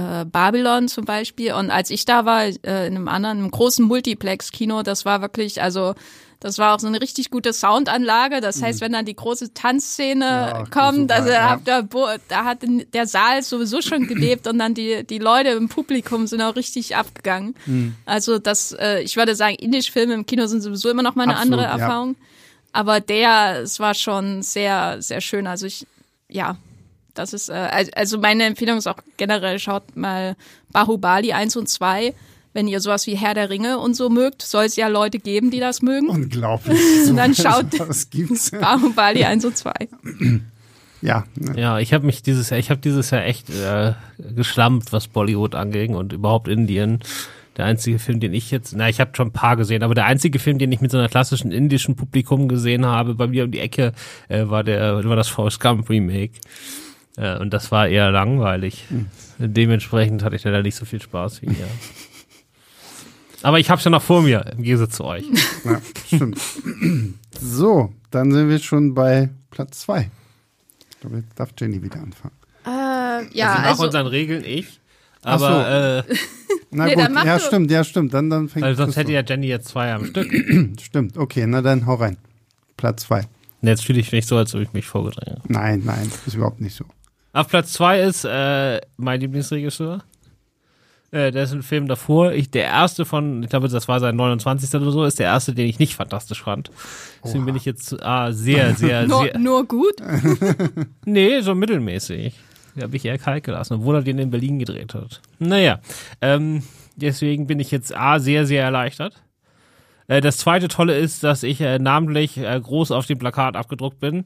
äh, 0.00 0.24
Babylon 0.24 0.88
zum 0.88 1.04
Beispiel. 1.04 1.52
Und 1.52 1.70
als 1.70 1.90
ich 1.90 2.04
da 2.04 2.24
war, 2.24 2.44
äh, 2.44 2.54
in 2.86 2.96
einem 2.96 3.08
anderen, 3.08 3.38
einem 3.38 3.50
großen 3.50 3.84
Multiplex-Kino, 3.84 4.82
das 4.82 5.04
war 5.04 5.20
wirklich, 5.20 5.60
also 5.62 5.94
das 6.42 6.56
war 6.56 6.74
auch 6.74 6.80
so 6.80 6.86
eine 6.86 7.02
richtig 7.02 7.30
gute 7.30 7.52
Soundanlage. 7.52 8.40
Das 8.40 8.62
heißt, 8.62 8.80
wenn 8.80 8.92
dann 8.92 9.04
die 9.04 9.14
große 9.14 9.52
Tanzszene 9.52 10.24
Ja, 10.24 10.64
kommt, 10.70 11.12
also 11.12 11.28
ja. 11.28 11.56
Bo- 11.82 12.06
da 12.28 12.44
hat 12.46 12.60
der 12.94 13.06
Saal 13.06 13.42
sowieso 13.42 13.82
schon 13.82 14.06
gelebt 14.06 14.46
und 14.46 14.58
dann 14.58 14.72
die, 14.72 15.04
die 15.04 15.18
Leute 15.18 15.50
im 15.50 15.68
Publikum 15.68 16.26
sind 16.26 16.40
auch 16.40 16.56
richtig 16.56 16.96
abgegangen. 16.96 17.54
Also 18.06 18.38
das, 18.38 18.72
äh, 18.72 19.02
ich 19.02 19.16
würde 19.18 19.34
sagen, 19.34 19.56
indische 19.56 19.92
Filme 19.92 20.14
im 20.14 20.24
Kino 20.24 20.46
sind 20.46 20.62
sowieso 20.62 20.88
immer 20.88 21.02
noch 21.02 21.14
mal 21.14 21.24
eine 21.24 21.36
Absolut, 21.36 21.58
andere 21.58 21.78
ja. 21.78 21.84
Erfahrung. 21.84 22.16
Aber 22.72 23.00
der, 23.00 23.60
es 23.62 23.78
war 23.78 23.92
schon 23.92 24.42
sehr, 24.42 25.02
sehr 25.02 25.20
schön. 25.20 25.46
Also 25.46 25.66
ich, 25.66 25.86
ja, 26.30 26.56
das 27.14 27.32
ist, 27.32 27.48
äh, 27.48 27.52
al- 27.52 27.90
also 27.94 28.18
meine 28.18 28.44
Empfehlung 28.44 28.78
ist 28.78 28.86
auch 28.86 28.98
generell, 29.16 29.58
schaut 29.58 29.96
mal 29.96 30.36
Bahubali 30.72 31.32
1 31.32 31.56
und 31.56 31.68
2. 31.68 32.14
Wenn 32.52 32.66
ihr 32.66 32.80
sowas 32.80 33.06
wie 33.06 33.16
Herr 33.16 33.34
der 33.34 33.48
Ringe 33.48 33.78
und 33.78 33.94
so 33.94 34.10
mögt, 34.10 34.42
soll 34.42 34.64
es 34.64 34.74
ja 34.74 34.88
Leute 34.88 35.20
geben, 35.20 35.52
die 35.52 35.60
das 35.60 35.82
mögen. 35.82 36.08
Unglaublich. 36.08 36.76
Und 37.08 37.16
dann 37.16 37.32
schaut 37.32 37.66
gibt's? 38.10 38.50
Bahubali 38.60 39.22
1 39.24 39.44
und 39.44 39.56
2. 39.56 39.72
Ja, 41.02 41.24
ne? 41.36 41.60
Ja, 41.60 41.78
ich 41.78 41.92
habe 41.94 42.04
mich 42.04 42.22
dieses 42.22 42.50
Jahr, 42.50 42.58
ich 42.58 42.70
habe 42.70 42.80
dieses 42.80 43.10
Jahr 43.10 43.24
echt 43.24 43.48
äh, 43.50 43.92
geschlampt, 44.34 44.92
was 44.92 45.06
Bollywood 45.08 45.54
anging 45.54 45.94
und 45.94 46.12
überhaupt 46.12 46.48
Indien. 46.48 46.98
Der 47.56 47.64
einzige 47.66 47.98
Film, 47.98 48.20
den 48.20 48.34
ich 48.34 48.50
jetzt, 48.50 48.74
na, 48.76 48.88
ich 48.88 49.00
habe 49.00 49.10
schon 49.14 49.28
ein 49.28 49.32
paar 49.32 49.56
gesehen, 49.56 49.82
aber 49.82 49.94
der 49.94 50.06
einzige 50.06 50.38
Film, 50.38 50.58
den 50.58 50.72
ich 50.72 50.80
mit 50.80 50.90
so 50.90 50.98
einer 50.98 51.08
klassischen 51.08 51.52
indischen 51.52 51.94
Publikum 51.96 52.48
gesehen 52.48 52.84
habe, 52.84 53.14
bei 53.14 53.26
mir 53.28 53.44
um 53.44 53.50
die 53.50 53.60
Ecke, 53.60 53.92
äh, 54.28 54.48
war 54.48 54.64
der, 54.64 55.04
war 55.04 55.16
das 55.16 55.28
Forrest 55.28 55.60
Gump 55.60 55.88
Remake. 55.88 56.32
Äh, 57.20 57.38
und 57.38 57.52
das 57.52 57.70
war 57.70 57.86
eher 57.86 58.10
langweilig. 58.10 58.86
Dementsprechend 59.38 60.24
hatte 60.24 60.36
ich 60.36 60.42
da 60.42 60.62
nicht 60.62 60.74
so 60.74 60.84
viel 60.84 61.02
Spaß 61.02 61.42
wie 61.42 61.46
ihr. 61.46 61.68
Aber 63.42 63.58
ich 63.58 63.70
hab's 63.70 63.84
ja 63.84 63.90
noch 63.90 64.02
vor 64.02 64.22
mir, 64.22 64.44
im 64.56 64.62
Gegensatz 64.62 64.96
zu 64.96 65.04
euch. 65.04 65.24
ja, 65.64 65.80
stimmt. 66.06 66.38
So, 67.38 67.92
dann 68.10 68.32
sind 68.32 68.48
wir 68.48 68.58
schon 68.58 68.94
bei 68.94 69.30
Platz 69.50 69.80
zwei. 69.80 70.10
Ich 70.90 71.00
glaube, 71.00 71.16
jetzt 71.18 71.38
darf 71.38 71.50
Jenny 71.58 71.82
wieder 71.82 72.00
anfangen. 72.00 72.34
Äh, 72.66 73.34
ja, 73.36 73.48
also 73.48 73.60
nach 73.62 73.68
also, 73.70 73.84
unseren 73.84 74.06
Regeln 74.06 74.44
ich. 74.44 74.80
Ach 75.22 75.38
so. 75.38 75.46
Aber 75.46 76.04
äh, 76.08 76.14
Na 76.70 76.86
Nee, 76.86 76.94
gut, 76.94 77.10
ja, 77.24 77.38
stimmt, 77.38 77.70
ja, 77.70 77.82
stimmt. 77.82 78.14
Dann, 78.14 78.30
dann 78.30 78.48
fängt 78.48 78.64
weil 78.64 78.76
sonst 78.76 78.96
hätte 78.96 79.12
ja 79.12 79.22
Jenny 79.26 79.48
jetzt 79.48 79.68
zwei 79.68 79.92
am 79.92 80.06
Stück. 80.06 80.30
Stimmt, 80.80 81.16
okay, 81.18 81.46
na 81.46 81.62
dann 81.62 81.84
hau 81.86 81.94
rein. 81.94 82.16
Platz 82.76 83.02
zwei. 83.02 83.26
Jetzt 83.60 83.84
fühle 83.84 83.98
ich 84.00 84.12
mich 84.12 84.26
so, 84.26 84.36
als 84.36 84.54
ob 84.54 84.60
ich 84.60 84.72
mich 84.72 84.86
vorgedrängt 84.86 85.40
habe. 85.40 85.52
Nein, 85.52 85.82
nein, 85.84 86.10
ist 86.26 86.34
überhaupt 86.34 86.60
nicht 86.60 86.76
so. 86.76 86.84
Auf 87.32 87.48
Platz 87.48 87.72
zwei 87.72 88.00
ist 88.00 88.24
äh, 88.24 88.80
mein 88.96 89.20
Lieblingsregisseur. 89.20 90.02
Äh, 91.12 91.32
der 91.32 91.44
ist 91.44 91.52
ein 91.52 91.62
Film 91.62 91.88
davor. 91.88 92.32
Ich, 92.32 92.50
der 92.50 92.64
erste 92.64 93.04
von, 93.04 93.42
ich 93.42 93.50
glaube, 93.50 93.68
das 93.68 93.88
war 93.88 93.98
sein 93.98 94.16
29. 94.16 94.72
oder 94.80 94.90
so, 94.92 95.04
ist 95.04 95.18
der 95.18 95.26
erste, 95.26 95.54
den 95.54 95.66
ich 95.66 95.78
nicht 95.78 95.94
fantastisch 95.94 96.42
fand. 96.42 96.70
Deswegen 97.24 97.46
bin 97.46 97.56
ich 97.56 97.64
jetzt 97.64 98.00
ah, 98.02 98.32
sehr, 98.32 98.74
sehr, 98.74 99.06
nur, 99.06 99.22
sehr. 99.22 99.38
nur 99.38 99.64
gut. 99.66 99.96
Nee, 101.04 101.40
so 101.40 101.54
mittelmäßig. 101.54 102.34
Da 102.76 102.82
habe 102.82 102.96
ich 102.96 103.04
eher 103.04 103.18
kalt 103.18 103.42
gelassen, 103.42 103.74
obwohl 103.74 103.96
er 103.96 104.02
den 104.02 104.18
in 104.18 104.30
Berlin 104.30 104.60
gedreht 104.60 104.94
hat. 104.94 105.20
Naja, 105.40 105.80
ähm, 106.20 106.62
deswegen 106.94 107.48
bin 107.48 107.58
ich 107.58 107.72
jetzt 107.72 107.96
A, 107.96 108.20
sehr, 108.20 108.46
sehr 108.46 108.62
erleichtert. 108.62 109.20
Äh, 110.10 110.20
das 110.20 110.38
zweite 110.38 110.68
Tolle 110.68 110.98
ist, 110.98 111.22
dass 111.22 111.42
ich 111.44 111.60
äh, 111.60 111.78
namentlich 111.78 112.36
äh, 112.36 112.60
groß 112.60 112.90
auf 112.90 113.06
dem 113.06 113.18
Plakat 113.18 113.56
abgedruckt 113.56 114.00
bin. 114.00 114.24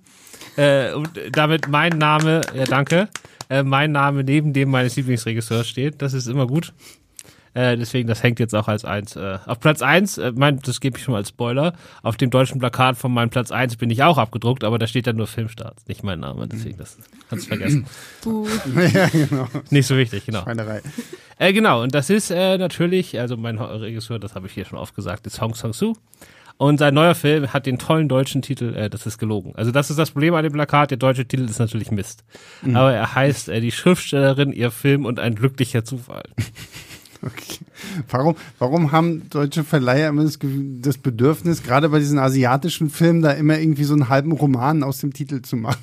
Äh, 0.57 0.95
und 0.95 1.11
damit 1.31 1.69
mein 1.69 1.99
Name, 1.99 2.41
ja 2.57 2.65
danke, 2.65 3.09
äh, 3.51 3.63
mein 3.63 3.93
Name 3.93 4.25
neben 4.25 4.55
dem 4.55 4.71
meines 4.71 4.97
Lieblingsregisseurs 4.97 5.69
steht. 5.69 6.01
Das 6.01 6.15
ist 6.15 6.27
immer 6.27 6.47
gut. 6.47 6.73
Äh, 7.55 7.77
deswegen, 7.77 8.09
das 8.09 8.23
hängt 8.23 8.41
jetzt 8.41 8.55
auch 8.55 8.69
als 8.69 8.85
eins. 8.85 9.17
Äh, 9.17 9.39
auf 9.47 9.61
Platz 9.61 9.81
eins, 9.81 10.19
äh, 10.19 10.33
mein, 10.35 10.59
das 10.59 10.81
gebe 10.81 10.99
ich 10.99 11.05
schon 11.05 11.13
mal 11.13 11.19
als 11.19 11.29
Spoiler, 11.29 11.75
auf 12.03 12.17
dem 12.17 12.31
deutschen 12.31 12.59
Plakat 12.59 12.97
von 12.97 13.13
meinem 13.13 13.31
Platz 13.31 13.53
eins 13.53 13.77
bin 13.77 13.91
ich 13.91 14.03
auch 14.03 14.19
abgedruckt, 14.19 14.65
aber 14.65 14.79
da 14.79 14.87
steht 14.87 15.07
dann 15.07 15.17
nur 15.17 15.29
Filmstarts, 15.29 15.87
nicht 15.87 16.03
mein 16.03 16.21
Name. 16.21 16.49
Deswegen, 16.49 16.79
das 16.79 16.99
kannst 17.31 17.47
du 17.47 17.49
vergessen. 17.49 17.87
Ja, 18.95 19.09
genau. 19.09 19.49
Nicht 19.71 19.87
so 19.87 19.97
wichtig, 19.97 20.27
genau. 20.27 20.43
Schweinerei. 20.43 20.83
Äh, 21.39 21.53
genau, 21.53 21.83
und 21.83 21.95
das 21.95 22.11
ist 22.11 22.31
äh, 22.31 22.59
natürlich, 22.59 23.19
also 23.19 23.37
mein 23.37 23.59
Regisseur, 23.59 24.19
das 24.19 24.35
habe 24.35 24.47
ich 24.47 24.53
hier 24.53 24.65
schon 24.65 24.79
oft 24.79 24.95
gesagt, 24.95 25.27
ist 25.27 25.41
Hong 25.41 25.55
Sang-soo. 25.55 25.95
Und 26.57 26.79
sein 26.79 26.95
neuer 26.95 27.17
Film 27.17 27.53
hat 27.53 27.67
den 27.67 27.79
tollen 27.79 28.09
deutschen 28.09 28.41
Titel, 28.43 28.75
äh, 28.75 28.89
das 28.89 29.07
ist 29.07 29.19
gelogen. 29.19 29.53
Also 29.57 29.71
das 29.71 29.91
ist 29.91 29.99
das 29.99 30.13
Problem 30.13 30.35
an 30.35 30.45
dem 30.45 30.53
Plakat, 30.53 30.91
der 30.91 30.99
deutsche 30.99 31.27
Titel 31.27 31.45
ist 31.45 31.59
natürlich 31.59 31.91
Mist. 31.91 32.25
Aber 32.73 32.93
er 32.93 33.15
heißt 33.15 33.49
äh, 33.49 33.61
Die 33.61 33.73
Schriftstellerin, 33.73 34.53
ihr 34.53 34.71
Film 34.71 35.05
und 35.05 35.19
ein 35.19 35.35
glücklicher 35.35 35.85
Zufall. 35.85 36.25
Okay. 37.25 37.59
Warum, 38.11 38.37
warum 38.59 38.93
haben 38.93 39.29
deutsche 39.31 39.65
Verleiher 39.65 40.09
immer 40.11 40.25
das, 40.25 40.39
das 40.41 40.99
Bedürfnis, 40.99 41.63
gerade 41.63 41.89
bei 41.89 41.99
diesen 41.99 42.19
asiatischen 42.19 42.91
Filmen, 42.91 43.23
da 43.23 43.31
immer 43.33 43.59
irgendwie 43.59 43.85
so 43.85 43.95
einen 43.95 44.09
halben 44.09 44.33
Roman 44.33 44.83
aus 44.83 44.99
dem 44.99 45.13
Titel 45.15 45.41
zu 45.43 45.57
machen? 45.57 45.81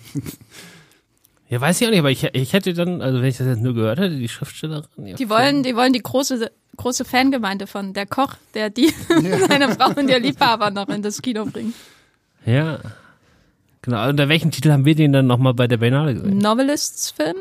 Ja, 1.50 1.60
weiß 1.60 1.82
ich 1.82 1.88
auch 1.88 1.92
nicht, 1.92 2.00
aber 2.00 2.12
ich, 2.12 2.24
ich 2.34 2.54
hätte 2.54 2.74
dann, 2.74 3.02
also 3.02 3.20
wenn 3.22 3.28
ich 3.28 3.38
das 3.38 3.48
jetzt 3.48 3.62
nur 3.62 3.74
gehört 3.74 4.00
hätte, 4.00 4.16
die 4.18 4.30
Schriftstellerin. 4.30 4.88
ihr 5.00 5.16
Die 5.16 5.18
Film- 5.18 5.30
wollen, 5.32 5.64
die 5.64 5.76
wollen 5.76 5.94
die 5.94 6.02
große, 6.02 6.50
große 6.78 7.04
Fangemeinde 7.06 7.68
von 7.68 7.94
der 7.94 8.06
Koch, 8.06 8.36
der 8.54 8.70
die, 8.70 8.94
seine 9.50 9.76
Frau 9.76 9.90
und 10.00 10.08
der 10.08 10.20
Liebhaber 10.20 10.70
noch 10.72 10.88
in 10.90 11.02
das 11.02 11.22
Kino 11.22 11.46
bringt. 11.46 11.74
Ja. 12.46 12.80
Genau, 13.82 14.08
unter 14.10 14.30
welchem 14.30 14.52
Titel 14.52 14.72
haben 14.72 14.86
wir 14.86 14.96
den 14.96 15.12
dann 15.12 15.26
nochmal 15.28 15.54
bei 15.56 15.68
der 15.68 15.78
Biennale 15.78 16.14
gesehen? 16.14 16.38
Novelists-Film? 16.38 17.38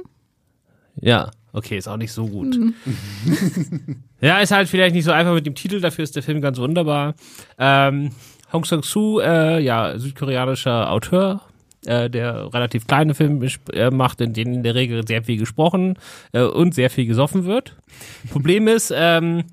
Ja, 0.96 1.30
okay, 1.53 1.78
ist 1.78 1.88
auch 1.88 1.96
nicht 1.96 2.12
so 2.12 2.26
gut. 2.26 2.57
ja, 4.20 4.38
ist 4.38 4.53
halt 4.53 4.68
vielleicht 4.68 4.94
nicht 4.94 5.05
so 5.05 5.12
einfach 5.12 5.34
mit 5.34 5.46
dem 5.46 5.55
Titel, 5.55 5.80
dafür 5.80 6.05
ist 6.05 6.16
der 6.16 6.22
Film 6.22 6.40
ganz 6.40 6.59
wunderbar. 6.59 7.14
Ähm, 7.59 8.11
Hong 8.53 8.64
Sang-soo, 8.64 9.20
äh, 9.20 9.61
ja, 9.61 9.98
südkoreanischer 9.98 10.90
Autor, 10.90 11.42
äh, 11.86 12.11
der 12.11 12.53
relativ 12.53 12.86
kleine 12.86 13.14
Film 13.14 13.46
äh, 13.72 13.90
macht, 13.90 14.20
in 14.20 14.32
denen 14.32 14.55
in 14.55 14.62
der 14.62 14.74
Regel 14.74 15.07
sehr 15.07 15.22
viel 15.22 15.38
gesprochen 15.38 15.98
äh, 16.32 16.42
und 16.42 16.74
sehr 16.74 16.90
viel 16.90 17.07
gesoffen 17.07 17.44
wird. 17.44 17.76
Problem 18.30 18.68
ist, 18.68 18.92
ähm, 18.94 19.44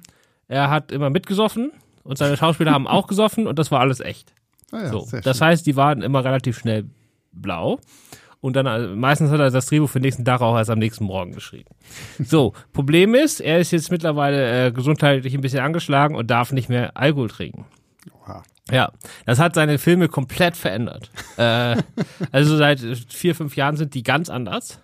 er 0.48 0.70
hat 0.70 0.92
immer 0.92 1.10
mitgesoffen 1.10 1.72
und 2.04 2.18
seine 2.18 2.38
Schauspieler 2.38 2.72
haben 2.72 2.88
auch 2.88 3.08
gesoffen 3.08 3.48
und 3.48 3.60
das 3.60 3.72
war 3.72 3.82
alles 3.82 4.00
echt. 4.00 4.34
Ah 4.72 4.84
ja, 4.84 4.90
so, 4.90 5.08
das 5.24 5.38
schön. 5.38 5.48
heißt, 5.48 5.66
die 5.66 5.76
waren 5.76 6.02
immer 6.02 6.24
relativ 6.24 6.58
schnell 6.58 6.86
blau. 7.32 7.80
Und 8.48 8.56
dann 8.56 8.66
äh, 8.66 8.88
meistens 8.96 9.30
hat 9.30 9.42
er 9.42 9.52
das 9.52 9.66
Drehbuch 9.66 9.90
für 9.90 10.00
den 10.00 10.04
nächsten 10.04 10.24
Tag 10.24 10.40
auch 10.40 10.56
erst 10.56 10.70
am 10.70 10.80
nächsten 10.80 11.04
Morgen 11.04 11.34
geschrieben. 11.34 11.70
So, 12.18 12.54
Problem 12.72 13.14
ist, 13.14 13.42
er 13.42 13.60
ist 13.60 13.72
jetzt 13.72 13.92
mittlerweile 13.92 14.68
äh, 14.68 14.72
gesundheitlich 14.72 15.34
ein 15.34 15.42
bisschen 15.42 15.60
angeschlagen 15.60 16.16
und 16.16 16.32
darf 16.32 16.54
nicht 16.54 16.70
mehr 16.70 16.96
Alkohol 16.96 17.28
trinken. 17.28 17.66
Oha. 18.22 18.44
Ja, 18.72 18.94
das 19.26 19.40
hat 19.40 19.54
seine 19.54 19.80
Filme 19.80 20.08
komplett 20.08 20.56
verändert. 20.56 21.12
äh, 21.36 21.76
also 22.32 22.56
seit 22.56 22.80
vier, 23.10 23.36
fünf 23.36 23.58
Jahren 23.58 23.76
sind 23.76 23.94
die 23.96 24.04
ganz 24.04 24.30
anders. 24.30 24.80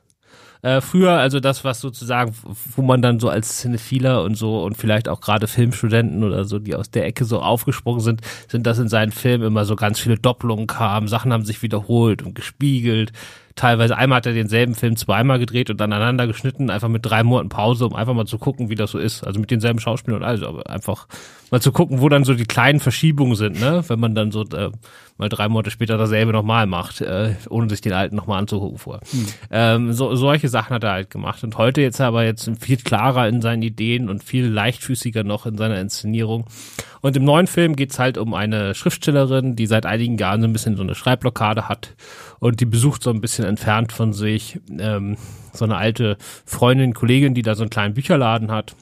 Äh, 0.64 0.80
früher, 0.80 1.12
also 1.12 1.42
das, 1.42 1.66
was 1.66 1.82
sozusagen, 1.82 2.34
wo 2.78 2.82
man 2.82 3.02
dann 3.02 3.20
so 3.20 3.28
als 3.28 3.60
Cinephiler 3.60 4.24
und 4.24 4.36
so 4.36 4.64
und 4.64 4.78
vielleicht 4.78 5.10
auch 5.10 5.20
gerade 5.20 5.48
Filmstudenten 5.48 6.24
oder 6.24 6.46
so, 6.46 6.58
die 6.58 6.74
aus 6.74 6.90
der 6.90 7.06
Ecke 7.06 7.26
so 7.26 7.42
aufgesprungen 7.42 8.00
sind, 8.00 8.22
sind 8.48 8.66
das 8.66 8.80
in 8.80 8.88
seinen 8.88 9.12
Filmen 9.12 9.46
immer 9.46 9.66
so 9.66 9.76
ganz 9.76 10.00
viele 10.00 10.18
Doppelungen 10.18 10.66
kamen, 10.66 11.10
Sachen 11.10 11.34
haben 11.34 11.44
sich 11.44 11.62
wiederholt 11.64 12.22
und 12.22 12.34
gespiegelt. 12.34 13.12
Teilweise 13.56 13.98
einmal 13.98 14.18
hat 14.18 14.26
er 14.26 14.34
denselben 14.34 14.74
Film 14.74 14.96
zweimal 14.96 15.38
gedreht 15.38 15.70
und 15.70 15.82
aneinander 15.82 16.28
geschnitten, 16.28 16.70
einfach 16.70 16.88
mit 16.88 17.06
drei 17.06 17.24
Monaten 17.24 17.50
Pause, 17.50 17.86
um 17.86 17.94
einfach 17.94 18.14
mal 18.14 18.26
zu 18.26 18.38
gucken, 18.38 18.70
wie 18.70 18.76
das 18.76 18.92
so 18.92 19.00
ist. 19.00 19.24
Also 19.28 19.42
mit 19.42 19.52
denselben 19.52 19.80
Schauspielern 19.80 20.22
und 20.22 20.28
alles, 20.28 20.44
aber 20.44 20.70
einfach 20.70 21.08
mal 21.54 21.62
zu 21.62 21.72
gucken, 21.72 22.02
wo 22.02 22.10
dann 22.10 22.24
so 22.24 22.34
die 22.34 22.46
kleinen 22.46 22.80
Verschiebungen 22.80 23.36
sind, 23.36 23.60
ne? 23.60 23.84
Wenn 23.88 24.00
man 24.00 24.16
dann 24.16 24.32
so 24.32 24.42
äh, 24.42 24.72
mal 25.20 25.30
drei 25.30 25.48
Monate 25.48 25.70
später 25.70 26.00
dasselbe 26.00 26.32
nochmal 26.32 26.66
macht, 26.66 27.00
äh, 27.02 27.36
ohne 27.48 27.70
sich 27.70 27.80
den 27.80 27.94
alten 27.94 28.16
nochmal 28.16 28.40
anzugucken 28.40 28.80
vorher. 28.80 29.04
Ähm, 29.52 29.94
so, 29.94 30.16
solche 30.16 30.50
Sachen 30.50 30.74
hat 30.74 30.84
er 30.84 30.94
halt 30.94 31.12
gemacht. 31.12 31.44
Und 31.44 31.56
heute 31.60 31.82
jetzt 31.82 32.02
aber 32.02 32.26
jetzt 32.26 32.50
viel 32.60 32.78
klarer 32.78 33.28
in 33.28 33.40
seinen 33.44 33.62
Ideen 33.62 34.10
und 34.10 34.24
viel 34.24 34.48
leichtfüßiger 34.48 35.24
noch 35.24 35.46
in 35.46 35.56
seiner 35.56 35.80
Inszenierung. 35.80 36.46
Und 37.02 37.16
im 37.18 37.24
neuen 37.24 37.46
Film 37.46 37.76
geht's 37.76 38.00
halt 38.00 38.18
um 38.18 38.34
eine 38.34 38.74
Schriftstellerin, 38.74 39.56
die 39.56 39.68
seit 39.68 39.86
einigen 39.86 40.18
Jahren 40.18 40.42
so 40.42 40.48
ein 40.48 40.54
bisschen 40.54 40.76
so 40.76 40.82
eine 40.82 40.96
Schreibblockade 40.96 41.70
hat 41.70 41.94
und 42.40 42.62
die 42.62 42.66
besucht 42.66 43.04
so 43.04 43.12
ein 43.12 43.22
bisschen 43.22 43.46
entfernt 43.46 43.92
von 43.92 44.12
sich 44.12 44.60
ähm, 44.80 45.18
so 45.54 45.66
eine 45.66 45.78
alte 45.78 46.18
Freundin, 46.46 46.96
Kollegin, 46.96 47.36
die 47.36 47.44
da 47.44 47.54
so 47.54 47.62
einen 47.62 47.70
kleinen 47.70 47.94
Bücherladen 47.94 48.50
hat. 48.50 48.76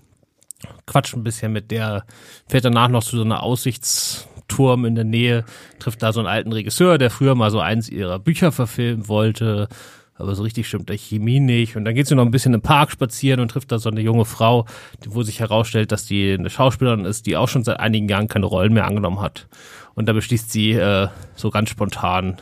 Quatscht 0.85 1.15
ein 1.15 1.23
bisschen 1.23 1.51
mit 1.51 1.71
der, 1.71 2.05
fährt 2.47 2.65
danach 2.65 2.89
noch 2.89 3.03
zu 3.03 3.17
so 3.17 3.23
einer 3.23 3.43
Aussichtsturm 3.43 4.85
in 4.85 4.95
der 4.95 5.03
Nähe, 5.03 5.45
trifft 5.79 6.03
da 6.03 6.13
so 6.13 6.19
einen 6.19 6.27
alten 6.27 6.51
Regisseur, 6.51 6.97
der 6.97 7.09
früher 7.09 7.35
mal 7.35 7.51
so 7.51 7.59
eins 7.59 7.89
ihrer 7.89 8.19
Bücher 8.19 8.51
verfilmen 8.51 9.07
wollte, 9.07 9.67
aber 10.15 10.35
so 10.35 10.43
richtig 10.43 10.67
stimmt 10.67 10.89
der 10.89 10.97
Chemie 10.97 11.39
nicht. 11.39 11.75
Und 11.75 11.85
dann 11.85 11.95
geht 11.95 12.07
sie 12.07 12.15
noch 12.15 12.25
ein 12.25 12.31
bisschen 12.31 12.53
im 12.53 12.61
Park 12.61 12.91
spazieren 12.91 13.39
und 13.39 13.49
trifft 13.49 13.71
da 13.71 13.79
so 13.79 13.89
eine 13.89 14.01
junge 14.01 14.25
Frau, 14.25 14.65
wo 15.07 15.23
sich 15.23 15.39
herausstellt, 15.39 15.91
dass 15.91 16.05
die 16.05 16.33
eine 16.33 16.49
Schauspielerin 16.49 17.05
ist, 17.05 17.25
die 17.25 17.37
auch 17.37 17.49
schon 17.49 17.63
seit 17.63 17.79
einigen 17.79 18.07
Jahren 18.07 18.27
keine 18.27 18.45
Rollen 18.45 18.73
mehr 18.73 18.85
angenommen 18.85 19.19
hat. 19.19 19.47
Und 19.95 20.07
da 20.07 20.13
beschließt 20.13 20.51
sie 20.51 20.73
äh, 20.73 21.07
so 21.35 21.49
ganz 21.49 21.69
spontan, 21.69 22.37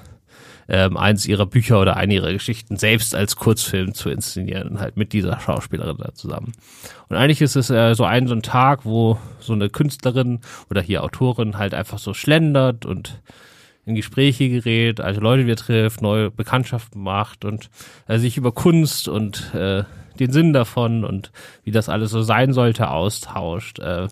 ähm, 0.69 0.97
eins 0.97 1.25
ihrer 1.25 1.47
Bücher 1.47 1.81
oder 1.81 1.97
eine 1.97 2.13
ihrer 2.13 2.31
Geschichten 2.31 2.77
selbst 2.77 3.15
als 3.15 3.35
Kurzfilm 3.35 3.93
zu 3.93 4.09
inszenieren, 4.09 4.79
halt 4.79 4.97
mit 4.97 5.13
dieser 5.13 5.39
Schauspielerin 5.39 5.97
da 5.97 6.13
zusammen. 6.13 6.51
Und 7.09 7.17
eigentlich 7.17 7.41
ist 7.41 7.55
es 7.55 7.69
äh, 7.71 7.95
so 7.95 8.05
ein 8.05 8.27
so 8.27 8.35
ein 8.35 8.43
Tag, 8.43 8.85
wo 8.85 9.17
so 9.39 9.53
eine 9.53 9.69
Künstlerin 9.69 10.41
oder 10.69 10.81
hier 10.81 11.03
Autorin 11.03 11.57
halt 11.57 11.73
einfach 11.73 11.97
so 11.97 12.13
schlendert 12.13 12.85
und 12.85 13.19
in 13.85 13.95
Gespräche 13.95 14.49
gerät, 14.49 15.01
alte 15.01 15.19
Leute 15.19 15.45
wieder 15.45 15.55
trifft, 15.55 16.03
neue 16.03 16.29
Bekanntschaften 16.29 17.01
macht 17.01 17.43
und 17.43 17.71
äh, 18.07 18.19
sich 18.19 18.37
über 18.37 18.51
Kunst 18.51 19.07
und 19.07 19.53
äh, 19.55 19.83
den 20.19 20.31
Sinn 20.31 20.53
davon 20.53 21.03
und 21.03 21.31
wie 21.63 21.71
das 21.71 21.89
alles 21.89 22.11
so 22.11 22.21
sein 22.21 22.53
sollte 22.53 22.91
austauscht. 22.91 23.79
Äh, 23.79 24.07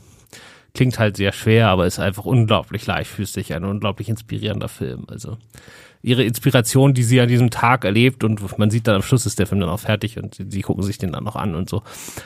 klingt 0.73 0.97
halt 0.97 1.17
sehr 1.17 1.33
schwer, 1.33 1.67
aber 1.69 1.85
ist 1.85 1.99
einfach 1.99 2.25
unglaublich 2.25 2.85
leichtfüßig, 2.85 3.53
ein 3.53 3.63
unglaublich 3.63 4.09
inspirierender 4.09 4.69
Film. 4.69 5.05
Also 5.07 5.37
ihre 6.01 6.23
Inspiration, 6.23 6.93
die 6.93 7.03
sie 7.03 7.19
an 7.19 7.27
diesem 7.27 7.49
Tag 7.49 7.85
erlebt 7.85 8.23
und 8.23 8.57
man 8.57 8.69
sieht 8.69 8.87
dann 8.87 8.95
am 8.95 9.01
Schluss 9.01 9.25
ist 9.25 9.39
der 9.39 9.47
Film 9.47 9.61
dann 9.61 9.69
auch 9.69 9.79
fertig 9.79 10.17
und 10.17 10.35
sie, 10.49 10.61
gucken 10.61 10.83
sich 10.83 10.97
den 10.97 11.11
dann 11.11 11.23
noch 11.23 11.35
an 11.35 11.55
und 11.55 11.69
so. 11.69 11.83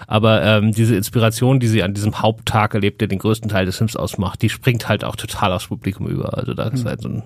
Aber 0.08 0.44
ähm, 0.44 0.72
diese 0.72 0.96
Inspiration, 0.96 1.60
die 1.60 1.68
sie 1.68 1.84
an 1.84 1.94
diesem 1.94 2.22
Haupttag 2.22 2.74
erlebt, 2.74 3.02
der 3.02 3.08
den 3.08 3.20
größten 3.20 3.50
Teil 3.50 3.66
des 3.66 3.78
Films 3.78 3.96
ausmacht, 3.96 4.42
die 4.42 4.50
springt 4.50 4.90
halt 4.90 5.04
auch 5.04 5.16
total 5.16 5.54
aufs 5.54 5.68
Publikum 5.68 6.08
über. 6.08 6.38
Also 6.38 6.54
da 6.54 6.68
ist 6.68 6.86
halt 6.86 7.02
so 7.02 7.10
ein, 7.10 7.24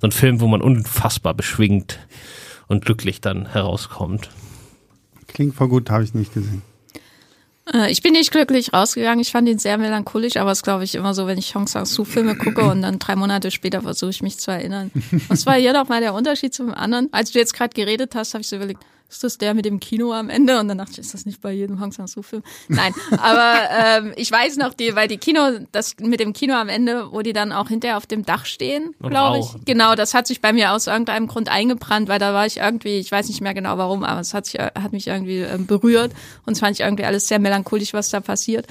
so 0.00 0.06
ein 0.06 0.12
Film, 0.12 0.40
wo 0.40 0.46
man 0.46 0.62
unfassbar 0.62 1.34
beschwingt 1.34 1.98
und 2.68 2.84
glücklich 2.84 3.20
dann 3.20 3.46
herauskommt. 3.46 4.30
Klingt 5.28 5.54
voll 5.54 5.68
gut, 5.68 5.90
habe 5.90 6.04
ich 6.04 6.14
nicht 6.14 6.34
gesehen. 6.34 6.62
Äh, 7.72 7.90
Ich 7.90 8.02
bin 8.02 8.12
nicht 8.12 8.30
glücklich 8.30 8.72
rausgegangen. 8.72 9.20
Ich 9.20 9.30
fand 9.32 9.48
ihn 9.48 9.58
sehr 9.58 9.78
melancholisch, 9.78 10.36
aber 10.36 10.50
es 10.52 10.62
glaube 10.62 10.84
ich 10.84 10.94
immer 10.94 11.14
so, 11.14 11.26
wenn 11.26 11.38
ich 11.38 11.54
Hong 11.54 11.66
Sang-soo-Filme 11.66 12.36
gucke 12.36 12.62
und 12.64 12.82
dann 12.82 12.98
drei 12.98 13.16
Monate 13.16 13.50
später 13.50 13.82
versuche 13.82 14.10
ich 14.10 14.22
mich 14.22 14.38
zu 14.38 14.50
erinnern. 14.50 14.90
Was 15.28 15.46
war 15.46 15.54
hier 15.54 15.72
noch 15.72 15.88
mal 15.88 16.00
der 16.00 16.14
Unterschied 16.14 16.54
zum 16.54 16.72
anderen? 16.72 17.08
Als 17.12 17.32
du 17.32 17.38
jetzt 17.38 17.54
gerade 17.54 17.74
geredet 17.74 18.14
hast, 18.14 18.34
habe 18.34 18.42
ich 18.42 18.48
so 18.48 18.56
überlegt, 18.56 18.82
ist 19.08 19.22
das 19.22 19.38
der 19.38 19.54
mit 19.54 19.64
dem 19.64 19.80
Kino 19.80 20.12
am 20.12 20.28
Ende? 20.28 20.58
Und 20.58 20.68
dann 20.68 20.78
dachte 20.78 20.92
ich, 20.92 20.98
ist 20.98 21.14
das 21.14 21.26
nicht 21.26 21.40
bei 21.40 21.52
jedem 21.52 21.80
Hong 21.80 21.92
Sang-soo-Film? 21.92 22.42
Nein, 22.68 22.92
aber 23.18 23.58
ähm, 23.70 24.12
ich 24.16 24.30
weiß 24.30 24.56
noch, 24.56 24.74
die, 24.74 24.94
weil 24.96 25.08
die 25.08 25.18
Kino, 25.18 25.60
das 25.72 25.96
mit 26.00 26.20
dem 26.20 26.32
Kino 26.32 26.54
am 26.54 26.68
Ende, 26.68 27.12
wo 27.12 27.22
die 27.22 27.32
dann 27.32 27.52
auch 27.52 27.68
hinterher 27.68 27.96
auf 27.96 28.06
dem 28.06 28.24
Dach 28.24 28.46
stehen, 28.46 28.94
glaube 29.00 29.38
ich. 29.38 29.46
Genau, 29.64 29.94
das 29.94 30.14
hat 30.14 30.26
sich 30.26 30.40
bei 30.40 30.52
mir 30.52 30.72
aus 30.72 30.86
irgendeinem 30.86 31.28
Grund 31.28 31.48
eingebrannt, 31.48 32.08
weil 32.08 32.18
da 32.18 32.34
war 32.34 32.46
ich 32.46 32.58
irgendwie, 32.58 32.98
ich 32.98 33.12
weiß 33.12 33.28
nicht 33.28 33.40
mehr 33.40 33.54
genau 33.54 33.78
warum, 33.78 34.04
aber 34.04 34.20
es 34.20 34.34
hat, 34.34 34.46
sich, 34.46 34.60
hat 34.60 34.92
mich 34.92 35.06
irgendwie 35.06 35.40
ähm, 35.40 35.66
berührt 35.66 36.12
und 36.44 36.54
es 36.54 36.60
fand 36.60 36.72
ich 36.72 36.80
irgendwie 36.80 37.04
alles 37.04 37.28
sehr 37.28 37.38
melancholisch, 37.38 37.92
was 37.92 38.10
da 38.10 38.20
passiert. 38.20 38.66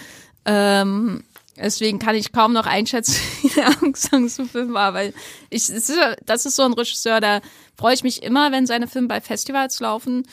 Ähm, 0.46 1.24
deswegen 1.58 2.00
kann 2.00 2.16
ich 2.16 2.32
kaum 2.32 2.54
noch 2.54 2.66
einschätzen, 2.66 3.16
wie 3.42 3.50
der 3.50 3.70
Aung 3.70 3.96
San 3.96 4.28
Suu 4.30 4.46
Film 4.46 4.74
war, 4.74 4.94
weil 4.94 5.14
ich, 5.50 5.68
das 5.68 6.46
ist 6.46 6.56
so 6.56 6.64
ein 6.64 6.74
Regisseur, 6.74 7.22
da 7.22 7.42
freue 7.76 7.94
ich 7.94 8.04
mich 8.04 8.24
immer, 8.24 8.52
wenn 8.52 8.66
seine 8.66 8.88
Filme 8.88 9.08
bei 9.08 9.22
Festivals 9.22 9.80
laufen, 9.80 10.28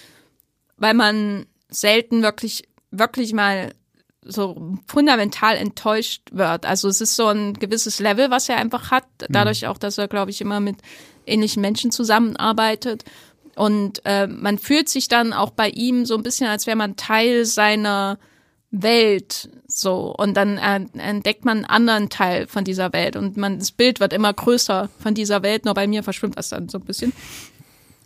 weil 0.76 0.94
man 0.94 1.46
selten 1.68 2.22
wirklich, 2.22 2.64
wirklich 2.90 3.32
mal 3.32 3.72
so 4.24 4.78
fundamental 4.86 5.56
enttäuscht 5.56 6.22
wird. 6.30 6.64
Also 6.64 6.88
es 6.88 7.00
ist 7.00 7.16
so 7.16 7.26
ein 7.26 7.54
gewisses 7.54 7.98
Level, 7.98 8.30
was 8.30 8.48
er 8.48 8.56
einfach 8.56 8.90
hat, 8.90 9.04
dadurch 9.28 9.66
auch, 9.66 9.78
dass 9.78 9.98
er, 9.98 10.06
glaube 10.06 10.30
ich, 10.30 10.40
immer 10.40 10.60
mit 10.60 10.76
ähnlichen 11.26 11.60
Menschen 11.60 11.90
zusammenarbeitet. 11.90 13.04
Und 13.56 14.00
äh, 14.04 14.26
man 14.26 14.58
fühlt 14.58 14.88
sich 14.88 15.08
dann 15.08 15.32
auch 15.32 15.50
bei 15.50 15.68
ihm 15.68 16.06
so 16.06 16.14
ein 16.14 16.22
bisschen, 16.22 16.46
als 16.46 16.66
wäre 16.66 16.76
man 16.76 16.96
Teil 16.96 17.44
seiner 17.44 18.18
Welt 18.72 19.50
so 19.68 20.14
und 20.16 20.34
dann 20.34 20.58
äh, 20.58 20.80
entdeckt 20.98 21.44
man 21.44 21.58
einen 21.58 21.66
anderen 21.66 22.08
Teil 22.08 22.46
von 22.46 22.64
dieser 22.64 22.92
Welt 22.92 23.16
und 23.16 23.36
man 23.36 23.58
das 23.58 23.70
Bild 23.70 24.00
wird 24.00 24.12
immer 24.12 24.32
größer 24.32 24.88
von 24.98 25.14
dieser 25.14 25.42
Welt, 25.42 25.64
nur 25.64 25.74
bei 25.74 25.86
mir 25.86 26.02
verschwimmt 26.02 26.38
das 26.38 26.48
dann 26.48 26.68
so 26.68 26.78
ein 26.78 26.84
bisschen. 26.84 27.12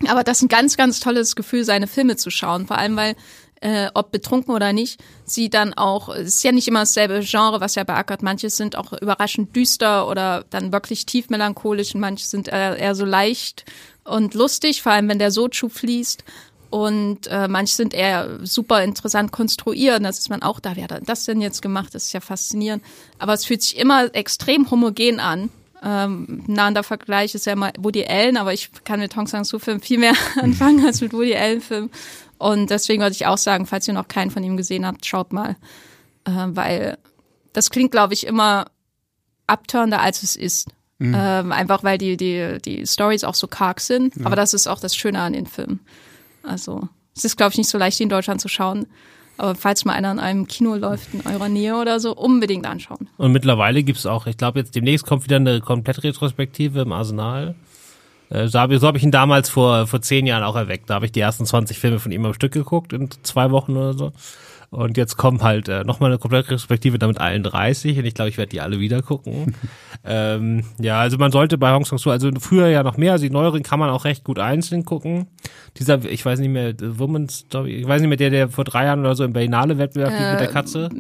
Aber 0.06 0.24
das 0.24 0.38
ist 0.38 0.42
ein 0.42 0.48
ganz, 0.48 0.76
ganz 0.76 1.00
tolles 1.00 1.36
Gefühl, 1.36 1.64
seine 1.64 1.86
Filme 1.86 2.16
zu 2.16 2.30
schauen. 2.30 2.66
Vor 2.66 2.76
allem, 2.76 2.96
weil, 2.96 3.16
äh, 3.60 3.88
ob 3.94 4.12
betrunken 4.12 4.54
oder 4.54 4.72
nicht, 4.72 5.02
sie 5.24 5.48
dann 5.48 5.72
auch, 5.72 6.10
es 6.10 6.28
ist 6.28 6.44
ja 6.44 6.52
nicht 6.52 6.68
immer 6.68 6.80
dasselbe 6.80 7.20
Genre, 7.20 7.60
was 7.60 7.76
er 7.76 7.84
beackert. 7.84 8.22
Manche 8.22 8.50
sind 8.50 8.76
auch 8.76 8.92
überraschend 8.92 9.56
düster 9.56 10.06
oder 10.08 10.44
dann 10.50 10.72
wirklich 10.72 11.06
tief 11.06 11.30
melancholisch 11.30 11.94
und 11.94 12.00
manche 12.00 12.26
sind 12.26 12.48
eher, 12.48 12.76
eher 12.76 12.94
so 12.94 13.06
leicht 13.06 13.64
und 14.04 14.34
lustig, 14.34 14.82
vor 14.82 14.92
allem 14.92 15.08
wenn 15.08 15.18
der 15.18 15.30
Sochu 15.30 15.68
fließt. 15.68 16.24
Und 16.76 17.26
äh, 17.28 17.48
manche 17.48 17.74
sind 17.74 17.94
eher 17.94 18.38
super 18.42 18.84
interessant 18.84 19.32
konstruiert. 19.32 20.04
Das 20.04 20.18
ist 20.18 20.28
man 20.28 20.42
auch 20.42 20.60
da, 20.60 20.76
wer 20.76 20.84
hat 20.84 21.08
das 21.08 21.24
denn 21.24 21.40
jetzt 21.40 21.62
gemacht? 21.62 21.94
Das 21.94 22.04
ist 22.04 22.12
ja 22.12 22.20
faszinierend. 22.20 22.84
Aber 23.18 23.32
es 23.32 23.46
fühlt 23.46 23.62
sich 23.62 23.78
immer 23.78 24.14
extrem 24.14 24.70
homogen 24.70 25.18
an. 25.18 25.48
Ähm, 25.82 26.44
nahender 26.46 26.82
Vergleich 26.82 27.34
ist 27.34 27.46
ja 27.46 27.56
mal 27.56 27.72
Woody 27.78 28.04
Allen, 28.04 28.36
aber 28.36 28.52
ich 28.52 28.68
kann 28.84 29.00
mit 29.00 29.16
Hong 29.16 29.26
Sang-soo-Filmen 29.26 29.80
viel 29.80 29.96
mehr 29.96 30.12
anfangen 30.42 30.84
als 30.84 31.00
mit 31.00 31.14
Woody 31.14 31.34
Allen-Filmen. 31.34 31.90
Und 32.36 32.68
deswegen 32.68 33.00
würde 33.00 33.14
ich 33.14 33.24
auch 33.24 33.38
sagen, 33.38 33.64
falls 33.64 33.88
ihr 33.88 33.94
noch 33.94 34.08
keinen 34.08 34.30
von 34.30 34.44
ihm 34.44 34.58
gesehen 34.58 34.84
habt, 34.84 35.06
schaut 35.06 35.32
mal. 35.32 35.56
Äh, 36.26 36.30
weil 36.48 36.98
das 37.54 37.70
klingt, 37.70 37.90
glaube 37.90 38.12
ich, 38.12 38.26
immer 38.26 38.66
abtörender, 39.46 40.02
als 40.02 40.22
es 40.22 40.36
ist. 40.36 40.68
Ähm, 41.00 41.52
einfach 41.52 41.84
weil 41.84 41.96
die, 41.96 42.18
die, 42.18 42.58
die 42.62 42.86
Stories 42.86 43.24
auch 43.24 43.34
so 43.34 43.46
karg 43.46 43.80
sind. 43.80 44.14
Aber 44.26 44.36
das 44.36 44.52
ist 44.52 44.66
auch 44.66 44.80
das 44.80 44.94
Schöne 44.94 45.20
an 45.20 45.32
den 45.32 45.46
Filmen. 45.46 45.80
Also, 46.46 46.88
es 47.14 47.24
ist, 47.24 47.36
glaube 47.36 47.52
ich, 47.52 47.58
nicht 47.58 47.68
so 47.68 47.78
leicht, 47.78 47.98
die 47.98 48.04
in 48.04 48.08
Deutschland 48.08 48.40
zu 48.40 48.48
schauen. 48.48 48.86
Aber 49.38 49.54
falls 49.54 49.84
mal 49.84 49.92
einer 49.92 50.12
in 50.12 50.18
einem 50.18 50.46
Kino 50.46 50.74
läuft 50.76 51.12
in 51.12 51.20
eurer 51.26 51.48
Nähe 51.48 51.76
oder 51.76 52.00
so, 52.00 52.14
unbedingt 52.14 52.66
anschauen. 52.66 53.08
Und 53.18 53.32
mittlerweile 53.32 53.82
gibt's 53.82 54.06
auch, 54.06 54.26
ich 54.26 54.38
glaube 54.38 54.58
jetzt 54.58 54.74
demnächst 54.74 55.06
kommt 55.06 55.24
wieder 55.24 55.36
eine 55.36 55.60
komplett 55.60 56.02
Retrospektive 56.02 56.80
im 56.80 56.92
Arsenal. 56.92 57.54
Äh, 58.30 58.48
So 58.48 58.58
habe 58.58 58.78
so 58.78 58.86
hab 58.86 58.96
ich 58.96 59.02
ihn 59.02 59.10
damals 59.10 59.50
vor, 59.50 59.86
vor 59.86 60.00
zehn 60.00 60.26
Jahren 60.26 60.42
auch 60.42 60.56
erweckt. 60.56 60.88
Da 60.88 60.94
habe 60.94 61.06
ich 61.06 61.12
die 61.12 61.20
ersten 61.20 61.44
20 61.44 61.78
Filme 61.78 61.98
von 61.98 62.12
ihm 62.12 62.24
am 62.24 62.34
Stück 62.34 62.52
geguckt 62.52 62.92
in 62.92 63.10
zwei 63.22 63.50
Wochen 63.50 63.76
oder 63.76 63.92
so. 63.94 64.12
Und 64.76 64.98
jetzt 64.98 65.16
kommen 65.16 65.42
halt 65.42 65.70
äh, 65.70 65.84
nochmal 65.84 66.10
eine 66.10 66.18
komplette 66.18 66.50
Respektive 66.50 66.98
damit 66.98 67.18
allen 67.18 67.42
30 67.42 67.98
und 67.98 68.04
ich 68.04 68.12
glaube, 68.12 68.28
ich 68.28 68.36
werde 68.36 68.50
die 68.50 68.60
alle 68.60 68.78
wieder 68.78 69.00
gucken. 69.00 69.54
ähm, 70.04 70.64
ja, 70.78 71.00
also 71.00 71.16
man 71.16 71.32
sollte 71.32 71.56
bei 71.56 71.72
Hong 71.72 71.84
Kong 71.84 71.96
Su, 71.96 72.10
also 72.10 72.30
früher 72.38 72.68
ja 72.68 72.82
noch 72.82 72.98
mehr, 72.98 73.12
also 73.12 73.24
die 73.24 73.30
neueren 73.30 73.62
kann 73.62 73.78
man 73.78 73.88
auch 73.88 74.04
recht 74.04 74.22
gut 74.22 74.38
einzeln 74.38 74.84
gucken. 74.84 75.28
Dieser, 75.78 76.04
ich 76.04 76.22
weiß 76.22 76.40
nicht 76.40 76.50
mehr, 76.50 76.74
The 76.78 76.98
Woman's 76.98 77.38
Story, 77.38 77.76
ich 77.76 77.88
weiß 77.88 78.02
nicht 78.02 78.10
mehr, 78.10 78.18
der, 78.18 78.28
der 78.28 78.48
vor 78.50 78.64
drei 78.64 78.84
Jahren 78.84 79.00
oder 79.00 79.14
so 79.14 79.24
im 79.24 79.32
Berlinale-Wettbewerb 79.32 80.12
äh, 80.12 80.30
mit 80.32 80.40
der 80.40 80.48
Katze. 80.48 80.90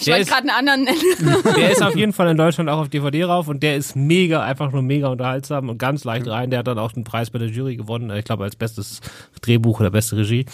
Ich 0.00 0.08
wollte 0.08 0.24
gerade 0.24 0.48
einen 0.48 0.68
anderen 0.68 0.84
nennen. 0.84 1.42
Der 1.56 1.70
ist 1.70 1.82
auf 1.82 1.94
jeden 1.94 2.12
Fall 2.12 2.28
in 2.28 2.36
Deutschland 2.38 2.68
auch 2.68 2.78
auf 2.78 2.88
DVD 2.88 3.24
rauf 3.24 3.48
und 3.48 3.62
der 3.62 3.76
ist 3.76 3.94
mega, 3.94 4.42
einfach 4.42 4.72
nur 4.72 4.82
mega 4.82 5.08
unterhaltsam 5.08 5.68
und 5.68 5.78
ganz 5.78 6.04
leicht 6.04 6.26
rein. 6.26 6.50
Der 6.50 6.60
hat 6.60 6.66
dann 6.66 6.78
auch 6.78 6.92
den 6.92 7.04
Preis 7.04 7.30
bei 7.30 7.38
der 7.38 7.48
Jury 7.48 7.76
gewonnen, 7.76 8.10
ich 8.10 8.24
glaube 8.24 8.44
als 8.44 8.56
bestes 8.56 9.00
Drehbuch 9.42 9.80
oder 9.80 9.90
beste 9.90 10.16
Regie. 10.16 10.46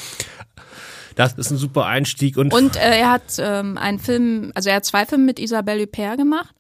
Das 1.19 1.33
ist 1.33 1.51
ein 1.51 1.57
super 1.57 1.85
Einstieg 1.87 2.37
und 2.37 2.55
und 2.55 2.77
äh, 2.77 3.01
er 3.01 3.11
hat 3.11 3.41
ähm, 3.41 3.77
einen 3.77 3.99
Film, 3.99 4.53
also 4.55 4.71
er 4.71 4.77
hat 4.77 4.85
zwei 4.85 5.05
Filme 5.05 5.25
mit 5.25 5.41
Isabelle 5.41 5.83
Huppert 5.83 6.17
gemacht 6.17 6.55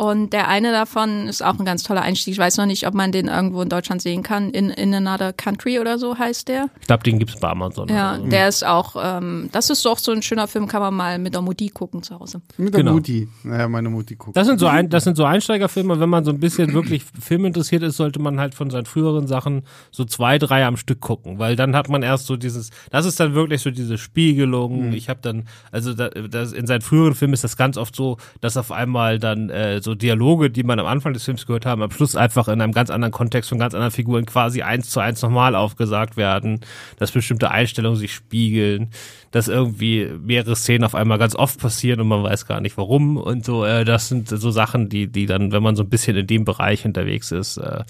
und 0.00 0.32
der 0.32 0.48
eine 0.48 0.72
davon 0.72 1.28
ist 1.28 1.44
auch 1.44 1.58
ein 1.58 1.66
ganz 1.66 1.82
toller 1.82 2.00
Einstieg. 2.00 2.32
Ich 2.32 2.38
weiß 2.38 2.56
noch 2.56 2.64
nicht, 2.64 2.86
ob 2.86 2.94
man 2.94 3.12
den 3.12 3.28
irgendwo 3.28 3.60
in 3.60 3.68
Deutschland 3.68 4.00
sehen 4.00 4.22
kann. 4.22 4.48
In, 4.48 4.70
in 4.70 4.94
Another 4.94 5.34
Country 5.34 5.78
oder 5.78 5.98
so 5.98 6.16
heißt 6.16 6.48
der. 6.48 6.70
Ich 6.80 6.86
glaube, 6.86 7.02
den 7.02 7.18
gibt's 7.18 7.38
bei 7.38 7.50
Amazon. 7.50 7.86
Ja, 7.88 8.16
so. 8.16 8.26
der 8.26 8.48
ist 8.48 8.64
auch, 8.64 8.96
ähm, 8.98 9.50
das 9.52 9.68
ist 9.68 9.84
doch 9.84 9.98
so 9.98 10.12
ein 10.12 10.22
schöner 10.22 10.48
Film, 10.48 10.68
kann 10.68 10.80
man 10.80 10.94
mal 10.94 11.18
mit 11.18 11.34
der 11.34 11.42
Mutti 11.42 11.68
gucken 11.68 12.02
zu 12.02 12.18
Hause. 12.18 12.40
Mit 12.56 12.72
der 12.72 12.80
genau. 12.80 12.94
Mutti. 12.94 13.28
Naja, 13.44 13.68
meine 13.68 13.90
Mutti 13.90 14.16
guckt. 14.16 14.34
Das 14.38 14.46
sind 14.46 14.58
so 14.58 14.68
ein, 14.68 14.88
das 14.88 15.04
sind 15.04 15.18
so 15.18 15.26
Einsteigerfilme. 15.26 16.00
Wenn 16.00 16.08
man 16.08 16.24
so 16.24 16.30
ein 16.30 16.40
bisschen 16.40 16.72
wirklich 16.72 17.04
Film 17.04 17.44
interessiert 17.44 17.82
ist, 17.82 17.98
sollte 17.98 18.20
man 18.20 18.40
halt 18.40 18.54
von 18.54 18.70
seinen 18.70 18.86
früheren 18.86 19.26
Sachen 19.26 19.64
so 19.90 20.06
zwei, 20.06 20.38
drei 20.38 20.64
am 20.64 20.78
Stück 20.78 21.00
gucken, 21.00 21.38
weil 21.38 21.56
dann 21.56 21.76
hat 21.76 21.90
man 21.90 22.02
erst 22.02 22.24
so 22.24 22.38
dieses, 22.38 22.70
das 22.88 23.04
ist 23.04 23.20
dann 23.20 23.34
wirklich 23.34 23.60
so 23.60 23.70
diese 23.70 23.98
Spiegelung. 23.98 24.86
Mhm. 24.86 24.92
Ich 24.94 25.10
habe 25.10 25.20
dann, 25.20 25.44
also 25.72 25.92
da, 25.92 26.08
das, 26.08 26.54
in 26.54 26.66
seinen 26.66 26.80
früheren 26.80 27.14
Filmen 27.14 27.34
ist 27.34 27.44
das 27.44 27.58
ganz 27.58 27.76
oft 27.76 27.94
so, 27.94 28.16
dass 28.40 28.56
auf 28.56 28.72
einmal 28.72 29.18
dann 29.18 29.50
äh, 29.50 29.82
so 29.82 29.89
Dialoge, 29.94 30.50
die 30.50 30.62
man 30.62 30.78
am 30.78 30.86
Anfang 30.86 31.12
des 31.12 31.24
Films 31.24 31.46
gehört 31.46 31.66
haben, 31.66 31.82
am 31.82 31.90
Schluss 31.90 32.16
einfach 32.16 32.48
in 32.48 32.60
einem 32.60 32.72
ganz 32.72 32.90
anderen 32.90 33.12
Kontext 33.12 33.48
von 33.48 33.58
ganz 33.58 33.74
anderen 33.74 33.92
Figuren 33.92 34.26
quasi 34.26 34.62
eins 34.62 34.90
zu 34.90 35.00
eins 35.00 35.22
nochmal 35.22 35.54
aufgesagt 35.54 36.16
werden, 36.16 36.60
dass 36.98 37.12
bestimmte 37.12 37.50
Einstellungen 37.50 37.98
sich 37.98 38.12
spiegeln, 38.14 38.90
dass 39.30 39.48
irgendwie 39.48 40.08
mehrere 40.22 40.56
Szenen 40.56 40.84
auf 40.84 40.94
einmal 40.94 41.18
ganz 41.18 41.34
oft 41.34 41.60
passieren 41.60 42.00
und 42.00 42.08
man 42.08 42.22
weiß 42.22 42.46
gar 42.46 42.60
nicht 42.60 42.76
warum 42.76 43.16
und 43.16 43.44
so. 43.44 43.64
Äh, 43.64 43.84
das 43.84 44.08
sind 44.08 44.28
so 44.28 44.50
Sachen, 44.50 44.88
die, 44.88 45.06
die 45.06 45.26
dann, 45.26 45.52
wenn 45.52 45.62
man 45.62 45.76
so 45.76 45.82
ein 45.82 45.90
bisschen 45.90 46.16
in 46.16 46.26
dem 46.26 46.44
Bereich 46.44 46.84
unterwegs 46.84 47.32
ist, 47.32 47.56
äh, 47.58 47.84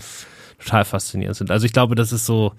total 0.58 0.84
faszinierend 0.84 1.36
sind. 1.36 1.50
Also 1.50 1.66
ich 1.66 1.72
glaube, 1.72 1.94
das 1.94 2.12
ist 2.12 2.26
so, 2.26 2.52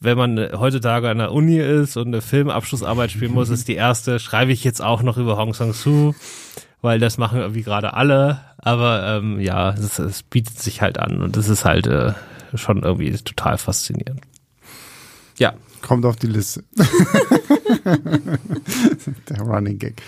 wenn 0.00 0.18
man 0.18 0.38
heutzutage 0.58 1.08
an 1.08 1.18
der 1.18 1.32
Uni 1.32 1.58
ist 1.58 1.96
und 1.96 2.08
eine 2.08 2.20
Filmabschlussarbeit 2.20 3.12
spielen 3.12 3.32
muss, 3.32 3.50
ist 3.50 3.68
die 3.68 3.76
erste, 3.76 4.18
schreibe 4.18 4.52
ich 4.52 4.64
jetzt 4.64 4.82
auch 4.82 5.02
noch 5.02 5.16
über 5.16 5.36
Hong 5.36 5.54
Sang-soo 5.54 6.14
weil 6.82 6.98
das 6.98 7.16
machen 7.16 7.38
irgendwie 7.38 7.62
gerade 7.62 7.94
alle. 7.94 8.40
Aber 8.58 9.16
ähm, 9.16 9.40
ja, 9.40 9.70
es, 9.70 9.98
es, 9.98 10.22
bietet 10.22 10.58
sich 10.58 10.82
halt 10.82 10.98
an 10.98 11.22
und 11.22 11.36
es 11.36 11.48
ist 11.48 11.64
halt 11.64 11.86
äh, 11.86 12.12
schon 12.54 12.82
irgendwie 12.82 13.10
total 13.12 13.56
faszinierend. 13.56 14.20
Ja. 15.38 15.54
Kommt 15.80 16.04
auf 16.04 16.16
die 16.16 16.28
Liste. 16.28 16.62
Der 19.28 19.40
Running 19.40 19.78
Gag. 19.78 20.00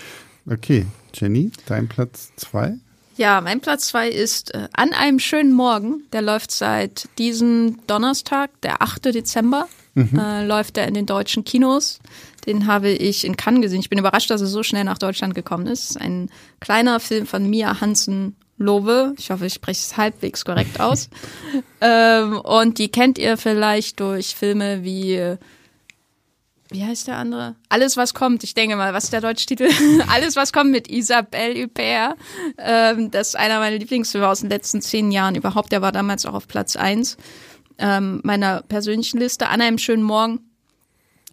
Okay, 0.49 0.85
Jenny, 1.13 1.51
dein 1.65 1.89
Platz 1.89 2.31
zwei? 2.37 2.75
Ja, 3.17 3.41
mein 3.41 3.59
Platz 3.61 3.87
zwei 3.87 4.09
ist 4.09 4.53
äh, 4.53 4.69
An 4.73 4.93
einem 4.93 5.19
schönen 5.19 5.53
Morgen. 5.53 6.03
Der 6.13 6.21
läuft 6.21 6.51
seit 6.51 7.09
diesem 7.17 7.79
Donnerstag, 7.87 8.49
der 8.61 8.81
8. 8.81 9.05
Dezember, 9.05 9.67
mhm. 9.95 10.17
äh, 10.17 10.45
läuft 10.45 10.77
er 10.77 10.87
in 10.87 10.93
den 10.93 11.05
deutschen 11.05 11.43
Kinos. 11.43 11.99
Den 12.45 12.67
habe 12.67 12.89
ich 12.89 13.25
in 13.25 13.37
Cannes 13.37 13.61
gesehen. 13.61 13.79
Ich 13.79 13.89
bin 13.89 13.99
überrascht, 13.99 14.29
dass 14.29 14.41
er 14.41 14.47
so 14.47 14.63
schnell 14.63 14.83
nach 14.83 14.97
Deutschland 14.97 15.35
gekommen 15.35 15.67
ist. 15.67 15.99
Ein 15.99 16.29
kleiner 16.59 16.99
Film 16.99 17.25
von 17.25 17.49
Mia 17.49 17.81
Hansen 17.81 18.35
Lobe. 18.57 19.13
Ich 19.17 19.31
hoffe, 19.31 19.45
ich 19.47 19.53
spreche 19.53 19.79
es 19.79 19.97
halbwegs 19.97 20.45
korrekt 20.45 20.79
aus. 20.79 21.09
ähm, 21.81 22.39
und 22.39 22.77
die 22.77 22.89
kennt 22.89 23.17
ihr 23.17 23.37
vielleicht 23.37 23.99
durch 23.99 24.35
Filme 24.35 24.83
wie 24.83 25.37
wie 26.69 26.83
heißt 26.83 27.07
der 27.07 27.17
andere? 27.17 27.55
Alles, 27.69 27.95
was 27.95 28.13
kommt. 28.13 28.43
Ich 28.43 28.55
denke 28.55 28.75
mal, 28.75 28.93
was 28.93 29.05
ist 29.05 29.13
der 29.13 29.21
deutsche 29.21 29.45
Titel? 29.45 29.69
Alles, 30.07 30.35
was 30.35 30.51
kommt 30.51 30.71
mit 30.71 30.89
Isabelle 30.89 31.63
Huppert. 31.63 32.17
Ähm, 32.57 33.11
das 33.11 33.29
ist 33.29 33.35
einer 33.35 33.59
meiner 33.59 33.77
Lieblingsfilme 33.77 34.27
aus 34.27 34.41
den 34.41 34.49
letzten 34.49 34.81
zehn 34.81 35.11
Jahren 35.11 35.35
überhaupt. 35.35 35.71
Der 35.71 35.81
war 35.83 35.91
damals 35.91 36.25
auch 36.25 36.33
auf 36.33 36.47
Platz 36.47 36.75
eins 36.75 37.17
ähm, 37.77 38.19
meiner 38.23 38.63
persönlichen 38.63 39.19
Liste. 39.19 39.49
An 39.49 39.61
einem 39.61 39.77
schönen 39.77 40.03
Morgen 40.03 40.44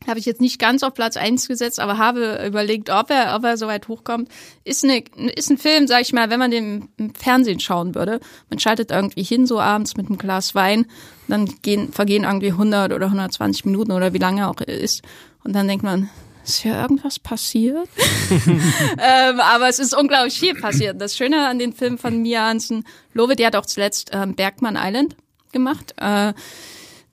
habe 0.08 0.18
ich 0.18 0.26
jetzt 0.26 0.40
nicht 0.40 0.58
ganz 0.58 0.82
auf 0.82 0.94
Platz 0.94 1.16
eins 1.16 1.48
gesetzt, 1.48 1.80
aber 1.80 1.98
habe 1.98 2.44
überlegt, 2.46 2.90
ob 2.90 3.10
er, 3.10 3.34
ob 3.36 3.44
er 3.44 3.56
so 3.56 3.66
weit 3.66 3.88
hochkommt. 3.88 4.28
Ist, 4.64 4.84
eine, 4.84 5.02
ist 5.34 5.50
ein 5.50 5.58
Film, 5.58 5.86
sag 5.86 6.02
ich 6.02 6.12
mal, 6.12 6.30
wenn 6.30 6.38
man 6.38 6.50
den 6.50 6.88
im 6.96 7.14
Fernsehen 7.14 7.60
schauen 7.60 7.94
würde. 7.94 8.20
Man 8.50 8.58
schaltet 8.58 8.90
irgendwie 8.90 9.22
hin 9.22 9.46
so 9.46 9.60
abends 9.60 9.96
mit 9.96 10.06
einem 10.06 10.18
Glas 10.18 10.54
Wein, 10.54 10.86
dann 11.28 11.46
gehen, 11.62 11.92
vergehen 11.92 12.24
irgendwie 12.24 12.50
100 12.50 12.92
oder 12.92 13.06
120 13.06 13.64
Minuten 13.64 13.92
oder 13.92 14.12
wie 14.12 14.18
lange 14.18 14.48
auch 14.48 14.60
ist. 14.60 15.02
Und 15.44 15.54
dann 15.54 15.68
denkt 15.68 15.84
man, 15.84 16.10
ist 16.44 16.62
hier 16.62 16.74
irgendwas 16.74 17.18
passiert? 17.18 17.88
ähm, 18.30 19.40
aber 19.40 19.68
es 19.68 19.78
ist 19.78 19.96
unglaublich 19.96 20.38
viel 20.38 20.54
passiert. 20.54 21.00
Das 21.00 21.16
Schöne 21.16 21.46
an 21.48 21.58
den 21.58 21.72
Film 21.72 21.98
von 21.98 22.20
Mia 22.20 22.48
Hansen, 22.48 22.84
Lowe, 23.12 23.36
die 23.36 23.46
hat 23.46 23.56
auch 23.56 23.66
zuletzt 23.66 24.10
ähm, 24.12 24.34
Bergman 24.34 24.76
Island 24.78 25.16
gemacht. 25.52 25.94
Äh, 25.98 26.32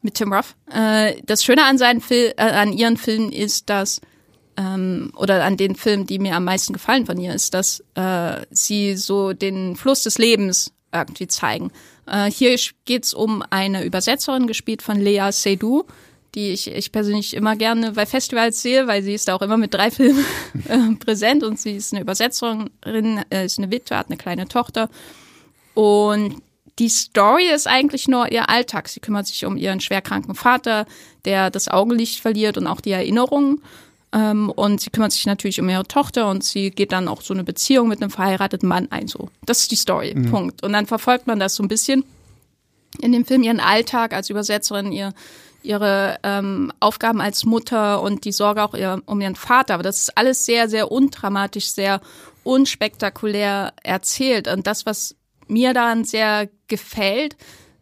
mit 0.02 0.16
Tim 0.16 0.34
Ruff. 0.34 0.56
Äh, 0.72 1.22
das 1.26 1.44
Schöne 1.44 1.66
an 1.66 1.78
seinen 1.78 2.02
Fil 2.02 2.34
äh, 2.38 2.44
an 2.44 2.74
ihren 2.74 2.98
Filmen 2.98 3.32
ist, 3.32 3.70
dass 3.70 4.02
ähm, 4.58 5.12
oder 5.16 5.44
an 5.44 5.58
den 5.58 5.76
Filmen, 5.76 6.06
die 6.06 6.20
mir 6.20 6.36
am 6.36 6.44
meisten 6.44 6.74
gefallen 6.74 7.06
von 7.06 7.20
ihr, 7.20 7.34
ist, 7.34 7.54
dass 7.54 7.84
äh, 7.96 8.46
sie 8.52 8.96
so 8.96 9.34
den 9.34 9.76
Fluss 9.76 10.04
des 10.04 10.18
Lebens 10.18 10.74
irgendwie 10.94 11.28
zeigen. 11.28 11.72
Äh, 12.06 12.30
hier 12.32 12.58
geht's 12.86 13.14
um 13.14 13.44
eine 13.50 13.84
Übersetzerin, 13.84 14.48
gespielt 14.48 14.82
von 14.82 15.00
Lea 15.00 15.30
Seydoux, 15.32 15.86
die 16.36 16.50
ich, 16.52 16.70
ich 16.70 16.92
persönlich 16.92 17.34
immer 17.36 17.56
gerne 17.56 17.94
bei 17.94 18.06
Festivals 18.06 18.62
sehe, 18.62 18.88
weil 18.88 19.02
sie 19.02 19.14
ist 19.14 19.28
da 19.28 19.36
auch 19.36 19.42
immer 19.42 19.58
mit 19.58 19.74
drei 19.74 19.92
Filmen 19.92 20.26
äh, 20.68 20.96
präsent 20.96 21.44
und 21.44 21.60
sie 21.60 21.76
ist 21.76 21.94
eine 21.94 22.02
Übersetzerin, 22.02 23.22
äh, 23.30 23.46
ist 23.46 23.60
eine 23.60 23.72
Witwe, 23.72 23.98
hat 23.98 24.08
eine 24.08 24.18
kleine 24.18 24.48
Tochter 24.48 24.90
und 25.74 26.42
die 26.80 26.90
Story 26.90 27.50
ist 27.54 27.68
eigentlich 27.68 28.08
nur 28.08 28.32
ihr 28.32 28.50
Alltag. 28.50 28.88
Sie 28.88 29.00
kümmert 29.00 29.28
sich 29.28 29.46
um 29.46 29.58
ihren 29.58 29.82
schwerkranken 29.82 30.34
Vater, 30.34 30.86
der 31.26 31.50
das 31.50 31.68
Augenlicht 31.68 32.22
verliert 32.22 32.58
und 32.58 32.68
auch 32.68 32.82
die 32.82 32.92
Erinnerungen. 32.92 33.62
Ähm, 34.12 34.50
und 34.50 34.82
sie 34.82 34.90
kümmert 34.90 35.12
sich 35.12 35.26
natürlich 35.26 35.60
um 35.60 35.70
ihre 35.70 35.86
Tochter 35.86 36.30
und 36.30 36.44
sie 36.44 36.72
geht 36.72 36.92
dann 36.92 37.08
auch 37.08 37.22
so 37.22 37.34
eine 37.34 37.44
Beziehung 37.44 37.90
mit 37.90 38.02
einem 38.02 38.10
verheirateten 38.10 38.68
Mann 38.68 38.88
ein. 38.92 39.08
So, 39.08 39.30
das 39.46 39.60
ist 39.60 39.72
die 39.72 39.76
Story. 39.76 40.16
Mhm. 40.16 40.32
Punkt. 40.32 40.64
Und 40.64 40.74
dann 40.74 40.88
verfolgt 40.88 41.28
man 41.28 41.40
das 41.40 41.56
so 41.56 41.64
ein 41.64 41.68
bisschen 41.68 42.04
in 43.00 43.12
dem 43.12 43.26
Film 43.26 43.44
ihren 43.44 43.60
Alltag 43.60 44.14
als 44.14 44.30
Übersetzerin, 44.30 44.92
ihr 44.92 45.14
ihre 45.62 46.20
ähm, 46.24 46.72
Aufgaben 46.80 47.20
als 47.20 47.44
Mutter 47.44 48.02
und 48.02 48.24
die 48.24 48.32
Sorge 48.32 48.64
auch 48.64 48.74
ihr, 48.74 49.02
um 49.06 49.20
ihren 49.20 49.36
Vater. 49.36 49.74
Aber 49.74 49.84
das 49.84 50.00
ist 50.00 50.18
alles 50.18 50.46
sehr, 50.46 50.70
sehr 50.70 50.90
undramatisch, 50.90 51.72
sehr 51.72 52.00
unspektakulär 52.44 53.74
erzählt. 53.84 54.48
Und 54.48 54.68
das, 54.68 54.86
was 54.86 55.16
mir 55.50 55.74
daran 55.74 56.04
sehr 56.04 56.50
gefällt, 56.68 57.36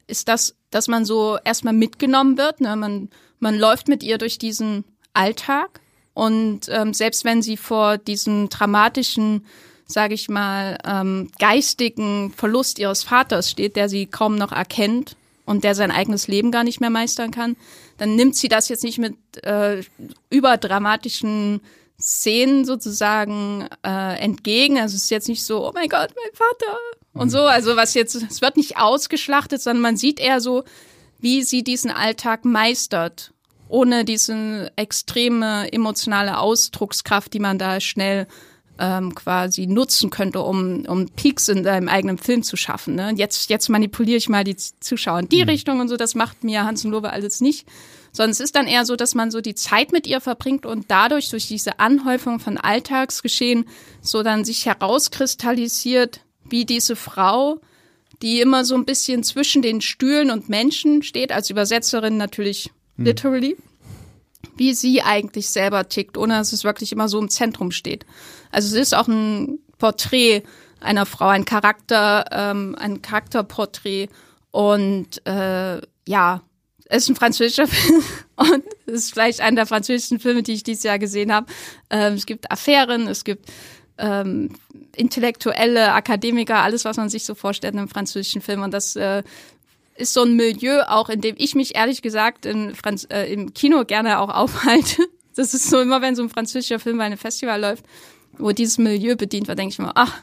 ist 0.08 0.28
das, 0.28 0.56
dass 0.70 0.88
man 0.88 1.06
so 1.06 1.38
erstmal 1.44 1.74
mitgenommen 1.74 2.38
wird. 2.38 2.62
Ne? 2.62 2.76
Man, 2.76 3.10
man 3.40 3.58
läuft 3.58 3.88
mit 3.88 4.04
ihr 4.04 4.18
durch 4.18 4.38
diesen 4.38 4.84
Alltag 5.14 5.82
und 6.14 6.62
ähm, 6.70 6.96
selbst 6.96 7.26
wenn 7.26 7.42
sie 7.44 7.58
vor 7.58 8.00
diesem 8.00 8.50
dramatischen, 8.50 9.46
sage 9.86 10.16
ich 10.16 10.30
mal, 10.30 10.78
ähm, 10.84 11.30
geistigen 11.38 12.34
Verlust 12.36 12.80
ihres 12.80 13.04
Vaters 13.04 13.52
steht, 13.52 13.76
der 13.76 13.88
sie 13.88 14.08
kaum 14.08 14.36
noch 14.36 14.52
erkennt 14.52 15.16
und 15.46 15.64
der 15.64 15.76
sein 15.76 15.92
eigenes 15.92 16.28
Leben 16.28 16.52
gar 16.52 16.64
nicht 16.64 16.82
mehr 16.82 16.90
meistern 16.90 17.30
kann, 17.30 17.56
dann 17.98 18.16
nimmt 18.16 18.36
sie 18.36 18.48
das 18.48 18.68
jetzt 18.68 18.84
nicht 18.84 18.98
mit 18.98 19.16
äh, 19.44 19.84
überdramatischen 20.32 21.62
Szenen 22.00 22.66
sozusagen 22.66 23.68
äh, 23.86 24.20
entgegen. 24.20 24.80
Also 24.80 24.96
es 24.96 25.04
ist 25.04 25.12
jetzt 25.12 25.30
nicht 25.30 25.44
so, 25.44 25.68
oh 25.68 25.72
mein 25.74 25.88
Gott, 25.88 26.10
mein 26.16 26.34
Vater 26.34 26.78
und 27.18 27.30
so. 27.30 27.42
Also 27.42 27.76
was 27.76 27.94
jetzt, 27.94 28.16
es 28.16 28.42
wird 28.42 28.58
nicht 28.58 28.78
ausgeschlachtet, 28.78 29.62
sondern 29.62 29.82
man 29.82 29.98
sieht 29.98 30.20
eher 30.20 30.42
so, 30.42 30.64
wie 31.20 31.44
sie 31.44 31.64
diesen 31.64 31.92
Alltag 31.92 32.46
meistert, 32.46 33.34
ohne 33.70 34.06
diese 34.06 34.72
extreme 34.76 35.72
emotionale 35.72 36.40
Ausdruckskraft, 36.40 37.34
die 37.34 37.40
man 37.40 37.58
da 37.58 37.80
schnell 37.80 38.28
ähm, 38.80 39.16
quasi 39.16 39.68
nutzen 39.68 40.10
könnte, 40.10 40.42
um, 40.42 40.86
um 40.86 41.08
Peaks 41.08 41.48
in 41.48 41.64
deinem 41.64 41.90
eigenen 41.90 42.18
Film 42.18 42.44
zu 42.44 42.56
schaffen. 42.56 42.96
Ne? 42.96 43.14
Jetzt, 43.16 43.50
jetzt 43.50 43.70
manipuliere 43.70 44.18
ich 44.18 44.30
mal 44.30 44.44
die 44.44 44.56
Zuschauer 44.56 45.20
in 45.20 45.30
die 45.30 45.44
mhm. 45.44 45.50
Richtung 45.50 45.80
und 45.80 45.88
so, 45.88 45.98
das 45.98 46.16
macht 46.16 46.44
mir 46.44 46.64
Hansen 46.64 46.92
Lobe 46.92 47.12
alles 47.12 47.42
nicht. 47.42 47.68
Sondern 48.12 48.32
es 48.32 48.40
ist 48.40 48.56
dann 48.56 48.68
eher 48.68 48.86
so, 48.86 48.96
dass 48.96 49.16
man 49.16 49.32
so 49.32 49.42
die 49.42 49.54
Zeit 49.54 49.92
mit 49.92 50.08
ihr 50.08 50.22
verbringt 50.22 50.66
und 50.66 50.86
dadurch, 50.90 51.30
durch 51.30 51.48
diese 51.48 51.80
Anhäufung 51.80 52.40
von 52.40 52.58
Alltagsgeschehen, 52.58 53.66
so 54.02 54.24
dann 54.24 54.46
sich 54.46 54.66
herauskristallisiert, 54.66 56.22
wie 56.50 56.66
diese 56.66 56.96
Frau, 56.96 57.60
die 58.22 58.42
immer 58.42 58.66
so 58.66 58.76
ein 58.76 58.86
bisschen 58.86 59.24
zwischen 59.24 59.62
den 59.62 59.82
Stühlen 59.82 60.32
und 60.32 60.50
Menschen 60.50 61.04
steht, 61.04 61.32
als 61.32 61.50
Übersetzerin 61.50 62.18
natürlich 62.18 62.72
hm. 62.96 63.06
literally, 63.06 63.58
wie 64.56 64.74
sie 64.74 65.02
eigentlich 65.02 65.50
selber 65.50 65.88
tickt, 65.88 66.18
ohne 66.18 66.36
dass 66.36 66.54
es 66.54 66.64
wirklich 66.64 66.92
immer 66.92 67.10
so 67.10 67.20
im 67.20 67.30
Zentrum 67.30 67.72
steht. 67.72 68.06
Also 68.52 68.76
es 68.76 68.88
ist 68.88 68.96
auch 68.96 69.08
ein 69.08 69.60
Porträt 69.78 70.44
einer 70.80 71.06
Frau, 71.06 71.28
ein 71.28 71.46
Charakter, 71.46 72.26
ähm, 72.32 72.76
ein 72.78 73.02
Charakterporträt 73.02 74.10
und 74.52 75.26
äh, 75.28 75.82
ja, 76.08 76.42
es 76.90 77.04
ist 77.04 77.10
ein 77.10 77.16
französischer 77.16 77.68
Film 77.68 78.04
und 78.36 78.64
es 78.86 78.94
ist 78.94 79.14
vielleicht 79.14 79.42
einer 79.42 79.58
der 79.58 79.66
französischsten 79.66 80.20
Filme, 80.20 80.44
die 80.44 80.54
ich 80.54 80.64
dieses 80.64 80.84
Jahr 80.84 81.00
gesehen 81.00 81.34
habe. 81.34 81.48
Ähm, 81.90 82.14
es 82.14 82.26
gibt 82.26 82.50
Affären, 82.52 83.08
es 83.08 83.24
gibt 83.24 83.50
ähm, 83.98 84.50
Intellektuelle, 84.96 85.94
Akademiker, 85.94 86.58
alles, 86.58 86.86
was 86.86 86.98
man 86.98 87.10
sich 87.10 87.26
so 87.26 87.36
vorstellt 87.36 87.74
in 87.74 87.80
einem 87.80 87.90
französischen 87.90 88.42
Film. 88.42 88.62
Und 88.62 88.74
das 88.74 88.96
äh, 88.96 89.24
ist 89.96 90.14
so 90.14 90.24
ein 90.24 90.36
Milieu, 90.36 90.82
auch 90.84 91.10
in 91.10 91.22
dem 91.22 91.36
ich 91.38 91.56
mich 91.56 91.76
ehrlich 91.76 92.02
gesagt 92.02 92.46
in 92.46 92.76
Franz 92.76 93.08
äh, 93.10 93.32
im 93.32 93.54
Kino 93.54 93.86
gerne 93.86 94.20
auch 94.20 94.30
aufhalte. 94.30 95.04
Das 95.36 95.54
ist 95.54 95.70
so 95.70 95.80
immer, 95.80 96.02
wenn 96.02 96.16
so 96.16 96.24
ein 96.24 96.32
französischer 96.32 96.80
Film 96.80 96.98
bei 96.98 97.04
einem 97.04 97.20
Festival 97.20 97.62
läuft, 97.62 97.86
wo 98.40 98.54
dieses 98.54 98.80
Milieu 98.80 99.16
bedient 99.16 99.48
wird, 99.48 99.60
denke 99.60 99.74
ich 99.74 99.78
mir, 99.78 99.92
ach, 99.94 100.20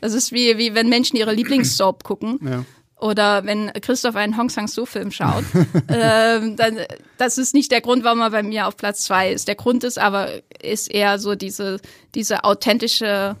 das 0.00 0.14
ist 0.14 0.32
wie, 0.32 0.58
wie 0.58 0.74
wenn 0.74 0.88
Menschen 0.88 1.16
ihre 1.16 1.32
Lieblingssoap 1.32 2.02
gucken. 2.02 2.40
Ja. 2.42 2.64
Oder 3.02 3.44
wenn 3.44 3.72
Christoph 3.72 4.14
einen 4.14 4.38
Hong 4.38 4.48
Sang-soo-Film 4.48 5.10
schaut, 5.10 5.42
ähm, 5.88 6.54
dann, 6.54 6.78
das 7.18 7.36
ist 7.36 7.52
nicht 7.52 7.72
der 7.72 7.80
Grund, 7.80 8.04
warum 8.04 8.20
er 8.20 8.30
bei 8.30 8.44
mir 8.44 8.68
auf 8.68 8.76
Platz 8.76 9.02
zwei 9.02 9.32
ist. 9.32 9.48
Der 9.48 9.56
Grund 9.56 9.82
ist 9.82 9.98
aber, 9.98 10.28
ist 10.62 10.88
eher 10.88 11.18
so 11.18 11.34
diese, 11.34 11.80
diese 12.14 12.44
authentische, 12.44 13.34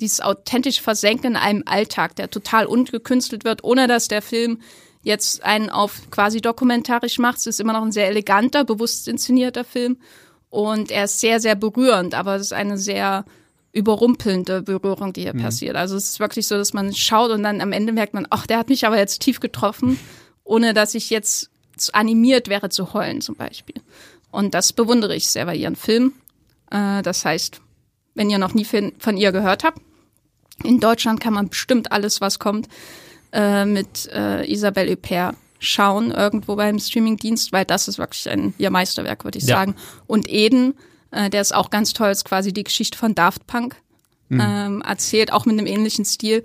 dieses 0.00 0.22
authentisch 0.22 0.80
Versenken 0.80 1.32
in 1.32 1.36
einem 1.36 1.62
Alltag, 1.66 2.16
der 2.16 2.30
total 2.30 2.64
ungekünstelt 2.64 3.44
wird, 3.44 3.62
ohne 3.64 3.86
dass 3.86 4.08
der 4.08 4.22
Film 4.22 4.62
jetzt 5.02 5.44
einen 5.44 5.68
auf 5.68 6.10
quasi 6.10 6.40
dokumentarisch 6.40 7.18
macht. 7.18 7.36
Es 7.36 7.46
ist 7.46 7.60
immer 7.60 7.74
noch 7.74 7.82
ein 7.82 7.92
sehr 7.92 8.08
eleganter, 8.08 8.64
bewusst 8.64 9.08
inszenierter 9.08 9.64
Film. 9.64 9.98
Und 10.48 10.90
er 10.90 11.04
ist 11.04 11.20
sehr, 11.20 11.38
sehr 11.38 11.54
berührend, 11.54 12.14
aber 12.14 12.36
es 12.36 12.42
ist 12.42 12.52
eine 12.54 12.78
sehr 12.78 13.26
überrumpelnde 13.72 14.62
Berührung, 14.62 15.12
die 15.12 15.22
hier 15.22 15.32
passiert. 15.32 15.76
Also 15.76 15.96
es 15.96 16.10
ist 16.10 16.20
wirklich 16.20 16.46
so, 16.46 16.56
dass 16.56 16.72
man 16.74 16.94
schaut 16.94 17.30
und 17.30 17.42
dann 17.42 17.60
am 17.60 17.72
Ende 17.72 17.92
merkt 17.92 18.12
man, 18.14 18.26
ach, 18.30 18.46
der 18.46 18.58
hat 18.58 18.68
mich 18.68 18.86
aber 18.86 18.98
jetzt 18.98 19.20
tief 19.22 19.40
getroffen, 19.40 19.98
ohne 20.44 20.74
dass 20.74 20.94
ich 20.94 21.10
jetzt 21.10 21.48
animiert 21.92 22.48
wäre 22.48 22.68
zu 22.68 22.92
heulen 22.92 23.20
zum 23.22 23.34
Beispiel. 23.34 23.76
Und 24.30 24.54
das 24.54 24.72
bewundere 24.72 25.16
ich 25.16 25.26
sehr 25.26 25.46
bei 25.46 25.56
ihren 25.56 25.76
Film. 25.76 26.12
Äh, 26.70 27.02
das 27.02 27.24
heißt, 27.24 27.60
wenn 28.14 28.28
ihr 28.30 28.38
noch 28.38 28.52
nie 28.54 28.64
von, 28.64 28.92
von 28.98 29.16
ihr 29.16 29.32
gehört 29.32 29.64
habt, 29.64 29.80
in 30.64 30.78
Deutschland 30.78 31.20
kann 31.20 31.32
man 31.32 31.48
bestimmt 31.48 31.92
alles, 31.92 32.20
was 32.20 32.38
kommt, 32.38 32.68
äh, 33.32 33.64
mit 33.64 34.08
äh, 34.12 34.44
Isabelle 34.52 34.92
Huppert 34.92 35.34
schauen, 35.58 36.10
irgendwo 36.10 36.56
beim 36.56 36.78
Streamingdienst, 36.78 37.52
weil 37.52 37.64
das 37.64 37.88
ist 37.88 37.98
wirklich 37.98 38.28
ein 38.28 38.52
ihr 38.58 38.70
Meisterwerk, 38.70 39.24
würde 39.24 39.38
ich 39.38 39.44
Ja. 39.46 39.56
sagen. 39.56 39.74
Und 40.06 40.28
Eden, 40.28 40.74
äh, 41.12 41.30
der 41.30 41.40
ist 41.40 41.54
auch 41.54 41.70
ganz 41.70 41.92
toll, 41.92 42.10
ist 42.10 42.24
quasi 42.24 42.52
die 42.52 42.64
Geschichte 42.64 42.98
von 42.98 43.14
Daft 43.14 43.46
Punk 43.46 43.76
ähm, 44.40 44.82
erzählt, 44.82 45.32
auch 45.32 45.44
mit 45.44 45.58
einem 45.58 45.66
ähnlichen 45.66 46.04
Stil. 46.04 46.42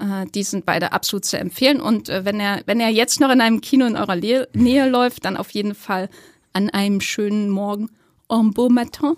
Äh, 0.00 0.26
die 0.34 0.42
sind 0.42 0.66
beide 0.66 0.92
absolut 0.92 1.24
zu 1.24 1.38
empfehlen. 1.38 1.80
Und 1.80 2.08
äh, 2.08 2.24
wenn 2.24 2.40
er, 2.40 2.62
wenn 2.66 2.80
er 2.80 2.88
jetzt 2.88 3.20
noch 3.20 3.30
in 3.30 3.40
einem 3.40 3.60
Kino 3.60 3.86
in 3.86 3.96
eurer 3.96 4.16
Le 4.16 4.48
Nähe 4.54 4.88
läuft, 4.88 5.24
dann 5.24 5.36
auf 5.36 5.50
jeden 5.50 5.74
Fall 5.74 6.08
an 6.52 6.70
einem 6.70 7.00
schönen 7.00 7.48
Morgen 7.48 7.90
en 8.28 8.52
beau 8.52 8.68
matin. 8.68 9.16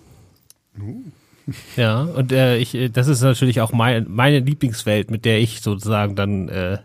Ja, 1.77 2.03
und 2.03 2.33
äh, 2.33 2.59
ich, 2.59 2.75
äh, 2.75 2.89
das 2.89 3.09
ist 3.09 3.23
natürlich 3.23 3.61
auch 3.61 3.73
mein, 3.73 4.07
meine 4.09 4.41
Lieblingswelt, 4.41 5.11
mit 5.11 5.25
der 5.25 5.41
ich 5.41 5.61
sozusagen 5.61 6.17
dann 6.17 6.49
äh, 6.49 6.79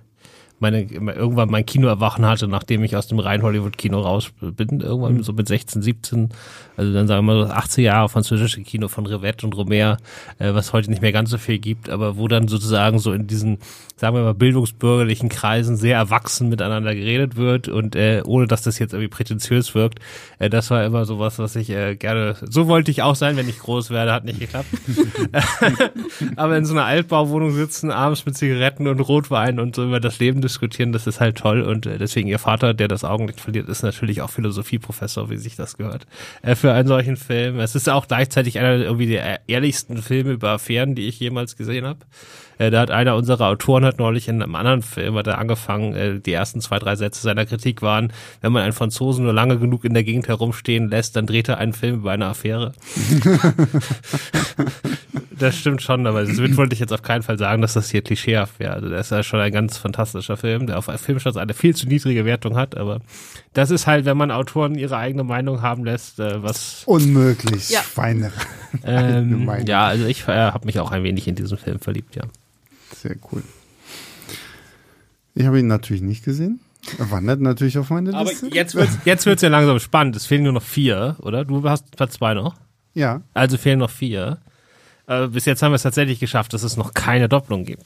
meine 0.60 0.84
irgendwann 0.84 1.50
mein 1.50 1.66
Kino 1.66 1.88
erwachen 1.88 2.26
hatte, 2.26 2.48
nachdem 2.48 2.84
ich 2.84 2.96
aus 2.96 3.08
dem 3.08 3.20
rein 3.20 3.42
Hollywood 3.42 3.78
Kino 3.78 4.00
raus 4.02 4.32
bin, 4.42 4.82
irgendwann 4.82 5.24
so 5.24 5.34
mit 5.34 5.48
16, 5.48 5.82
17, 5.82 6.30
also 6.78 6.94
dann 6.94 7.08
sagen 7.08 7.26
wir 7.26 7.34
mal 7.34 7.48
so 7.48 7.54
80 7.54 7.84
Jahre 7.86 8.10
französische 8.10 8.62
Kino 8.62 8.88
von 8.88 9.06
Rivette 9.06 9.46
und 9.46 9.56
Romer, 9.56 9.98
äh, 10.38 10.54
was 10.54 10.74
heute 10.74 10.90
nicht 10.90 11.02
mehr 11.02 11.12
ganz 11.12 11.30
so 11.30 11.38
viel 11.38 11.60
gibt, 11.60 11.90
aber 11.90 12.18
wo 12.18 12.28
dann 12.28 12.48
sozusagen 12.48 13.00
so 13.00 13.12
in 13.14 13.28
diesen, 13.28 13.60
sagen 13.96 14.16
wir 14.16 14.24
mal, 14.24 14.34
bildungsbürgerlichen 14.34 15.30
Kreisen 15.30 15.76
sehr 15.76 15.98
erwachsen 15.98 16.50
miteinander 16.50 16.96
geredet 16.96 17.36
wird 17.36 17.68
und 17.68 17.96
äh, 17.96 18.22
ohne 18.26 18.48
dass 18.48 18.62
das 18.62 18.80
jetzt 18.80 18.94
irgendwie 18.94 19.10
prätentiös 19.10 19.76
wirkt, 19.76 20.00
äh, 20.40 20.50
das 20.50 20.70
war 20.72 20.86
immer 20.86 21.06
sowas, 21.06 21.40
was 21.40 21.56
ich 21.56 21.70
äh, 21.70 21.96
gerne, 21.96 22.36
so 22.42 22.68
wollte 22.68 22.92
ich 22.92 23.02
auch 23.02 23.16
sein, 23.16 23.38
wenn 23.38 23.50
ich 23.50 23.60
groß 23.60 23.90
werde, 23.90 24.14
hat 24.14 24.26
nicht 24.26 24.40
geklappt. 24.40 24.70
aber 26.36 26.58
in 26.58 26.66
so 26.66 26.74
einer 26.74 26.86
Altbauwohnung 26.86 27.52
sitzen, 27.52 27.92
abends 27.92 28.26
mit 28.26 28.38
Zigaretten 28.38 28.88
und 28.88 29.00
Rotwein 29.00 29.60
und 29.60 29.76
so 29.76 29.84
über 29.84 30.00
das 30.00 30.20
Leben 30.20 30.42
diskutieren, 30.50 30.92
das 30.92 31.08
ist 31.08 31.20
halt 31.20 31.38
toll 31.38 31.62
und 31.62 31.86
äh, 31.86 31.98
deswegen 31.98 32.28
ihr 32.28 32.40
Vater, 32.40 32.74
der 32.74 32.88
das 32.88 33.04
Augenlicht 33.04 33.40
verliert, 33.40 33.70
ist 33.70 33.84
natürlich 33.84 34.22
auch 34.22 34.30
Philosophieprofessor, 34.30 35.30
wie 35.30 35.38
sich 35.38 35.56
das 35.56 35.78
gehört, 35.78 36.06
äh, 36.42 36.56
für 36.56 36.74
einen 36.74 36.88
solchen 36.88 37.16
Film. 37.16 37.60
Es 37.60 37.76
ist 37.76 37.90
auch 37.90 38.08
gleichzeitig 38.08 38.60
einer 38.60 38.76
irgendwie 38.76 39.08
der 39.08 39.48
ehrlichsten 39.48 40.02
Filme 40.02 40.32
über 40.32 40.50
Affären, 40.50 40.96
die 40.96 41.08
ich 41.08 41.20
jemals 41.20 41.56
gesehen 41.56 41.86
habe. 41.86 42.00
Äh, 42.58 42.72
da 42.72 42.82
hat 42.82 42.92
einer 42.92 43.16
unserer 43.16 43.48
Autoren 43.48 43.86
hat 43.86 44.00
neulich 44.00 44.28
in 44.28 44.44
einem 44.44 44.56
anderen 44.56 44.82
Film 44.82 45.16
hat 45.16 45.28
er 45.28 45.38
angefangen, 45.38 45.96
äh, 45.96 46.20
die 46.20 46.34
ersten 46.34 46.62
zwei, 46.62 46.80
drei 46.80 46.96
Sätze 46.96 47.22
seiner 47.22 47.46
Kritik 47.46 47.82
waren, 47.82 48.12
wenn 48.42 48.52
man 48.52 48.64
einen 48.64 48.74
Franzosen 48.74 49.24
nur 49.24 49.34
lange 49.34 49.58
genug 49.58 49.86
in 49.86 49.94
der 49.94 50.04
Gegend 50.04 50.28
herumstehen 50.28 50.90
lässt, 50.90 51.16
dann 51.16 51.26
dreht 51.26 51.48
er 51.48 51.58
einen 51.58 51.74
Film 51.74 51.96
über 51.96 52.12
eine 52.12 52.26
Affäre. 52.26 52.74
das 55.32 55.56
stimmt 55.58 55.82
schon, 55.82 56.06
aber 56.08 56.24
das 56.26 56.38
wollte 56.58 56.74
ich 56.74 56.80
jetzt 56.80 56.94
auf 56.94 57.02
keinen 57.02 57.22
Fall 57.24 57.38
sagen, 57.38 57.62
dass 57.62 57.74
das 57.74 57.90
hier 57.90 58.02
klischeehaft 58.02 58.60
wäre. 58.60 58.74
Also 58.74 58.90
das 58.90 59.08
ist 59.08 59.12
ja 59.12 59.24
schon 59.24 59.40
ein 59.40 59.52
ganz 59.52 59.78
fantastischer 59.78 60.38
Film, 60.38 60.68
der 60.68 60.78
auf 60.78 60.86
Filmstarts 60.86 61.38
eine 61.38 61.54
viel 61.54 61.76
zu 61.76 61.88
niedrige 61.88 62.26
Wertung 62.26 62.56
hat, 62.58 62.76
aber 62.78 63.02
das 63.54 63.72
ist 63.72 63.88
halt, 63.88 64.06
wenn 64.06 64.18
man 64.18 64.32
Autoren 64.32 64.76
ihre 64.76 64.98
eigene 64.98 65.24
Meinung 65.24 65.62
haben 65.62 65.86
lässt, 65.86 66.20
äh, 66.20 66.42
was 66.44 66.84
Unmöglich, 66.86 67.70
Ja. 67.70 67.82
Schweine. 67.82 68.32
ähm, 68.84 69.46
Meinung. 69.46 69.68
ja, 69.68 69.86
also 69.88 70.06
ich 70.06 70.28
äh, 70.28 70.52
habe 70.52 70.66
mich 70.66 70.80
auch 70.80 70.92
ein 70.92 71.04
wenig 71.04 71.28
in 71.28 71.36
diesen 71.36 71.58
Film 71.58 71.80
verliebt, 71.80 72.16
ja. 72.16 72.24
Sehr 72.96 73.16
cool. 73.32 73.44
Ich 75.36 75.46
habe 75.46 75.60
ihn 75.60 75.68
natürlich 75.68 76.02
nicht 76.02 76.24
gesehen. 76.26 76.60
Er 76.98 77.12
wandert 77.12 77.40
natürlich 77.42 77.78
auf 77.78 77.90
meine 77.90 78.14
Aber 78.14 78.30
Liste. 78.30 78.48
jetzt 78.54 78.76
wird's, 78.76 78.98
jetzt 79.06 79.26
wird's 79.26 79.42
ja 79.42 79.50
langsam 79.50 79.80
spannend. 79.80 80.16
Es 80.16 80.26
fehlen 80.26 80.44
nur 80.44 80.54
noch 80.54 80.64
vier, 80.64 81.16
oder? 81.20 81.46
Du 81.46 81.64
hast 81.70 81.92
Platz 81.96 82.14
zwei 82.14 82.34
noch. 82.34 82.56
Ja, 82.94 83.22
Also 83.34 83.58
fehlen 83.58 83.80
noch 83.80 83.90
vier. 83.92 84.40
Äh, 85.10 85.28
bis 85.28 85.46
jetzt 85.46 85.62
haben 85.62 85.72
wir 85.72 85.76
es 85.78 85.82
tatsächlich 85.84 86.20
geschafft, 86.20 86.54
dass 86.54 86.64
es 86.64 86.78
noch 86.78 86.94
keine 86.94 87.28
Doppelung 87.28 87.66
gibt. 87.66 87.84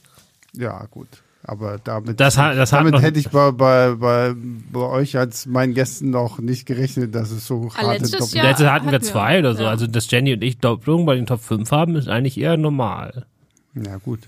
ja, 0.54 0.86
gut. 0.92 1.08
Aber 1.46 1.78
damit, 1.78 2.22
Das 2.22 2.38
hat, 2.38 2.56
das 2.58 2.70
damit 2.70 3.02
hätte 3.02 3.20
ich 3.20 3.30
bei, 3.30 3.52
bei, 3.52 3.96
bei, 3.96 4.34
bei 4.72 4.80
euch 4.80 5.18
als 5.18 5.46
meinen 5.46 5.74
Gästen 5.74 6.10
noch 6.10 6.40
nicht 6.40 6.66
gerechnet, 6.66 7.14
dass 7.16 7.32
es 7.32 7.46
so 7.46 7.70
harte 7.76 7.92
letztes 8.04 8.12
Doppel 8.12 8.38
Jahr- 8.38 8.46
Letzte 8.48 8.72
hatten 8.72 8.86
wir 8.86 8.94
hatten 8.94 9.04
wir. 9.04 9.12
zwei 9.12 9.40
oder 9.40 9.54
so. 9.54 9.64
Ja. 9.64 9.70
Also, 9.70 9.86
dass 9.88 10.10
Jenny 10.10 10.32
und 10.34 10.42
ich 10.42 10.60
Doppelung 10.60 11.06
bei 11.06 11.16
den 11.16 11.26
Top 11.26 11.42
5 11.42 11.70
haben, 11.72 11.98
ist 11.98 12.08
eigentlich 12.08 12.38
eher 12.38 12.56
normal. 12.56 13.26
Ja, 13.76 13.98
gut. 13.98 14.20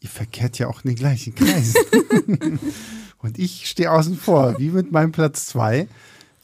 Ihr 0.00 0.08
verkehrt 0.08 0.58
ja 0.58 0.66
auch 0.66 0.82
in 0.82 0.88
den 0.90 0.96
gleichen 0.96 1.34
Kreisen. 1.36 1.76
Und 3.18 3.38
ich 3.38 3.66
stehe 3.68 3.90
außen 3.90 4.16
vor, 4.16 4.58
wie 4.58 4.68
mit 4.70 4.92
meinem 4.92 5.12
Platz 5.12 5.46
zwei. 5.46 5.86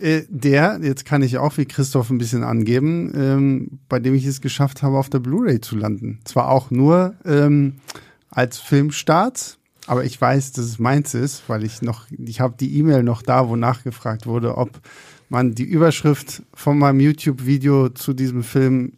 Äh, 0.01 0.23
der, 0.29 0.81
jetzt 0.83 1.05
kann 1.05 1.23
ich 1.23 1.39
auch 1.39 1.57
wie 1.59 1.67
Christoph 1.67 2.11
ein 2.11 2.19
bisschen 2.19 2.43
angeben, 2.43 3.13
ähm, 3.15 3.81
bei 3.89 3.99
dem 3.99 4.15
ich 4.15 4.25
es 4.25 4.41
geschafft 4.41 4.83
habe, 4.83 4.99
auf 4.99 5.11
der 5.11 5.19
Blu-ray 5.19 5.61
zu 5.61 5.77
landen. 5.77 6.21
Zwar 6.25 6.49
auch 6.49 6.71
nur 6.71 7.15
ähm, 7.25 7.77
als 8.31 8.59
Filmstart, 8.59 9.59
aber 9.87 10.05
ich 10.05 10.21
weiß, 10.21 10.53
dass 10.53 10.65
es 10.65 10.79
meins 10.79 11.15
ist, 11.15 11.43
weil 11.49 11.65
ich 11.65 11.83
noch, 11.83 12.07
ich 12.11 12.41
habe 12.41 12.55
die 12.59 12.79
E-Mail 12.79 13.03
noch 13.03 13.23
da, 13.23 13.49
wo 13.49 13.57
nachgefragt 13.57 14.27
wurde, 14.27 14.57
ob 14.57 14.81
man 15.29 15.55
die 15.55 15.65
Überschrift 15.65 16.43
von 16.55 16.79
meinem 16.79 17.01
YouTube-Video 17.01 17.91
zu 17.91 18.13
diesem 18.13 18.43
Film 18.43 18.95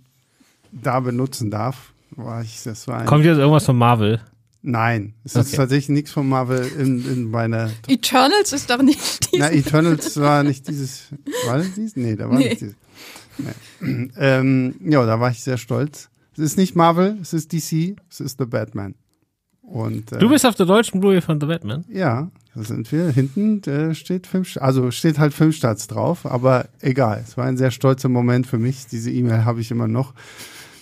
da 0.70 1.00
benutzen 1.00 1.50
darf. 1.50 1.92
War 2.12 2.42
ich, 2.42 2.62
das 2.62 2.86
war 2.88 3.04
Kommt 3.04 3.24
jetzt 3.24 3.38
irgendwas 3.38 3.66
von 3.66 3.76
Marvel? 3.76 4.20
Nein, 4.64 5.14
es 5.24 5.34
ist 5.34 5.48
Okay. 5.48 5.56
tatsächlich 5.56 5.88
nichts 5.88 6.12
von 6.12 6.28
Marvel 6.28 6.64
in, 6.78 7.04
in 7.10 7.30
meiner. 7.30 7.70
Eternals 7.88 8.52
ist 8.52 8.70
doch 8.70 8.80
nicht 8.80 9.28
Na, 9.36 9.48
dieses. 9.50 9.66
Eternals 9.66 10.20
war 10.20 10.42
nicht 10.44 10.68
dieses. 10.68 11.04
War 11.46 11.58
das 11.58 11.74
dieses? 11.74 11.96
Nee, 11.96 12.14
da 12.16 12.30
war 12.30 12.38
Nee. 12.38 12.48
nicht 12.50 12.60
dieses. 12.60 12.74
Nee. 13.80 14.10
Ähm, 14.16 14.74
ja, 14.84 15.04
da 15.04 15.18
war 15.18 15.30
ich 15.30 15.42
sehr 15.42 15.58
stolz. 15.58 16.08
Es 16.34 16.38
ist 16.38 16.56
nicht 16.56 16.76
Marvel, 16.76 17.18
es 17.20 17.32
ist 17.32 17.52
DC, 17.52 17.96
es 18.08 18.20
ist 18.20 18.38
The 18.38 18.44
Batman. 18.46 18.94
Und, 19.62 20.12
äh, 20.12 20.18
Du 20.18 20.28
bist 20.28 20.46
auf 20.46 20.54
der 20.54 20.66
deutschen 20.66 21.00
Blu-ray 21.00 21.20
von 21.22 21.40
The 21.40 21.46
Batman. 21.46 21.84
Ja, 21.88 22.30
da 22.54 22.62
sind 22.62 22.90
wir. 22.92 23.08
Hinten 23.10 23.62
äh, 23.64 23.94
steht 23.94 24.26
Film, 24.26 24.44
also 24.60 24.90
steht 24.90 25.18
halt 25.18 25.34
Filmstarts 25.34 25.88
drauf, 25.88 26.24
aber 26.26 26.68
egal. 26.80 27.22
Es 27.26 27.36
war 27.36 27.46
ein 27.46 27.56
sehr 27.56 27.70
stolzer 27.70 28.08
Moment 28.08 28.46
für 28.46 28.58
mich. 28.58 28.86
Diese 28.86 29.10
E-Mail 29.10 29.44
habe 29.44 29.60
ich 29.60 29.70
immer 29.70 29.88
noch. 29.88 30.14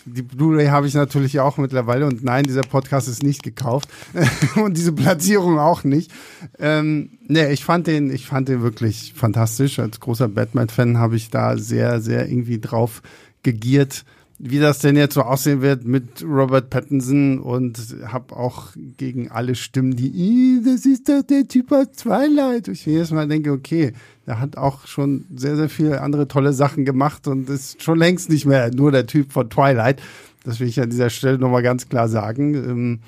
Die 0.04 0.22
Blu-ray 0.22 0.66
habe 0.66 0.86
ich 0.86 0.94
natürlich 0.94 1.40
auch 1.40 1.58
mittlerweile 1.58 2.06
und 2.06 2.24
nein, 2.24 2.44
dieser 2.44 2.62
Podcast 2.62 3.08
ist 3.08 3.22
nicht 3.22 3.42
gekauft 3.42 3.88
und 4.56 4.76
diese 4.76 4.92
Platzierung 4.92 5.58
auch 5.58 5.84
nicht. 5.84 6.10
Ähm, 6.58 7.10
nee, 7.26 7.52
ich 7.52 7.64
fand 7.64 7.86
den, 7.86 8.10
ich 8.10 8.26
fand 8.26 8.48
den 8.48 8.62
wirklich 8.62 9.12
fantastisch. 9.14 9.78
Als 9.78 10.00
großer 10.00 10.28
Batman-Fan 10.28 10.98
habe 10.98 11.16
ich 11.16 11.30
da 11.30 11.56
sehr, 11.56 12.00
sehr 12.00 12.28
irgendwie 12.28 12.60
drauf 12.60 13.02
gegiert, 13.42 14.04
wie 14.42 14.58
das 14.58 14.78
denn 14.78 14.96
jetzt 14.96 15.14
so 15.14 15.22
aussehen 15.22 15.60
wird 15.60 15.84
mit 15.84 16.24
Robert 16.24 16.70
Pattinson 16.70 17.40
und 17.40 17.78
habe 18.06 18.34
auch 18.34 18.68
gegen 18.96 19.30
alle 19.30 19.54
Stimmen, 19.54 19.96
die, 19.96 20.62
das 20.64 20.86
ist 20.86 21.10
doch 21.10 21.22
der 21.22 21.46
Typ 21.46 21.70
aus 21.72 21.92
Twilight. 21.92 22.68
Ich 22.68 22.86
jedes 22.86 23.10
Mal 23.10 23.28
denke, 23.28 23.52
okay, 23.52 23.92
der 24.30 24.38
hat 24.38 24.56
auch 24.56 24.86
schon 24.86 25.24
sehr, 25.34 25.56
sehr 25.56 25.68
viele 25.68 26.02
andere 26.02 26.28
tolle 26.28 26.52
Sachen 26.52 26.84
gemacht 26.84 27.26
und 27.26 27.50
ist 27.50 27.82
schon 27.82 27.98
längst 27.98 28.30
nicht 28.30 28.46
mehr 28.46 28.70
nur 28.72 28.92
der 28.92 29.06
Typ 29.06 29.32
von 29.32 29.50
Twilight. 29.50 30.00
Das 30.44 30.60
will 30.60 30.68
ich 30.68 30.80
an 30.80 30.88
dieser 30.88 31.10
Stelle 31.10 31.36
nochmal 31.36 31.64
ganz 31.64 31.88
klar 31.88 32.08
sagen. 32.08 32.54
Ähm, 32.54 33.00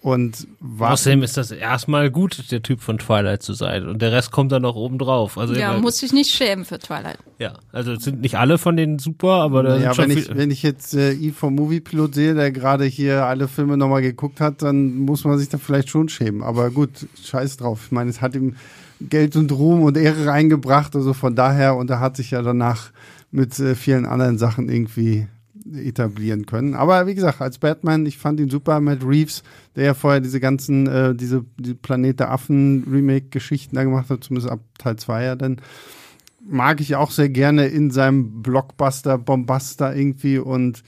und 0.00 0.46
was 0.60 0.92
Außerdem 0.92 1.24
ist 1.24 1.36
das 1.36 1.50
erstmal 1.50 2.08
gut, 2.08 2.52
der 2.52 2.62
Typ 2.62 2.82
von 2.82 2.98
Twilight 2.98 3.42
zu 3.42 3.52
sein. 3.52 3.88
Und 3.88 4.00
der 4.00 4.12
Rest 4.12 4.30
kommt 4.30 4.52
dann 4.52 4.62
noch 4.62 4.76
oben 4.76 4.96
drauf. 4.98 5.38
Also 5.38 5.54
ja, 5.54 5.76
muss 5.76 5.98
sich 5.98 6.12
nicht 6.12 6.30
schämen 6.30 6.64
für 6.64 6.78
Twilight. 6.78 7.18
ja, 7.40 7.54
also 7.72 7.94
es 7.94 8.04
sind 8.04 8.20
nicht 8.20 8.36
alle 8.36 8.58
von 8.58 8.76
denen 8.76 9.00
super, 9.00 9.32
aber 9.40 9.64
da 9.64 9.76
ja, 9.76 9.92
sind 9.92 9.94
schon 9.94 10.10
wenn 10.10 10.18
ich, 10.18 10.36
wenn 10.36 10.50
ich 10.52 10.62
jetzt 10.62 10.94
äh, 10.94 11.14
Eve 11.14 11.34
vom 11.34 11.56
Moviepilot 11.56 12.14
sehe, 12.14 12.34
der 12.34 12.52
gerade 12.52 12.84
hier 12.84 13.24
alle 13.24 13.48
Filme 13.48 13.76
nochmal 13.76 14.02
geguckt 14.02 14.40
hat, 14.40 14.62
dann 14.62 14.98
muss 14.98 15.24
man 15.24 15.36
sich 15.36 15.48
da 15.48 15.58
vielleicht 15.58 15.88
schon 15.88 16.08
schämen. 16.08 16.44
Aber 16.44 16.70
gut, 16.70 16.90
scheiß 17.24 17.56
drauf. 17.56 17.80
Ich 17.86 17.90
meine, 17.90 18.10
es 18.10 18.20
hat 18.20 18.36
ihm 18.36 18.54
Geld 19.00 19.36
und 19.36 19.52
Ruhm 19.52 19.82
und 19.82 19.96
Ehre 19.96 20.26
reingebracht, 20.26 20.94
also 20.94 21.12
von 21.12 21.34
daher, 21.34 21.76
und 21.76 21.90
er 21.90 22.00
hat 22.00 22.16
sich 22.16 22.30
ja 22.30 22.42
danach 22.42 22.90
mit 23.30 23.58
äh, 23.58 23.74
vielen 23.74 24.06
anderen 24.06 24.38
Sachen 24.38 24.68
irgendwie 24.68 25.26
etablieren 25.72 26.46
können. 26.46 26.74
Aber 26.74 27.06
wie 27.06 27.14
gesagt, 27.14 27.40
als 27.40 27.58
Batman, 27.58 28.06
ich 28.06 28.18
fand 28.18 28.38
ihn 28.38 28.50
super, 28.50 28.80
Matt 28.80 29.04
Reeves, 29.04 29.42
der 29.76 29.84
ja 29.84 29.94
vorher 29.94 30.20
diese 30.20 30.40
ganzen, 30.40 30.86
äh, 30.86 31.14
diese, 31.14 31.44
die 31.58 31.74
Planet 31.74 32.20
der 32.20 32.30
Affen 32.30 32.84
Remake-Geschichten 32.90 33.76
da 33.76 33.84
gemacht 33.84 34.10
hat, 34.10 34.22
zumindest 34.24 34.52
ab 34.52 34.60
Teil 34.78 34.96
2 34.96 35.24
ja 35.24 35.36
dann 35.36 35.60
mag 36.46 36.80
ich 36.80 36.96
auch 36.96 37.10
sehr 37.10 37.30
gerne 37.30 37.66
in 37.66 37.90
seinem 37.90 38.42
Blockbuster, 38.42 39.18
Bombaster 39.18 39.96
irgendwie 39.96 40.38
und 40.38 40.82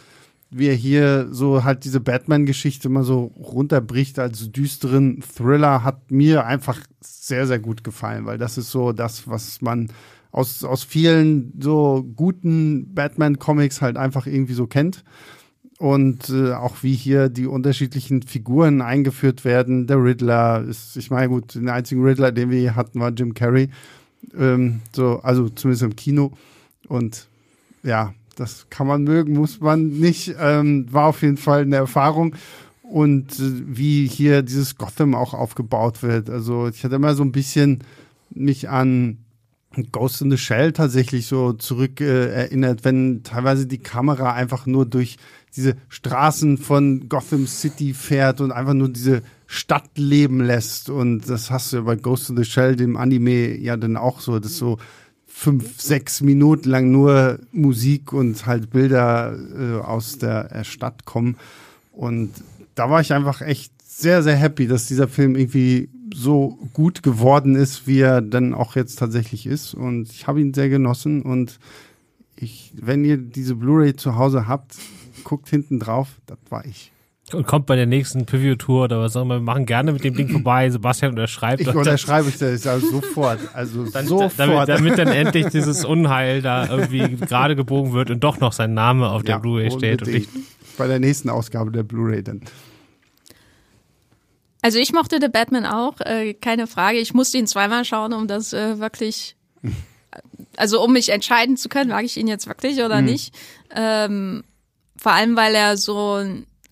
wie 0.51 0.68
er 0.68 0.74
hier 0.74 1.28
so 1.31 1.64
halt 1.64 1.85
diese 1.85 2.01
Batman-Geschichte 2.01 2.89
mal 2.89 3.05
so 3.05 3.32
runterbricht 3.36 4.18
als 4.18 4.51
düsteren 4.52 5.23
Thriller, 5.23 5.82
hat 5.82 6.10
mir 6.10 6.47
einfach 6.47 6.81
sehr, 7.01 7.47
sehr 7.47 7.59
gut 7.59 7.85
gefallen, 7.85 8.27
weil 8.27 8.39
das 8.39 8.56
ist 8.56 8.70
so 8.70 8.93
das, 8.93 9.28
was 9.28 9.60
man 9.60 9.90
aus, 10.31 10.64
aus 10.64 10.85
vielen 10.85 11.52
so 11.60 12.06
guten 12.14 12.94
Batman-Comics 12.94 13.81
halt 13.81 13.97
einfach 13.97 14.27
irgendwie 14.27 14.55
so 14.55 14.66
kennt. 14.66 15.02
Und 15.78 16.31
äh, 16.31 16.52
auch 16.52 16.82
wie 16.82 16.94
hier 16.94 17.28
die 17.28 17.47
unterschiedlichen 17.47 18.23
Figuren 18.23 18.81
eingeführt 18.81 19.44
werden. 19.44 19.86
Der 19.86 20.02
Riddler 20.02 20.64
ist, 20.66 20.97
ich 20.97 21.10
meine, 21.10 21.28
gut, 21.28 21.55
den 21.55 21.68
einzigen 21.68 22.02
Riddler, 22.02 22.32
den 22.32 22.51
wir 22.51 22.59
hier 22.59 22.77
hatten, 22.77 22.98
war 23.01 23.10
Jim 23.10 23.35
Carrey. 23.35 23.68
Ähm, 24.39 24.81
so, 24.94 25.20
also 25.23 25.51
zumindest 25.51 25.82
im 25.82 25.97
Kino. 25.97 26.32
Und 26.89 27.28
ja, 27.82 28.14
das 28.37 28.69
kann 28.71 28.87
man 28.87 29.03
mögen, 29.03 29.35
muss 29.35 29.61
man 29.61 29.89
nicht. 29.89 30.35
Ähm, 30.39 30.87
war 30.93 31.07
auf 31.07 31.23
jeden 31.23 31.39
Fall 31.39 31.63
eine 31.63 31.77
Erfahrung. 31.77 32.37
Und 32.83 33.41
äh, 33.41 33.63
wie 33.67 34.07
hier 34.07 34.43
dieses 34.43 34.77
Gotham 34.77 35.15
auch 35.15 35.35
aufgebaut 35.35 36.03
wird. 36.03 36.31
Also 36.31 36.69
ich 36.69 36.85
hatte 36.85 36.95
immer 36.95 37.15
so 37.15 37.25
ein 37.25 37.33
bisschen 37.33 37.81
mich 38.31 38.69
an 38.69 39.19
Ghost 39.93 40.23
in 40.23 40.31
the 40.31 40.39
Shell 40.39 40.73
tatsächlich 40.73 41.27
so 41.27 41.53
zurück 41.53 42.01
äh, 42.01 42.29
erinnert, 42.29 42.85
wenn 42.85 43.23
teilweise 43.23 43.67
die 43.67 43.79
Kamera 43.79 44.33
einfach 44.33 44.67
nur 44.67 44.87
durch 44.87 45.17
diese 45.55 45.77
Straßen 45.89 46.59
von 46.59 47.09
Gotham 47.09 47.47
City 47.47 47.95
fährt 47.95 48.41
und 48.41 48.53
einfach 48.53 48.75
nur 48.75 48.89
diese 48.89 49.23
Stadt 49.47 49.97
leben 49.97 50.41
lässt. 50.41 50.91
Und 50.91 51.29
das 51.29 51.51
hast 51.51 51.73
du 51.73 51.79
ja 51.79 51.83
bei 51.83 51.97
Ghost 51.97 52.31
in 52.31 52.37
the 52.37 52.45
Shell, 52.45 52.77
dem 52.77 52.97
Anime, 52.97 53.57
ja 53.57 53.77
dann 53.77 53.97
auch 53.97 54.21
so, 54.21 54.39
das 54.39 54.57
so 54.57 54.79
fünf, 55.39 55.79
sechs 55.79 56.23
Minuten 56.23 56.71
lang 56.71 56.91
nur 56.91 57.39
Musik 57.53 58.15
und 58.15 58.47
halt 58.47 58.71
Bilder 58.71 59.37
äh, 59.37 59.85
aus 59.85 60.17
der 60.17 60.51
äh, 60.51 60.65
Stadt 60.65 61.05
kommen. 61.05 61.37
Und 61.93 62.33
da 62.75 62.89
war 62.89 63.03
ich 63.03 63.13
einfach 63.13 63.43
echt 63.43 63.71
sehr, 63.87 64.23
sehr 64.23 64.35
happy, 64.35 64.67
dass 64.67 64.87
dieser 64.87 65.09
Film 65.09 65.37
irgendwie 65.37 65.91
so 66.15 66.59
gut 66.73 67.03
geworden 67.03 67.55
ist, 67.55 67.87
wie 67.87 68.01
er 68.01 68.23
dann 68.23 68.55
auch 68.55 68.77
jetzt 68.77 68.99
tatsächlich 68.99 69.47
ist. 69.47 69.75
Und 69.75 70.11
ich 70.11 70.27
habe 70.27 70.41
ihn 70.41 70.55
sehr 70.55 70.71
genossen. 70.71 71.21
Und 71.21 71.59
ich, 72.35 72.73
wenn 72.81 73.05
ihr 73.05 73.19
diese 73.19 73.57
Blu-ray 73.57 73.95
zu 73.95 74.17
Hause 74.17 74.49
habt, 74.49 74.77
guckt 75.23 75.51
hinten 75.51 75.79
drauf, 75.79 76.09
das 76.25 76.39
war 76.49 76.65
ich. 76.65 76.93
Und 77.32 77.44
kommt 77.44 77.66
bei 77.66 77.74
der 77.74 77.86
nächsten 77.86 78.24
Preview-Tour 78.24 78.85
oder 78.85 79.01
was 79.01 79.16
auch 79.16 79.23
immer, 79.23 79.36
wir 79.36 79.40
machen 79.40 79.66
gerne 79.66 79.93
mit 79.93 80.05
dem 80.05 80.15
Ding 80.15 80.28
vorbei. 80.28 80.70
Sebastian 80.70 81.11
unterschreibt. 81.11 81.61
Ich 81.61 81.69
unterschreibe 81.69 82.28
ich 82.28 82.39
das 82.39 82.65
also 82.66 82.89
sofort. 82.89 83.40
Also 83.53 83.85
dann, 83.90 84.07
sofort. 84.07 84.39
damit, 84.39 84.69
damit 84.69 84.98
dann 84.98 85.09
endlich 85.09 85.47
dieses 85.48 85.85
Unheil 85.85 86.40
da 86.40 86.69
irgendwie 86.69 87.16
gerade 87.16 87.57
gebogen 87.57 87.93
wird 87.93 88.11
und 88.11 88.20
doch 88.23 88.39
noch 88.39 88.53
sein 88.53 88.74
Name 88.74 89.11
auf 89.11 89.24
der 89.24 89.36
Ja, 89.36 89.39
Blu-ray 89.39 89.73
steht. 89.73 90.03
Und 90.03 90.09
ich, 90.15 90.28
Bei 90.78 90.86
der 90.86 91.01
nächsten 91.01 91.28
Ausgabe 91.28 91.73
der 91.73 91.82
Blu-ray 91.82 92.23
dann. 92.23 92.43
Also 94.62 94.78
ich 94.78 94.93
mochte 94.93 95.19
The 95.20 95.28
Batman 95.28 95.66
auch, 95.66 96.01
äh, 96.01 96.35
keine 96.35 96.69
Frage. 96.69 96.98
Ich 96.98 97.12
musste 97.12 97.39
ihn 97.39 97.48
zweimal 97.48 97.85
schauen, 97.85 98.12
um 98.12 98.28
das 98.28 98.53
äh, 98.53 98.78
wirklich, 98.78 99.35
also 100.57 100.81
um 100.81 100.93
mich 100.93 101.09
entscheiden 101.09 101.57
zu 101.57 101.69
können, 101.69 101.90
mag 101.90 102.05
ich 102.05 102.16
ihn 102.16 102.28
jetzt 102.28 102.47
wirklich 102.47 102.82
oder 102.82 103.03
nicht. 103.03 103.35
Ähm, 103.74 104.44
vor 104.97 105.12
allem, 105.12 105.36
weil 105.36 105.55
er 105.57 105.77
so 105.77 106.24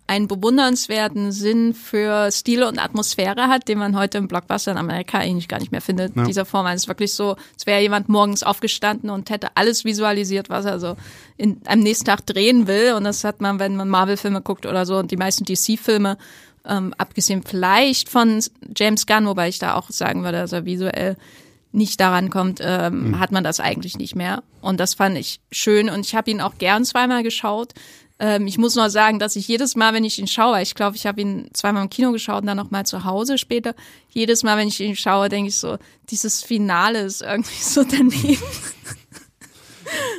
einen 0.06 0.28
bewundernswerten 0.28 1.32
Sinn 1.32 1.72
für 1.72 2.31
Stile 2.31 2.68
und 2.68 2.78
Atmosphäre 2.78 3.48
hat, 3.48 3.68
den 3.68 3.78
man 3.78 3.97
heute 3.97 4.18
im 4.18 4.28
Blockbuster 4.28 4.72
in 4.72 4.76
Amerika 4.76 5.18
eigentlich 5.18 5.48
gar 5.48 5.60
nicht 5.60 5.72
mehr 5.72 5.81
findet. 5.81 6.14
Ja. 6.14 6.24
Dieser 6.24 6.44
Form. 6.44 6.66
Also 6.66 6.76
es 6.76 6.82
ist 6.82 6.89
wirklich 6.89 7.14
so, 7.14 7.36
es 7.56 7.66
wäre 7.66 7.81
jemand 7.81 8.09
morgens 8.10 8.43
aufgestanden 8.43 9.09
und 9.09 9.31
hätte 9.31 9.48
alles 9.55 9.85
visualisiert, 9.85 10.51
was 10.51 10.66
er 10.66 10.78
so 10.78 10.97
in, 11.39 11.60
am 11.66 11.81
nächsten 11.81 12.05
Tag 12.05 12.26
drehen 12.26 12.66
will. 12.66 12.93
Und 12.93 13.05
das 13.05 13.24
hat 13.24 13.40
man, 13.40 13.59
wenn 13.59 13.76
man 13.76 13.89
Marvel-Filme 13.89 14.43
guckt 14.43 14.66
oder 14.66 14.85
so 14.85 14.97
und 14.98 15.10
die 15.10 15.16
meisten 15.16 15.44
DC-Filme, 15.44 16.18
ähm, 16.66 16.94
abgesehen 16.98 17.43
vielleicht 17.43 18.10
von 18.10 18.43
James 18.76 19.06
Gunn, 19.06 19.26
wobei 19.26 19.48
ich 19.48 19.59
da 19.59 19.74
auch 19.74 19.90
sagen 19.90 20.22
würde, 20.22 20.39
dass 20.39 20.52
er 20.52 20.66
visuell 20.66 21.16
nicht 21.72 21.98
daran 21.98 22.31
kommt, 22.31 22.60
ähm, 22.62 23.18
hat 23.18 23.32
man 23.32 23.43
das 23.43 23.59
eigentlich 23.59 23.98
nicht 23.98 24.14
mehr. 24.14 24.44
Und 24.60 24.78
das 24.78 24.94
fand 24.94 25.18
ich 25.18 25.40
schön 25.51 25.90
und 25.90 26.06
ich 26.06 26.14
habe 26.14 26.31
ihn 26.31 26.40
auch 26.40 26.56
gern 26.59 26.85
zweimal 26.85 27.24
geschaut. 27.24 27.72
Ähm, 28.19 28.47
ich 28.47 28.59
muss 28.59 28.77
nur 28.77 28.91
sagen, 28.91 29.19
dass 29.19 29.36
ich 29.36 29.49
jedes 29.49 29.74
Mal, 29.74 29.93
wenn 29.93 30.05
ich 30.05 30.19
ihn 30.19 30.27
schaue, 30.27 30.62
ich 30.62 30.74
glaube, 30.74 30.97
ich 30.97 31.07
habe 31.07 31.20
ihn 31.20 31.49
zweimal 31.53 31.82
im 31.82 31.91
Kino 31.91 32.12
geschaut 32.12 32.43
und 32.43 32.47
dann 32.47 32.57
noch 32.57 32.70
mal 32.70 32.86
zu 32.86 33.05
Hause 33.05 33.39
später. 33.39 33.74
Jedes 34.09 34.43
Mal, 34.43 34.57
wenn 34.57 34.69
ich 34.69 34.81
ihn 34.81 34.97
schaue, 34.97 35.28
denke 35.28 35.49
ich 35.49 35.57
so, 35.57 35.78
dieses 36.11 36.43
Finale 36.43 37.01
ist 37.01 37.23
irgendwie 37.23 37.62
so 37.62 37.85
daneben. 37.85 38.39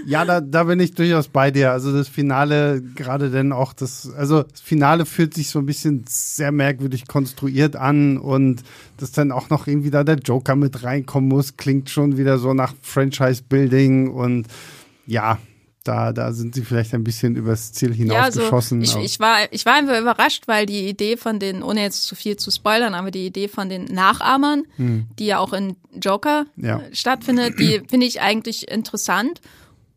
Ja, 0.06 0.26
da, 0.26 0.40
da 0.42 0.66
bin 0.66 0.80
ich 0.80 0.94
durchaus 0.94 1.28
bei 1.28 1.52
dir. 1.52 1.72
Also 1.72 1.92
das 1.92 2.08
Finale, 2.08 2.82
gerade 2.82 3.32
denn 3.32 3.52
auch 3.52 3.74
das, 3.74 4.12
also 4.16 4.44
das 4.44 4.62
Finale 4.62 5.06
fühlt 5.06 5.34
sich 5.34 5.50
so 5.50 5.60
ein 5.60 5.66
bisschen 5.66 6.06
sehr 6.08 6.52
merkwürdig 6.52 7.08
konstruiert 7.08 7.76
an 7.76 8.18
und 8.18 8.64
dass 8.98 9.12
dann 9.12 9.32
auch 9.32 9.50
noch 9.50 9.68
irgendwie 9.68 9.90
da 9.90 10.04
der 10.04 10.18
Joker 10.18 10.56
mit 10.56 10.84
reinkommen 10.84 11.30
muss, 11.30 11.58
klingt 11.58 11.90
schon 11.90 12.18
wieder 12.18 12.38
so 12.38 12.54
nach 12.54 12.74
Franchise-Building 12.82 14.12
und 14.12 14.48
ja, 15.08 15.40
da, 15.88 16.12
da 16.12 16.34
sind 16.34 16.56
sie 16.56 16.64
vielleicht 16.66 16.94
ein 16.94 17.03
bisschen 17.03 17.36
übers 17.36 17.72
Ziel 17.72 17.94
hinausgeschossen. 17.94 18.82
ich, 18.82 18.94
aber- 18.95 19.03
ich, 19.03 19.20
war, 19.20 19.38
ich 19.52 19.66
war 19.66 19.74
einfach 19.76 19.99
überrascht, 19.99 20.44
weil 20.48 20.66
die 20.66 20.88
Idee 20.90 21.16
von 21.16 21.40
den, 21.40 21.64
ohne 21.64 21.82
jetzt 21.82 22.03
zu 22.06 22.16
viel 22.16 22.36
zu 22.38 22.52
spoilern, 22.52 22.94
aber 22.94 23.12
die 23.12 23.26
Idee 23.26 23.48
von 23.48 23.70
den 23.70 23.86
Nachahmern, 23.86 24.64
die 24.78 25.26
ja 25.28 25.40
auch 25.40 25.53
in 25.53 25.76
Joker 25.94 26.45
Ja. 26.57 26.80
äh, 26.80 26.94
stattfindet, 26.95 27.60
die 27.60 27.82
finde 27.90 28.06
ich 28.06 28.20
eigentlich 28.22 28.70
interessant. 28.70 29.40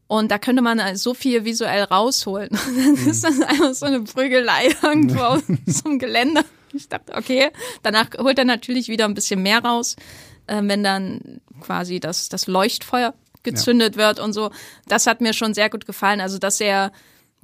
Und 0.07 0.31
da 0.31 0.39
könnte 0.39 0.63
man 0.63 0.97
so 0.97 1.13
viel 1.13 1.45
visuell 1.45 1.83
rausholen. 1.85 2.49
Dann 2.77 2.95
ist 3.07 3.25
das 3.25 3.41
einfach 3.43 3.75
so 3.75 3.85
eine 3.87 4.01
Prügelei 4.01 4.69
irgendwo 4.83 5.21
auf 5.21 5.43
so 5.67 5.89
einem 5.89 5.99
Gelände. 5.99 6.45
Ich 6.73 6.89
dachte, 6.89 7.15
okay, 7.15 7.51
danach 7.83 8.09
holt 8.19 8.39
er 8.39 8.45
natürlich 8.45 8.89
wieder 8.89 9.05
ein 9.07 9.15
bisschen 9.15 9.43
mehr 9.43 9.63
raus, 9.65 9.97
äh, 10.47 10.61
wenn 10.63 10.83
dann 10.83 11.41
quasi 11.61 11.99
das, 12.01 12.29
das 12.29 12.47
Leuchtfeuer 12.47 13.15
gezündet 13.43 13.97
wird 13.97 14.21
und 14.21 14.33
so. 14.33 14.51
Das 14.87 15.07
hat 15.07 15.21
mir 15.21 15.33
schon 15.33 15.55
sehr 15.55 15.71
gut 15.71 15.87
gefallen. 15.87 16.21
Also, 16.21 16.39
dass 16.39 16.61
er, 16.61 16.93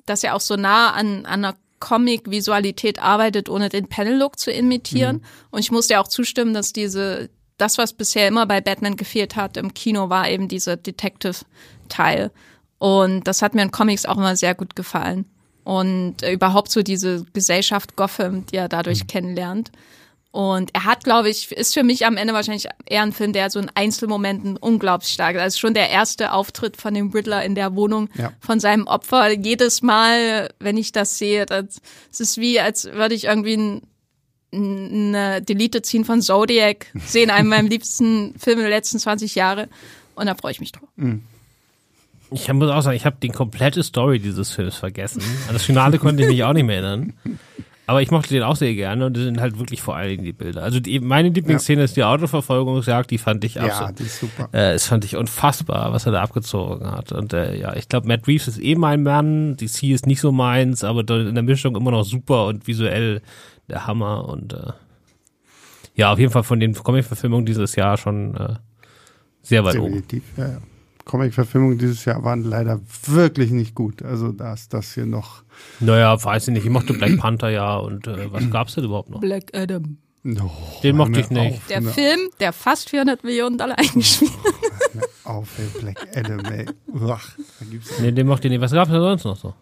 dass 0.06 0.24
er 0.24 0.34
auch 0.34 0.40
so 0.40 0.56
nah 0.56 0.92
an, 0.92 1.26
an 1.26 1.44
einer 1.44 1.54
Comic-Visualität 1.80 2.98
arbeitet, 2.98 3.48
ohne 3.50 3.68
den 3.68 3.88
Panel-Look 3.88 4.38
zu 4.38 4.50
imitieren. 4.50 5.22
Und 5.50 5.60
ich 5.60 5.70
muss 5.70 5.88
dir 5.88 6.00
auch 6.00 6.08
zustimmen, 6.08 6.54
dass 6.54 6.72
diese, 6.72 7.28
das, 7.58 7.76
was 7.76 7.92
bisher 7.92 8.26
immer 8.26 8.46
bei 8.46 8.60
Batman 8.60 8.96
gefehlt 8.96 9.36
hat 9.36 9.56
im 9.56 9.74
Kino, 9.74 10.08
war 10.08 10.30
eben 10.30 10.48
dieser 10.48 10.76
Detective-Teil. 10.76 12.30
Und 12.78 13.24
das 13.24 13.42
hat 13.42 13.54
mir 13.54 13.62
in 13.62 13.70
Comics 13.70 14.06
auch 14.06 14.16
immer 14.16 14.36
sehr 14.36 14.54
gut 14.54 14.76
gefallen. 14.76 15.26
Und 15.62 16.22
äh, 16.22 16.32
überhaupt 16.32 16.70
so 16.70 16.82
diese 16.82 17.24
Gesellschaft 17.32 17.96
Gotham, 17.96 18.46
die 18.46 18.56
er 18.56 18.68
dadurch 18.68 19.06
kennenlernt. 19.06 19.70
Und 20.34 20.70
er 20.74 20.84
hat, 20.84 21.04
glaube 21.04 21.28
ich, 21.30 21.52
ist 21.52 21.74
für 21.74 21.84
mich 21.84 22.04
am 22.06 22.16
Ende 22.16 22.34
wahrscheinlich 22.34 22.66
eher 22.86 23.02
ein 23.02 23.12
Film, 23.12 23.32
der 23.32 23.50
so 23.50 23.60
in 23.60 23.70
Einzelmomenten 23.76 24.56
unglaublich 24.56 25.10
stark 25.12 25.36
ist. 25.36 25.42
Also 25.42 25.58
schon 25.58 25.74
der 25.74 25.90
erste 25.90 26.32
Auftritt 26.32 26.76
von 26.76 26.92
dem 26.92 27.10
Riddler 27.12 27.44
in 27.44 27.54
der 27.54 27.76
Wohnung 27.76 28.08
Ja. 28.16 28.32
von 28.40 28.58
seinem 28.58 28.88
Opfer. 28.88 29.30
Jedes 29.30 29.80
Mal, 29.82 30.50
wenn 30.58 30.76
ich 30.76 30.90
das 30.90 31.18
sehe, 31.18 31.46
das, 31.46 31.80
es 32.10 32.18
ist 32.18 32.38
wie, 32.38 32.58
als 32.58 32.84
würde 32.86 33.14
ich 33.14 33.26
irgendwie 33.26 33.56
ein, 33.56 33.82
eine 34.52 35.40
Delete 35.40 35.82
ziehen 35.82 36.04
von 36.04 36.20
Zodiac 36.20 36.86
sehen, 37.06 37.30
einen 37.30 37.48
meinem 37.48 37.68
liebsten 37.70 38.34
Film 38.36 38.58
der 38.58 38.70
letzten 38.70 38.98
20 38.98 39.36
Jahre. 39.36 39.68
Und 40.16 40.26
da 40.26 40.34
freue 40.34 40.50
ich 40.50 40.58
mich 40.58 40.72
drauf. 40.72 40.88
Ich 42.32 42.52
muss 42.52 42.70
auch 42.70 42.80
sagen, 42.80 42.96
ich 42.96 43.06
habe 43.06 43.18
die 43.22 43.28
komplette 43.28 43.84
Story 43.84 44.18
dieses 44.18 44.50
Films 44.50 44.74
vergessen. 44.74 45.22
An 45.46 45.54
das 45.54 45.62
Finale 45.62 45.98
konnte 46.00 46.24
ich 46.24 46.28
mich 46.28 46.42
auch 46.42 46.54
nicht 46.54 46.64
mehr 46.64 46.82
erinnern. 46.82 47.12
Aber 47.86 48.00
ich 48.00 48.10
mochte 48.10 48.32
den 48.32 48.42
auch 48.42 48.56
sehr 48.56 48.74
gerne 48.74 49.04
und 49.04 49.16
das 49.16 49.24
sind 49.24 49.40
halt 49.40 49.58
wirklich 49.58 49.82
vor 49.82 49.94
allen 49.94 50.08
Dingen 50.08 50.24
die 50.24 50.32
Bilder. 50.32 50.62
Also 50.62 50.80
die, 50.80 51.00
meine 51.00 51.28
Lieblingsszene 51.28 51.82
ist 51.82 51.96
die 51.96 52.04
Autoverfolgungsjagd, 52.04 53.10
die 53.10 53.18
fand 53.18 53.44
ich 53.44 53.56
Ja, 53.56 53.64
absolut. 53.64 53.98
die 53.98 54.04
ist 54.04 54.20
super. 54.20 54.48
Äh, 54.52 54.72
das 54.72 54.86
fand 54.86 55.04
ich 55.04 55.16
unfassbar, 55.16 55.92
was 55.92 56.06
er 56.06 56.12
da 56.12 56.22
abgezogen 56.22 56.90
hat. 56.90 57.12
Und 57.12 57.34
äh, 57.34 57.56
ja, 57.56 57.76
ich 57.76 57.88
glaube, 57.88 58.08
Matt 58.08 58.26
Reeves 58.26 58.48
ist 58.48 58.62
eh 58.62 58.74
mein 58.74 59.02
Mann, 59.02 59.56
DC 59.56 59.84
ist 59.84 60.06
nicht 60.06 60.20
so 60.20 60.32
meins, 60.32 60.82
aber 60.82 61.00
in 61.00 61.34
der 61.34 61.44
Mischung 61.44 61.76
immer 61.76 61.90
noch 61.90 62.04
super 62.04 62.46
und 62.46 62.66
visuell 62.66 63.20
der 63.68 63.86
Hammer. 63.86 64.28
Und 64.28 64.54
äh, 64.54 64.72
ja, 65.94 66.10
auf 66.10 66.18
jeden 66.18 66.32
Fall 66.32 66.42
von 66.42 66.60
den 66.60 66.74
Comic-Verfilmungen 66.74 67.44
dieses 67.44 67.76
Jahr 67.76 67.98
schon 67.98 68.34
äh, 68.34 68.54
sehr 69.42 69.62
weit 69.62 69.76
oben. 69.76 69.92
Definitiv, 69.92 70.22
ja, 70.38 70.48
ja. 70.48 70.58
Comic-Verfilmungen 71.04 71.78
dieses 71.78 72.04
Jahr 72.04 72.22
waren 72.24 72.44
leider 72.44 72.80
wirklich 73.06 73.50
nicht 73.50 73.74
gut. 73.74 74.02
Also 74.02 74.32
da 74.32 74.54
ist 74.54 74.72
das 74.72 74.94
hier 74.94 75.06
noch. 75.06 75.42
Naja, 75.80 76.22
weiß 76.22 76.48
ich 76.48 76.54
nicht. 76.54 76.64
Ich 76.64 76.70
mochte 76.70 76.94
Black 76.94 77.18
Panther 77.18 77.50
ja 77.50 77.76
und 77.76 78.06
äh, 78.06 78.32
was 78.32 78.50
gab's 78.50 78.74
denn 78.74 78.84
überhaupt 78.84 79.10
noch? 79.10 79.20
Black 79.20 79.54
Adam. 79.54 79.98
Oh, 80.26 80.50
Den 80.82 80.96
mochte 80.96 81.20
ich 81.20 81.28
nicht. 81.28 81.56
Auf, 81.58 81.66
Der 81.68 81.80
mir 81.82 81.90
Film, 81.90 82.20
der 82.40 82.52
fast 82.54 82.88
400 82.88 83.22
Millionen 83.24 83.58
Dollar 83.58 83.78
eingespielt 83.78 84.32
Auf, 85.24 85.50
ey, 85.58 85.80
Black 85.80 86.16
Adam, 86.16 86.40
ey. 86.46 86.66
Uah, 86.86 87.20
da 87.60 87.66
gibt's, 87.70 87.98
Nee, 88.00 88.10
den 88.12 88.26
mochte 88.26 88.48
ich 88.48 88.52
nicht. 88.52 88.60
Was 88.62 88.72
gab's 88.72 88.90
denn 88.90 89.00
sonst 89.00 89.24
noch 89.24 89.36
so? 89.36 89.54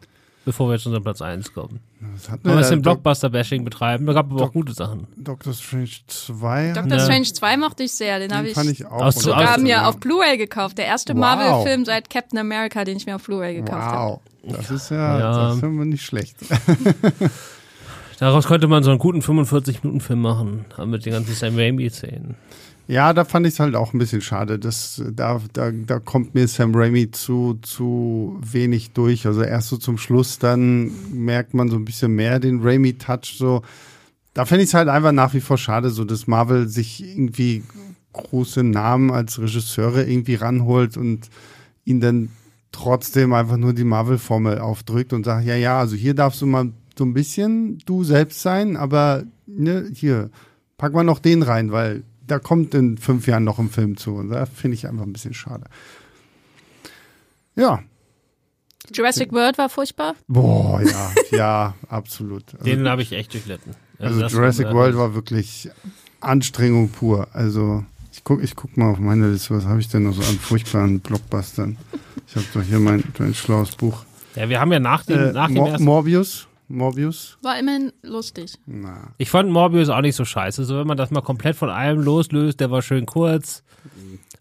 Bevor 0.44 0.68
wir 0.68 0.72
jetzt 0.72 0.82
zu 0.82 0.88
unserem 0.88 1.04
Platz 1.04 1.22
1 1.22 1.52
kommen. 1.54 1.78
was 2.00 2.28
hat 2.28 2.44
Wollen 2.44 2.56
wir 2.58 2.62
den 2.68 2.70
der 2.70 2.90
Blockbuster-Bashing 2.90 3.64
betreiben? 3.64 4.06
Da 4.06 4.12
gab 4.12 4.30
aber 4.32 4.42
auch 4.42 4.52
gute 4.52 4.72
Sachen. 4.72 5.06
Doctor 5.16 5.52
Strange 5.52 5.88
2? 6.08 6.72
Doctor 6.72 6.96
Ja. 6.98 7.04
Strange 7.04 7.22
2 7.32 7.56
mochte 7.58 7.84
ich 7.84 7.92
sehr. 7.92 8.18
Den 8.18 8.32
habe 8.32 8.42
den 8.42 8.48
ich 8.50 8.54
fand 8.54 8.68
ich 8.70 8.84
auch. 8.84 9.12
Sogar 9.12 9.54
aus- 9.54 9.60
mir 9.62 9.86
auf 9.86 9.98
Blu-ray 9.98 10.36
gekauft. 10.38 10.78
Der 10.78 10.86
erste 10.86 11.12
Wow. 11.14 11.20
Marvel-Film 11.20 11.84
seit 11.84 12.10
Captain 12.10 12.38
America, 12.40 12.84
den 12.84 12.96
ich 12.96 13.06
mir 13.06 13.14
auf 13.14 13.22
Blu-ray 13.24 13.54
gekauft 13.54 13.82
habe. 13.82 14.20
Wow, 14.42 14.56
das 14.56 14.70
ist 14.72 14.90
ja, 14.90 15.18
Ja. 15.18 15.32
das 15.48 15.56
ist 15.58 15.62
immer 15.62 15.84
nicht 15.84 16.04
schlecht. 16.04 16.36
Daraus 18.18 18.46
könnte 18.46 18.68
man 18.68 18.82
so 18.82 18.90
einen 18.90 18.98
guten 19.00 19.20
45-Minuten-Film 19.20 20.20
machen, 20.20 20.64
mit 20.86 21.04
den 21.06 21.12
ganzen 21.12 21.34
Sam 21.34 21.56
Raimi-Szenen. 21.56 22.36
Ja, 22.92 23.14
da 23.14 23.24
fand 23.24 23.46
ich 23.46 23.54
es 23.54 23.58
halt 23.58 23.74
auch 23.74 23.94
ein 23.94 23.98
bisschen 23.98 24.20
schade. 24.20 24.58
Das, 24.58 25.02
da, 25.14 25.40
da, 25.54 25.70
da 25.70 25.98
kommt 25.98 26.34
mir 26.34 26.46
Sam 26.46 26.74
Raimi 26.74 27.10
zu, 27.10 27.58
zu 27.62 28.38
wenig 28.42 28.90
durch. 28.92 29.26
Also 29.26 29.42
erst 29.42 29.70
so 29.70 29.78
zum 29.78 29.96
Schluss, 29.96 30.38
dann 30.38 30.92
merkt 31.10 31.54
man 31.54 31.70
so 31.70 31.76
ein 31.76 31.86
bisschen 31.86 32.12
mehr 32.12 32.38
den 32.38 32.60
Raimi-Touch. 32.60 33.38
So. 33.38 33.62
Da 34.34 34.44
finde 34.44 34.64
ich 34.64 34.68
es 34.68 34.74
halt 34.74 34.90
einfach 34.90 35.12
nach 35.12 35.32
wie 35.32 35.40
vor 35.40 35.56
schade, 35.56 35.88
so 35.88 36.04
dass 36.04 36.26
Marvel 36.26 36.68
sich 36.68 37.02
irgendwie 37.02 37.62
große 38.12 38.62
Namen 38.62 39.10
als 39.10 39.40
Regisseure 39.40 40.04
irgendwie 40.04 40.34
ranholt 40.34 40.98
und 40.98 41.30
ihn 41.86 42.02
dann 42.02 42.28
trotzdem 42.72 43.32
einfach 43.32 43.56
nur 43.56 43.72
die 43.72 43.84
Marvel-Formel 43.84 44.58
aufdrückt 44.58 45.14
und 45.14 45.24
sagt, 45.24 45.46
ja, 45.46 45.56
ja, 45.56 45.78
also 45.78 45.96
hier 45.96 46.12
darfst 46.12 46.42
du 46.42 46.46
mal 46.46 46.70
so 46.98 47.06
ein 47.06 47.14
bisschen 47.14 47.78
du 47.86 48.04
selbst 48.04 48.42
sein, 48.42 48.76
aber 48.76 49.24
ne, 49.46 49.90
hier, 49.94 50.28
pack 50.76 50.92
mal 50.92 51.04
noch 51.04 51.20
den 51.20 51.42
rein, 51.42 51.72
weil 51.72 52.02
da 52.32 52.38
kommt 52.38 52.74
in 52.74 52.96
fünf 52.96 53.26
Jahren 53.26 53.44
noch 53.44 53.58
ein 53.58 53.68
Film 53.68 53.96
zu. 53.98 54.14
Und 54.14 54.30
da 54.30 54.46
finde 54.46 54.74
ich 54.76 54.86
einfach 54.88 55.04
ein 55.04 55.12
bisschen 55.12 55.34
schade. 55.34 55.64
Ja, 57.54 57.80
Jurassic 58.92 59.32
World 59.32 59.58
war 59.58 59.68
furchtbar. 59.68 60.14
boah, 60.26 60.82
ja, 60.82 61.10
ja, 61.30 61.74
absolut. 61.88 62.44
Also, 62.54 62.64
Den 62.64 62.88
habe 62.88 63.02
ich 63.02 63.12
echt 63.12 63.32
durchlitten. 63.34 63.74
also 63.98 64.20
das- 64.20 64.32
Jurassic 64.32 64.66
äh, 64.68 64.72
World 64.74 64.96
war 64.96 65.14
wirklich 65.14 65.68
Anstrengung 66.20 66.88
pur. 66.88 67.28
Also 67.32 67.84
ich 68.12 68.24
guck, 68.24 68.42
ich 68.42 68.56
guck 68.56 68.76
mal 68.76 68.90
auf 68.90 68.98
meine 68.98 69.30
Liste, 69.30 69.54
was 69.54 69.64
habe 69.66 69.80
ich 69.80 69.88
denn 69.88 70.04
noch 70.04 70.14
so 70.14 70.22
an 70.22 70.38
furchtbaren 70.38 71.00
Blockbustern? 71.00 71.76
Ich 72.26 72.34
habe 72.36 72.46
doch 72.54 72.62
hier 72.62 72.78
mein, 72.80 73.04
mein 73.18 73.34
schlaues 73.34 73.76
Buch. 73.76 74.04
Ja, 74.34 74.48
wir 74.48 74.60
haben 74.60 74.72
ja 74.72 74.80
nach 74.80 75.04
dem, 75.04 75.18
Äh, 75.28 75.32
nach 75.32 75.46
dem 75.48 75.56
Mor 75.56 75.68
ersten. 75.68 75.84
Morbius, 75.84 76.48
Morbius. 76.72 77.38
War 77.42 77.58
immerhin 77.58 77.92
lustig. 78.02 78.54
Na, 78.66 79.12
Ich 79.18 79.30
fand 79.30 79.50
Morbius 79.50 79.88
auch 79.88 80.00
nicht 80.00 80.16
so 80.16 80.24
scheiße. 80.24 80.64
So, 80.64 80.78
wenn 80.78 80.86
man 80.86 80.96
das 80.96 81.10
mal 81.10 81.20
komplett 81.20 81.56
von 81.56 81.70
allem 81.70 82.00
loslöst, 82.00 82.60
der 82.60 82.70
war 82.70 82.82
schön 82.82 83.06
kurz. 83.06 83.62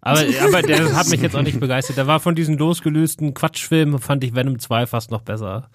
Aber, 0.02 0.20
aber 0.44 0.62
der 0.62 0.96
hat 0.96 1.10
mich 1.10 1.22
jetzt 1.22 1.36
auch 1.36 1.42
nicht 1.44 1.60
begeistert. 1.60 1.98
Der 1.98 2.08
war 2.08 2.20
von 2.20 2.36
diesen 2.36 2.58
losgelösten 2.58 3.34
Quatschfilmen, 3.34 4.00
fand 4.00 4.24
ich 4.24 4.34
Venom 4.34 4.60
2 4.60 4.88
fast 4.88 5.12
noch 5.12 5.22
besser. 5.22 5.70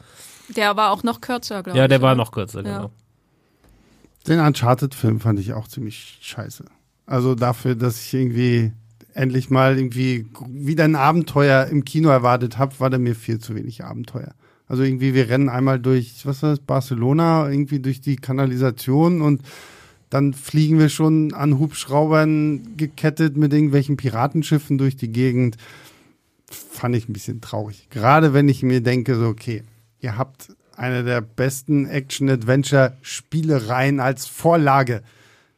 Der 0.57 0.77
war 0.77 0.91
auch 0.93 1.03
noch 1.03 1.21
kürzer, 1.21 1.63
glaube 1.63 1.77
ich. 1.77 1.81
Ja, 1.81 1.89
der 1.89 2.03
war 2.03 2.13
oder? 2.13 2.17
noch 2.23 2.33
kürzer, 2.33 2.63
Ja. 2.65 2.77
genau. 2.79 2.91
Den 4.27 4.41
Uncharted-Film 4.41 5.21
fand 5.21 5.39
ich 5.39 5.53
auch 5.53 5.69
ziemlich 5.69 6.19
scheiße. 6.21 6.65
Also 7.07 7.37
dafür, 7.37 7.77
dass 7.77 8.01
ich 8.05 8.13
irgendwie 8.15 8.73
endlich 9.15 9.51
mal 9.51 9.79
irgendwie 9.79 10.27
wieder 10.49 10.85
ein 10.85 10.97
Abenteuer 10.97 11.67
im 11.67 11.85
Kino 11.85 12.09
erwartet 12.09 12.59
habe, 12.59 12.79
war 12.81 12.91
da 12.91 12.99
mir 12.99 13.15
viel 13.15 13.39
zu 13.39 13.55
wenig 13.55 13.85
Abenteuer. 13.85 14.35
Also 14.69 14.83
irgendwie, 14.83 15.15
wir 15.15 15.29
rennen 15.29 15.49
einmal 15.49 15.79
durch, 15.79 16.27
was 16.27 16.43
war 16.43 16.51
das, 16.51 16.59
Barcelona, 16.61 17.51
irgendwie 17.51 17.81
durch 17.81 18.01
die 18.01 18.17
Kanalisation 18.17 19.23
und 19.23 19.43
dann 20.11 20.35
fliegen 20.35 20.79
wir 20.79 20.89
schon 20.89 21.35
an 21.35 21.59
Hubschraubern 21.59 22.77
gekettet 22.77 23.37
mit 23.37 23.53
irgendwelchen 23.53 23.97
Piratenschiffen 23.97 24.79
durch 24.79 24.97
die 24.97 25.11
Gegend. 25.11 25.57
Fand 26.49 26.95
ich 26.95 27.09
ein 27.09 27.13
bisschen 27.13 27.41
traurig. 27.41 27.89
Gerade 27.91 28.33
wenn 28.33 28.49
ich 28.49 28.63
mir 28.63 28.81
denke, 28.81 29.17
so, 29.17 29.27
okay, 29.27 29.65
ihr 30.01 30.17
habt 30.17 30.55
eine 30.77 31.03
der 31.03 31.21
besten 31.21 31.87
Action-Adventure-Spielereien 31.87 33.99
als 33.99 34.27
Vorlage. 34.27 35.03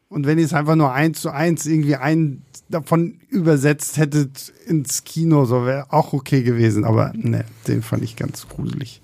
Und 0.09 0.26
wenn 0.26 0.39
ihr 0.39 0.47
es 0.47 0.55
einfach 0.55 0.76
nur 0.76 0.93
eins 0.93 1.20
zu 1.20 1.28
eins 1.30 1.66
irgendwie 1.66 1.97
einen 1.97 2.47
davon 2.69 3.20
übersetzt 3.28 3.97
hättet 3.97 4.53
ins 4.66 5.05
Kino, 5.05 5.45
so 5.45 5.65
wäre 5.66 5.86
auch 5.93 6.12
okay 6.12 6.43
gewesen. 6.43 6.85
Aber 6.85 7.12
ne, 7.15 7.45
den 7.66 7.82
fand 7.82 8.03
ich 8.03 8.16
ganz 8.16 8.49
gruselig. 8.49 9.01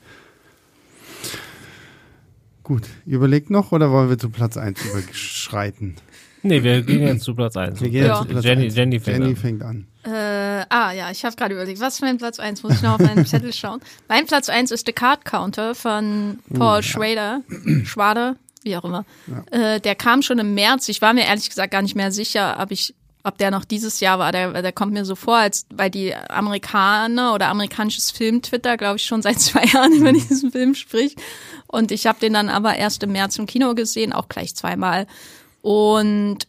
Gut, 2.62 2.84
ihr 3.04 3.16
überlegt 3.16 3.50
noch 3.50 3.72
oder 3.72 3.90
wollen 3.90 4.08
wir 4.08 4.18
zu 4.18 4.30
Platz 4.30 4.56
1 4.56 4.82
überschreiten? 4.86 5.96
Nee, 6.42 6.62
wir 6.62 6.82
gehen 6.82 7.00
jetzt 7.02 7.24
zu 7.24 7.34
Platz 7.34 7.56
1. 7.56 7.80
Wir 7.80 7.90
gehen 7.90 8.04
Ja. 8.06 8.12
jetzt 8.14 8.22
zu 8.22 8.28
Platz 8.28 8.44
Jenny, 8.44 8.64
1. 8.64 8.74
Jenny 8.76 9.00
fängt 9.00 9.18
Jenny 9.18 9.30
an. 9.30 9.36
fängt 9.36 9.62
an. 9.62 9.86
Äh, 10.04 10.66
ah, 10.68 10.92
ja, 10.92 11.10
ich 11.10 11.24
habe 11.24 11.34
gerade 11.36 11.54
überlegt, 11.54 11.80
was 11.80 11.94
ist 11.94 12.00
mein 12.02 12.18
Platz 12.18 12.38
1? 12.38 12.62
Muss 12.62 12.74
ich 12.74 12.82
noch 12.82 12.94
auf 12.94 13.00
meinen 13.00 13.24
Zettel 13.26 13.52
schauen. 13.52 13.80
Mein 14.08 14.26
Platz 14.26 14.48
1 14.48 14.70
ist 14.70 14.86
The 14.86 14.92
Card 14.92 15.24
Counter 15.24 15.74
von 15.74 16.38
Paul 16.54 16.82
Schrader. 16.82 17.40
Schwader, 17.84 18.36
wie 18.62 18.76
auch 18.76 18.84
immer. 18.84 19.04
Äh, 19.50 19.80
der 19.80 19.94
kam 19.94 20.20
schon 20.22 20.38
im 20.38 20.54
März. 20.54 20.88
Ich 20.88 21.00
war 21.02 21.12
mir 21.14 21.24
ehrlich 21.24 21.48
gesagt 21.48 21.70
gar 21.70 21.80
nicht 21.82 21.96
mehr 21.96 22.12
sicher, 22.12 22.58
ob 22.60 22.70
ich 22.70 22.94
ob 23.24 23.38
der 23.38 23.50
noch 23.50 23.64
dieses 23.64 24.00
Jahr 24.00 24.18
war, 24.18 24.32
der, 24.32 24.60
der 24.62 24.72
kommt 24.72 24.92
mir 24.92 25.06
so 25.06 25.16
vor, 25.16 25.36
als 25.36 25.66
weil 25.74 25.90
die 25.90 26.14
Amerikaner 26.14 27.34
oder 27.34 27.48
amerikanisches 27.48 28.10
Film-Twitter, 28.10 28.76
glaube 28.76 28.96
ich, 28.96 29.04
schon 29.04 29.22
seit 29.22 29.40
zwei 29.40 29.64
Jahren 29.64 29.94
über 29.94 30.12
diesen 30.12 30.52
Film 30.52 30.74
spricht. 30.74 31.20
Und 31.66 31.90
ich 31.90 32.06
habe 32.06 32.20
den 32.20 32.34
dann 32.34 32.50
aber 32.50 32.76
erst 32.76 33.02
im 33.02 33.12
März 33.12 33.38
im 33.38 33.46
Kino 33.46 33.74
gesehen, 33.74 34.12
auch 34.12 34.28
gleich 34.28 34.54
zweimal. 34.54 35.06
Und 35.62 36.46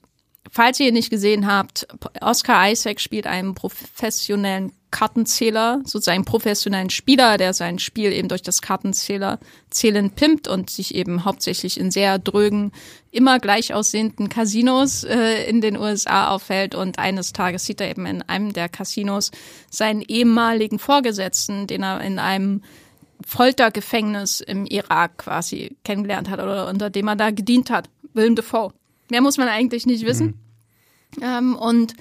falls 0.51 0.79
ihr 0.81 0.89
ihn 0.89 0.93
nicht 0.93 1.09
gesehen 1.09 1.47
habt, 1.47 1.87
Oscar 2.19 2.69
Isaac 2.69 2.99
spielt 2.99 3.25
einen 3.25 3.55
professionellen 3.55 4.73
Kartenzähler, 4.95 5.81
sozusagen 5.83 6.23
professionellen 6.23 6.89
Spieler, 6.89 7.37
der 7.37 7.53
sein 7.53 7.79
Spiel 7.79 8.13
eben 8.13 8.29
durch 8.29 8.43
das 8.43 8.61
Kartenzähler 8.61 9.39
zählen 9.69 10.09
pimpt 10.09 10.47
und 10.47 10.69
sich 10.69 10.95
eben 10.95 11.25
hauptsächlich 11.25 11.77
in 11.77 11.91
sehr 11.91 12.17
drögen, 12.17 12.71
immer 13.11 13.39
gleich 13.39 13.73
aussehenden 13.73 14.29
Casinos 14.29 15.03
äh, 15.03 15.49
in 15.49 15.59
den 15.59 15.75
USA 15.75 16.29
aufhält 16.29 16.75
und 16.75 16.97
eines 16.97 17.33
Tages 17.33 17.65
sieht 17.65 17.81
er 17.81 17.89
eben 17.89 18.05
in 18.05 18.21
einem 18.21 18.53
der 18.53 18.69
Casinos 18.69 19.31
seinen 19.69 19.99
ehemaligen 19.99 20.79
Vorgesetzten, 20.79 21.67
den 21.67 21.83
er 21.83 21.99
in 21.99 22.17
einem 22.17 22.61
Foltergefängnis 23.27 24.39
im 24.39 24.65
Irak 24.65 25.17
quasi 25.17 25.75
kennengelernt 25.83 26.29
hat 26.29 26.39
oder 26.39 26.69
unter 26.69 26.89
dem 26.89 27.09
er 27.09 27.17
da 27.17 27.31
gedient 27.31 27.69
hat. 27.69 27.89
Willem 28.13 28.35
Dafoe. 28.37 28.71
Mehr 29.09 29.19
muss 29.19 29.37
man 29.37 29.49
eigentlich 29.49 29.85
nicht 29.85 30.05
wissen. 30.05 30.39
Ähm, 31.21 31.57
und 31.57 31.95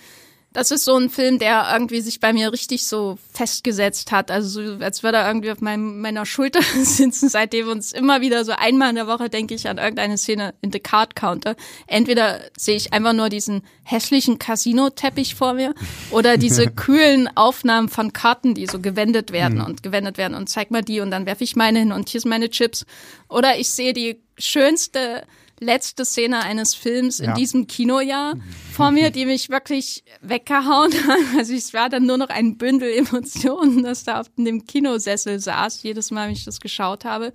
das 0.55 0.70
ist 0.70 0.85
so 0.85 0.97
ein 0.97 1.10
Film, 1.10 1.40
der 1.40 1.68
irgendwie 1.72 2.01
sich 2.01 2.20
bei 2.20 2.32
mir 2.32 2.52
richtig 2.52 2.86
so 2.86 3.18
festgesetzt 3.32 4.12
hat. 4.12 4.31
Also 4.31 4.76
so, 4.76 4.85
als 4.85 5.02
würde 5.02 5.18
er 5.18 5.26
irgendwie 5.26 5.51
auf 5.51 5.60
meinem, 5.60 6.01
meiner 6.01 6.24
Schulter 6.24 6.60
sitzen, 6.82 7.28
seitdem 7.28 7.68
uns 7.68 7.93
immer 7.93 8.20
wieder 8.20 8.44
so 8.44 8.52
einmal 8.52 8.90
in 8.90 8.94
der 8.94 9.09
Woche 9.09 9.28
denke 9.28 9.55
ich 9.55 9.68
an 9.68 9.78
irgendeine 9.78 10.16
Szene 10.16 10.55
in 10.62 10.70
The 10.70 10.78
Card 10.78 11.16
Counter. 11.16 11.56
Entweder 11.89 12.40
sehe 12.56 12.76
ich 12.76 12.93
einfach 12.93 13.12
nur 13.12 13.31
diesen 13.31 13.62
hässlichen 13.82 14.39
Casino-Teppich 14.39 15.35
vor 15.35 15.55
mir 15.55 15.74
oder 16.12 16.36
diese 16.36 16.66
kühlen 16.70 17.28
Aufnahmen 17.36 17.89
von 17.89 18.12
Karten, 18.12 18.55
die 18.55 18.68
so 18.68 18.78
gewendet 18.78 19.32
werden 19.32 19.60
und 19.60 19.82
gewendet 19.82 20.18
werden 20.18 20.35
und 20.36 20.48
zeig 20.48 20.70
mal 20.70 20.82
die 20.82 21.01
und 21.01 21.10
dann 21.10 21.26
werfe 21.26 21.43
ich 21.43 21.56
meine 21.56 21.81
hin 21.81 21.90
und 21.90 22.09
hier 22.09 22.20
sind 22.20 22.31
meine 22.31 22.48
Chips. 22.48 22.86
Oder 23.28 23.59
ich 23.59 23.70
sehe 23.70 23.93
die 23.93 24.20
schönste 24.39 25.24
letzte 25.60 26.05
Szene 26.05 26.40
eines 26.43 26.74
Films 26.74 27.20
in 27.20 27.26
Ja. 27.26 27.35
diesem 27.35 27.66
Kinojahr 27.66 28.35
vor 28.72 28.90
mir, 28.90 29.10
die 29.10 29.24
mich 29.26 29.51
wirklich 29.51 30.05
weggehauen 30.20 30.93
hat. 31.06 31.18
Also 31.39 31.55
es 31.55 31.72
war 31.72 31.89
dann 31.89 32.06
nur 32.06 32.18
noch 32.18 32.28
ein 32.28 32.56
Bündel 32.59 32.93
Emotionen, 32.93 33.82
das 33.82 34.05
da 34.05 34.20
auf 34.20 34.26
dem 34.36 34.64
Kinosessel 34.66 35.39
saß, 35.40 35.82
jedes 35.82 36.10
Mal, 36.10 36.26
wenn 36.26 36.35
ich 36.35 36.44
das 36.44 36.60
geschaut 36.60 37.05
habe. 37.05 37.32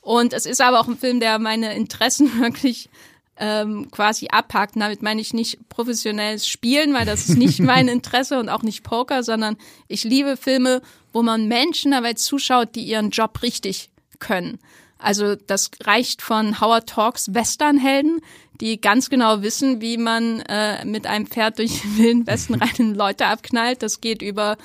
Und 0.00 0.32
es 0.32 0.46
ist 0.46 0.60
aber 0.60 0.80
auch 0.80 0.88
ein 0.88 0.98
Film, 0.98 1.20
der 1.20 1.38
meine 1.38 1.74
Interessen 1.76 2.30
wirklich 2.40 2.88
ähm, 3.36 3.90
quasi 3.90 4.28
abhakt. 4.28 4.74
Damit 4.76 5.00
meine 5.02 5.20
ich 5.20 5.32
nicht 5.32 5.68
professionelles 5.68 6.46
Spielen, 6.46 6.92
weil 6.92 7.06
das 7.06 7.28
ist 7.28 7.38
nicht 7.38 7.60
mein 7.60 7.88
Interesse 7.96 8.38
und 8.38 8.48
auch 8.48 8.62
nicht 8.62 8.82
Poker, 8.82 9.22
sondern 9.22 9.56
ich 9.88 10.04
liebe 10.04 10.36
Filme, 10.36 10.82
wo 11.12 11.22
man 11.22 11.46
Menschen 11.46 11.92
dabei 11.92 12.14
zuschaut, 12.14 12.74
die 12.74 12.82
ihren 12.82 13.10
Job 13.10 13.42
richtig 13.42 13.90
können. 14.18 14.58
Also 15.02 15.34
das 15.34 15.70
reicht 15.84 16.22
von 16.22 16.60
Howard 16.60 16.88
Talks 16.88 17.34
Westernhelden, 17.34 18.20
die 18.60 18.80
ganz 18.80 19.10
genau 19.10 19.42
wissen, 19.42 19.80
wie 19.80 19.96
man 19.96 20.40
äh, 20.40 20.84
mit 20.84 21.06
einem 21.06 21.26
Pferd 21.26 21.58
durch 21.58 21.80
den 21.82 21.98
wilden 21.98 22.26
Westen 22.26 22.54
reinen 22.54 22.94
Leute 22.94 23.26
abknallt. 23.26 23.82
Das 23.82 24.00
geht 24.00 24.22
über 24.22 24.56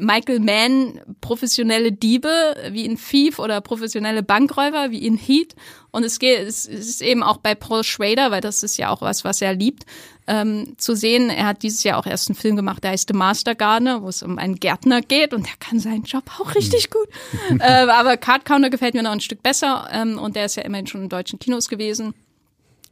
Michael 0.00 0.40
Mann 0.40 1.00
professionelle 1.20 1.92
Diebe 1.92 2.56
wie 2.70 2.86
in 2.86 2.96
Thief 2.96 3.38
oder 3.38 3.60
professionelle 3.60 4.22
Bankräuber 4.22 4.90
wie 4.90 5.06
in 5.06 5.16
Heat. 5.16 5.54
Und 5.90 6.04
es 6.04 6.18
geht, 6.18 6.40
es 6.40 6.66
ist 6.66 7.02
eben 7.02 7.22
auch 7.22 7.36
bei 7.36 7.54
Paul 7.54 7.84
Schrader, 7.84 8.30
weil 8.30 8.40
das 8.40 8.62
ist 8.62 8.76
ja 8.76 8.88
auch 8.88 9.02
was, 9.02 9.24
was 9.24 9.42
er 9.42 9.54
liebt, 9.54 9.84
ähm, 10.26 10.74
zu 10.76 10.94
sehen. 10.94 11.30
Er 11.30 11.46
hat 11.46 11.62
dieses 11.62 11.82
Jahr 11.82 11.98
auch 11.98 12.06
erst 12.06 12.28
einen 12.28 12.36
Film 12.36 12.56
gemacht, 12.56 12.84
der 12.84 12.92
heißt 12.92 13.08
The 13.08 13.16
Master 13.16 13.54
Gardener, 13.54 14.02
wo 14.02 14.08
es 14.08 14.22
um 14.22 14.38
einen 14.38 14.56
Gärtner 14.56 15.00
geht 15.02 15.34
und 15.34 15.46
der 15.46 15.56
kann 15.58 15.80
seinen 15.80 16.04
Job 16.04 16.24
auch 16.38 16.54
richtig 16.54 16.90
gut. 16.90 17.08
äh, 17.58 17.64
aber 17.64 18.16
Card 18.16 18.44
Counter 18.44 18.70
gefällt 18.70 18.94
mir 18.94 19.02
noch 19.02 19.12
ein 19.12 19.20
Stück 19.20 19.42
besser 19.42 19.88
ähm, 19.92 20.18
und 20.18 20.36
der 20.36 20.46
ist 20.46 20.56
ja 20.56 20.62
immerhin 20.62 20.86
schon 20.86 21.02
in 21.02 21.08
deutschen 21.08 21.38
Kinos 21.38 21.68
gewesen. 21.68 22.14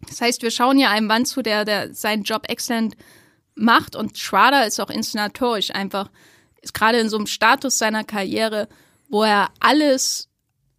Das 0.08 0.20
heißt, 0.20 0.42
wir 0.42 0.50
schauen 0.50 0.78
hier 0.78 0.90
einem 0.90 1.06
Mann 1.06 1.24
zu, 1.26 1.42
der, 1.42 1.64
der 1.64 1.94
seinen 1.94 2.22
Job 2.22 2.48
exzellent 2.48 2.96
macht 3.54 3.96
und 3.96 4.16
Schrader 4.16 4.66
ist 4.66 4.80
auch 4.80 4.90
inszenatorisch 4.90 5.72
einfach 5.72 6.08
ist 6.60 6.74
gerade 6.74 6.98
in 6.98 7.08
so 7.08 7.16
einem 7.16 7.26
Status 7.26 7.78
seiner 7.78 8.04
Karriere, 8.04 8.68
wo 9.08 9.22
er 9.22 9.50
alles 9.60 10.28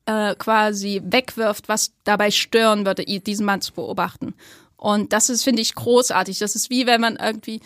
äh, 0.05 0.35
quasi 0.35 1.01
wegwirft, 1.03 1.69
was 1.69 1.93
dabei 2.03 2.31
stören 2.31 2.85
würde, 2.85 3.05
diesen 3.05 3.45
Mann 3.45 3.61
zu 3.61 3.73
beobachten. 3.73 4.34
Und 4.80 5.14
das 5.14 5.30
ist, 5.30 5.43
finde 5.43 5.61
ich, 5.61 5.76
großartig. 5.76 6.39
Das 6.39 6.56
ist 6.56 6.69
wie 6.69 6.88
wenn 6.88 7.01
man 7.01 7.18
irgendwie 7.18 7.60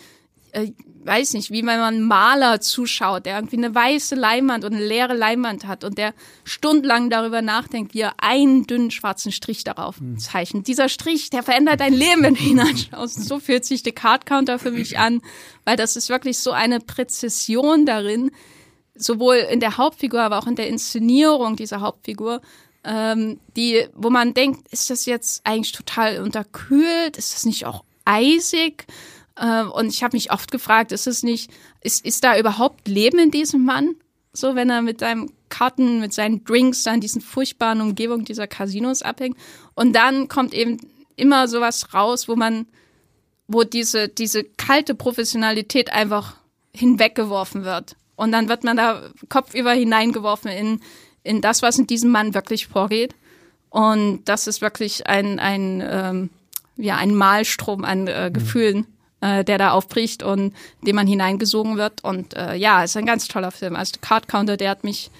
äh, 0.52 0.72
weiß 1.06 1.34
nicht, 1.34 1.50
wie 1.50 1.64
wenn 1.66 1.80
man 1.80 2.02
Maler 2.02 2.60
zuschaut, 2.60 3.26
der 3.26 3.36
irgendwie 3.36 3.58
eine 3.58 3.74
weiße 3.74 4.14
Leinwand 4.14 4.64
und 4.64 4.74
eine 4.74 4.84
leere 4.84 5.14
Leinwand 5.14 5.66
hat 5.66 5.84
und 5.84 5.98
der 5.98 6.14
stundenlang 6.44 7.10
darüber 7.10 7.42
nachdenkt, 7.42 7.94
wie 7.94 8.00
er 8.00 8.14
einen 8.18 8.66
dünnen 8.66 8.90
schwarzen 8.90 9.32
Strich 9.32 9.64
darauf 9.64 10.00
mhm. 10.00 10.18
zeichnet. 10.18 10.66
Dieser 10.66 10.88
Strich, 10.88 11.30
der 11.30 11.42
verändert 11.42 11.80
dein 11.80 11.92
Leben, 11.92 12.22
wenn 12.22 12.34
du 12.34 12.40
hineinschaust. 12.40 13.18
Und 13.18 13.24
so 13.24 13.38
fühlt 13.38 13.64
sich 13.64 13.82
der 13.82 13.92
Card 13.92 14.26
Counter 14.26 14.58
für 14.58 14.70
mich 14.70 14.98
an, 14.98 15.20
weil 15.64 15.76
das 15.76 15.96
ist 15.96 16.08
wirklich 16.08 16.38
so 16.38 16.52
eine 16.52 16.80
Präzision 16.80 17.84
darin, 17.84 18.30
sowohl 18.94 19.36
in 19.36 19.60
der 19.60 19.76
Hauptfigur, 19.76 20.22
aber 20.22 20.38
auch 20.38 20.46
in 20.46 20.56
der 20.56 20.68
Inszenierung 20.68 21.56
dieser 21.56 21.80
Hauptfigur, 21.80 22.40
ähm, 22.84 23.40
die, 23.56 23.86
wo 23.94 24.10
man 24.10 24.34
denkt, 24.34 24.68
ist 24.72 24.90
das 24.90 25.06
jetzt 25.06 25.40
eigentlich 25.44 25.72
total 25.72 26.20
unterkühlt? 26.20 27.16
Ist 27.16 27.34
das 27.34 27.44
nicht 27.44 27.66
auch 27.66 27.84
eisig? 28.04 28.86
Ähm, 29.40 29.70
und 29.70 29.88
ich 29.88 30.02
habe 30.02 30.16
mich 30.16 30.32
oft 30.32 30.50
gefragt, 30.50 30.92
ist 30.92 31.06
es 31.06 31.22
nicht, 31.22 31.50
ist, 31.80 32.04
ist 32.04 32.24
da 32.24 32.38
überhaupt 32.38 32.86
Leben 32.86 33.18
in 33.18 33.30
diesem 33.30 33.64
Mann? 33.64 33.96
So, 34.32 34.54
wenn 34.54 34.70
er 34.70 34.82
mit 34.82 35.00
seinem 35.00 35.30
Karten, 35.48 36.00
mit 36.00 36.12
seinen 36.12 36.44
Drinks 36.44 36.82
da 36.82 36.92
in 36.92 37.00
diesen 37.00 37.20
furchtbaren 37.20 37.80
Umgebungen 37.80 38.24
dieser 38.24 38.46
Casinos 38.46 39.02
abhängt. 39.02 39.38
Und 39.74 39.94
dann 39.94 40.28
kommt 40.28 40.52
eben 40.52 40.78
immer 41.16 41.46
sowas 41.48 41.94
raus, 41.94 42.28
wo 42.28 42.34
man, 42.34 42.66
wo 43.46 43.62
diese, 43.62 44.08
diese 44.08 44.44
kalte 44.44 44.94
Professionalität 44.94 45.92
einfach 45.92 46.36
hinweggeworfen 46.74 47.64
wird. 47.64 47.96
Und 48.16 48.32
dann 48.32 48.48
wird 48.48 48.64
man 48.64 48.76
da 48.76 49.10
kopfüber 49.28 49.72
hineingeworfen 49.72 50.50
in, 50.50 50.80
in 51.24 51.40
das, 51.40 51.62
was 51.62 51.78
in 51.78 51.88
diesem 51.88 52.10
Mann 52.10 52.34
wirklich 52.34 52.68
vorgeht. 52.68 53.14
Und 53.70 54.22
das 54.26 54.46
ist 54.46 54.60
wirklich 54.60 55.08
ein, 55.08 55.40
ein, 55.40 55.82
ähm, 55.84 56.30
ja, 56.76 56.96
ein 56.96 57.14
Malstrom 57.14 57.84
an 57.84 58.06
äh, 58.06 58.30
Gefühlen, 58.32 58.86
äh, 59.20 59.42
der 59.42 59.58
da 59.58 59.72
aufbricht 59.72 60.22
und 60.22 60.54
in 60.80 60.86
dem 60.86 60.96
man 60.96 61.08
hineingesogen 61.08 61.76
wird. 61.76 62.04
Und 62.04 62.36
äh, 62.36 62.54
ja, 62.54 62.84
ist 62.84 62.96
ein 62.96 63.06
ganz 63.06 63.26
toller 63.26 63.50
Film. 63.50 63.74
Also 63.74 63.94
Card 64.00 64.28
Counter, 64.28 64.56
der 64.56 64.70
hat 64.70 64.84
mich 64.84 65.10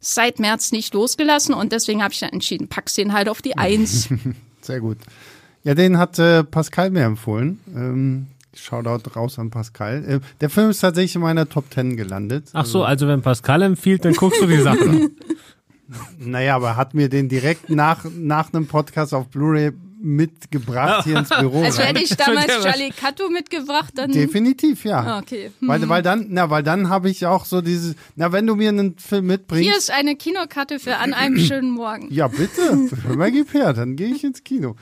seit 0.00 0.40
März 0.40 0.72
nicht 0.72 0.94
losgelassen 0.94 1.54
und 1.54 1.72
deswegen 1.72 2.02
habe 2.02 2.12
ich 2.12 2.20
dann 2.20 2.30
entschieden, 2.30 2.68
packst 2.68 2.96
den 2.98 3.12
halt 3.12 3.28
auf 3.28 3.42
die 3.42 3.56
Eins. 3.56 4.08
Sehr 4.60 4.80
gut. 4.80 4.98
Ja, 5.62 5.74
den 5.74 5.98
hat 5.98 6.18
äh, 6.18 6.44
Pascal 6.44 6.90
mir 6.90 7.04
empfohlen. 7.04 7.60
Ähm, 7.74 8.26
Shoutout 8.58 9.10
raus 9.16 9.38
an 9.38 9.50
Pascal. 9.50 10.04
Äh, 10.04 10.20
der 10.40 10.50
Film 10.50 10.70
ist 10.70 10.80
tatsächlich 10.80 11.14
in 11.14 11.22
meiner 11.22 11.48
Top 11.48 11.70
Ten 11.70 11.96
gelandet. 11.96 12.50
Ach 12.52 12.66
so, 12.66 12.84
also 12.84 13.06
wenn 13.08 13.22
Pascal 13.22 13.62
empfiehlt, 13.62 14.04
dann 14.04 14.14
guckst 14.14 14.40
du 14.40 14.46
die 14.46 14.60
Sache. 14.60 15.10
naja, 16.18 16.56
aber 16.56 16.76
hat 16.76 16.94
mir 16.94 17.08
den 17.08 17.28
direkt 17.28 17.70
nach, 17.70 18.04
nach 18.16 18.52
einem 18.52 18.66
Podcast 18.66 19.14
auf 19.14 19.28
Blu-ray 19.28 19.72
mitgebracht 19.98 21.04
hier 21.04 21.18
ins 21.18 21.30
Büro. 21.30 21.62
Also 21.62 21.82
hätte 21.82 22.02
ich 22.02 22.10
damals 22.16 22.46
Charlie 22.62 22.90
Kato 22.90 23.28
mitgebracht, 23.28 23.92
dann. 23.96 24.12
Definitiv, 24.12 24.84
ja. 24.84 25.00
Ah, 25.00 25.18
okay. 25.18 25.50
Hm. 25.60 25.68
Weil, 25.68 25.88
weil 25.88 26.02
dann, 26.02 26.26
na, 26.30 26.50
weil 26.50 26.62
dann 26.62 26.88
habe 26.88 27.10
ich 27.10 27.26
auch 27.26 27.44
so 27.44 27.60
dieses, 27.60 27.94
na, 28.14 28.32
wenn 28.32 28.46
du 28.46 28.54
mir 28.54 28.68
einen 28.68 28.98
Film 28.98 29.26
mitbringst. 29.26 29.68
Hier 29.68 29.76
ist 29.76 29.90
eine 29.90 30.16
Kinokarte 30.16 30.78
für 30.78 30.96
an 30.96 31.14
einem 31.14 31.38
schönen 31.38 31.70
Morgen. 31.70 32.08
Ja, 32.10 32.28
bitte. 32.28 32.88
Hör 33.06 33.16
mal, 33.16 33.32
gib 33.32 33.52
her, 33.54 33.72
dann 33.72 33.96
gehe 33.96 34.08
ich 34.08 34.22
ins 34.24 34.44
Kino. 34.44 34.76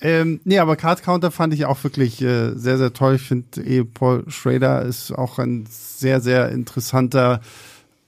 Ähm, 0.00 0.40
nee, 0.44 0.58
aber 0.58 0.76
Card 0.76 1.02
Counter 1.02 1.30
fand 1.30 1.52
ich 1.54 1.66
auch 1.66 1.82
wirklich 1.82 2.22
äh, 2.22 2.54
sehr, 2.54 2.78
sehr 2.78 2.92
toll. 2.92 3.16
Ich 3.16 3.22
finde, 3.22 3.60
eh, 3.62 3.82
Paul 3.84 4.24
Schrader 4.28 4.82
ist 4.82 5.10
auch 5.12 5.38
ein 5.38 5.66
sehr, 5.68 6.20
sehr 6.20 6.50
interessanter 6.50 7.40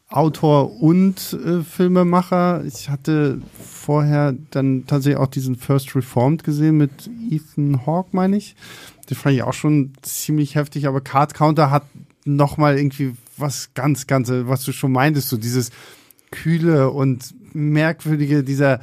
Autor 0.09 0.81
und 0.81 1.33
äh, 1.33 1.62
Filmemacher. 1.62 2.65
Ich 2.65 2.91
hatte 2.91 3.41
vorher 3.61 4.35
dann 4.51 4.85
tatsächlich 4.87 5.21
auch 5.21 5.29
diesen 5.29 5.57
First 5.57 5.95
Reformed 5.95 6.45
gesehen 6.45 6.77
mit 6.77 7.09
Ethan 7.31 7.87
Hawke, 7.87 8.11
meine 8.12 8.37
ich. 8.37 8.57
Den 9.09 9.17
fand 9.17 9.37
ich 9.37 9.43
auch 9.43 9.53
schon 9.53 9.93
ziemlich 10.03 10.55
heftig, 10.55 10.87
aber 10.87 11.01
Card 11.01 11.35
Counter 11.35 11.71
hat 11.71 11.85
nochmal 12.25 12.77
irgendwie 12.77 13.15
was 13.37 13.71
ganz, 13.75 14.07
ganz, 14.07 14.31
was 14.31 14.65
du 14.65 14.73
schon 14.73 14.93
meintest, 14.93 15.29
so 15.29 15.37
dieses 15.37 15.71
kühle 16.31 16.91
und 16.91 17.35
merkwürdige, 17.55 18.45
dieser 18.45 18.81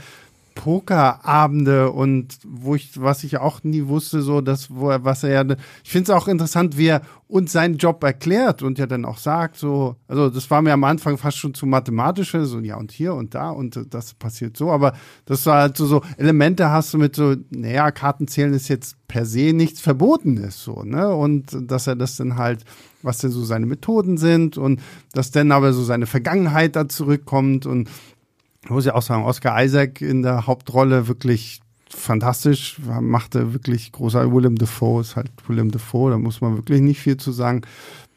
Pokerabende 0.58 1.92
und 1.92 2.40
wo 2.44 2.74
ich, 2.74 3.00
was 3.00 3.24
ich 3.24 3.38
auch 3.38 3.64
nie 3.64 3.86
wusste, 3.88 4.24
so 4.24 4.42
dass, 4.42 4.74
wo 4.74 4.90
er, 4.90 5.06
was 5.06 5.24
er 5.24 5.30
ja, 5.30 5.56
ich 5.84 5.92
finde 5.92 6.12
es 6.12 6.18
auch 6.18 6.28
interessant, 6.28 6.80
wie 6.80 6.88
er 6.88 7.02
uns 7.28 7.52
seinen 7.52 7.78
Job 7.78 8.04
erklärt 8.04 8.64
und 8.64 8.80
ja 8.80 8.88
dann 8.88 9.06
auch 9.06 9.20
sagt, 9.20 9.58
so, 9.58 9.98
also 10.08 10.32
das 10.32 10.50
war 10.50 10.64
mir 10.64 10.74
am 10.74 10.84
Anfang 10.84 11.20
fast 11.20 11.38
schon 11.38 11.54
zu 11.54 11.68
mathematisch, 11.68 12.32
so, 12.32 12.60
ja 12.60 12.76
und 12.76 12.92
hier 12.92 13.14
und 13.14 13.36
da 13.36 13.52
und 13.52 13.80
das 13.92 14.16
passiert 14.16 14.58
so, 14.58 14.72
aber 14.72 14.94
das 15.26 15.46
war 15.46 15.62
halt 15.62 15.78
so, 15.78 15.86
so 15.86 16.02
Elemente 16.18 16.72
hast 16.72 16.92
du 16.94 16.98
mit 16.98 17.16
so, 17.16 17.36
naja, 17.52 17.92
Kartenzählen 17.92 18.54
ist 18.54 18.68
jetzt 18.68 18.98
per 19.08 19.26
se 19.26 19.54
nichts 19.54 19.80
Verbotenes, 19.80 20.64
so, 20.64 20.82
ne, 20.84 21.14
und 21.14 21.56
dass 21.70 21.86
er 21.86 21.96
das 21.96 22.16
dann 22.16 22.38
halt, 22.38 22.66
was 23.04 23.20
denn 23.20 23.30
so 23.30 23.46
seine 23.46 23.68
Methoden 23.68 24.18
sind 24.18 24.58
und 24.58 24.82
dass 25.14 25.30
dann 25.30 25.52
aber 25.52 25.72
so 25.72 25.84
seine 25.84 26.08
Vergangenheit 26.08 26.76
da 26.76 26.90
zurückkommt 26.90 27.68
und 27.68 27.90
ich 28.64 28.70
muss 28.70 28.86
ja 28.86 28.96
auch 28.96 29.02
sagen, 29.02 29.24
Oscar 29.24 29.64
Isaac 29.64 30.02
in 30.02 30.24
der 30.24 30.48
Hauptrolle 30.48 31.08
wirklich 31.08 31.62
fantastisch, 31.90 32.78
machte 32.80 33.54
wirklich 33.54 33.92
großer 33.92 34.32
Willem 34.34 34.58
Dafoe, 34.58 35.02
ist 35.02 35.16
halt 35.16 35.32
Willem 35.48 35.72
Dafoe, 35.72 36.12
da 36.12 36.18
muss 36.18 36.42
man 36.42 36.58
wirklich 36.58 36.82
nicht 36.82 37.00
viel 37.00 37.18
zu 37.18 37.32
sagen. 37.32 37.62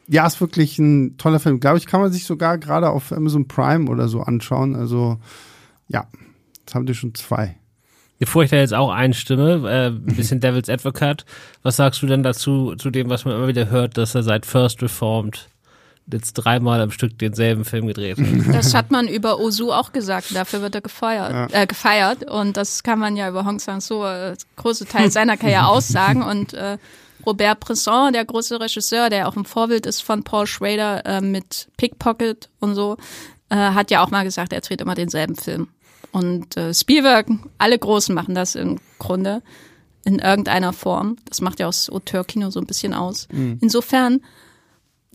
Ja, 0.07 0.27
ist 0.27 0.41
wirklich 0.41 0.77
ein 0.77 1.17
toller 1.17 1.39
Film. 1.39 1.59
Glaube 1.59 1.77
ich, 1.77 1.85
kann 1.85 2.01
man 2.01 2.11
sich 2.11 2.25
sogar 2.25 2.57
gerade 2.57 2.89
auf 2.89 3.13
Amazon 3.13 3.47
Prime 3.47 3.89
oder 3.89 4.09
so 4.09 4.21
anschauen. 4.21 4.75
Also, 4.75 5.19
ja, 5.87 6.05
jetzt 6.59 6.75
haben 6.75 6.85
die 6.85 6.95
schon 6.95 7.15
zwei. 7.15 7.55
Bevor 8.19 8.43
ich 8.43 8.49
da 8.49 8.57
jetzt 8.57 8.73
auch 8.73 8.91
einstimme, 8.91 9.67
äh, 9.69 9.87
ein 9.87 10.15
bisschen 10.15 10.41
Devil's 10.41 10.69
Advocate, 10.69 11.25
was 11.63 11.77
sagst 11.77 12.01
du 12.01 12.07
denn 12.07 12.23
dazu, 12.23 12.75
zu 12.75 12.91
dem, 12.91 13.09
was 13.09 13.25
man 13.25 13.35
immer 13.35 13.47
wieder 13.47 13.69
hört, 13.69 13.97
dass 13.97 14.13
er 14.13 14.23
seit 14.23 14.45
First 14.45 14.83
Reformed 14.83 15.49
jetzt 16.11 16.33
dreimal 16.33 16.81
am 16.81 16.91
Stück 16.91 17.17
denselben 17.19 17.65
Film 17.65 17.87
gedreht 17.87 18.17
hat. 18.17 18.25
Das 18.53 18.73
hat 18.73 18.91
man 18.91 19.07
über 19.07 19.39
Ozu 19.39 19.71
auch 19.71 19.91
gesagt. 19.91 20.35
Dafür 20.35 20.61
wird 20.61 20.75
er 20.75 20.81
gefeiert. 20.81 21.51
Ja. 21.51 21.61
Äh, 21.61 21.67
gefeiert. 21.67 22.29
Und 22.29 22.57
das 22.57 22.83
kann 22.83 22.99
man 22.99 23.15
ja 23.15 23.29
über 23.29 23.45
Hong 23.45 23.59
Sang-soo 23.59 24.05
äh, 24.05 24.35
große 24.55 24.85
Teil 24.85 25.11
seiner 25.11 25.37
Karriere 25.37 25.67
aussagen. 25.67 26.23
Und 26.23 26.53
äh, 26.53 26.77
Robert 27.25 27.59
Bresson, 27.59 28.13
der 28.13 28.25
große 28.25 28.59
Regisseur, 28.59 29.09
der 29.09 29.27
auch 29.27 29.35
ein 29.35 29.45
Vorbild 29.45 29.85
ist 29.85 30.01
von 30.01 30.23
Paul 30.23 30.47
Schrader 30.47 31.05
äh, 31.05 31.21
mit 31.21 31.67
Pickpocket 31.77 32.49
und 32.59 32.75
so, 32.75 32.97
äh, 33.49 33.55
hat 33.55 33.91
ja 33.91 34.03
auch 34.03 34.11
mal 34.11 34.23
gesagt, 34.23 34.53
er 34.53 34.61
dreht 34.61 34.81
immer 34.81 34.95
denselben 34.95 35.35
Film. 35.35 35.67
Und 36.11 36.57
äh, 36.57 36.73
Spielberg, 36.73 37.27
alle 37.57 37.77
Großen 37.77 38.13
machen 38.13 38.35
das 38.35 38.55
im 38.55 38.79
Grunde 38.99 39.41
in 40.03 40.19
irgendeiner 40.19 40.73
Form. 40.73 41.17
Das 41.25 41.41
macht 41.41 41.59
ja 41.59 41.67
auch 41.67 41.71
das 41.71 41.89
Auteur-Kino 41.89 42.49
so 42.49 42.59
ein 42.59 42.65
bisschen 42.65 42.93
aus. 42.93 43.27
Mhm. 43.31 43.59
Insofern 43.61 44.21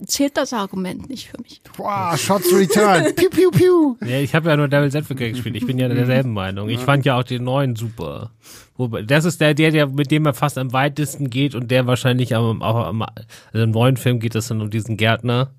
zählt 0.05 0.37
das 0.37 0.53
Argument 0.53 1.09
nicht 1.09 1.29
für 1.29 1.41
mich. 1.41 1.61
Wow, 1.77 2.17
Shots 2.19 2.53
Return. 2.53 3.03
piu, 3.15 3.29
piu, 3.29 3.51
piu. 3.51 3.95
Ja, 4.05 4.19
ich 4.19 4.35
habe 4.35 4.49
ja 4.49 4.57
nur 4.57 4.67
Devil's 4.67 4.95
Advocate 4.95 5.33
gespielt. 5.33 5.55
Ich 5.55 5.65
bin 5.65 5.79
ja 5.79 5.87
derselben 5.87 6.33
Meinung. 6.33 6.69
Ich 6.69 6.79
fand 6.79 7.05
ja 7.05 7.17
auch 7.17 7.23
den 7.23 7.43
neuen 7.43 7.75
super. 7.75 8.31
Das 9.05 9.25
ist 9.25 9.41
der, 9.41 9.55
der, 9.55 9.71
der, 9.71 9.87
mit 9.87 10.11
dem 10.11 10.25
er 10.25 10.33
fast 10.33 10.57
am 10.57 10.71
weitesten 10.71 11.29
geht 11.29 11.55
und 11.55 11.71
der 11.71 11.87
wahrscheinlich 11.87 12.35
am, 12.35 12.61
auch 12.61 12.85
am, 12.85 13.01
also 13.01 13.63
im 13.63 13.71
neuen 13.71 13.97
Film 13.97 14.19
geht 14.19 14.35
es 14.35 14.49
dann 14.49 14.61
um 14.61 14.69
diesen 14.69 14.97
Gärtner, 14.97 15.51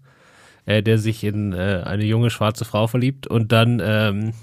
äh, 0.67 0.83
der 0.83 0.99
sich 0.99 1.25
in 1.25 1.53
äh, 1.53 1.83
eine 1.85 2.05
junge 2.05 2.31
schwarze 2.31 2.65
Frau 2.65 2.87
verliebt 2.87 3.27
und 3.27 3.51
dann, 3.51 3.83
ähm, 3.85 4.35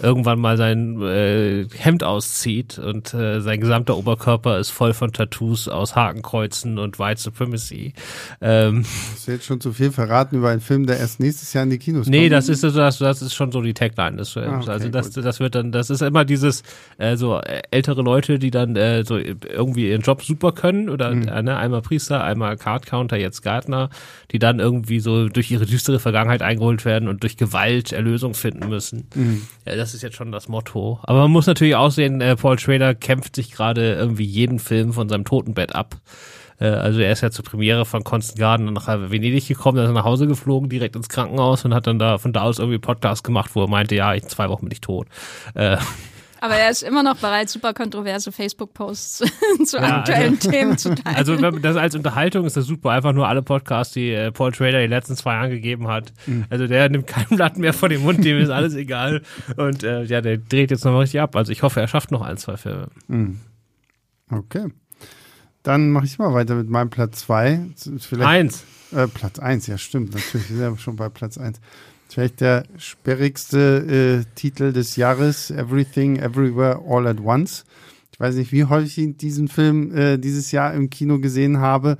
irgendwann 0.00 0.40
mal 0.40 0.56
sein 0.56 1.00
äh, 1.02 1.66
Hemd 1.76 2.02
auszieht 2.02 2.78
und 2.78 3.14
äh, 3.14 3.40
sein 3.40 3.60
gesamter 3.60 3.96
Oberkörper 3.96 4.58
ist 4.58 4.70
voll 4.70 4.92
von 4.92 5.12
Tattoos 5.12 5.68
aus 5.68 5.94
Hakenkreuzen 5.94 6.78
und 6.78 6.98
White 6.98 7.20
Supremacy. 7.20 7.92
Ähm, 8.40 8.82
Das 9.12 9.20
ist 9.20 9.28
jetzt 9.28 9.44
schon 9.46 9.60
zu 9.60 9.72
viel 9.72 9.92
verraten 9.92 10.36
über 10.36 10.50
einen 10.50 10.60
Film, 10.60 10.86
der 10.86 10.98
erst 10.98 11.20
nächstes 11.20 11.52
Jahr 11.52 11.64
in 11.64 11.70
die 11.70 11.78
Kinos 11.78 12.06
nee, 12.08 12.22
kommt. 12.22 12.32
das 12.32 12.48
ist 12.48 12.64
das, 12.64 12.98
das 12.98 13.22
ist 13.22 13.34
schon 13.34 13.52
so 13.52 13.62
die 13.62 13.72
Tagline 13.74 14.16
des 14.16 14.30
Films. 14.30 14.48
Ah, 14.48 14.58
okay, 14.62 14.70
also 14.70 14.88
das, 14.88 15.14
gut. 15.14 15.24
das 15.24 15.38
wird 15.40 15.54
dann, 15.54 15.70
das 15.70 15.90
ist 15.90 16.02
immer 16.02 16.24
dieses 16.24 16.64
äh, 16.98 17.16
so 17.16 17.40
ältere 17.70 18.02
Leute, 18.02 18.38
die 18.40 18.50
dann 18.50 18.74
äh, 18.76 19.04
so 19.04 19.16
irgendwie 19.16 19.88
ihren 19.90 20.02
Job 20.02 20.22
super 20.24 20.52
können 20.52 20.88
oder 20.90 21.14
Mhm. 21.14 21.28
äh, 21.28 21.42
ne, 21.42 21.56
einmal 21.56 21.82
Priester, 21.82 22.24
einmal 22.24 22.56
Card 22.56 22.86
Counter, 22.86 23.16
jetzt 23.16 23.42
Gärtner, 23.42 23.90
die 24.32 24.38
dann 24.40 24.58
irgendwie 24.58 24.98
so 24.98 25.28
durch 25.28 25.50
ihre 25.50 25.66
düstere 25.66 26.00
Vergangenheit 26.00 26.42
eingeholt 26.42 26.84
werden 26.84 27.08
und 27.08 27.22
durch 27.22 27.36
Gewalt 27.36 27.92
Erlösung 27.92 28.34
finden 28.34 28.68
müssen. 28.68 29.06
Mhm. 29.14 29.42
Ja, 29.66 29.76
das 29.84 29.92
ist 29.92 30.02
jetzt 30.02 30.16
schon 30.16 30.32
das 30.32 30.48
Motto. 30.48 30.98
Aber 31.02 31.20
man 31.20 31.30
muss 31.30 31.46
natürlich 31.46 31.74
auch 31.76 31.90
sehen, 31.90 32.22
äh, 32.22 32.36
Paul 32.36 32.58
Schrader 32.58 32.94
kämpft 32.94 33.36
sich 33.36 33.52
gerade 33.52 33.92
irgendwie 33.94 34.24
jeden 34.24 34.58
Film 34.58 34.94
von 34.94 35.10
seinem 35.10 35.26
Totenbett 35.26 35.74
ab. 35.74 35.96
Äh, 36.58 36.68
Also 36.68 37.00
er 37.00 37.12
ist 37.12 37.20
ja 37.20 37.30
zur 37.30 37.44
Premiere 37.44 37.84
von 37.84 38.02
Constant 38.02 38.38
Garden 38.38 38.72
nach 38.72 38.88
Venedig 38.88 39.46
gekommen, 39.46 39.76
dann 39.76 39.84
ist 39.84 39.90
er 39.90 39.94
nach 39.94 40.04
Hause 40.04 40.26
geflogen, 40.26 40.70
direkt 40.70 40.96
ins 40.96 41.10
Krankenhaus 41.10 41.66
und 41.66 41.74
hat 41.74 41.86
dann 41.86 41.98
da 41.98 42.16
von 42.16 42.32
da 42.32 42.42
aus 42.42 42.58
irgendwie 42.58 42.78
Podcast 42.78 43.24
gemacht, 43.24 43.50
wo 43.52 43.62
er 43.62 43.68
meinte, 43.68 43.94
ja, 43.94 44.14
in 44.14 44.26
zwei 44.26 44.48
Wochen 44.48 44.64
bin 44.64 44.72
ich 44.72 44.80
tot. 44.80 45.06
Äh, 45.54 45.76
Aber 46.44 46.56
er 46.56 46.68
ist 46.68 46.82
immer 46.82 47.02
noch 47.02 47.16
bereit, 47.16 47.48
super 47.48 47.72
kontroverse 47.72 48.30
Facebook-Posts 48.30 49.24
zu 49.64 49.78
Ja, 49.78 50.00
aktuellen 50.00 50.38
Themen 50.38 50.76
zu 50.76 50.94
teilen. 50.94 51.16
also 51.16 51.40
wenn, 51.40 51.62
das 51.62 51.76
als 51.76 51.94
Unterhaltung 51.94 52.44
ist 52.44 52.54
das 52.54 52.66
super, 52.66 52.90
einfach 52.90 53.14
nur 53.14 53.26
alle 53.26 53.40
Podcasts, 53.42 53.94
die 53.94 54.10
äh, 54.10 54.30
Paul 54.30 54.52
Trader 54.52 54.82
die 54.82 54.88
letzten 54.88 55.16
zwei 55.16 55.32
Jahren 55.36 55.48
gegeben 55.48 55.88
hat. 55.88 56.12
Also 56.50 56.66
der 56.66 56.90
nimmt 56.90 57.06
kein 57.06 57.24
Blatt 57.30 57.56
mehr 57.56 57.72
vor 57.72 57.88
den 57.88 58.02
Mund, 58.02 58.22
dem 58.22 58.38
ist 58.38 58.50
alles 58.50 58.74
egal. 58.74 59.22
Und 59.56 59.84
äh, 59.84 60.02
ja, 60.04 60.20
der 60.20 60.36
dreht 60.36 60.70
jetzt 60.70 60.84
nochmal 60.84 61.00
richtig 61.00 61.22
ab. 61.22 61.34
Also 61.34 61.50
ich 61.50 61.62
hoffe, 61.62 61.80
er 61.80 61.88
schafft 61.88 62.10
noch 62.10 62.20
ein, 62.20 62.36
zwei 62.36 62.58
Filme. 62.58 62.88
Okay. 64.30 64.66
Dann 65.62 65.92
mache 65.92 66.04
ich 66.04 66.18
mal 66.18 66.34
weiter 66.34 66.56
mit 66.56 66.68
meinem 66.68 66.90
Platz 66.90 67.20
2. 67.20 67.70
Vielleicht 68.00 68.28
Eins. 68.28 68.64
Äh, 68.92 69.08
Platz 69.08 69.38
1, 69.38 69.66
ja 69.66 69.78
stimmt, 69.78 70.12
natürlich, 70.14 70.50
wir 70.50 70.56
sind 70.58 70.60
ja 70.60 70.76
schon 70.76 70.96
bei 70.96 71.08
Platz 71.08 71.38
1. 71.38 71.58
Vielleicht 72.14 72.42
der 72.42 72.62
sperrigste 72.78 74.22
äh, 74.22 74.34
Titel 74.36 74.72
des 74.72 74.94
Jahres, 74.94 75.50
Everything, 75.50 76.14
Everywhere, 76.14 76.80
All 76.86 77.08
at 77.08 77.18
Once. 77.18 77.64
Ich 78.12 78.20
weiß 78.20 78.36
nicht, 78.36 78.52
wie 78.52 78.62
häufig 78.62 78.96
ich 78.98 79.16
diesen 79.16 79.48
Film 79.48 79.92
äh, 79.92 80.16
dieses 80.16 80.52
Jahr 80.52 80.74
im 80.74 80.90
Kino 80.90 81.18
gesehen 81.18 81.58
habe. 81.58 81.98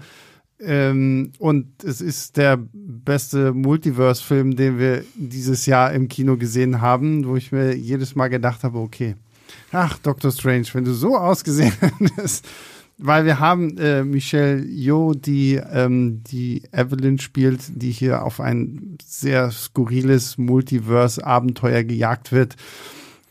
Ähm, 0.61 1.33
und 1.41 1.83
es 1.83 2.01
ist 2.01 2.37
der 2.37 2.61
beste 2.73 3.53
Multiverse-Film, 3.53 4.55
den 4.55 4.79
wir 4.79 5.05
dieses 5.17 5.67
Jahr 5.67 5.93
im 5.93 6.07
Kino 6.07 6.37
gesehen 6.37 6.81
haben, 6.81 7.27
wo 7.27 7.35
ich 7.35 7.51
mir 7.51 7.75
jedes 7.75 8.15
Mal 8.15 8.29
gedacht 8.29 8.63
habe, 8.63 8.79
okay, 8.79 9.17
ach, 9.73 9.99
Doctor 9.99 10.31
Strange, 10.31 10.69
wenn 10.75 10.85
du 10.85 10.93
so 10.93 11.17
ausgesehen 11.17 11.73
hättest, 11.81 12.47
weil 12.99 13.25
wir 13.25 13.41
haben 13.41 13.77
äh, 13.79 14.05
Michelle 14.05 14.65
Yeoh, 14.65 15.15
die 15.15 15.55
ähm, 15.55 16.23
die 16.25 16.63
Evelyn 16.73 17.19
spielt, 17.19 17.61
die 17.83 17.91
hier 17.91 18.23
auf 18.23 18.41
ein 18.41 18.99
sehr 19.05 19.51
skurriles 19.51 20.39
Multiverse-Abenteuer 20.39 21.83
gejagt 21.83 22.31
wird, 22.31 22.57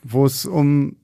wo 0.03 0.25
es 0.25 0.45
um 0.45 0.97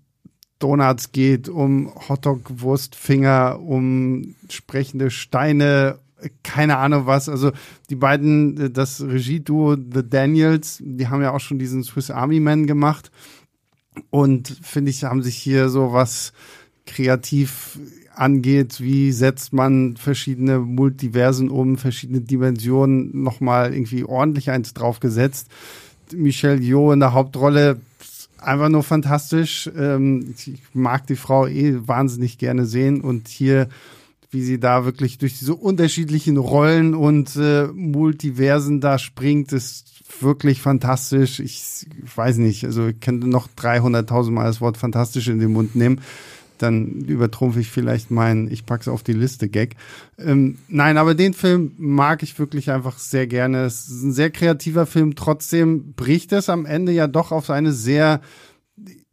Donuts 0.60 1.14
geht, 1.14 1.48
um 1.48 1.91
Hotdog-Wurstfinger, 2.10 3.60
um 3.61 4.36
sprechende 4.49 5.10
Steine, 5.10 5.99
keine 6.44 6.77
Ahnung 6.77 7.06
was. 7.06 7.30
Also 7.30 7.52
die 7.90 7.95
beiden, 7.95 8.60
äh, 8.60 8.69
das 8.69 9.02
Regieduo 9.02 9.76
The 9.76 10.07
Daniels, 10.07 10.80
die 10.81 11.07
haben 11.07 11.22
ja 11.22 11.31
auch 11.31 11.40
schon 11.40 11.60
diesen 11.60 11.84
Swiss 11.84 12.11
Army 12.11 12.41
Man 12.41 12.68
gemacht 12.68 13.10
und 14.10 14.57
finde 14.61 14.91
ich, 14.91 15.06
haben 15.06 15.23
sich 15.23 15.38
hier 15.38 15.69
so 15.69 15.94
was 15.94 16.34
kreativ 16.86 17.80
angeht, 18.20 18.82
wie 18.82 19.12
setzt 19.12 19.54
man 19.54 19.96
verschiedene 19.96 20.60
Multiversen 20.60 21.50
um, 21.50 21.78
verschiedene 21.78 22.20
Dimensionen 22.20 23.24
nochmal 23.24 23.74
irgendwie 23.74 24.04
ordentlich 24.04 24.52
eins 24.52 24.74
draufgesetzt. 24.74 25.48
Michelle 26.14 26.60
Yeoh 26.60 26.91
in 26.91 27.00
der 27.00 27.14
Hauptrolle, 27.14 27.80
einfach 28.38 28.70
nur 28.70 28.84
fantastisch. 28.84 29.70
Ähm, 29.76 30.34
ich 30.36 30.60
mag 30.74 31.08
die 31.08 31.16
Frau 31.16 31.48
eh 31.48 31.88
wahnsinnig 31.88 32.38
gerne 32.38 32.66
sehen 32.66 33.02
und 33.02 33.30
hier, 33.30 33.70
wie 34.32 34.41
sie 34.41 34.60
da 34.60 34.84
wirklich 34.84 35.18
durch 35.18 35.40
diese 35.40 35.56
unterschiedlichen 35.56 36.38
Rollen 36.38 36.96
und 36.96 37.38
äh, 37.38 37.68
Multiversen 37.68 38.82
da 38.82 39.00
springt, 39.00 39.54
ist 39.54 39.86
wirklich 40.20 40.62
fantastisch. 40.62 41.40
Ich, 41.40 41.86
ich 42.04 42.18
weiß 42.18 42.38
nicht, 42.38 42.66
also 42.66 42.88
ich 42.88 43.00
könnte 43.00 43.30
noch 43.30 43.48
300.000 43.58 44.32
Mal 44.32 44.44
das 44.44 44.60
Wort 44.60 44.76
fantastisch 44.76 45.30
in 45.30 45.40
den 45.40 45.54
Mund 45.54 45.76
nehmen 45.76 46.02
dann 46.61 47.02
übertrumpfe 47.02 47.60
ich 47.60 47.69
vielleicht 47.69 48.11
meinen 48.11 48.52
Ich 48.52 48.65
pack's 48.65 48.88
auf 48.88 49.03
die 49.03 49.14
Liste 49.14 49.49
Gag. 49.49 49.76
Ähm, 50.18 50.57
nein, 50.68 50.98
aber 50.98 51.15
den 51.15 51.34
Film 51.34 51.73
mag 51.77 52.23
ich 52.23 52.38
wirklich 52.40 52.72
einfach 52.72 52.98
sehr 52.98 53.27
gerne. 53.27 53.64
Es 53.64 53.88
ist 53.88 54.03
ein 54.03 54.11
sehr 54.11 54.30
kreativer 54.30 54.86
Film. 54.86 55.15
Trotzdem 55.15 55.94
bricht 55.94 56.31
es 56.31 56.49
am 56.49 56.65
Ende 56.65 56.91
ja 56.91 57.07
doch 57.07 57.31
auf 57.31 57.49
eine 57.49 57.72
sehr 57.72 58.22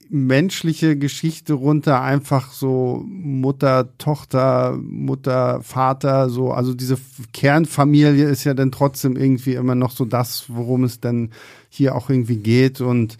menschliche 0.09 0.97
Geschichte 0.97 1.55
runter. 1.55 2.03
Einfach 2.03 2.53
so 2.53 3.03
Mutter, 3.07 3.97
Tochter, 3.99 4.79
Mutter, 4.81 5.63
Vater, 5.63 6.31
so. 6.31 6.53
Also 6.53 6.75
diese 6.75 6.99
Kernfamilie 7.33 8.29
ist 8.29 8.45
ja 8.45 8.55
dann 8.55 8.73
trotzdem 8.73 9.17
irgendwie 9.17 9.55
immer 9.55 9.75
noch 9.75 9.91
so 9.91 10.05
das, 10.05 10.45
worum 10.49 10.85
es 10.85 11.01
dann 11.01 11.31
hier 11.69 11.95
auch 11.95 12.11
irgendwie 12.11 12.37
geht. 12.37 12.81
Und 12.81 13.17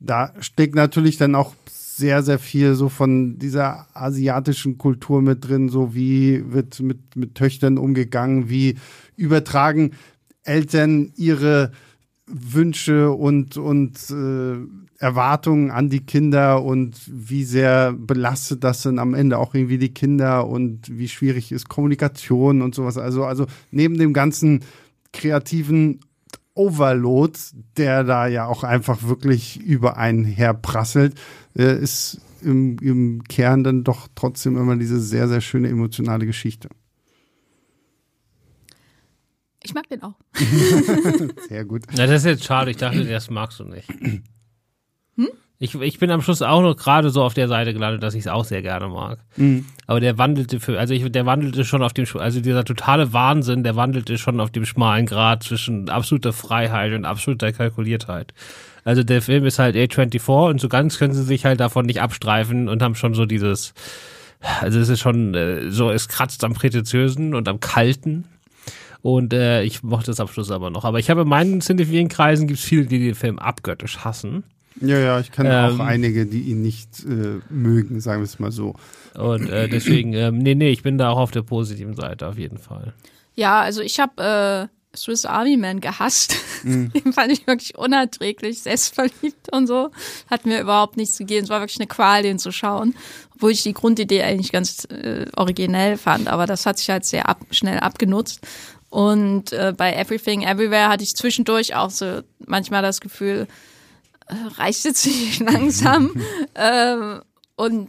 da 0.00 0.32
steckt 0.40 0.74
natürlich 0.74 1.18
dann 1.18 1.34
auch 1.34 1.54
sehr, 2.00 2.24
sehr 2.24 2.40
viel 2.40 2.74
so 2.74 2.88
von 2.88 3.38
dieser 3.38 3.86
asiatischen 3.94 4.78
Kultur 4.78 5.22
mit 5.22 5.46
drin, 5.46 5.68
so 5.68 5.94
wie 5.94 6.52
wird 6.52 6.80
mit, 6.80 7.14
mit 7.14 7.36
Töchtern 7.36 7.78
umgegangen, 7.78 8.50
wie 8.50 8.76
übertragen 9.16 9.92
Eltern 10.42 11.12
ihre 11.16 11.70
Wünsche 12.26 13.12
und, 13.12 13.56
und 13.56 14.10
äh, 14.10 14.56
Erwartungen 14.98 15.70
an 15.70 15.88
die 15.88 16.04
Kinder 16.04 16.62
und 16.62 16.96
wie 17.06 17.44
sehr 17.44 17.92
belastet 17.92 18.64
das 18.64 18.82
dann 18.82 18.98
am 18.98 19.14
Ende 19.14 19.38
auch 19.38 19.54
irgendwie 19.54 19.78
die 19.78 19.94
Kinder 19.94 20.46
und 20.46 20.98
wie 20.98 21.08
schwierig 21.08 21.52
ist 21.52 21.68
Kommunikation 21.68 22.62
und 22.62 22.74
sowas. 22.74 22.98
Also, 22.98 23.24
also 23.24 23.46
neben 23.70 23.98
dem 23.98 24.12
ganzen 24.12 24.60
kreativen 25.12 26.00
Overload, 26.60 27.38
der 27.78 28.04
da 28.04 28.26
ja 28.26 28.46
auch 28.46 28.64
einfach 28.64 29.02
wirklich 29.02 29.58
über 29.60 29.96
einen 29.96 30.24
herprasselt, 30.24 31.18
äh, 31.56 31.80
ist 31.80 32.20
im, 32.42 32.78
im 32.80 33.24
Kern 33.24 33.64
dann 33.64 33.82
doch 33.82 34.08
trotzdem 34.14 34.58
immer 34.58 34.76
diese 34.76 35.00
sehr, 35.00 35.26
sehr 35.26 35.40
schöne 35.40 35.68
emotionale 35.68 36.26
Geschichte. 36.26 36.68
Ich 39.62 39.72
mag 39.74 39.88
den 39.88 40.02
auch. 40.02 40.14
Sehr 41.48 41.66
gut. 41.66 41.82
Na, 41.94 42.06
das 42.06 42.22
ist 42.22 42.24
jetzt 42.24 42.44
schade. 42.44 42.70
Ich 42.70 42.78
dachte, 42.78 43.04
das 43.04 43.28
magst 43.28 43.60
du 43.60 43.64
nicht. 43.64 43.88
Ich, 45.62 45.74
ich 45.74 45.98
bin 45.98 46.10
am 46.10 46.22
Schluss 46.22 46.40
auch 46.40 46.62
noch 46.62 46.74
gerade 46.74 47.10
so 47.10 47.22
auf 47.22 47.34
der 47.34 47.46
Seite 47.46 47.74
gelandet, 47.74 48.02
dass 48.02 48.14
ich 48.14 48.20
es 48.20 48.28
auch 48.28 48.46
sehr 48.46 48.62
gerne 48.62 48.88
mag. 48.88 49.18
Aber 49.86 50.00
der 50.00 50.16
wandelte 50.16 50.58
für, 50.58 50.78
also 50.78 50.94
ich, 50.94 51.12
der 51.12 51.26
wandelte 51.26 51.66
schon 51.66 51.82
auf 51.82 51.92
dem, 51.92 52.06
also 52.14 52.40
dieser 52.40 52.64
totale 52.64 53.12
Wahnsinn, 53.12 53.62
der 53.62 53.76
wandelte 53.76 54.16
schon 54.16 54.40
auf 54.40 54.50
dem 54.50 54.64
schmalen 54.64 55.04
Grad 55.04 55.42
zwischen 55.42 55.90
absoluter 55.90 56.32
Freiheit 56.32 56.94
und 56.94 57.04
absoluter 57.04 57.52
Kalkuliertheit. 57.52 58.32
Also 58.84 59.02
der 59.02 59.20
Film 59.20 59.44
ist 59.44 59.58
halt 59.58 59.76
A24 59.76 60.48
und 60.48 60.62
so 60.62 60.70
ganz 60.70 60.98
können 60.98 61.12
sie 61.12 61.24
sich 61.24 61.44
halt 61.44 61.60
davon 61.60 61.84
nicht 61.84 62.00
abstreifen 62.00 62.70
und 62.70 62.80
haben 62.82 62.94
schon 62.94 63.12
so 63.12 63.26
dieses, 63.26 63.74
also 64.62 64.80
es 64.80 64.88
ist 64.88 65.00
schon 65.00 65.34
äh, 65.34 65.70
so, 65.70 65.90
es 65.90 66.08
kratzt 66.08 66.42
am 66.42 66.54
Prätentiösen 66.54 67.34
und 67.34 67.48
am 67.48 67.60
Kalten. 67.60 68.24
Und 69.02 69.34
äh, 69.34 69.62
ich 69.62 69.82
mochte 69.82 70.10
es 70.10 70.20
am 70.20 70.28
Schluss 70.28 70.50
aber 70.50 70.70
noch. 70.70 70.86
Aber 70.86 70.98
ich 70.98 71.10
habe 71.10 71.20
in 71.22 71.28
meinen 71.28 71.60
cinephilen 71.60 72.08
Kreisen 72.08 72.46
gibt 72.46 72.60
es 72.60 72.64
viele, 72.64 72.86
die 72.86 72.98
den 72.98 73.14
Film 73.14 73.38
abgöttisch 73.38 73.98
hassen. 73.98 74.42
Ja, 74.80 74.98
ja, 74.98 75.20
ich 75.20 75.30
kenne 75.30 75.50
Ähm. 75.50 75.80
auch 75.80 75.84
einige, 75.84 76.26
die 76.26 76.42
ihn 76.42 76.62
nicht 76.62 77.04
äh, 77.04 77.40
mögen, 77.50 78.00
sagen 78.00 78.22
wir 78.22 78.24
es 78.24 78.38
mal 78.38 78.52
so. 78.52 78.74
Und 79.14 79.48
äh, 79.48 79.68
deswegen, 79.68 80.12
ähm, 80.14 80.38
nee, 80.38 80.54
nee, 80.54 80.70
ich 80.70 80.82
bin 80.82 80.98
da 80.98 81.10
auch 81.10 81.18
auf 81.18 81.30
der 81.30 81.42
positiven 81.42 81.94
Seite, 81.94 82.26
auf 82.26 82.38
jeden 82.38 82.58
Fall. 82.58 82.94
Ja, 83.34 83.60
also 83.60 83.82
ich 83.82 84.00
habe 84.00 84.68
äh, 84.72 84.96
Swiss 84.96 85.24
Army 85.24 85.56
Man 85.56 85.80
gehasst. 85.80 86.36
Den 86.64 87.12
fand 87.12 87.32
ich 87.32 87.46
wirklich 87.46 87.76
unerträglich, 87.78 88.62
selbstverliebt 88.62 89.52
und 89.52 89.66
so. 89.66 89.90
Hat 90.28 90.46
mir 90.46 90.60
überhaupt 90.60 90.96
nichts 90.96 91.18
gegeben. 91.18 91.44
Es 91.44 91.50
war 91.50 91.60
wirklich 91.60 91.78
eine 91.78 91.86
Qual, 91.86 92.22
den 92.22 92.38
zu 92.38 92.50
schauen. 92.52 92.94
Obwohl 93.34 93.52
ich 93.52 93.62
die 93.62 93.72
Grundidee 93.72 94.22
eigentlich 94.22 94.52
ganz 94.52 94.84
äh, 94.86 95.26
originell 95.36 95.96
fand, 95.96 96.28
aber 96.28 96.46
das 96.46 96.66
hat 96.66 96.78
sich 96.78 96.90
halt 96.90 97.04
sehr 97.04 97.28
ab, 97.28 97.40
schnell 97.50 97.78
abgenutzt. 97.78 98.40
Und 98.90 99.52
äh, 99.52 99.72
bei 99.76 99.92
Everything 99.94 100.42
Everywhere 100.42 100.88
hatte 100.88 101.04
ich 101.04 101.14
zwischendurch 101.14 101.76
auch 101.76 101.90
so 101.90 102.20
manchmal 102.44 102.82
das 102.82 103.00
Gefühl, 103.00 103.46
reicht 104.56 104.84
jetzt 104.84 105.06
nicht 105.06 105.40
langsam? 105.52 106.12
ähm, 106.54 107.22
und 107.56 107.88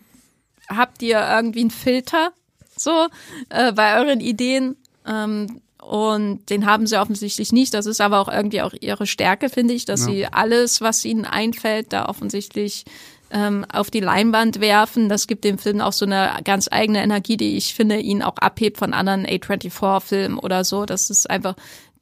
habt 0.70 1.02
ihr 1.02 1.20
irgendwie 1.20 1.62
einen 1.62 1.72
Filter 1.72 2.32
so 2.76 3.08
äh, 3.50 3.72
bei 3.74 4.00
euren 4.00 4.20
Ideen? 4.20 4.76
Ähm, 5.06 5.62
Und 5.82 6.50
den 6.50 6.66
haben 6.66 6.86
sie 6.88 7.00
offensichtlich 7.00 7.52
nicht. 7.52 7.74
Das 7.74 7.86
ist 7.88 8.02
aber 8.02 8.20
auch 8.20 8.28
irgendwie 8.30 8.62
auch 8.62 8.74
ihre 8.80 9.08
Stärke, 9.08 9.50
finde 9.50 9.74
ich, 9.74 9.86
dass 9.86 10.02
Ja. 10.02 10.06
sie 10.08 10.26
alles, 10.28 10.80
was 10.82 11.04
ihnen 11.06 11.26
einfällt, 11.26 11.92
da 11.92 12.06
offensichtlich 12.08 12.86
ähm, 13.32 13.66
auf 13.74 13.90
die 13.90 14.00
Leinwand 14.02 14.60
werfen. 14.60 15.10
Das 15.10 15.26
gibt 15.26 15.44
dem 15.44 15.58
Film 15.58 15.82
auch 15.82 15.94
so 15.94 16.06
eine 16.06 16.32
ganz 16.44 16.68
eigene 16.72 17.02
Energie, 17.02 17.38
die 17.38 17.56
ich 17.58 17.74
finde, 17.74 17.98
ihn 17.98 18.22
auch 18.22 18.38
abhebt 18.38 18.78
von 18.78 18.94
anderen 18.94 19.26
A24-Filmen 19.26 20.38
oder 20.38 20.64
so. 20.64 20.86
Das 20.86 21.10
ist 21.10 21.30
einfach, 21.30 21.56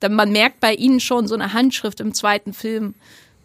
man 0.09 0.31
merkt 0.31 0.59
bei 0.59 0.73
ihnen 0.73 0.99
schon 0.99 1.27
so 1.27 1.35
eine 1.35 1.53
Handschrift 1.53 1.99
im 2.01 2.13
zweiten 2.13 2.51
Film, 2.53 2.95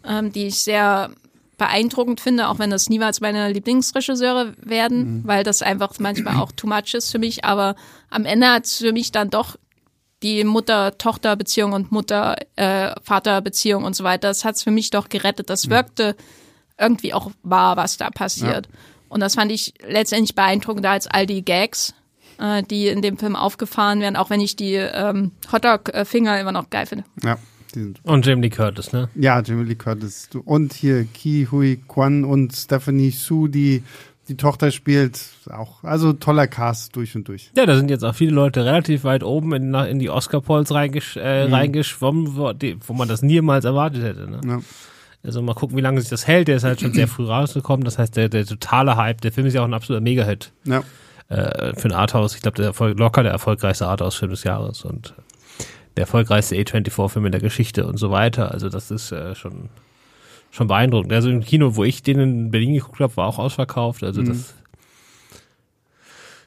ähm, 0.07 0.31
die 0.31 0.47
ich 0.47 0.59
sehr 0.59 1.11
beeindruckend 1.57 2.19
finde, 2.19 2.49
auch 2.49 2.59
wenn 2.59 2.69
das 2.69 2.89
niemals 2.89 3.21
meine 3.21 3.51
Lieblingsregisseure 3.51 4.53
werden, 4.61 5.21
weil 5.25 5.43
das 5.43 5.61
einfach 5.61 5.93
manchmal 5.99 6.37
auch 6.37 6.51
too 6.51 6.67
much 6.67 6.93
ist 6.93 7.11
für 7.11 7.19
mich. 7.19 7.45
Aber 7.45 7.75
am 8.09 8.25
Ende 8.25 8.49
hat 8.49 8.65
es 8.65 8.77
für 8.77 8.91
mich 8.91 9.11
dann 9.11 9.29
doch 9.29 9.55
die 10.21 10.43
Mutter-Tochter-Beziehung 10.43 11.73
und 11.73 11.91
Mutter-Vater-Beziehung 11.91 13.83
und 13.83 13.95
so 13.95 14.03
weiter, 14.03 14.29
das 14.29 14.43
hat 14.43 14.55
es 14.55 14.63
für 14.63 14.71
mich 14.71 14.89
doch 14.89 15.09
gerettet. 15.09 15.49
Das 15.49 15.69
wirkte 15.69 16.15
irgendwie 16.79 17.13
auch 17.13 17.31
wahr, 17.43 17.77
was 17.77 17.97
da 17.97 18.09
passiert. 18.09 18.67
Und 19.07 19.19
das 19.21 19.35
fand 19.35 19.51
ich 19.51 19.73
letztendlich 19.87 20.35
beeindruckender 20.35 20.89
als 20.89 21.07
all 21.07 21.25
die 21.25 21.45
Gags, 21.45 21.93
äh, 22.39 22.63
die 22.63 22.87
in 22.87 23.01
dem 23.01 23.17
Film 23.17 23.35
aufgefahren 23.35 24.01
werden, 24.01 24.15
auch 24.15 24.29
wenn 24.29 24.41
ich 24.41 24.55
die 24.55 24.73
ähm, 24.73 25.31
Hotdog-Finger 25.51 26.39
immer 26.39 26.51
noch 26.51 26.69
geil 26.69 26.85
finde. 26.85 27.05
Ja, 27.23 27.37
Und 28.03 28.25
Jamie 28.25 28.43
Lee 28.43 28.49
Curtis, 28.49 28.93
ne? 28.93 29.09
ja 29.15 29.41
Jamie 29.41 29.63
Lee 29.65 29.75
Curtis. 29.75 30.29
Und 30.45 30.73
hier 30.73 31.05
Ki 31.05 31.47
Hui 31.51 31.77
Kwan 31.87 32.23
und 32.23 32.53
Stephanie 32.53 33.11
Su, 33.11 33.47
die 33.47 33.83
die 34.27 34.37
Tochter 34.37 34.71
spielt. 34.71 35.19
Auch, 35.51 35.83
also 35.83 36.11
toller 36.13 36.47
Cast 36.47 36.95
durch 36.95 37.15
und 37.15 37.27
durch. 37.27 37.51
Ja, 37.55 37.65
da 37.67 37.75
sind 37.75 37.89
jetzt 37.91 38.03
auch 38.03 38.15
viele 38.15 38.31
Leute 38.31 38.65
relativ 38.65 39.03
weit 39.03 39.23
oben 39.23 39.53
in, 39.53 39.73
in 39.75 39.99
die 39.99 40.09
Oscar-Polls 40.09 40.73
reingesch, 40.73 41.15
äh, 41.17 41.43
reingeschwommen, 41.43 42.35
wo, 42.35 42.51
die, 42.51 42.77
wo 42.87 42.93
man 42.93 43.07
das 43.07 43.21
niemals 43.21 43.65
erwartet 43.65 44.01
hätte. 44.03 44.29
Ne? 44.29 44.41
Ja. 44.43 44.59
Also 45.23 45.41
mal 45.43 45.53
gucken, 45.53 45.77
wie 45.77 45.81
lange 45.81 46.01
sich 46.01 46.09
das 46.09 46.25
hält. 46.27 46.47
Der 46.47 46.55
ist 46.57 46.63
halt 46.63 46.81
schon 46.81 46.93
sehr 46.93 47.07
früh 47.07 47.25
rausgekommen. 47.25 47.83
Das 47.83 47.97
heißt, 47.99 48.15
der, 48.15 48.29
der 48.29 48.45
totale 48.45 48.95
Hype, 48.95 49.21
der 49.21 49.31
Film 49.31 49.45
ist 49.47 49.53
ja 49.53 49.61
auch 49.61 49.65
ein 49.65 49.73
absoluter 49.73 50.01
Mega-Hit 50.01 50.51
Ja. 50.65 50.83
äh, 51.29 51.73
für 51.75 51.87
ein 51.87 51.93
Arthouse. 51.93 52.35
Ich 52.35 52.41
glaube, 52.41 52.57
der 52.57 52.65
Erfolg, 52.67 52.97
locker 52.97 53.21
der 53.23 53.31
erfolgreichste 53.31 53.87
Arthouse-Film 53.87 54.31
des 54.31 54.43
Jahres 54.43 54.85
und 54.85 55.13
der 55.95 56.03
erfolgreichste 56.03 56.55
A24-Film 56.55 57.25
in 57.25 57.31
der 57.31 57.41
Geschichte 57.41 57.85
und 57.87 57.97
so 57.97 58.11
weiter. 58.11 58.51
Also 58.51 58.69
das 58.69 58.91
ist 58.91 59.11
äh, 59.11 59.35
schon 59.35 59.69
schon 60.51 60.67
beeindruckend. 60.67 61.11
Also 61.11 61.29
im 61.29 61.41
Kino, 61.41 61.75
wo 61.75 61.83
ich 61.83 62.01
den 62.01 62.19
in 62.19 62.51
Berlin 62.51 62.73
geguckt 62.73 62.99
habe, 63.01 63.15
war 63.17 63.27
auch 63.27 63.39
ausverkauft. 63.39 64.03
Also 64.03 64.23
das 64.23 64.53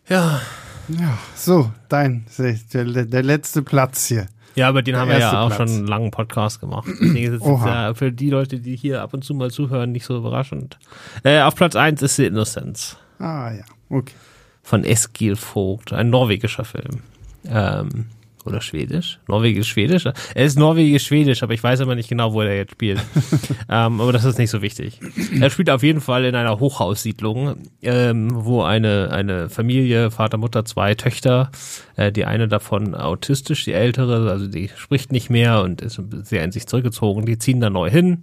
ja, 0.09 0.41
Ja, 0.89 1.19
so, 1.35 1.71
dein, 1.91 2.25
der, 2.73 2.85
der 3.05 3.23
letzte 3.23 3.63
Platz 3.63 4.07
hier. 4.07 4.27
Ja, 4.55 4.69
aber 4.69 4.83
den 4.83 4.95
Der 4.95 5.03
haben 5.03 5.11
wir 5.11 5.19
ja 5.19 5.43
auch 5.43 5.55
Platz. 5.55 5.71
schon 5.71 5.79
einen 5.81 5.87
langen 5.87 6.11
Podcast 6.11 6.61
gemacht. 6.61 6.89
Deswegen 6.89 7.35
ist 7.35 7.43
es 7.43 7.47
ja 7.47 7.95
für 7.95 8.11
die 8.11 8.31
Leute, 8.31 8.59
die 8.61 8.75
hier 8.77 9.03
ab 9.03 9.13
und 9.15 9.23
zu 9.23 9.35
mal 9.35 9.51
zuhören, 9.51 9.93
nicht 9.93 10.05
so 10.07 10.17
überraschend. 10.17 10.79
Äh, 11.23 11.43
auf 11.43 11.55
Platz 11.55 11.77
eins 11.77 12.01
ist 12.03 12.17
The 12.17 12.27
Innocence 12.27 12.97
Ah 13.19 13.53
ja, 13.53 13.65
okay. 13.91 14.15
von 14.63 14.85
Eskil 14.85 15.37
Vogt, 15.37 15.93
ein 15.93 16.09
norwegischer 16.11 16.65
Film. 16.65 17.03
Ähm, 17.47 18.07
oder 18.49 18.61
Schwedisch? 18.61 19.21
Norwegisch-Schwedisch? 19.29 20.07
Er 20.07 20.45
ist 20.45 20.59
Norwegisch-Schwedisch, 20.59 21.43
aber 21.43 21.55
ich 21.55 21.63
weiß 21.63 21.81
immer 21.81 21.95
nicht 21.95 22.09
genau, 22.09 22.33
wo 22.33 22.41
er 22.41 22.57
jetzt 22.57 22.73
spielt. 22.73 23.01
ähm, 23.69 24.01
aber 24.01 24.13
das 24.13 24.25
ist 24.25 24.39
nicht 24.39 24.51
so 24.51 24.63
wichtig. 24.63 25.01
Er 25.41 25.51
spielt 25.51 25.71
auf 25.71 25.83
jeden 25.83 26.01
Fall 26.01 26.25
in 26.25 26.35
einer 26.35 26.59
Hochhaussiedlung, 26.59 27.57
ähm, 27.83 28.31
wo 28.33 28.63
eine, 28.63 29.11
eine 29.13 29.49
Familie, 29.49 30.11
Vater, 30.11 30.39
Mutter, 30.39 30.65
zwei 30.65 30.95
Töchter, 30.95 31.51
äh, 31.97 32.11
die 32.11 32.25
eine 32.25 32.49
davon 32.49 32.95
autistisch, 32.95 33.65
die 33.65 33.73
ältere, 33.73 34.31
also 34.31 34.47
die 34.47 34.71
spricht 34.75 35.13
nicht 35.13 35.31
mehr 35.31 35.63
und 35.63 35.81
ist 35.81 36.01
sehr 36.23 36.45
in 36.45 36.53
sich 36.53 36.67
zurückgezogen, 36.67 37.27
die 37.27 37.39
ziehen 37.39 37.61
da 37.61 37.71
neu 37.71 37.91
hin. 37.91 38.23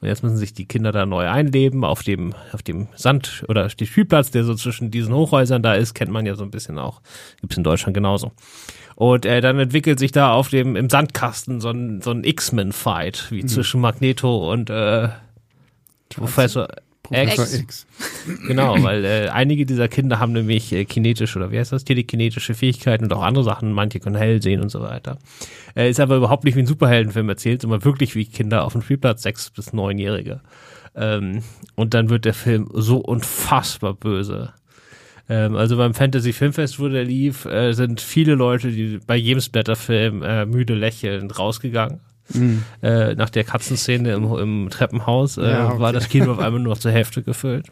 Und 0.00 0.06
jetzt 0.06 0.22
müssen 0.22 0.36
sich 0.36 0.52
die 0.52 0.66
Kinder 0.66 0.92
da 0.92 1.06
neu 1.06 1.28
einleben 1.28 1.84
auf 1.84 2.02
dem, 2.02 2.34
auf 2.52 2.62
dem 2.62 2.88
Sand 2.94 3.44
oder 3.48 3.66
dem 3.66 3.86
Spielplatz, 3.86 4.30
der 4.30 4.44
so 4.44 4.54
zwischen 4.54 4.90
diesen 4.90 5.12
Hochhäusern 5.14 5.62
da 5.62 5.74
ist, 5.74 5.94
kennt 5.94 6.12
man 6.12 6.24
ja 6.24 6.36
so 6.36 6.44
ein 6.44 6.50
bisschen 6.50 6.78
auch. 6.78 7.00
Gibt's 7.40 7.56
in 7.56 7.64
Deutschland 7.64 7.94
genauso. 7.94 8.32
Und 8.98 9.26
äh, 9.26 9.40
dann 9.40 9.60
entwickelt 9.60 10.00
sich 10.00 10.10
da 10.10 10.32
auf 10.32 10.48
dem, 10.48 10.74
im 10.74 10.90
Sandkasten 10.90 11.60
so 11.60 11.70
ein, 11.70 12.02
so 12.02 12.10
ein 12.10 12.24
X-Men-Fight, 12.24 13.30
wie 13.30 13.46
zwischen 13.46 13.80
Magneto 13.80 14.50
und 14.50 14.70
äh, 14.70 15.10
Professor 16.08 16.66
Professor 17.04 17.44
X. 17.44 17.58
X. 17.60 17.86
Genau, 18.48 18.74
weil 18.82 19.04
äh, 19.04 19.28
einige 19.28 19.66
dieser 19.66 19.86
Kinder 19.86 20.18
haben 20.18 20.32
nämlich 20.32 20.72
äh, 20.72 20.84
kinetische 20.84 21.38
oder 21.38 21.52
wie 21.52 21.60
heißt 21.60 21.70
das, 21.70 21.84
telekinetische 21.84 22.54
Fähigkeiten 22.54 23.04
und 23.04 23.12
auch 23.12 23.22
andere 23.22 23.44
Sachen, 23.44 23.70
manche 23.70 24.00
können 24.00 24.16
hell 24.16 24.42
sehen 24.42 24.60
und 24.60 24.70
so 24.70 24.80
weiter. 24.80 25.18
Äh, 25.76 25.88
ist 25.88 26.00
aber 26.00 26.16
überhaupt 26.16 26.42
nicht 26.42 26.56
wie 26.56 26.62
ein 26.62 26.66
Superheldenfilm 26.66 27.28
erzählt, 27.28 27.62
sondern 27.62 27.84
wirklich 27.84 28.16
wie 28.16 28.24
Kinder 28.26 28.64
auf 28.64 28.72
dem 28.72 28.82
Spielplatz, 28.82 29.22
sechs 29.22 29.50
bis 29.50 29.72
neunjährige. 29.72 30.40
Ähm, 30.96 31.44
und 31.76 31.94
dann 31.94 32.10
wird 32.10 32.24
der 32.24 32.34
Film 32.34 32.68
so 32.74 32.96
unfassbar 32.96 33.94
böse. 33.94 34.54
Ähm, 35.28 35.56
also 35.56 35.76
beim 35.76 35.94
Fantasy 35.94 36.32
Filmfest, 36.32 36.80
wo 36.80 36.88
der 36.88 37.04
lief, 37.04 37.44
äh, 37.44 37.72
sind 37.72 38.00
viele 38.00 38.34
Leute, 38.34 38.70
die 38.70 38.98
bei 39.06 39.16
jedem 39.16 39.40
Splatterfilm 39.40 40.22
äh, 40.22 40.46
müde 40.46 40.74
lächelnd 40.74 41.38
rausgegangen. 41.38 42.00
Äh, 42.82 43.14
nach 43.14 43.30
der 43.30 43.44
Katzenszene 43.44 44.12
im, 44.12 44.24
im 44.36 44.68
Treppenhaus 44.70 45.38
äh, 45.38 45.50
Ja, 45.50 45.68
okay. 45.70 45.80
war 45.80 45.92
das 45.94 46.10
Kino 46.10 46.32
auf 46.32 46.38
einmal 46.38 46.60
nur 46.60 46.74
noch 46.74 46.78
zur 46.80 46.92
Hälfte 46.92 47.22
gefüllt. 47.22 47.68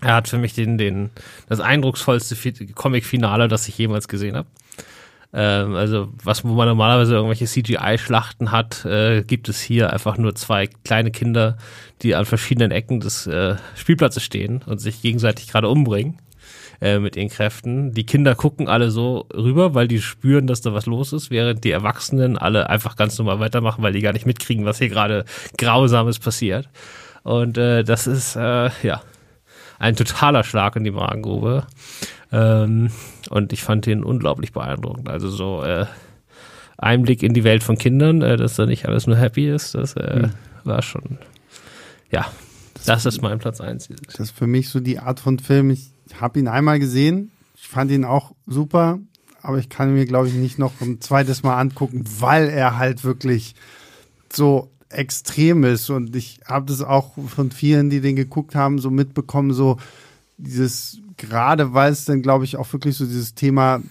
Er 0.00 0.14
hat 0.14 0.28
für 0.28 0.38
mich 0.38 0.54
den, 0.54 0.76
den, 0.76 1.10
das 1.48 1.60
eindrucksvollste 1.60 2.34
Fi- 2.34 2.72
Comic-Finale, 2.74 3.46
das 3.46 3.68
ich 3.68 3.78
jemals 3.78 4.08
gesehen 4.08 4.34
habe. 4.34 4.48
Ähm, 5.32 5.76
also, 5.76 6.08
was, 6.24 6.42
wo 6.44 6.54
man 6.54 6.66
normalerweise 6.66 7.14
irgendwelche 7.14 7.44
CGI-Schlachten 7.46 8.50
hat, 8.50 8.84
äh, 8.86 9.22
gibt 9.22 9.48
es 9.48 9.60
hier 9.60 9.92
einfach 9.92 10.18
nur 10.18 10.34
zwei 10.34 10.66
kleine 10.66 11.12
Kinder, 11.12 11.56
die 12.02 12.16
an 12.16 12.24
verschiedenen 12.24 12.72
Ecken 12.72 12.98
des 12.98 13.28
äh, 13.28 13.54
Spielplatzes 13.76 14.24
stehen 14.24 14.62
und 14.66 14.78
sich 14.80 15.00
gegenseitig 15.02 15.46
gerade 15.48 15.68
umbringen 15.68 16.18
äh, 16.80 16.98
mit 16.98 17.16
ihren 17.16 17.28
Kräften. 17.28 17.92
Die 17.92 18.04
Kinder 18.04 18.34
gucken 18.34 18.68
alle 18.68 18.90
so 18.90 19.26
rüber, 19.34 19.74
weil 19.74 19.88
die 19.88 20.00
spüren, 20.00 20.46
dass 20.46 20.60
da 20.60 20.72
was 20.72 20.86
los 20.86 21.12
ist, 21.12 21.30
während 21.30 21.64
die 21.64 21.70
Erwachsenen 21.70 22.38
alle 22.38 22.70
einfach 22.70 22.96
ganz 22.96 23.18
normal 23.18 23.40
weitermachen, 23.40 23.82
weil 23.82 23.92
die 23.92 24.00
gar 24.00 24.12
nicht 24.12 24.26
mitkriegen, 24.26 24.64
was 24.64 24.78
hier 24.78 24.88
gerade 24.88 25.24
Grausames 25.58 26.18
passiert. 26.18 26.68
Und 27.22 27.58
äh, 27.58 27.84
das 27.84 28.06
ist, 28.06 28.36
äh, 28.36 28.70
ja, 28.82 29.02
ein 29.78 29.96
totaler 29.96 30.44
Schlag 30.44 30.76
in 30.76 30.84
die 30.84 30.90
Magengrube. 30.90 31.66
Ähm, 32.32 32.90
und 33.30 33.52
ich 33.52 33.62
fand 33.62 33.86
den 33.86 34.04
unglaublich 34.04 34.52
beeindruckend. 34.52 35.08
Also 35.08 35.28
so 35.28 35.62
äh, 35.62 35.86
Einblick 36.78 37.22
in 37.22 37.34
die 37.34 37.44
Welt 37.44 37.62
von 37.62 37.76
Kindern, 37.76 38.22
äh, 38.22 38.36
dass 38.36 38.54
da 38.54 38.66
nicht 38.66 38.86
alles 38.86 39.06
nur 39.06 39.16
happy 39.16 39.50
ist, 39.50 39.74
das 39.74 39.94
äh, 39.96 40.28
war 40.64 40.82
schon, 40.82 41.18
ja, 42.10 42.26
das 42.86 43.06
ist 43.06 43.20
mein 43.20 43.38
Platz 43.38 43.60
eins. 43.60 43.88
dieses 43.88 44.00
Jahr. 44.02 44.12
Das 44.12 44.20
ist 44.20 44.30
für 44.30 44.46
mich 44.46 44.68
so 44.68 44.80
die 44.80 44.98
Art 44.98 45.20
von 45.20 45.38
Film. 45.38 45.70
Ich 45.70 45.90
habe 46.18 46.38
ihn 46.38 46.48
einmal 46.48 46.78
gesehen. 46.78 47.30
Ich 47.56 47.68
fand 47.68 47.90
ihn 47.90 48.04
auch 48.04 48.32
super, 48.46 48.98
aber 49.42 49.58
ich 49.58 49.68
kann 49.68 49.94
mir, 49.94 50.06
glaube 50.06 50.28
ich, 50.28 50.34
nicht 50.34 50.58
noch 50.58 50.72
ein 50.80 51.00
zweites 51.00 51.42
Mal 51.42 51.58
angucken, 51.58 52.04
weil 52.18 52.48
er 52.48 52.78
halt 52.78 53.04
wirklich 53.04 53.54
so 54.32 54.70
extrem 54.88 55.64
ist. 55.64 55.90
Und 55.90 56.16
ich 56.16 56.40
habe 56.46 56.66
das 56.66 56.82
auch 56.82 57.12
von 57.28 57.50
vielen, 57.50 57.90
die 57.90 58.00
den 58.00 58.16
geguckt 58.16 58.54
haben, 58.54 58.78
so 58.78 58.90
mitbekommen, 58.90 59.52
so 59.52 59.78
dieses, 60.36 60.98
gerade 61.16 61.74
weil 61.74 61.92
es 61.92 62.04
dann, 62.04 62.22
glaube 62.22 62.44
ich, 62.44 62.56
auch 62.56 62.72
wirklich 62.72 62.96
so 62.96 63.04
dieses 63.04 63.34
Thema 63.34 63.82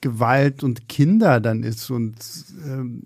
Gewalt 0.00 0.62
und 0.62 0.88
Kinder 0.88 1.40
dann 1.40 1.62
ist 1.62 1.90
und 1.90 2.14
ähm, 2.66 3.04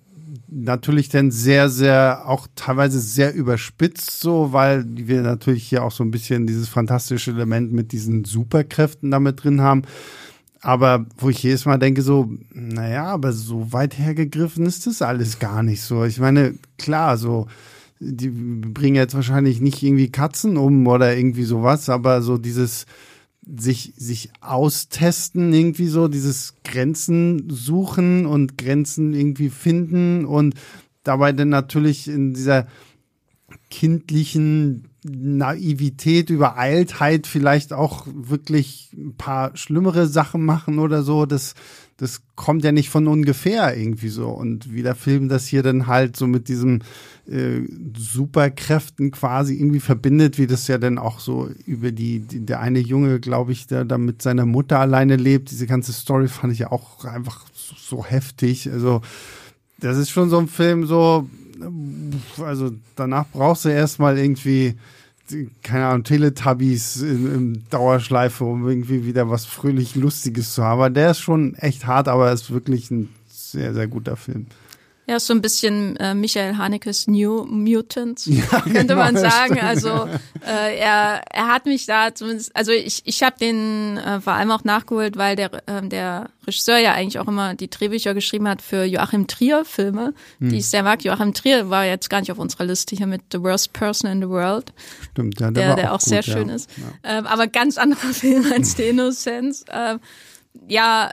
natürlich 0.50 1.08
dann 1.08 1.30
sehr, 1.30 1.68
sehr, 1.68 2.22
auch 2.26 2.46
teilweise 2.54 3.00
sehr 3.00 3.34
überspitzt 3.34 4.20
so, 4.20 4.52
weil 4.52 4.84
wir 4.88 5.22
natürlich 5.22 5.64
hier 5.64 5.84
auch 5.84 5.92
so 5.92 6.02
ein 6.02 6.10
bisschen 6.10 6.46
dieses 6.46 6.68
fantastische 6.68 7.30
Element 7.30 7.72
mit 7.72 7.92
diesen 7.92 8.24
Superkräften 8.24 9.10
damit 9.10 9.44
drin 9.44 9.60
haben. 9.60 9.82
Aber 10.60 11.06
wo 11.18 11.28
ich 11.28 11.42
jedes 11.42 11.66
Mal 11.66 11.78
denke, 11.78 12.02
so, 12.02 12.30
naja, 12.52 13.04
aber 13.04 13.32
so 13.32 13.72
weit 13.72 13.96
hergegriffen 13.96 14.66
ist 14.66 14.86
das 14.86 15.02
alles 15.02 15.38
gar 15.38 15.62
nicht 15.62 15.82
so. 15.82 16.04
Ich 16.04 16.18
meine, 16.18 16.54
klar, 16.78 17.16
so, 17.16 17.46
die 18.00 18.28
bringen 18.28 18.96
jetzt 18.96 19.14
wahrscheinlich 19.14 19.60
nicht 19.60 19.82
irgendwie 19.82 20.10
Katzen 20.10 20.56
um 20.56 20.86
oder 20.86 21.16
irgendwie 21.16 21.44
sowas, 21.44 21.88
aber 21.88 22.22
so 22.22 22.38
dieses 22.38 22.86
sich, 23.56 23.92
sich 23.96 24.30
austesten, 24.40 25.52
irgendwie 25.52 25.88
so, 25.88 26.08
dieses 26.08 26.54
Grenzen 26.64 27.48
suchen 27.50 28.26
und 28.26 28.58
Grenzen 28.58 29.14
irgendwie 29.14 29.50
finden 29.50 30.24
und 30.24 30.54
dabei 31.02 31.32
dann 31.32 31.48
natürlich 31.48 32.08
in 32.08 32.34
dieser 32.34 32.66
kindlichen 33.70 34.88
Naivität, 35.04 36.30
Übereiltheit 36.30 37.26
vielleicht 37.26 37.72
auch 37.72 38.06
wirklich 38.12 38.90
ein 38.94 39.14
paar 39.16 39.56
schlimmere 39.56 40.06
Sachen 40.06 40.44
machen 40.44 40.78
oder 40.78 41.02
so. 41.02 41.24
Das, 41.24 41.54
das 41.98 42.22
kommt 42.36 42.62
ja 42.64 42.70
nicht 42.70 42.90
von 42.90 43.08
ungefähr 43.08 43.76
irgendwie 43.76 44.08
so. 44.08 44.28
Und 44.28 44.72
wie 44.72 44.84
der 44.84 44.94
Film 44.94 45.28
das 45.28 45.46
hier 45.46 45.64
dann 45.64 45.88
halt 45.88 46.16
so 46.16 46.28
mit 46.28 46.48
diesem 46.48 46.78
äh, 47.28 47.62
Superkräften 47.96 49.10
quasi 49.10 49.56
irgendwie 49.56 49.80
verbindet, 49.80 50.38
wie 50.38 50.46
das 50.46 50.68
ja 50.68 50.78
dann 50.78 50.96
auch 50.96 51.18
so 51.18 51.50
über 51.66 51.90
die, 51.90 52.20
die 52.20 52.46
der 52.46 52.60
eine 52.60 52.78
Junge, 52.78 53.18
glaube 53.18 53.50
ich, 53.50 53.66
der 53.66 53.84
da 53.84 53.98
mit 53.98 54.22
seiner 54.22 54.46
Mutter 54.46 54.78
alleine 54.78 55.16
lebt. 55.16 55.50
Diese 55.50 55.66
ganze 55.66 55.92
Story 55.92 56.28
fand 56.28 56.52
ich 56.52 56.60
ja 56.60 56.70
auch 56.70 57.04
einfach 57.04 57.46
so, 57.52 57.74
so 57.76 58.04
heftig. 58.04 58.70
Also, 58.70 59.02
das 59.80 59.98
ist 59.98 60.10
schon 60.10 60.30
so 60.30 60.38
ein 60.38 60.48
Film, 60.48 60.86
so, 60.86 61.28
also 62.40 62.70
danach 62.94 63.26
brauchst 63.32 63.64
du 63.64 63.70
erstmal 63.70 64.18
irgendwie, 64.18 64.76
keine 65.62 65.86
Ahnung, 65.86 66.04
Teletubbies 66.04 67.02
in, 67.02 67.34
in 67.34 67.64
Dauerschleife, 67.70 68.44
um 68.44 68.68
irgendwie 68.68 69.04
wieder 69.04 69.30
was 69.30 69.46
fröhlich 69.46 69.94
Lustiges 69.94 70.54
zu 70.54 70.62
haben. 70.62 70.80
Aber 70.80 70.90
der 70.90 71.12
ist 71.12 71.20
schon 71.20 71.54
echt 71.54 71.86
hart, 71.86 72.08
aber 72.08 72.28
er 72.28 72.32
ist 72.32 72.50
wirklich 72.50 72.90
ein 72.90 73.08
sehr, 73.28 73.74
sehr 73.74 73.86
guter 73.86 74.16
Film. 74.16 74.46
Ja, 75.08 75.16
ist 75.16 75.26
so 75.26 75.32
ein 75.32 75.40
bisschen 75.40 75.96
äh, 75.96 76.12
Michael 76.14 76.58
Hanekes 76.58 77.06
New 77.06 77.46
Mutants, 77.46 78.26
Ja, 78.26 78.42
könnte 78.60 78.80
genau, 78.88 78.96
man 78.96 79.16
sagen. 79.16 79.54
stimmt. 79.54 79.62
Also 79.64 79.88
äh, 80.46 80.78
er, 80.78 81.22
er 81.32 81.48
hat 81.48 81.64
mich 81.64 81.86
da 81.86 82.14
zumindest, 82.14 82.54
also 82.54 82.72
ich, 82.72 83.00
ich 83.06 83.22
habe 83.22 83.36
den 83.40 83.96
äh, 83.96 84.20
vor 84.20 84.34
allem 84.34 84.50
auch 84.50 84.64
nachgeholt, 84.64 85.16
weil 85.16 85.34
der, 85.34 85.50
ähm, 85.66 85.88
der 85.88 86.28
Regisseur 86.46 86.76
ja 86.76 86.92
eigentlich 86.92 87.18
auch 87.18 87.26
immer 87.26 87.54
die 87.54 87.70
Drehbücher 87.70 88.12
geschrieben 88.12 88.46
hat 88.48 88.60
für 88.60 88.84
Joachim 88.84 89.26
Trier 89.26 89.64
Filme, 89.64 90.12
Hm. 90.40 90.50
die 90.50 90.58
ich 90.58 90.66
sehr 90.66 90.82
mag. 90.82 91.02
Joachim 91.02 91.32
Trier 91.32 91.70
war 91.70 91.86
jetzt 91.86 92.10
gar 92.10 92.20
nicht 92.20 92.30
auf 92.30 92.38
unserer 92.38 92.64
Liste 92.64 92.94
hier 92.94 93.06
mit 93.06 93.22
The 93.32 93.40
Worst 93.42 93.72
Person 93.72 94.10
in 94.10 94.20
the 94.20 94.28
World 94.28 94.74
Stimmt, 95.12 95.40
ja, 95.40 95.50
der, 95.50 95.68
war 95.70 95.76
der 95.76 95.94
auch, 95.94 96.00
gut, 96.00 96.08
sehr 96.08 96.20
ja. 96.20 96.32
schön 96.34 96.50
ist. 96.50 96.68
Ja. 96.76 97.18
Ähm, 97.18 97.26
aber 97.26 97.46
ganz 97.46 97.78
anderer 97.78 98.08
Film 98.12 98.44
als 98.52 98.76
The 98.76 98.88
Innocence. 98.90 99.64
Ähm, 99.72 100.00
ja, 100.68 101.10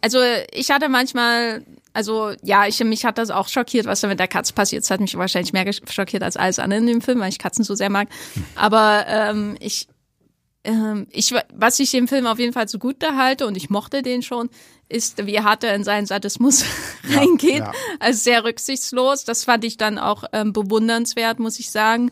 also 0.00 0.18
ich 0.52 0.70
hatte 0.70 0.88
manchmal, 0.88 1.64
also 1.94 2.32
ja, 2.42 2.66
ich, 2.66 2.82
mich 2.82 3.04
hat 3.04 3.18
das 3.18 3.30
auch 3.30 3.48
schockiert, 3.48 3.86
was 3.86 4.00
da 4.00 4.08
mit 4.08 4.18
der 4.18 4.28
Katze 4.28 4.52
passiert. 4.52 4.82
Es 4.82 4.90
hat 4.90 5.00
mich 5.00 5.16
wahrscheinlich 5.16 5.52
mehr 5.52 5.72
schockiert 5.88 6.24
als 6.24 6.36
alles 6.36 6.58
andere 6.58 6.80
in 6.80 6.86
dem 6.86 7.00
Film, 7.00 7.20
weil 7.20 7.28
ich 7.30 7.38
Katzen 7.38 7.64
so 7.64 7.76
sehr 7.76 7.88
mag. 7.88 8.08
Aber 8.56 9.06
ähm, 9.06 9.56
ich, 9.60 9.86
ähm, 10.64 11.06
ich, 11.10 11.32
was 11.54 11.78
ich 11.78 11.92
dem 11.92 12.08
Film 12.08 12.26
auf 12.26 12.40
jeden 12.40 12.52
Fall 12.52 12.68
zugute 12.68 13.16
halte 13.16 13.46
und 13.46 13.56
ich 13.56 13.70
mochte 13.70 14.02
den 14.02 14.22
schon, 14.22 14.50
ist, 14.88 15.24
wie 15.24 15.40
hart 15.40 15.62
er 15.62 15.74
in 15.74 15.84
seinen 15.84 16.06
Sadismus 16.06 16.64
reingeht. 17.10 17.60
ja. 17.60 17.72
Also 18.00 18.18
sehr 18.24 18.44
rücksichtslos. 18.44 19.24
Das 19.24 19.44
fand 19.44 19.64
ich 19.64 19.76
dann 19.76 19.98
auch 19.98 20.24
ähm, 20.32 20.52
bewundernswert, 20.52 21.38
muss 21.38 21.60
ich 21.60 21.70
sagen. 21.70 22.10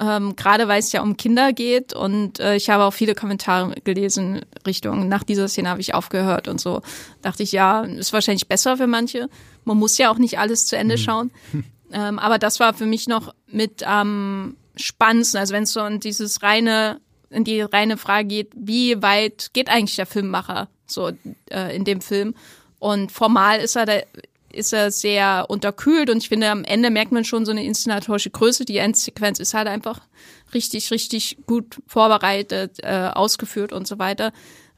Ähm, 0.00 0.34
Gerade 0.34 0.66
weil 0.66 0.80
es 0.80 0.92
ja 0.92 1.02
um 1.02 1.18
Kinder 1.18 1.52
geht 1.52 1.92
und 1.92 2.40
äh, 2.40 2.56
ich 2.56 2.70
habe 2.70 2.84
auch 2.84 2.92
viele 2.92 3.14
Kommentare 3.14 3.74
gelesen 3.84 4.40
Richtung, 4.66 5.08
nach 5.08 5.24
dieser 5.24 5.46
Szene 5.46 5.68
habe 5.68 5.82
ich 5.82 5.92
aufgehört 5.92 6.48
und 6.48 6.58
so. 6.58 6.80
Dachte 7.20 7.42
ich, 7.42 7.52
ja, 7.52 7.82
ist 7.82 8.14
wahrscheinlich 8.14 8.48
besser 8.48 8.78
für 8.78 8.86
manche. 8.86 9.28
Man 9.64 9.76
muss 9.76 9.98
ja 9.98 10.10
auch 10.10 10.16
nicht 10.16 10.38
alles 10.38 10.64
zu 10.66 10.76
Ende 10.76 10.98
schauen. 10.98 11.30
Ähm, 11.92 12.20
aber 12.20 12.38
das 12.38 12.60
war 12.60 12.72
für 12.72 12.86
mich 12.86 13.08
noch 13.08 13.34
mit 13.48 13.82
am 13.82 14.56
spannendsten. 14.76 15.40
Also 15.40 15.52
wenn 15.52 15.64
es 15.64 15.72
so 15.72 15.84
in 15.84 15.98
dieses 15.98 16.40
reine, 16.40 17.00
in 17.30 17.42
die 17.42 17.62
reine 17.62 17.96
Frage 17.96 18.28
geht, 18.28 18.52
wie 18.54 19.02
weit 19.02 19.50
geht 19.54 19.68
eigentlich 19.68 19.96
der 19.96 20.06
Filmmacher 20.06 20.68
so 20.86 21.10
äh, 21.50 21.74
in 21.74 21.84
dem 21.84 22.00
Film? 22.00 22.34
Und 22.78 23.10
formal 23.10 23.58
ist 23.58 23.74
er 23.74 23.86
da, 23.86 23.94
ist 24.52 24.72
er 24.72 24.90
sehr 24.90 25.46
unterkühlt 25.48 26.10
und 26.10 26.18
ich 26.18 26.28
finde, 26.28 26.50
am 26.50 26.64
Ende 26.64 26.90
merkt 26.90 27.12
man 27.12 27.24
schon 27.24 27.44
so 27.44 27.52
eine 27.52 27.64
inszenatorische 27.64 28.30
Größe. 28.30 28.64
Die 28.64 28.78
Endsequenz 28.78 29.38
ist 29.40 29.54
halt 29.54 29.68
einfach 29.68 30.00
richtig, 30.54 30.90
richtig 30.90 31.38
gut 31.46 31.78
vorbereitet, 31.86 32.78
äh, 32.82 33.10
ausgeführt 33.12 33.72
und 33.72 33.86
so 33.86 33.98
weiter. 33.98 34.32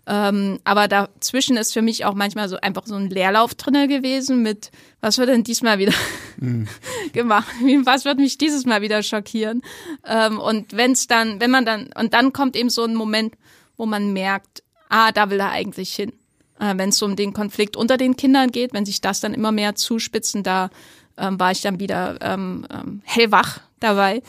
Ähm, 0.05 0.59
aber 0.65 0.89
dazwischen 0.89 1.57
ist 1.57 1.73
für 1.73 1.81
mich 1.83 2.05
auch 2.05 2.15
manchmal 2.15 2.49
so 2.49 2.57
einfach 2.61 2.87
so 2.87 2.97
ein 2.97 3.09
Leerlauf 3.09 3.55
drinne 3.55 3.87
gewesen 3.87 4.43
mit, 4.43 4.73
was 5.01 5.17
wird 5.19 5.29
denn 5.29 5.45
diesmal 5.45 5.79
wieder 5.79 5.93
gemacht? 7.13 7.49
Wie- 7.63 7.85
Was 7.87 8.05
wird 8.05 8.19
mich 8.19 8.39
dieses 8.39 8.67
Mal 8.67 8.83
wieder 8.83 9.03
schockieren? 9.03 9.63
Ähm, 10.05 10.39
und 10.41 10.77
wenn 10.77 10.93
es 10.93 11.07
dann, 11.07 11.41
wenn 11.41 11.51
man 11.51 11.65
dann, 11.65 11.91
und 11.99 12.15
dann 12.15 12.33
kommt 12.33 12.57
eben 12.57 12.71
so 12.71 12.83
ein 12.85 12.95
Moment, 12.95 13.35
wo 13.77 13.87
man 13.87 14.13
merkt, 14.13 14.63
ah, 14.89 15.13
da 15.13 15.31
will 15.31 15.41
er 15.41 15.51
eigentlich 15.51 15.95
hin. 15.95 16.13
Äh, 16.63 16.79
wenn 16.79 16.91
es 16.91 17.03
um 17.03 17.17
den 17.17 17.33
Konflikt 17.33 17.77
unter 17.77 17.97
den 17.97 18.17
Kindern 18.17 18.53
geht, 18.53 18.73
wenn 18.73 18.87
sich 18.87 19.01
das 19.01 19.21
dann 19.21 19.35
immer 19.35 19.51
mehr 19.51 19.75
zuspitzen, 19.75 20.45
da 20.45 20.71
ähm, 21.19 21.39
war 21.41 21.51
ich 21.51 21.61
dann 21.61 21.81
wieder 21.81 22.19
ähm, 22.21 22.65
ähm, 22.73 23.03
hellwach 23.05 23.61
dabei 23.81 24.23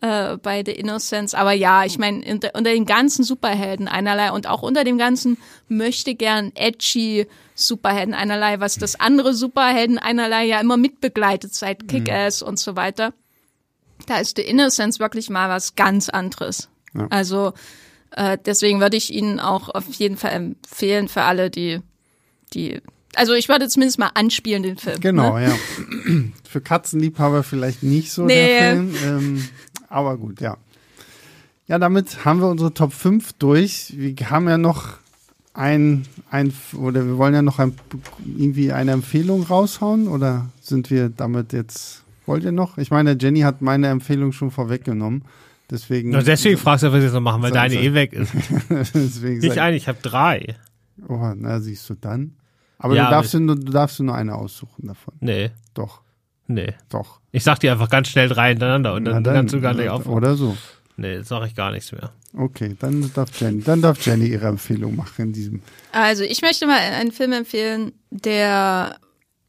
äh, 0.00 0.36
bei 0.38 0.64
The 0.66 0.72
Innocence. 0.72 1.34
Aber 1.34 1.52
ja, 1.52 1.84
ich 1.84 1.96
meine, 1.96 2.24
unter, 2.32 2.50
unter 2.54 2.72
den 2.72 2.84
ganzen 2.84 3.22
Superhelden 3.22 3.86
einerlei 3.86 4.32
und 4.32 4.48
auch 4.48 4.62
unter 4.62 4.82
dem 4.82 4.98
ganzen 4.98 5.38
möchte 5.68 6.16
gern 6.16 6.50
edgy 6.56 7.28
Superhelden 7.54 8.14
einerlei, 8.14 8.58
was 8.58 8.76
das 8.76 8.98
andere 8.98 9.32
Superhelden 9.32 9.98
einerlei 9.98 10.46
ja 10.46 10.60
immer 10.60 10.76
mitbegleitet 10.76 11.54
seit 11.54 11.86
Kick-Ass 11.86 12.42
und 12.42 12.58
so 12.58 12.74
weiter. 12.74 13.12
Da 14.06 14.18
ist 14.18 14.36
The 14.36 14.42
Innocence 14.42 14.98
wirklich 14.98 15.30
mal 15.30 15.48
was 15.48 15.76
ganz 15.76 16.08
anderes. 16.08 16.68
Ja. 16.94 17.06
Also 17.10 17.52
äh, 18.12 18.38
deswegen 18.44 18.80
würde 18.80 18.96
ich 18.96 19.12
Ihnen 19.12 19.40
auch 19.40 19.68
auf 19.68 19.86
jeden 19.94 20.16
Fall 20.16 20.32
empfehlen 20.32 21.08
für 21.08 21.22
alle, 21.22 21.50
die, 21.50 21.80
die, 22.54 22.80
also 23.14 23.34
ich 23.34 23.48
würde 23.48 23.68
zumindest 23.68 23.98
mal 23.98 24.10
anspielen 24.14 24.62
den 24.62 24.78
Film. 24.78 25.00
Genau, 25.00 25.38
Ne? 25.38 25.48
ja. 25.48 25.54
Für 26.48 26.60
Katzenliebhaber 26.62 27.42
vielleicht 27.42 27.82
nicht 27.82 28.10
so 28.12 28.24
Nee. 28.24 28.34
der 28.58 28.72
Film. 28.72 28.94
Ähm, 29.04 29.48
aber 29.88 30.16
gut, 30.16 30.40
ja. 30.40 30.56
Ja, 31.66 31.78
damit 31.78 32.24
haben 32.24 32.40
wir 32.40 32.48
unsere 32.48 32.72
Top 32.72 32.94
5 32.94 33.34
durch. 33.34 33.92
Wir 33.96 34.14
haben 34.30 34.48
ja 34.48 34.56
noch 34.56 34.94
ein, 35.52 36.06
ein 36.30 36.54
oder 36.74 37.04
wir 37.04 37.18
wollen 37.18 37.34
ja 37.34 37.42
noch 37.42 37.58
ein, 37.58 37.74
irgendwie 38.24 38.72
eine 38.72 38.92
Empfehlung 38.92 39.42
raushauen 39.42 40.08
oder 40.08 40.46
sind 40.62 40.90
wir 40.90 41.10
damit 41.10 41.52
jetzt, 41.52 42.04
wollt 42.24 42.44
ihr 42.44 42.52
noch? 42.52 42.78
Ich 42.78 42.90
meine, 42.90 43.16
Jenny 43.20 43.40
hat 43.40 43.60
meine 43.60 43.88
Empfehlung 43.88 44.32
schon 44.32 44.50
vorweggenommen. 44.50 45.24
Deswegen. 45.70 46.10
Nur 46.10 46.22
deswegen 46.22 46.56
fragst 46.58 46.82
du, 46.82 46.88
was 46.88 46.94
wir 46.94 47.02
jetzt 47.02 47.12
noch 47.12 47.20
machen, 47.20 47.42
weil 47.42 47.50
So, 47.50 47.54
deine 47.56 47.74
so. 47.74 47.80
eh 47.80 47.94
weg 47.94 48.12
ist. 48.12 48.32
deswegen 48.94 49.38
Nicht 49.40 49.58
eine, 49.58 49.76
ich 49.76 49.86
habe 49.88 49.98
drei. 50.02 50.56
Oh, 51.08 51.32
na, 51.36 51.60
siehst 51.60 51.88
du 51.90 51.94
dann. 51.94 52.36
Aber 52.78 52.94
Ja, 52.94 53.06
du, 53.06 53.10
darfst 53.10 53.34
aber 53.34 53.40
du, 53.40 53.46
nur, 53.46 53.56
du 53.56 53.72
darfst 53.72 53.98
du 53.98 54.04
nur 54.04 54.14
eine 54.14 54.34
aussuchen 54.34 54.86
davon. 54.86 55.14
Nee, 55.20 55.50
Doch, 55.74 56.00
nee. 56.46 56.74
doch. 56.88 57.20
Ich 57.32 57.44
sag 57.44 57.58
dir 57.60 57.72
einfach 57.72 57.90
ganz 57.90 58.08
schnell 58.08 58.28
drei 58.28 58.50
hintereinander 58.50 58.94
und 58.94 59.04
dann, 59.04 59.22
Na 59.22 59.32
kannst 59.32 59.52
du 59.52 59.60
gar 59.60 59.74
nicht 59.74 59.82
oder- 59.84 59.94
aufhören. 59.94 60.14
Oder 60.16 60.34
so. 60.36 60.56
Nee, 60.96 61.14
jetzt 61.14 61.28
sag 61.28 61.46
ich 61.46 61.54
gar 61.54 61.70
nichts 61.70 61.92
mehr. 61.92 62.10
Okay, 62.36 62.74
dann 62.78 63.08
darf 63.14 63.30
Jenny, 63.40 63.62
dann 63.62 63.80
darf 63.82 64.04
Jenny 64.04 64.26
ihre 64.26 64.48
Empfehlung 64.48 64.96
machen 64.96 65.26
in 65.26 65.32
diesem. 65.32 65.62
Also 65.92 66.24
ich 66.24 66.42
möchte 66.42 66.66
mal 66.66 66.78
einen 66.78 67.12
Film 67.12 67.32
empfehlen, 67.32 67.92
der 68.10 68.96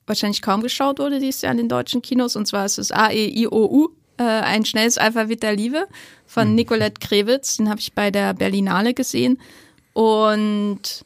wahrscheinlich 0.05 0.41
kaum 0.43 0.61
geschaut 0.61 0.99
wurde 0.99 1.19
dieses 1.19 1.41
Jahr 1.41 1.51
in 1.51 1.57
den 1.57 1.69
deutschen 1.69 2.01
Kinos. 2.03 2.35
Und 2.35 2.45
zwar 2.45 2.65
ist 2.65 2.77
es 2.77 2.91
A-E-I-O-U, 2.91 3.89
äh, 4.19 4.23
ein 4.23 4.65
schnelles 4.65 4.97
Alphabet 4.97 5.41
der 5.41 5.55
Liebe 5.55 5.87
von 6.25 6.53
Nicolette 6.53 6.99
Krewitz. 6.99 7.57
Den 7.57 7.69
habe 7.69 7.79
ich 7.79 7.93
bei 7.93 8.11
der 8.11 8.33
Berlinale 8.33 8.93
gesehen. 8.93 9.39
Und 9.93 11.05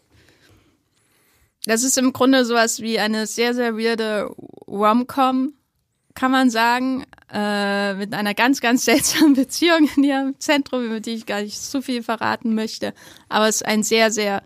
das 1.66 1.84
ist 1.84 1.98
im 1.98 2.12
Grunde 2.12 2.44
sowas 2.44 2.82
wie 2.82 3.00
eine 3.00 3.26
sehr, 3.28 3.54
sehr 3.54 3.78
weirde 3.78 4.30
Rom-Com, 4.68 5.54
kann 6.16 6.32
man 6.32 6.50
sagen, 6.50 7.06
äh, 7.32 7.94
mit 7.94 8.14
einer 8.14 8.34
ganz, 8.34 8.60
ganz 8.60 8.86
seltsamen 8.86 9.34
Beziehung 9.34 9.90
in 9.96 10.04
ihrem 10.04 10.40
Zentrum, 10.40 10.84
über 10.86 11.00
die 11.00 11.12
ich 11.12 11.26
gar 11.26 11.42
nicht 11.42 11.60
zu 11.60 11.82
viel 11.82 12.04
verraten 12.04 12.54
möchte. 12.56 12.94
Aber 13.30 13.48
es 13.48 13.58
ist 13.58 13.66
ein 13.66 13.84
sehr, 13.84 14.12
sehr 14.12 14.44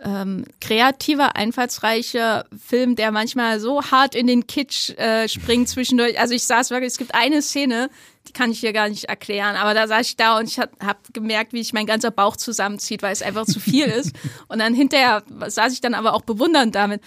ähm, 0.00 0.44
kreativer, 0.60 1.36
einfallsreicher 1.36 2.44
Film, 2.58 2.96
der 2.96 3.12
manchmal 3.12 3.60
so 3.60 3.82
hart 3.82 4.14
in 4.14 4.26
den 4.26 4.46
Kitsch 4.46 4.90
äh, 4.90 5.28
springt 5.28 5.68
zwischendurch. 5.68 6.18
Also 6.18 6.34
ich 6.34 6.44
saß 6.44 6.70
wirklich, 6.70 6.92
es 6.92 6.98
gibt 6.98 7.14
eine 7.14 7.42
Szene, 7.42 7.90
die 8.26 8.32
kann 8.32 8.50
ich 8.50 8.60
hier 8.60 8.72
gar 8.72 8.88
nicht 8.88 9.04
erklären, 9.04 9.56
aber 9.56 9.74
da 9.74 9.86
saß 9.86 10.06
ich 10.08 10.16
da 10.16 10.38
und 10.38 10.48
ich 10.48 10.58
habe 10.58 10.72
hab 10.84 11.12
gemerkt, 11.14 11.52
wie 11.52 11.62
sich 11.62 11.72
mein 11.72 11.86
ganzer 11.86 12.10
Bauch 12.10 12.36
zusammenzieht, 12.36 13.02
weil 13.02 13.12
es 13.12 13.22
einfach 13.22 13.44
zu 13.46 13.60
viel 13.60 13.86
ist. 13.86 14.12
Und 14.48 14.58
dann 14.58 14.74
hinterher 14.74 15.22
saß 15.46 15.72
ich 15.72 15.80
dann 15.80 15.94
aber 15.94 16.14
auch 16.14 16.22
bewundernd 16.22 16.74
damit, 16.74 17.02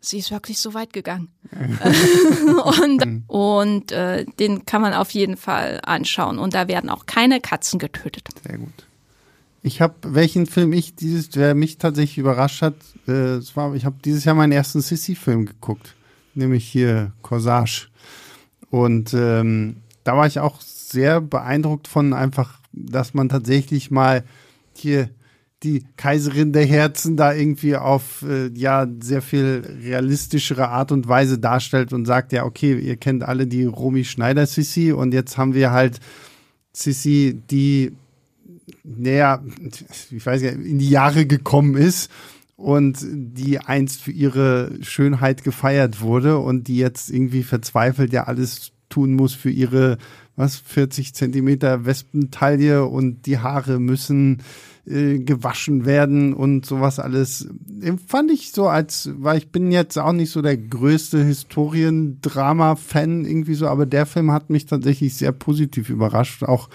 sie 0.00 0.18
ist 0.18 0.30
wirklich 0.30 0.58
so 0.58 0.74
weit 0.74 0.92
gegangen. 0.92 1.28
und 2.80 3.24
und 3.26 3.92
äh, 3.92 4.26
den 4.38 4.66
kann 4.66 4.82
man 4.82 4.92
auf 4.92 5.10
jeden 5.10 5.36
Fall 5.36 5.80
anschauen. 5.84 6.38
Und 6.38 6.54
da 6.54 6.68
werden 6.68 6.90
auch 6.90 7.06
keine 7.06 7.40
Katzen 7.40 7.78
getötet. 7.78 8.28
Sehr 8.46 8.58
gut. 8.58 8.87
Ich 9.62 9.80
habe, 9.80 9.94
welchen 10.06 10.46
Film 10.46 10.72
ich 10.72 10.94
dieses, 10.94 11.30
der 11.30 11.54
mich 11.54 11.78
tatsächlich 11.78 12.18
überrascht 12.18 12.62
hat, 12.62 12.76
äh, 13.06 13.40
war, 13.54 13.74
ich 13.74 13.84
habe 13.84 13.96
dieses 14.04 14.24
Jahr 14.24 14.34
meinen 14.34 14.52
ersten 14.52 14.80
Sissy-Film 14.80 15.46
geguckt, 15.46 15.94
nämlich 16.34 16.66
hier 16.66 17.12
Corsage. 17.22 17.88
Und 18.70 19.14
ähm, 19.14 19.78
da 20.04 20.16
war 20.16 20.26
ich 20.26 20.38
auch 20.38 20.60
sehr 20.60 21.20
beeindruckt 21.20 21.88
von 21.88 22.12
einfach, 22.12 22.60
dass 22.72 23.14
man 23.14 23.28
tatsächlich 23.28 23.90
mal 23.90 24.24
hier 24.74 25.10
die 25.64 25.84
Kaiserin 25.96 26.52
der 26.52 26.64
Herzen 26.64 27.16
da 27.16 27.34
irgendwie 27.34 27.76
auf 27.76 28.22
äh, 28.22 28.48
ja 28.54 28.86
sehr 29.00 29.22
viel 29.22 29.64
realistischere 29.82 30.68
Art 30.68 30.92
und 30.92 31.08
Weise 31.08 31.38
darstellt 31.38 31.92
und 31.92 32.06
sagt, 32.06 32.32
ja, 32.32 32.44
okay, 32.44 32.78
ihr 32.78 32.96
kennt 32.96 33.24
alle 33.24 33.46
die 33.48 33.64
Romy 33.64 34.04
Schneider 34.04 34.46
Sissi 34.46 34.92
und 34.92 35.12
jetzt 35.12 35.36
haben 35.36 35.54
wir 35.54 35.72
halt 35.72 35.98
Sissi, 36.72 37.42
die 37.50 37.92
naja, 38.84 39.42
ich 40.10 40.24
weiß 40.24 40.42
ja, 40.42 40.50
in 40.50 40.78
die 40.78 40.90
Jahre 40.90 41.26
gekommen 41.26 41.76
ist 41.76 42.10
und 42.56 42.98
die 43.02 43.60
einst 43.60 44.02
für 44.02 44.10
ihre 44.10 44.82
Schönheit 44.82 45.44
gefeiert 45.44 46.00
wurde 46.00 46.38
und 46.38 46.68
die 46.68 46.76
jetzt 46.76 47.10
irgendwie 47.10 47.44
verzweifelt 47.44 48.12
ja 48.12 48.24
alles 48.24 48.72
tun 48.88 49.14
muss 49.14 49.34
für 49.34 49.50
ihre, 49.50 49.98
was, 50.34 50.56
40 50.56 51.14
Zentimeter 51.14 51.84
Wespentaille 51.84 52.84
und 52.84 53.26
die 53.26 53.38
Haare 53.38 53.78
müssen 53.78 54.42
äh, 54.86 55.18
gewaschen 55.18 55.84
werden 55.84 56.32
und 56.32 56.64
sowas 56.64 56.98
alles. 56.98 57.48
Fand 58.06 58.30
ich 58.30 58.52
so 58.52 58.68
als, 58.68 59.10
weil 59.18 59.38
ich 59.38 59.52
bin 59.52 59.70
jetzt 59.70 59.98
auch 59.98 60.12
nicht 60.12 60.30
so 60.30 60.40
der 60.40 60.56
größte 60.56 61.22
Historiendrama-Fan 61.22 63.24
irgendwie 63.24 63.54
so, 63.54 63.68
aber 63.68 63.86
der 63.86 64.06
Film 64.06 64.32
hat 64.32 64.50
mich 64.50 64.66
tatsächlich 64.66 65.14
sehr 65.14 65.32
positiv 65.32 65.90
überrascht. 65.90 66.42
Auch 66.42 66.68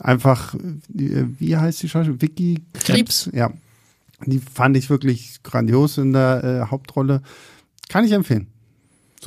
einfach, 0.00 0.54
äh, 0.54 1.24
wie 1.38 1.56
heißt 1.56 1.82
die 1.82 1.88
Schauspielerin? 1.88 2.22
Vicky 2.22 2.62
Krebs. 2.72 3.30
Ja. 3.32 3.52
Die 4.26 4.40
fand 4.40 4.76
ich 4.76 4.90
wirklich 4.90 5.42
grandios 5.42 5.98
in 5.98 6.12
der 6.12 6.44
äh, 6.44 6.70
Hauptrolle. 6.70 7.22
Kann 7.88 8.04
ich 8.04 8.12
empfehlen. 8.12 8.48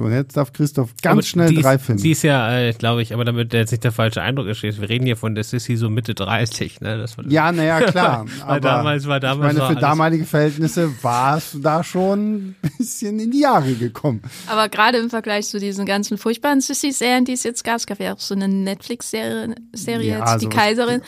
So, 0.02 0.08
und 0.08 0.14
jetzt 0.14 0.36
darf 0.36 0.52
Christoph 0.52 0.90
ganz 1.02 1.12
aber 1.14 1.22
schnell 1.24 1.54
drei 1.54 1.76
ist, 1.76 1.86
Filme. 1.86 2.02
Sie 2.02 2.12
ist 2.12 2.24
ja, 2.24 2.58
äh, 2.58 2.74
glaube 2.74 3.04
ich, 3.04 3.14
aber 3.14 3.24
damit 3.24 3.54
jetzt 3.54 3.72
nicht 3.72 3.84
der 3.84 3.92
falsche 3.92 4.22
Eindruck 4.22 4.48
entsteht, 4.48 4.82
wir 4.82 4.90
reden 4.90 5.06
hier 5.06 5.16
von 5.16 5.36
der 5.36 5.44
Sissy 5.44 5.78
so 5.78 5.90
Mitte 5.90 6.16
30, 6.16 6.82
ne? 6.82 6.98
Das 6.98 7.18
war 7.18 7.26
ja, 7.28 7.52
naja, 7.52 7.82
klar. 7.92 8.26
aber 8.42 8.60
damals 8.60 9.08
war 9.08 9.20
damals. 9.20 9.54
Ich 9.54 9.60
meine, 9.60 9.76
für 9.76 9.80
damalige 9.80 10.26
Verhältnisse 10.26 10.92
war 11.04 11.38
es 11.38 11.56
da 11.62 11.84
schon 11.84 12.20
ein 12.20 12.56
bisschen 12.78 13.20
in 13.20 13.30
die 13.30 13.42
Jahre 13.42 13.74
gekommen. 13.74 14.22
Aber 14.48 14.70
gerade 14.70 14.98
im 14.98 15.10
Vergleich 15.12 15.48
zu 15.48 15.60
diesen 15.60 15.86
ganzen 15.86 16.18
furchtbaren 16.18 16.62
Sissy-Serien, 16.62 17.26
die 17.26 17.34
es 17.34 17.44
jetzt 17.44 17.64
gab, 17.64 17.78
es 17.78 17.86
gab 17.86 18.00
ja 18.00 18.14
auch 18.14 18.20
so 18.20 18.34
eine 18.34 18.48
Netflix-Serie, 18.48 19.56
Serie 19.74 20.18
ja, 20.18 20.32
jetzt, 20.32 20.42
die 20.42 20.50
Kaiserin 20.50 21.02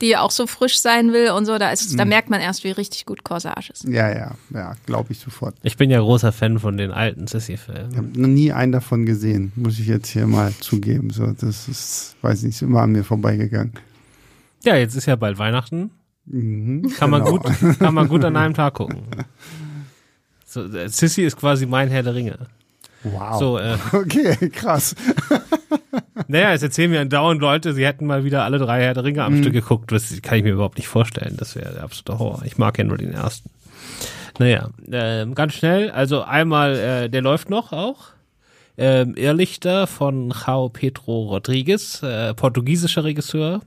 die 0.00 0.16
auch 0.16 0.30
so 0.30 0.46
frisch 0.46 0.80
sein 0.80 1.12
will 1.12 1.30
und 1.30 1.46
so, 1.46 1.58
da, 1.58 1.70
ist, 1.70 1.92
mhm. 1.92 1.96
da 1.98 2.04
merkt 2.04 2.30
man 2.30 2.40
erst, 2.40 2.64
wie 2.64 2.70
richtig 2.70 3.06
gut 3.06 3.24
Corsage 3.24 3.72
ist. 3.72 3.84
Ja, 3.84 4.08
ja, 4.08 4.34
ja, 4.52 4.74
glaube 4.86 5.12
ich 5.12 5.18
sofort. 5.18 5.54
Ich 5.62 5.76
bin 5.76 5.90
ja 5.90 6.00
großer 6.00 6.32
Fan 6.32 6.58
von 6.58 6.76
den 6.76 6.90
alten 6.90 7.26
Sissy-Filmen. 7.26 7.90
Ich 7.90 7.96
habe 7.96 8.08
noch 8.20 8.28
nie 8.28 8.52
einen 8.52 8.72
davon 8.72 9.06
gesehen, 9.06 9.52
muss 9.56 9.78
ich 9.78 9.86
jetzt 9.86 10.08
hier 10.08 10.26
mal 10.26 10.52
zugeben. 10.60 11.10
So, 11.10 11.26
das 11.26 11.68
ist, 11.68 12.16
weiß 12.22 12.42
nicht, 12.42 12.54
ist 12.54 12.62
immer 12.62 12.82
an 12.82 12.92
mir 12.92 13.04
vorbeigegangen. 13.04 13.74
Ja, 14.64 14.76
jetzt 14.76 14.94
ist 14.94 15.06
ja 15.06 15.16
bald 15.16 15.38
Weihnachten. 15.38 15.90
Mhm, 16.26 16.92
kann, 16.96 17.10
genau. 17.10 17.24
man 17.24 17.40
gut, 17.40 17.78
kann 17.78 17.94
man 17.94 18.08
gut 18.08 18.24
an 18.24 18.36
einem 18.36 18.54
Tag 18.54 18.74
gucken. 18.74 19.02
So, 20.52 20.64
äh, 20.64 20.88
Sissy 20.88 21.22
ist 21.22 21.36
quasi 21.36 21.64
mein 21.64 21.90
Herr 21.90 22.02
der 22.02 22.16
Ringe. 22.16 22.48
Wow. 23.04 23.38
So, 23.38 23.58
äh, 23.58 23.76
okay, 23.92 24.50
krass. 24.50 24.96
naja, 26.28 26.52
es 26.52 26.62
erzählen 26.62 26.90
mir 26.90 27.00
andauernd 27.00 27.40
Leute, 27.40 27.72
sie 27.72 27.86
hätten 27.86 28.06
mal 28.06 28.24
wieder 28.24 28.44
alle 28.44 28.58
drei 28.58 28.82
Herr 28.82 28.94
der 28.94 29.04
Ringe 29.04 29.24
am 29.24 29.34
mhm. 29.34 29.42
Stück 29.42 29.52
geguckt. 29.52 29.92
Das 29.92 30.20
kann 30.22 30.38
ich 30.38 30.44
mir 30.44 30.52
überhaupt 30.52 30.78
nicht 30.78 30.88
vorstellen. 30.88 31.36
Das 31.36 31.56
wäre 31.56 31.74
der 31.74 31.82
absolute 31.82 32.18
Horror. 32.18 32.42
Ich 32.44 32.58
mag 32.58 32.78
ja 32.78 32.84
nur 32.84 32.98
den 32.98 33.12
ersten. 33.12 33.50
Naja, 34.38 34.70
äh, 34.90 35.26
ganz 35.34 35.54
schnell. 35.54 35.90
Also 35.90 36.22
einmal, 36.22 36.76
äh, 36.76 37.08
der 37.10 37.22
läuft 37.22 37.50
noch 37.50 37.72
auch. 37.72 38.08
Ähm, 38.78 39.14
Irrlichter 39.16 39.86
von 39.86 40.32
Jao 40.46 40.70
Pedro 40.70 41.24
Rodriguez, 41.24 42.02
äh, 42.02 42.32
portugiesischer 42.34 43.04
Regisseur. 43.04 43.60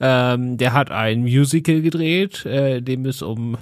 Ähm, 0.00 0.56
der 0.56 0.72
hat 0.72 0.90
ein 0.90 1.22
Musical 1.22 1.82
gedreht, 1.82 2.46
äh, 2.46 2.80
dem 2.80 3.04
es 3.04 3.22
um 3.22 3.58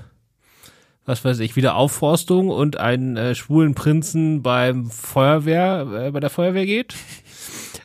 was 1.06 1.24
weiß 1.24 1.40
ich, 1.40 1.54
wieder 1.56 1.74
Aufforstung 1.76 2.48
und 2.48 2.78
einen 2.78 3.16
äh, 3.16 3.34
schwulen 3.34 3.74
Prinzen 3.74 4.42
beim 4.42 4.90
Feuerwehr, 4.90 6.06
äh, 6.06 6.10
bei 6.10 6.20
der 6.20 6.30
Feuerwehr 6.30 6.64
geht. 6.64 6.94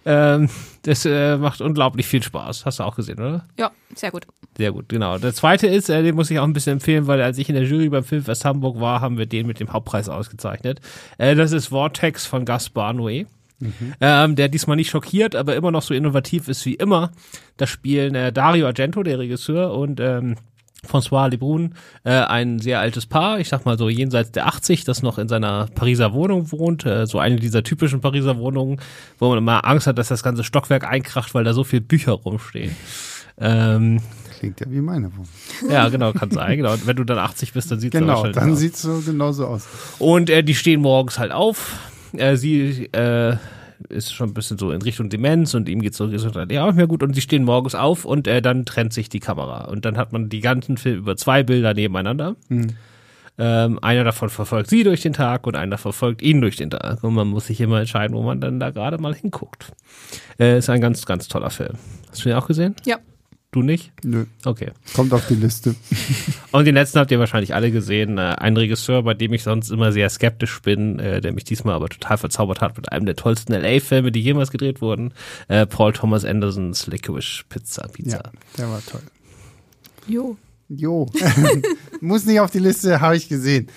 Ähm, 0.06 0.50
das 0.84 1.06
äh, 1.06 1.38
macht 1.38 1.62
unglaublich 1.62 2.08
viel 2.08 2.24
Spaß. 2.24 2.66
Hast 2.66 2.80
du 2.80 2.84
auch 2.84 2.96
gesehen, 2.96 3.20
oder? 3.20 3.46
Ja, 3.58 3.72
sehr 3.96 4.12
gut. 4.12 4.26
Sehr 4.58 4.72
gut, 4.72 4.90
genau. 4.90 5.18
Der 5.18 5.34
zweite 5.34 5.68
ist, 5.68 5.90
äh, 5.90 6.04
den 6.04 6.16
muss 6.16 6.32
ich 6.32 6.40
auch 6.40 6.44
ein 6.44 6.54
bisschen 6.54 6.74
empfehlen, 6.74 7.08
weil 7.08 7.22
als 7.22 7.38
ich 7.38 7.50
in 7.50 7.56
der 7.56 7.66
Jury 7.66 7.90
beim 7.90 8.04
Filmfest 8.04 8.46
Hamburg 8.46 8.80
war, 8.80 9.02
haben 9.02 9.18
wir 9.18 9.26
den 9.26 9.48
mit 9.48 9.60
dem 9.60 9.72
Hauptpreis 9.72 10.10
ausgezeichnet. 10.10 10.82
Äh, 11.18 11.36
das 11.36 11.52
ist 11.52 11.68
Vortex 11.68 12.26
von 12.26 12.46
Gaspar 12.46 12.92
Noé. 12.94 13.26
Mhm. 13.60 13.94
Ähm, 14.00 14.36
der 14.36 14.48
diesmal 14.48 14.78
nicht 14.78 14.90
schockiert, 14.90 15.36
aber 15.36 15.56
immer 15.56 15.72
noch 15.72 15.82
so 15.82 15.94
innovativ 15.94 16.48
ist 16.48 16.66
wie 16.66 16.76
immer. 16.76 17.12
Da 17.58 17.68
spielen 17.68 18.16
äh, 18.16 18.32
Dario 18.32 18.68
Argento, 18.68 19.04
der 19.04 19.20
Regisseur, 19.20 19.74
und 19.74 20.00
ähm, 20.00 20.36
François 20.88 21.30
Lebrun, 21.30 21.76
äh, 22.04 22.12
ein 22.12 22.60
sehr 22.60 22.80
altes 22.80 23.06
Paar, 23.06 23.40
ich 23.40 23.50
sag 23.50 23.66
mal 23.66 23.78
so 23.78 23.90
jenseits 23.90 24.32
der 24.32 24.48
80, 24.48 24.84
das 24.86 25.02
noch 25.02 25.18
in 25.18 25.28
seiner 25.28 25.68
Pariser 25.76 26.14
Wohnung 26.14 26.52
wohnt, 26.52 26.86
äh, 26.86 27.06
so 27.06 27.20
eine 27.20 27.36
dieser 27.36 27.64
typischen 27.64 28.02
Pariser 28.02 28.38
Wohnungen, 28.38 28.80
wo 29.18 29.30
man 29.30 29.40
immer 29.40 29.66
Angst 29.66 29.88
hat, 29.88 29.98
dass 29.98 30.08
das 30.08 30.24
ganze 30.24 30.44
Stockwerk 30.44 30.86
einkracht, 30.86 31.34
weil 31.34 31.44
da 31.44 31.54
so 31.54 31.64
viel 31.64 31.82
Bücher 31.82 32.14
rumstehen. 32.14 32.76
Ähm, 33.38 34.02
Klingt 34.38 34.60
ja 34.62 34.68
wie 34.70 34.82
meine 34.82 35.12
Wohnung. 35.12 35.28
Ja, 35.70 35.90
genau, 35.90 36.14
kann 36.14 36.32
sein. 36.32 36.58
Genau. 36.58 36.74
Und 36.74 36.88
wenn 36.88 36.96
du 36.96 37.04
dann 37.04 37.18
80 37.18 37.54
bist, 37.54 37.72
dann 37.72 37.80
sieht 37.80 37.94
es 37.94 38.00
genau, 38.00 38.28
dann 38.28 38.56
sieht's 38.56 38.82
so 38.82 39.02
genauso 39.06 39.48
aus. 39.48 39.68
Und 40.00 40.30
äh, 40.30 40.44
die 40.44 40.56
stehen 40.56 40.82
morgens 40.82 41.20
halt 41.20 41.32
auf. 41.32 41.78
Äh, 42.14 42.38
sie 42.38 42.86
äh, 42.94 43.36
ist 43.88 44.14
schon 44.14 44.30
ein 44.30 44.34
bisschen 44.34 44.58
so 44.58 44.72
in 44.72 44.82
Richtung 44.82 45.10
Demenz 45.10 45.54
und 45.54 45.70
ihm 45.70 45.82
geht's 45.82 45.98
so 45.98 46.10
gesundheitlich 46.10 46.56
ja, 46.56 46.64
auch 46.64 46.68
nicht 46.68 46.78
mehr 46.78 46.88
gut 46.88 47.04
und 47.04 47.14
sie 47.14 47.22
stehen 47.22 47.44
morgens 47.44 47.76
auf 47.76 48.06
und 48.06 48.28
äh, 48.28 48.42
dann 48.42 48.66
trennt 48.66 48.94
sich 48.94 49.10
die 49.10 49.20
Kamera 49.20 49.66
und 49.66 49.86
dann 49.86 49.98
hat 49.98 50.12
man 50.12 50.30
die 50.30 50.42
ganzen 50.42 50.78
Film 50.78 50.98
über 50.98 51.16
zwei 51.16 51.44
Bilder 51.44 51.74
nebeneinander. 51.74 52.36
Mhm. 52.50 52.68
Ähm, 53.42 53.80
einer 53.82 54.04
davon 54.04 54.28
verfolgt 54.30 54.70
sie 54.70 54.84
durch 54.84 55.02
den 55.02 55.14
Tag 55.14 55.48
und 55.48 55.56
einer 55.56 55.78
verfolgt 55.78 56.22
ihn 56.22 56.42
durch 56.42 56.58
den 56.58 56.72
Tag 56.72 57.04
und 57.06 57.14
man 57.14 57.28
muss 57.28 57.48
sich 57.48 57.62
immer 57.62 57.80
entscheiden, 57.80 58.16
wo 58.16 58.22
man 58.22 58.42
dann 58.42 58.60
da 58.60 58.70
gerade 58.72 58.98
mal 58.98 59.16
hinguckt. 59.16 59.72
Äh, 60.38 60.58
ist 60.58 60.70
ein 60.70 60.82
ganz, 60.82 61.06
ganz 61.06 61.30
toller 61.30 61.50
Film. 61.50 61.76
Hast 62.10 62.26
du 62.26 62.30
den 62.30 62.38
auch 62.38 62.48
gesehen? 62.48 62.76
Ja. 62.86 62.98
Du 63.52 63.64
nicht? 63.64 63.92
Nö. 64.04 64.26
Okay. 64.46 64.72
Kommt 64.94 65.12
auf 65.12 65.28
die 65.28 65.34
Liste. 65.34 65.76
Und 66.52 66.66
den 66.66 66.76
letzten 66.76 67.00
habt 67.00 67.10
ihr 67.10 67.18
wahrscheinlich 67.18 67.56
alle 67.56 67.72
gesehen. 67.72 68.20
Äh, 68.20 68.36
ein 68.38 68.56
Regisseur, 68.56 69.02
bei 69.02 69.16
dem 69.16 69.34
ich 69.34 69.42
sonst 69.42 69.72
immer 69.72 69.92
sehr 69.92 70.08
skeptisch 70.10 70.62
bin, 70.62 71.00
äh, 71.00 71.20
der 71.20 71.34
mich 71.34 71.46
diesmal 71.46 71.74
aber 71.74 71.90
total 71.90 72.20
verzaubert 72.20 72.62
hat 72.62 72.78
mit 72.78 72.92
einem 72.92 73.08
der 73.08 73.16
tollsten 73.16 73.54
LA-Filme, 73.54 74.12
die 74.12 74.22
jemals 74.22 74.52
gedreht 74.52 74.82
wurden. 74.82 75.14
Äh, 75.48 75.66
Paul 75.66 75.94
Thomas 75.94 76.26
Andersons 76.26 76.86
Licorice 76.86 77.44
Pizza 77.50 77.88
Pizza. 77.88 78.22
Ja, 78.24 78.32
der 78.58 78.70
war 78.70 78.82
toll. 78.86 79.02
Jo. 80.08 80.38
Jo. 80.68 81.10
Muss 82.02 82.26
nicht 82.26 82.40
auf 82.40 82.52
die 82.52 82.60
Liste, 82.60 83.02
habe 83.02 83.18
ich 83.18 83.30
gesehen. 83.30 83.68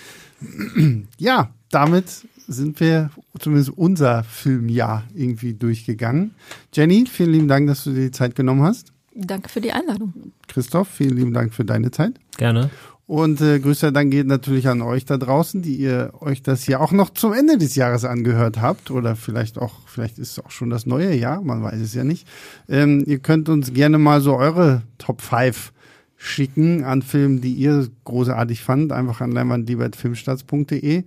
ja, 1.18 1.54
damit 1.70 2.26
sind 2.46 2.78
wir 2.80 3.10
zumindest 3.38 3.70
unser 3.70 4.24
Filmjahr 4.24 5.04
irgendwie 5.14 5.54
durchgegangen. 5.54 6.34
Jenny, 6.74 7.06
vielen 7.06 7.32
lieben 7.32 7.48
Dank, 7.48 7.66
dass 7.68 7.84
du 7.84 7.92
dir 7.92 8.02
die 8.02 8.10
Zeit 8.10 8.34
genommen 8.34 8.62
hast. 8.62 8.92
Danke 9.14 9.48
für 9.48 9.60
die 9.60 9.72
Einladung. 9.72 10.12
Christoph, 10.48 10.88
vielen 10.88 11.16
lieben 11.16 11.32
Dank 11.32 11.52
für 11.52 11.64
deine 11.64 11.90
Zeit. 11.90 12.14
Gerne. 12.36 12.70
Und 13.06 13.40
äh, 13.40 13.58
Grüße 13.58 13.92
dann 13.92 14.10
geht 14.10 14.26
natürlich 14.26 14.68
an 14.68 14.80
euch 14.80 15.04
da 15.04 15.18
draußen, 15.18 15.60
die 15.60 15.76
ihr 15.76 16.12
euch 16.20 16.42
das 16.42 16.62
hier 16.62 16.80
auch 16.80 16.92
noch 16.92 17.10
zum 17.10 17.32
Ende 17.32 17.58
des 17.58 17.74
Jahres 17.74 18.04
angehört 18.04 18.62
habt. 18.62 18.90
Oder 18.90 19.16
vielleicht 19.16 19.58
auch, 19.58 19.86
vielleicht 19.86 20.18
ist 20.18 20.32
es 20.32 20.38
auch 20.38 20.50
schon 20.50 20.70
das 20.70 20.86
neue 20.86 21.14
Jahr, 21.14 21.42
man 21.42 21.62
weiß 21.62 21.80
es 21.80 21.94
ja 21.94 22.04
nicht. 22.04 22.26
Ähm, 22.68 23.02
ihr 23.06 23.18
könnt 23.18 23.48
uns 23.48 23.74
gerne 23.74 23.98
mal 23.98 24.20
so 24.20 24.36
eure 24.36 24.82
Top 24.98 25.20
5 25.20 25.72
schicken 26.16 26.84
an 26.84 27.02
Filmen, 27.02 27.40
die 27.40 27.52
ihr 27.52 27.88
großartig 28.04 28.62
fandt. 28.62 28.92
Einfach 28.92 29.20
an 29.20 29.32
leinwandliebertfilmstarts.de. 29.32 31.04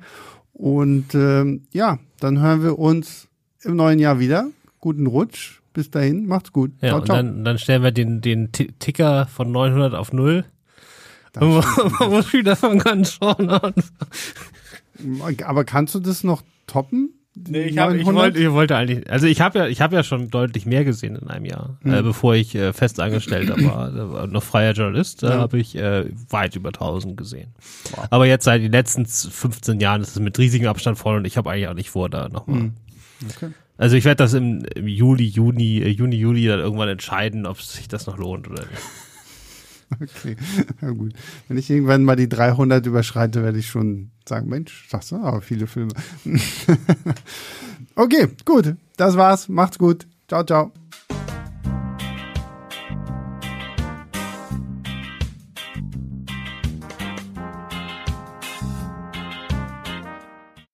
Und 0.54 1.16
ähm, 1.16 1.64
ja, 1.72 1.98
dann 2.20 2.40
hören 2.40 2.62
wir 2.62 2.78
uns 2.78 3.28
im 3.64 3.78
neuen 3.78 4.00
Jahr 4.00 4.20
wieder. 4.20 4.50
Guten 4.80 5.08
Rutsch 5.08 5.62
bis 5.76 5.92
dahin, 5.92 6.26
macht's 6.26 6.52
gut. 6.52 6.72
Ja, 6.82 6.90
ciao, 6.90 7.00
und 7.00 7.06
ciao. 7.06 7.18
Dann, 7.18 7.46
dann 7.46 7.60
stellen 7.60 7.84
wir 7.84 7.92
den, 7.92 8.22
den 8.22 8.52
Ticker 8.52 9.28
von 9.28 9.52
900 9.52 9.94
auf 9.94 10.12
0. 10.12 10.44
Man 11.40 12.10
muss 12.10 12.34
wieder 12.34 12.56
von 12.56 12.80
ganz 12.80 13.12
vorne. 13.12 13.74
Aber 15.44 15.66
kannst 15.66 15.94
du 15.94 16.00
das 16.00 16.24
noch 16.24 16.42
toppen? 16.66 17.12
Nee, 17.38 17.64
ich, 17.64 17.78
hab, 17.78 17.94
ich, 17.94 18.06
wollte, 18.06 18.40
ich 18.40 18.52
wollte 18.52 18.78
eigentlich, 18.78 19.12
also 19.12 19.28
ich 19.28 19.42
habe 19.42 19.60
ja, 19.60 19.68
ich 19.68 19.82
habe 19.82 19.94
ja 19.94 20.04
schon 20.04 20.30
deutlich 20.30 20.66
mehr 20.66 20.86
gesehen 20.86 21.18
in 21.18 21.28
einem 21.28 21.44
Jahr, 21.44 21.78
hm. 21.82 21.94
äh, 21.94 22.02
bevor 22.02 22.34
ich 22.34 22.56
äh, 22.56 22.72
fest 22.72 23.02
angestellt 23.02 23.50
war, 23.50 24.24
äh, 24.24 24.28
noch 24.28 24.42
freier 24.42 24.72
Journalist, 24.72 25.22
da 25.22 25.32
ja. 25.32 25.40
habe 25.40 25.60
ich 25.60 25.76
äh, 25.76 26.06
weit 26.30 26.56
über 26.56 26.70
1000 26.70 27.18
gesehen. 27.18 27.54
Wow. 27.92 28.08
Aber 28.10 28.26
jetzt 28.26 28.46
seit 28.46 28.62
den 28.62 28.72
letzten 28.72 29.06
15 29.06 29.82
Jahren 29.82 30.02
ist 30.02 30.12
es 30.12 30.20
mit 30.20 30.40
riesigem 30.40 30.70
Abstand 30.70 30.98
voll 30.98 31.18
und 31.18 31.26
ich 31.26 31.36
habe 31.36 31.52
eigentlich 31.52 31.68
auch 31.68 31.74
nicht 31.74 31.90
vor, 31.90 32.10
da 32.10 32.30
nochmal. 32.30 32.60
Hm. 32.60 32.74
Okay. 33.30 33.50
Also 33.78 33.96
ich 33.96 34.06
werde 34.06 34.24
das 34.24 34.34
im, 34.34 34.64
im, 34.76 34.88
Juli, 34.88 35.26
Juni, 35.26 35.80
äh, 35.80 35.90
Juni, 35.90 36.16
Juli 36.16 36.48
dann 36.48 36.60
irgendwann 36.60 36.90
entscheiden, 36.90 37.46
ob 37.46 37.62
sich 37.62 37.88
das 37.88 38.08
noch 38.08 38.18
lohnt 38.18 38.48
oder 38.50 38.64
nicht. 38.64 38.82
Okay, 40.02 40.36
na 40.82 40.90
gut. 40.90 41.14
Wenn 41.48 41.58
ich 41.58 41.70
irgendwann 41.70 42.04
mal 42.04 42.16
die 42.16 42.28
300 42.28 42.84
überschreite, 42.88 43.44
werde 43.44 43.60
ich 43.60 43.68
schon 43.68 44.10
sagen, 44.28 44.50
Mensch, 44.50 44.88
sagst 44.90 45.12
du, 45.12 45.18
aber 45.18 45.42
viele 45.42 45.68
Filme. 45.68 45.94
okay, 47.96 48.28
gut. 48.46 48.76
Das 48.98 49.16
war's. 49.16 49.48
Macht's 49.48 49.78
gut. 49.78 50.08
Ciao, 50.28 50.44
ciao. 50.44 50.72